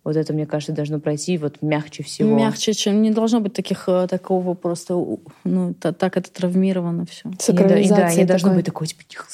Вот 0.04 0.18
это, 0.18 0.34
мне 0.34 0.46
кажется, 0.46 0.74
должно 0.74 1.00
пройти 1.00 1.38
вот 1.38 1.62
мягче 1.62 2.04
всего. 2.04 2.36
Мягче, 2.36 2.74
чем 2.74 3.02
не 3.02 3.12
должно 3.12 3.40
быть 3.40 3.54
таких 3.54 3.86
э, 3.88 4.08
такого 4.10 4.54
просто, 4.54 4.96
ну, 5.44 5.74
так 5.74 6.18
это 6.18 6.32
травмировано 6.32 7.06
все. 7.06 7.30
И, 7.30 7.54
да, 7.54 7.80
и 7.80 7.88
да, 7.88 8.14
не 8.14 8.26
должно 8.26 8.54
быть 8.54 8.66
такое, 8.66 8.88
типа, 8.88 9.04
тихо, 9.08 9.28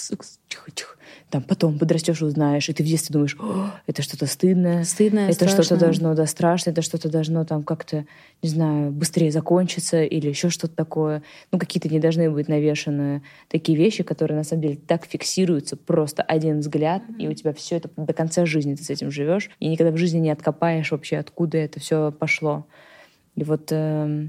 тихо, 0.47 0.71
тихо. 0.73 0.97
Там 1.31 1.41
потом 1.41 1.79
подрастешь 1.79 2.21
узнаешь, 2.21 2.67
и 2.69 2.73
ты 2.73 2.83
в 2.83 2.85
детстве 2.85 3.13
думаешь, 3.13 3.37
это 3.87 4.01
что-то 4.01 4.25
стыдное, 4.27 4.83
стыдное, 4.83 5.29
это 5.29 5.47
что-то 5.47 5.77
должно, 5.77 6.13
да, 6.13 6.25
страшно, 6.25 6.71
это 6.71 6.81
что-то 6.81 7.09
должно 7.09 7.45
там 7.45 7.63
как-то, 7.63 8.05
не 8.43 8.49
знаю, 8.49 8.91
быстрее 8.91 9.31
закончиться 9.31 10.03
или 10.03 10.27
еще 10.27 10.49
что-то 10.49 10.75
такое. 10.75 11.23
Ну, 11.51 11.57
какие-то 11.57 11.87
не 11.87 11.99
должны 11.99 12.29
быть 12.29 12.49
навешаны 12.49 13.23
такие 13.47 13.77
вещи, 13.77 14.03
которые 14.03 14.37
на 14.37 14.43
самом 14.43 14.61
деле 14.63 14.75
так 14.75 15.05
фиксируются, 15.05 15.77
просто 15.77 16.21
один 16.21 16.59
взгляд, 16.59 17.01
и 17.17 17.27
у 17.29 17.33
тебя 17.33 17.53
все 17.53 17.77
это 17.77 17.89
до 17.95 18.13
конца 18.13 18.45
жизни 18.45 18.75
ты 18.75 18.83
с 18.83 18.89
этим 18.89 19.09
живешь, 19.09 19.49
и 19.59 19.69
никогда 19.69 19.91
в 19.93 19.97
жизни 19.97 20.19
не 20.19 20.31
откопаешь 20.31 20.91
вообще, 20.91 21.17
откуда 21.17 21.57
это 21.57 21.79
все 21.79 22.11
пошло. 22.11 22.67
И 23.35 23.45
вот 23.45 23.69
э, 23.71 24.27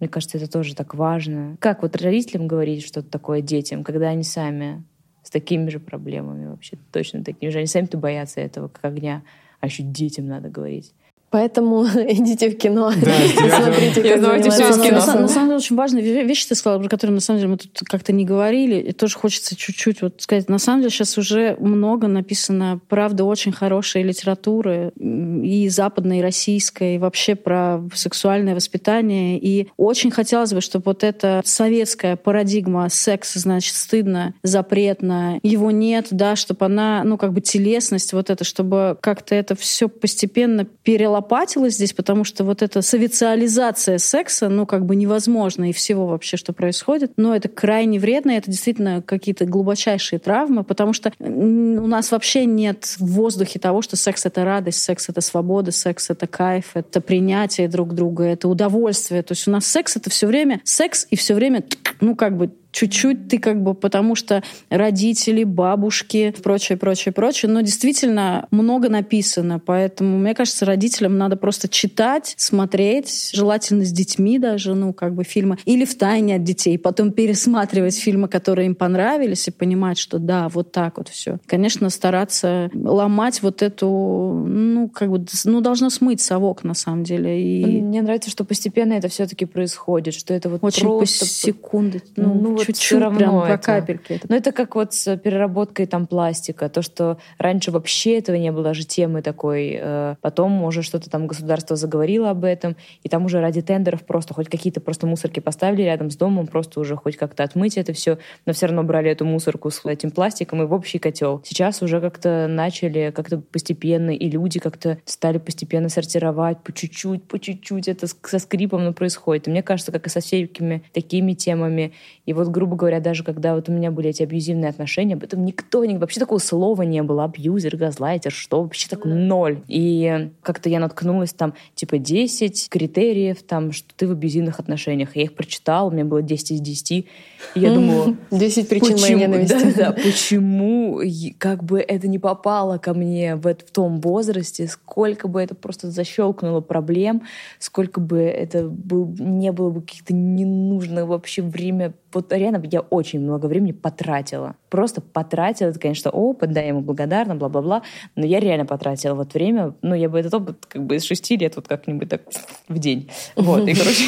мне 0.00 0.08
кажется, 0.08 0.38
это 0.38 0.50
тоже 0.50 0.74
так 0.74 0.94
важно. 0.94 1.56
Как 1.60 1.82
вот 1.82 1.94
родителям 1.94 2.48
говорить 2.48 2.84
что-то 2.84 3.08
такое 3.08 3.40
детям, 3.40 3.84
когда 3.84 4.08
они 4.08 4.24
сами 4.24 4.82
с 5.22 5.30
такими 5.30 5.68
же 5.70 5.80
проблемами 5.80 6.46
вообще, 6.46 6.78
точно 6.90 7.24
такими 7.24 7.50
же. 7.50 7.58
Они 7.58 7.66
сами-то 7.66 7.98
боятся 7.98 8.40
этого, 8.40 8.68
как 8.68 8.84
огня, 8.84 9.22
а 9.60 9.66
еще 9.66 9.82
детям 9.82 10.26
надо 10.26 10.48
говорить. 10.48 10.94
Поэтому 11.32 11.86
идите 12.08 12.50
в 12.50 12.58
кино. 12.58 12.92
Да, 12.94 13.10
смотрите, 13.62 14.02
как 14.02 14.20
давайте 14.20 14.50
все 14.50 14.68
из 14.68 14.76
кино. 14.76 14.98
На, 15.06 15.20
на 15.22 15.28
самом 15.28 15.46
деле 15.48 15.56
очень 15.56 15.76
важная 15.76 16.02
вещь 16.02 16.44
ты 16.44 16.54
сказала, 16.54 16.78
про 16.78 16.88
которую 16.90 17.14
на 17.14 17.22
самом 17.22 17.40
деле 17.40 17.52
мы 17.52 17.56
тут 17.56 17.80
как-то 17.86 18.12
не 18.12 18.26
говорили. 18.26 18.76
И 18.76 18.92
тоже 18.92 19.16
хочется 19.16 19.56
чуть-чуть 19.56 20.02
вот 20.02 20.20
сказать. 20.20 20.50
На 20.50 20.58
самом 20.58 20.80
деле 20.80 20.90
сейчас 20.90 21.16
уже 21.16 21.56
много 21.58 22.06
написано, 22.06 22.80
правда, 22.86 23.24
очень 23.24 23.50
хорошей 23.50 24.02
литературы 24.02 24.92
и 25.00 25.70
западной, 25.70 26.18
и 26.18 26.22
российской, 26.22 26.96
и 26.96 26.98
вообще 26.98 27.34
про 27.34 27.80
сексуальное 27.94 28.54
воспитание. 28.54 29.38
И 29.38 29.68
очень 29.78 30.10
хотелось 30.10 30.52
бы, 30.52 30.60
чтобы 30.60 30.82
вот 30.84 31.02
эта 31.02 31.40
советская 31.46 32.16
парадигма 32.16 32.90
секса, 32.90 33.38
значит, 33.38 33.74
стыдно, 33.74 34.34
запретно, 34.42 35.40
его 35.42 35.70
нет, 35.70 36.08
да, 36.10 36.36
чтобы 36.36 36.66
она, 36.66 37.04
ну, 37.04 37.16
как 37.16 37.32
бы 37.32 37.40
телесность 37.40 38.12
вот 38.12 38.28
это, 38.28 38.44
чтобы 38.44 38.98
как-то 39.00 39.34
это 39.34 39.54
все 39.54 39.88
постепенно 39.88 40.66
перелопатилось 40.66 41.21
перелопатилось 41.22 41.74
здесь, 41.74 41.92
потому 41.92 42.24
что 42.24 42.44
вот 42.44 42.62
эта 42.62 42.82
социализация 42.82 43.98
секса, 43.98 44.48
ну, 44.48 44.66
как 44.66 44.84
бы 44.84 44.96
невозможно 44.96 45.70
и 45.70 45.72
всего 45.72 46.06
вообще, 46.06 46.36
что 46.36 46.52
происходит. 46.52 47.12
Но 47.16 47.34
это 47.34 47.48
крайне 47.48 47.98
вредно, 47.98 48.32
это 48.32 48.50
действительно 48.50 49.02
какие-то 49.02 49.44
глубочайшие 49.44 50.18
травмы, 50.18 50.64
потому 50.64 50.92
что 50.92 51.12
у 51.20 51.86
нас 51.86 52.10
вообще 52.10 52.44
нет 52.44 52.96
в 52.98 53.06
воздухе 53.06 53.58
того, 53.58 53.82
что 53.82 53.96
секс— 53.96 54.26
это 54.26 54.44
радость, 54.44 54.82
секс— 54.82 55.08
это 55.08 55.20
свобода, 55.20 55.70
секс— 55.70 56.10
это 56.10 56.26
кайф, 56.26 56.72
это 56.74 57.00
принятие 57.00 57.68
друг 57.68 57.94
друга, 57.94 58.24
это 58.24 58.48
удовольствие. 58.48 59.22
То 59.22 59.32
есть 59.32 59.46
у 59.48 59.50
нас 59.50 59.66
секс— 59.66 59.96
это 59.96 60.10
все 60.10 60.26
время 60.26 60.60
секс 60.64 61.06
и 61.10 61.16
все 61.16 61.34
время, 61.34 61.64
ну, 62.00 62.16
как 62.16 62.36
бы 62.36 62.50
чуть-чуть 62.72 63.28
ты 63.28 63.38
как 63.38 63.62
бы, 63.62 63.74
потому 63.74 64.14
что 64.14 64.42
родители, 64.70 65.44
бабушки, 65.44 66.34
прочее, 66.42 66.76
прочее, 66.78 67.12
прочее. 67.12 67.50
Но 67.50 67.60
действительно 67.60 68.48
много 68.50 68.88
написано, 68.88 69.58
поэтому, 69.58 70.18
мне 70.18 70.34
кажется, 70.34 70.64
родителям 70.64 71.18
надо 71.18 71.36
просто 71.36 71.68
читать, 71.68 72.34
смотреть, 72.38 73.30
желательно 73.32 73.84
с 73.84 73.92
детьми 73.92 74.38
даже, 74.38 74.74
ну, 74.74 74.92
как 74.92 75.14
бы 75.14 75.22
фильмы, 75.24 75.58
или 75.64 75.84
в 75.84 75.96
тайне 75.96 76.36
от 76.36 76.44
детей, 76.44 76.78
потом 76.78 77.12
пересматривать 77.12 77.96
фильмы, 77.96 78.28
которые 78.28 78.66
им 78.66 78.74
понравились, 78.74 79.46
и 79.48 79.50
понимать, 79.50 79.98
что 79.98 80.18
да, 80.18 80.48
вот 80.48 80.72
так 80.72 80.96
вот 80.96 81.08
все. 81.08 81.38
Конечно, 81.46 81.90
стараться 81.90 82.70
ломать 82.74 83.42
вот 83.42 83.62
эту, 83.62 83.86
ну, 83.86 84.88
как 84.88 85.10
бы, 85.10 85.24
ну, 85.44 85.60
должно 85.60 85.90
смыть 85.90 86.20
совок, 86.20 86.64
на 86.64 86.74
самом 86.74 87.04
деле. 87.04 87.42
И... 87.42 87.82
Мне 87.82 88.00
нравится, 88.00 88.30
что 88.30 88.44
постепенно 88.44 88.94
это 88.94 89.08
все-таки 89.08 89.44
происходит, 89.44 90.14
что 90.14 90.32
это 90.32 90.48
вот 90.48 90.64
Очень 90.64 90.82
просто... 90.82 91.20
по 91.20 91.30
секунды. 91.30 92.02
Ну, 92.16 92.34
ну 92.34 92.61
чуть-чуть 92.66 93.00
равно 93.00 93.18
прям 93.18 93.38
это. 93.38 93.58
по 93.58 93.64
капельке. 93.64 94.20
Ну, 94.28 94.36
это 94.36 94.52
как 94.52 94.74
вот 94.74 94.94
с 94.94 95.16
переработкой 95.16 95.86
там 95.86 96.06
пластика. 96.06 96.68
То, 96.68 96.82
что 96.82 97.18
раньше 97.38 97.70
вообще 97.70 98.18
этого 98.18 98.36
не 98.36 98.52
было 98.52 98.64
даже 98.64 98.84
темы 98.84 99.22
такой. 99.22 99.78
Э, 99.80 100.16
потом 100.20 100.64
уже 100.64 100.82
что-то 100.82 101.10
там 101.10 101.26
государство 101.26 101.76
заговорило 101.76 102.30
об 102.30 102.44
этом, 102.44 102.76
и 103.02 103.08
там 103.08 103.24
уже 103.24 103.40
ради 103.40 103.62
тендеров 103.62 104.04
просто 104.04 104.34
хоть 104.34 104.48
какие-то 104.48 104.80
просто 104.80 105.06
мусорки 105.06 105.40
поставили 105.40 105.82
рядом 105.82 106.10
с 106.10 106.16
домом, 106.16 106.46
просто 106.46 106.80
уже 106.80 106.96
хоть 106.96 107.16
как-то 107.16 107.42
отмыть 107.44 107.76
это 107.76 107.92
все, 107.92 108.18
но 108.46 108.52
все 108.52 108.66
равно 108.66 108.82
брали 108.82 109.10
эту 109.10 109.24
мусорку 109.24 109.70
с 109.70 109.84
этим 109.84 110.10
пластиком 110.10 110.62
и 110.62 110.66
в 110.66 110.72
общий 110.72 110.98
котел. 110.98 111.42
Сейчас 111.44 111.82
уже 111.82 112.00
как-то 112.00 112.46
начали 112.48 113.12
как-то 113.14 113.38
постепенно, 113.38 114.10
и 114.10 114.30
люди 114.30 114.60
как-то 114.60 114.98
стали 115.04 115.38
постепенно 115.38 115.88
сортировать 115.88 116.62
по 116.62 116.72
чуть-чуть, 116.72 117.24
по 117.24 117.38
чуть-чуть. 117.38 117.88
Это 117.88 118.06
со 118.06 118.38
скрипом 118.38 118.84
но 118.84 118.92
происходит. 118.92 119.48
И 119.48 119.50
мне 119.50 119.62
кажется, 119.62 119.92
как 119.92 120.06
и 120.06 120.10
со 120.10 120.20
всеми 120.20 120.82
такими 120.92 121.34
темами. 121.34 121.92
И 122.26 122.32
вот 122.32 122.48
грубо 122.52 122.76
говоря, 122.76 123.00
даже 123.00 123.24
когда 123.24 123.56
вот 123.56 123.68
у 123.68 123.72
меня 123.72 123.90
были 123.90 124.10
эти 124.10 124.22
абьюзивные 124.22 124.68
отношения, 124.68 125.14
об 125.14 125.24
этом 125.24 125.44
никто, 125.44 125.84
не, 125.84 125.98
вообще 125.98 126.20
такого 126.20 126.38
слова 126.38 126.82
не 126.82 127.02
было. 127.02 127.24
Абьюзер, 127.24 127.76
газлайтер, 127.76 128.30
что 128.30 128.62
вообще 128.62 128.88
так 128.88 129.04
ноль. 129.04 129.62
И 129.66 130.30
как-то 130.42 130.68
я 130.68 130.78
наткнулась 130.78 131.32
там, 131.32 131.54
типа, 131.74 131.98
10 131.98 132.68
критериев, 132.68 133.42
там, 133.42 133.72
что 133.72 133.88
ты 133.96 134.06
в 134.06 134.12
абьюзивных 134.12 134.60
отношениях. 134.60 135.16
Я 135.16 135.24
их 135.24 135.34
прочитала, 135.34 135.88
у 135.88 135.90
меня 135.90 136.04
было 136.04 136.22
10 136.22 136.52
из 136.52 136.60
10. 136.60 136.90
И 136.92 137.06
я 137.54 137.74
думала... 137.74 138.14
10 138.30 138.68
причин 138.68 138.92
почему, 138.92 139.00
моей 139.00 139.14
ненависти. 139.14 139.52
Да, 139.72 139.90
да, 139.90 139.92
почему 139.92 141.00
как 141.38 141.64
бы 141.64 141.80
это 141.80 142.06
не 142.08 142.18
попало 142.18 142.78
ко 142.78 142.94
мне 142.94 143.36
в, 143.36 143.42
в 143.42 143.70
том 143.70 144.00
возрасте, 144.00 144.66
сколько 144.66 145.28
бы 145.28 145.40
это 145.40 145.54
просто 145.54 145.90
защелкнуло 145.90 146.60
проблем, 146.60 147.22
сколько 147.58 148.00
бы 148.00 148.20
это 148.20 148.68
был, 148.68 149.14
не 149.18 149.50
было 149.52 149.70
бы 149.70 149.80
каких-то 149.80 150.14
ненужных 150.14 151.06
вообще 151.06 151.42
время 151.42 151.94
вот 152.12 152.32
реально 152.32 152.62
я 152.70 152.80
очень 152.80 153.20
много 153.20 153.46
времени 153.46 153.72
потратила. 153.72 154.56
Просто 154.72 155.02
потратила. 155.02 155.68
Это, 155.68 155.78
конечно, 155.78 156.10
опыт, 156.10 156.50
да, 156.50 156.62
я 156.62 156.68
ему 156.68 156.80
благодарна, 156.80 157.36
бла-бла-бла. 157.36 157.82
Но 158.16 158.24
я 158.24 158.40
реально 158.40 158.64
потратила 158.64 159.12
вот 159.12 159.34
время. 159.34 159.74
Ну, 159.82 159.94
я 159.94 160.08
бы 160.08 160.18
этот 160.18 160.32
опыт 160.32 160.64
как 160.66 160.86
бы 160.86 160.96
из 160.96 161.04
шести 161.04 161.36
лет 161.36 161.56
вот 161.56 161.68
как-нибудь 161.68 162.08
так 162.08 162.22
в 162.68 162.78
день. 162.78 163.10
Вот. 163.36 163.68
И, 163.68 163.74
короче, 163.74 164.04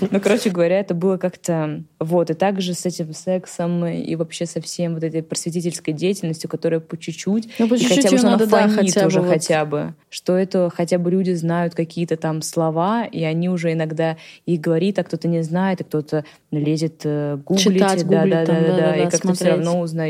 ну, 0.10 0.20
короче 0.20 0.48
говоря, 0.48 0.80
это 0.80 0.94
было 0.94 1.18
как-то... 1.18 1.82
Вот. 2.00 2.30
И 2.30 2.34
также 2.34 2.72
с 2.72 2.86
этим 2.86 3.12
сексом 3.12 3.84
и 3.84 4.14
вообще 4.14 4.46
со 4.46 4.62
всем 4.62 4.94
вот 4.94 5.04
этой 5.04 5.22
просветительской 5.22 5.92
деятельностью, 5.92 6.48
которая 6.48 6.80
по 6.80 6.96
чуть-чуть. 6.96 7.50
Ну, 7.58 7.68
по 7.68 7.76
чуть-чуть 7.76 7.96
хотя 7.96 8.10
бы, 8.10 8.16
что 8.16 8.26
надо, 8.26 8.46
да, 8.46 8.68
хотя 8.68 9.06
уже 9.06 9.20
бы 9.20 9.28
хотя 9.28 9.64
бы. 9.66 9.94
Что 10.08 10.34
это 10.34 10.70
хотя 10.74 10.96
бы 10.96 11.10
люди 11.10 11.32
знают 11.32 11.74
какие-то 11.74 12.16
там 12.16 12.40
слова, 12.40 13.04
и 13.04 13.22
они 13.22 13.50
уже 13.50 13.74
иногда 13.74 14.16
их 14.46 14.62
говорит, 14.62 14.98
а 14.98 15.04
кто-то 15.04 15.28
не 15.28 15.42
знает, 15.42 15.82
а 15.82 15.84
кто-то 15.84 16.24
лезет 16.50 17.02
э, 17.04 17.36
гуглить, 17.44 17.74
Читать, 17.74 18.08
да, 18.08 18.22
гуглить 18.22 18.32
да, 18.32 18.46
там, 18.46 18.64
да, 18.64 18.76
да, 18.76 18.96
и 18.96 19.10
как-то 19.10 19.34
все 19.34 19.50
равно 19.50 19.80
узнает. 19.80 20.05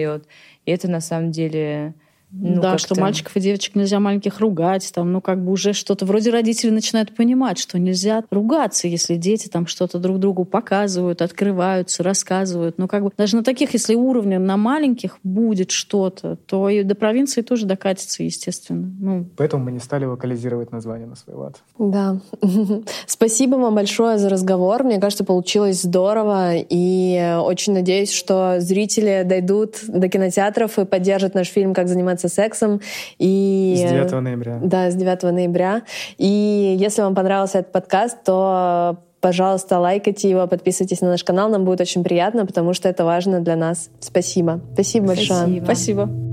И 0.65 0.71
это 0.71 0.89
на 0.89 1.01
самом 1.01 1.31
деле 1.31 1.95
ну, 2.33 2.61
да, 2.61 2.77
что 2.79 3.01
мальчиков 3.01 3.37
и 3.37 3.41
девочек 3.41 3.77
нельзя 3.77 4.01
маленьких 4.01 4.41
ругать, 4.41 4.91
там, 4.93 5.13
ну, 5.13 5.21
как 5.21 5.43
бы 5.45 5.53
уже 5.53 5.73
что-то, 5.73 6.05
вроде 6.07 6.31
родители 6.31 6.71
начинают 6.71 7.15
понимать, 7.15 7.59
что 7.59 7.79
нельзя 7.79 8.25
ругаться, 8.31 8.89
если 8.89 9.17
дети 9.17 9.49
там 9.49 9.67
что-то 9.67 9.99
друг 9.99 10.19
другу 10.19 10.45
показывают, 10.45 11.23
открываются, 11.23 12.03
рассказывают. 12.03 12.79
Ну, 12.79 12.89
как 12.89 13.05
бы 13.05 13.13
даже 13.17 13.37
на 13.37 13.45
таких, 13.45 13.73
если 13.75 13.95
уровня 13.95 14.39
на 14.39 14.57
маленьких 14.57 15.19
будет 15.23 15.71
что-то, 15.71 16.37
то 16.37 16.69
и 16.69 16.83
до 16.83 16.95
провинции 16.95 17.43
тоже 17.43 17.65
докатится, 17.65 18.23
естественно. 18.23 18.93
Ну, 18.99 19.27
Поэтому 19.37 19.65
мы 19.65 19.73
не 19.73 19.81
стали 19.81 20.05
локализировать 20.05 20.73
название 20.73 21.07
на 21.07 21.17
свой 21.17 21.37
лад. 21.37 21.57
Да. 21.79 22.21
Спасибо 23.07 23.57
вам 23.57 23.75
большое 23.75 24.19
за 24.19 24.29
разговор. 24.29 24.83
Мне 24.83 25.01
кажется, 25.01 25.25
получилось 25.25 25.83
здорово. 25.83 26.53
И 26.57 27.37
очень 27.41 27.73
надеюсь, 27.73 28.11
что 28.11 28.57
зрители 28.59 29.23
дойдут 29.25 29.77
до 29.87 30.09
кинотеатров 30.09 30.79
и 30.79 30.85
поддержат 30.85 31.35
наш 31.35 31.49
фильм 31.49 31.73
«Как 31.73 31.89
заниматься 31.89 32.16
сексом». 32.23 32.81
И... 33.19 33.75
С 33.77 33.91
9 33.91 34.13
ноября. 34.23 34.59
Да, 34.63 34.91
с 34.91 34.95
9 34.95 35.23
ноября. 35.25 35.83
И 36.19 36.77
если 36.79 37.03
вам 37.03 37.15
понравился 37.15 37.59
этот 37.59 37.73
подкаст, 37.73 38.19
то 38.25 38.99
пожалуйста, 39.21 39.81
лайкайте 39.81 40.31
его, 40.31 40.47
подписывайтесь 40.47 41.01
на 41.01 41.09
наш 41.09 41.25
канал, 41.25 41.49
нам 41.49 41.65
будет 41.65 41.81
очень 41.81 42.05
приятно, 42.05 42.47
потому 42.47 42.75
что 42.75 42.89
это 42.89 43.05
важно 43.05 43.41
для 43.41 43.57
нас. 43.57 43.91
Спасибо. 44.01 44.61
Спасибо 44.75 45.09
большое. 45.09 45.63
Спасибо. 45.63 45.65
спасибо. 45.65 46.26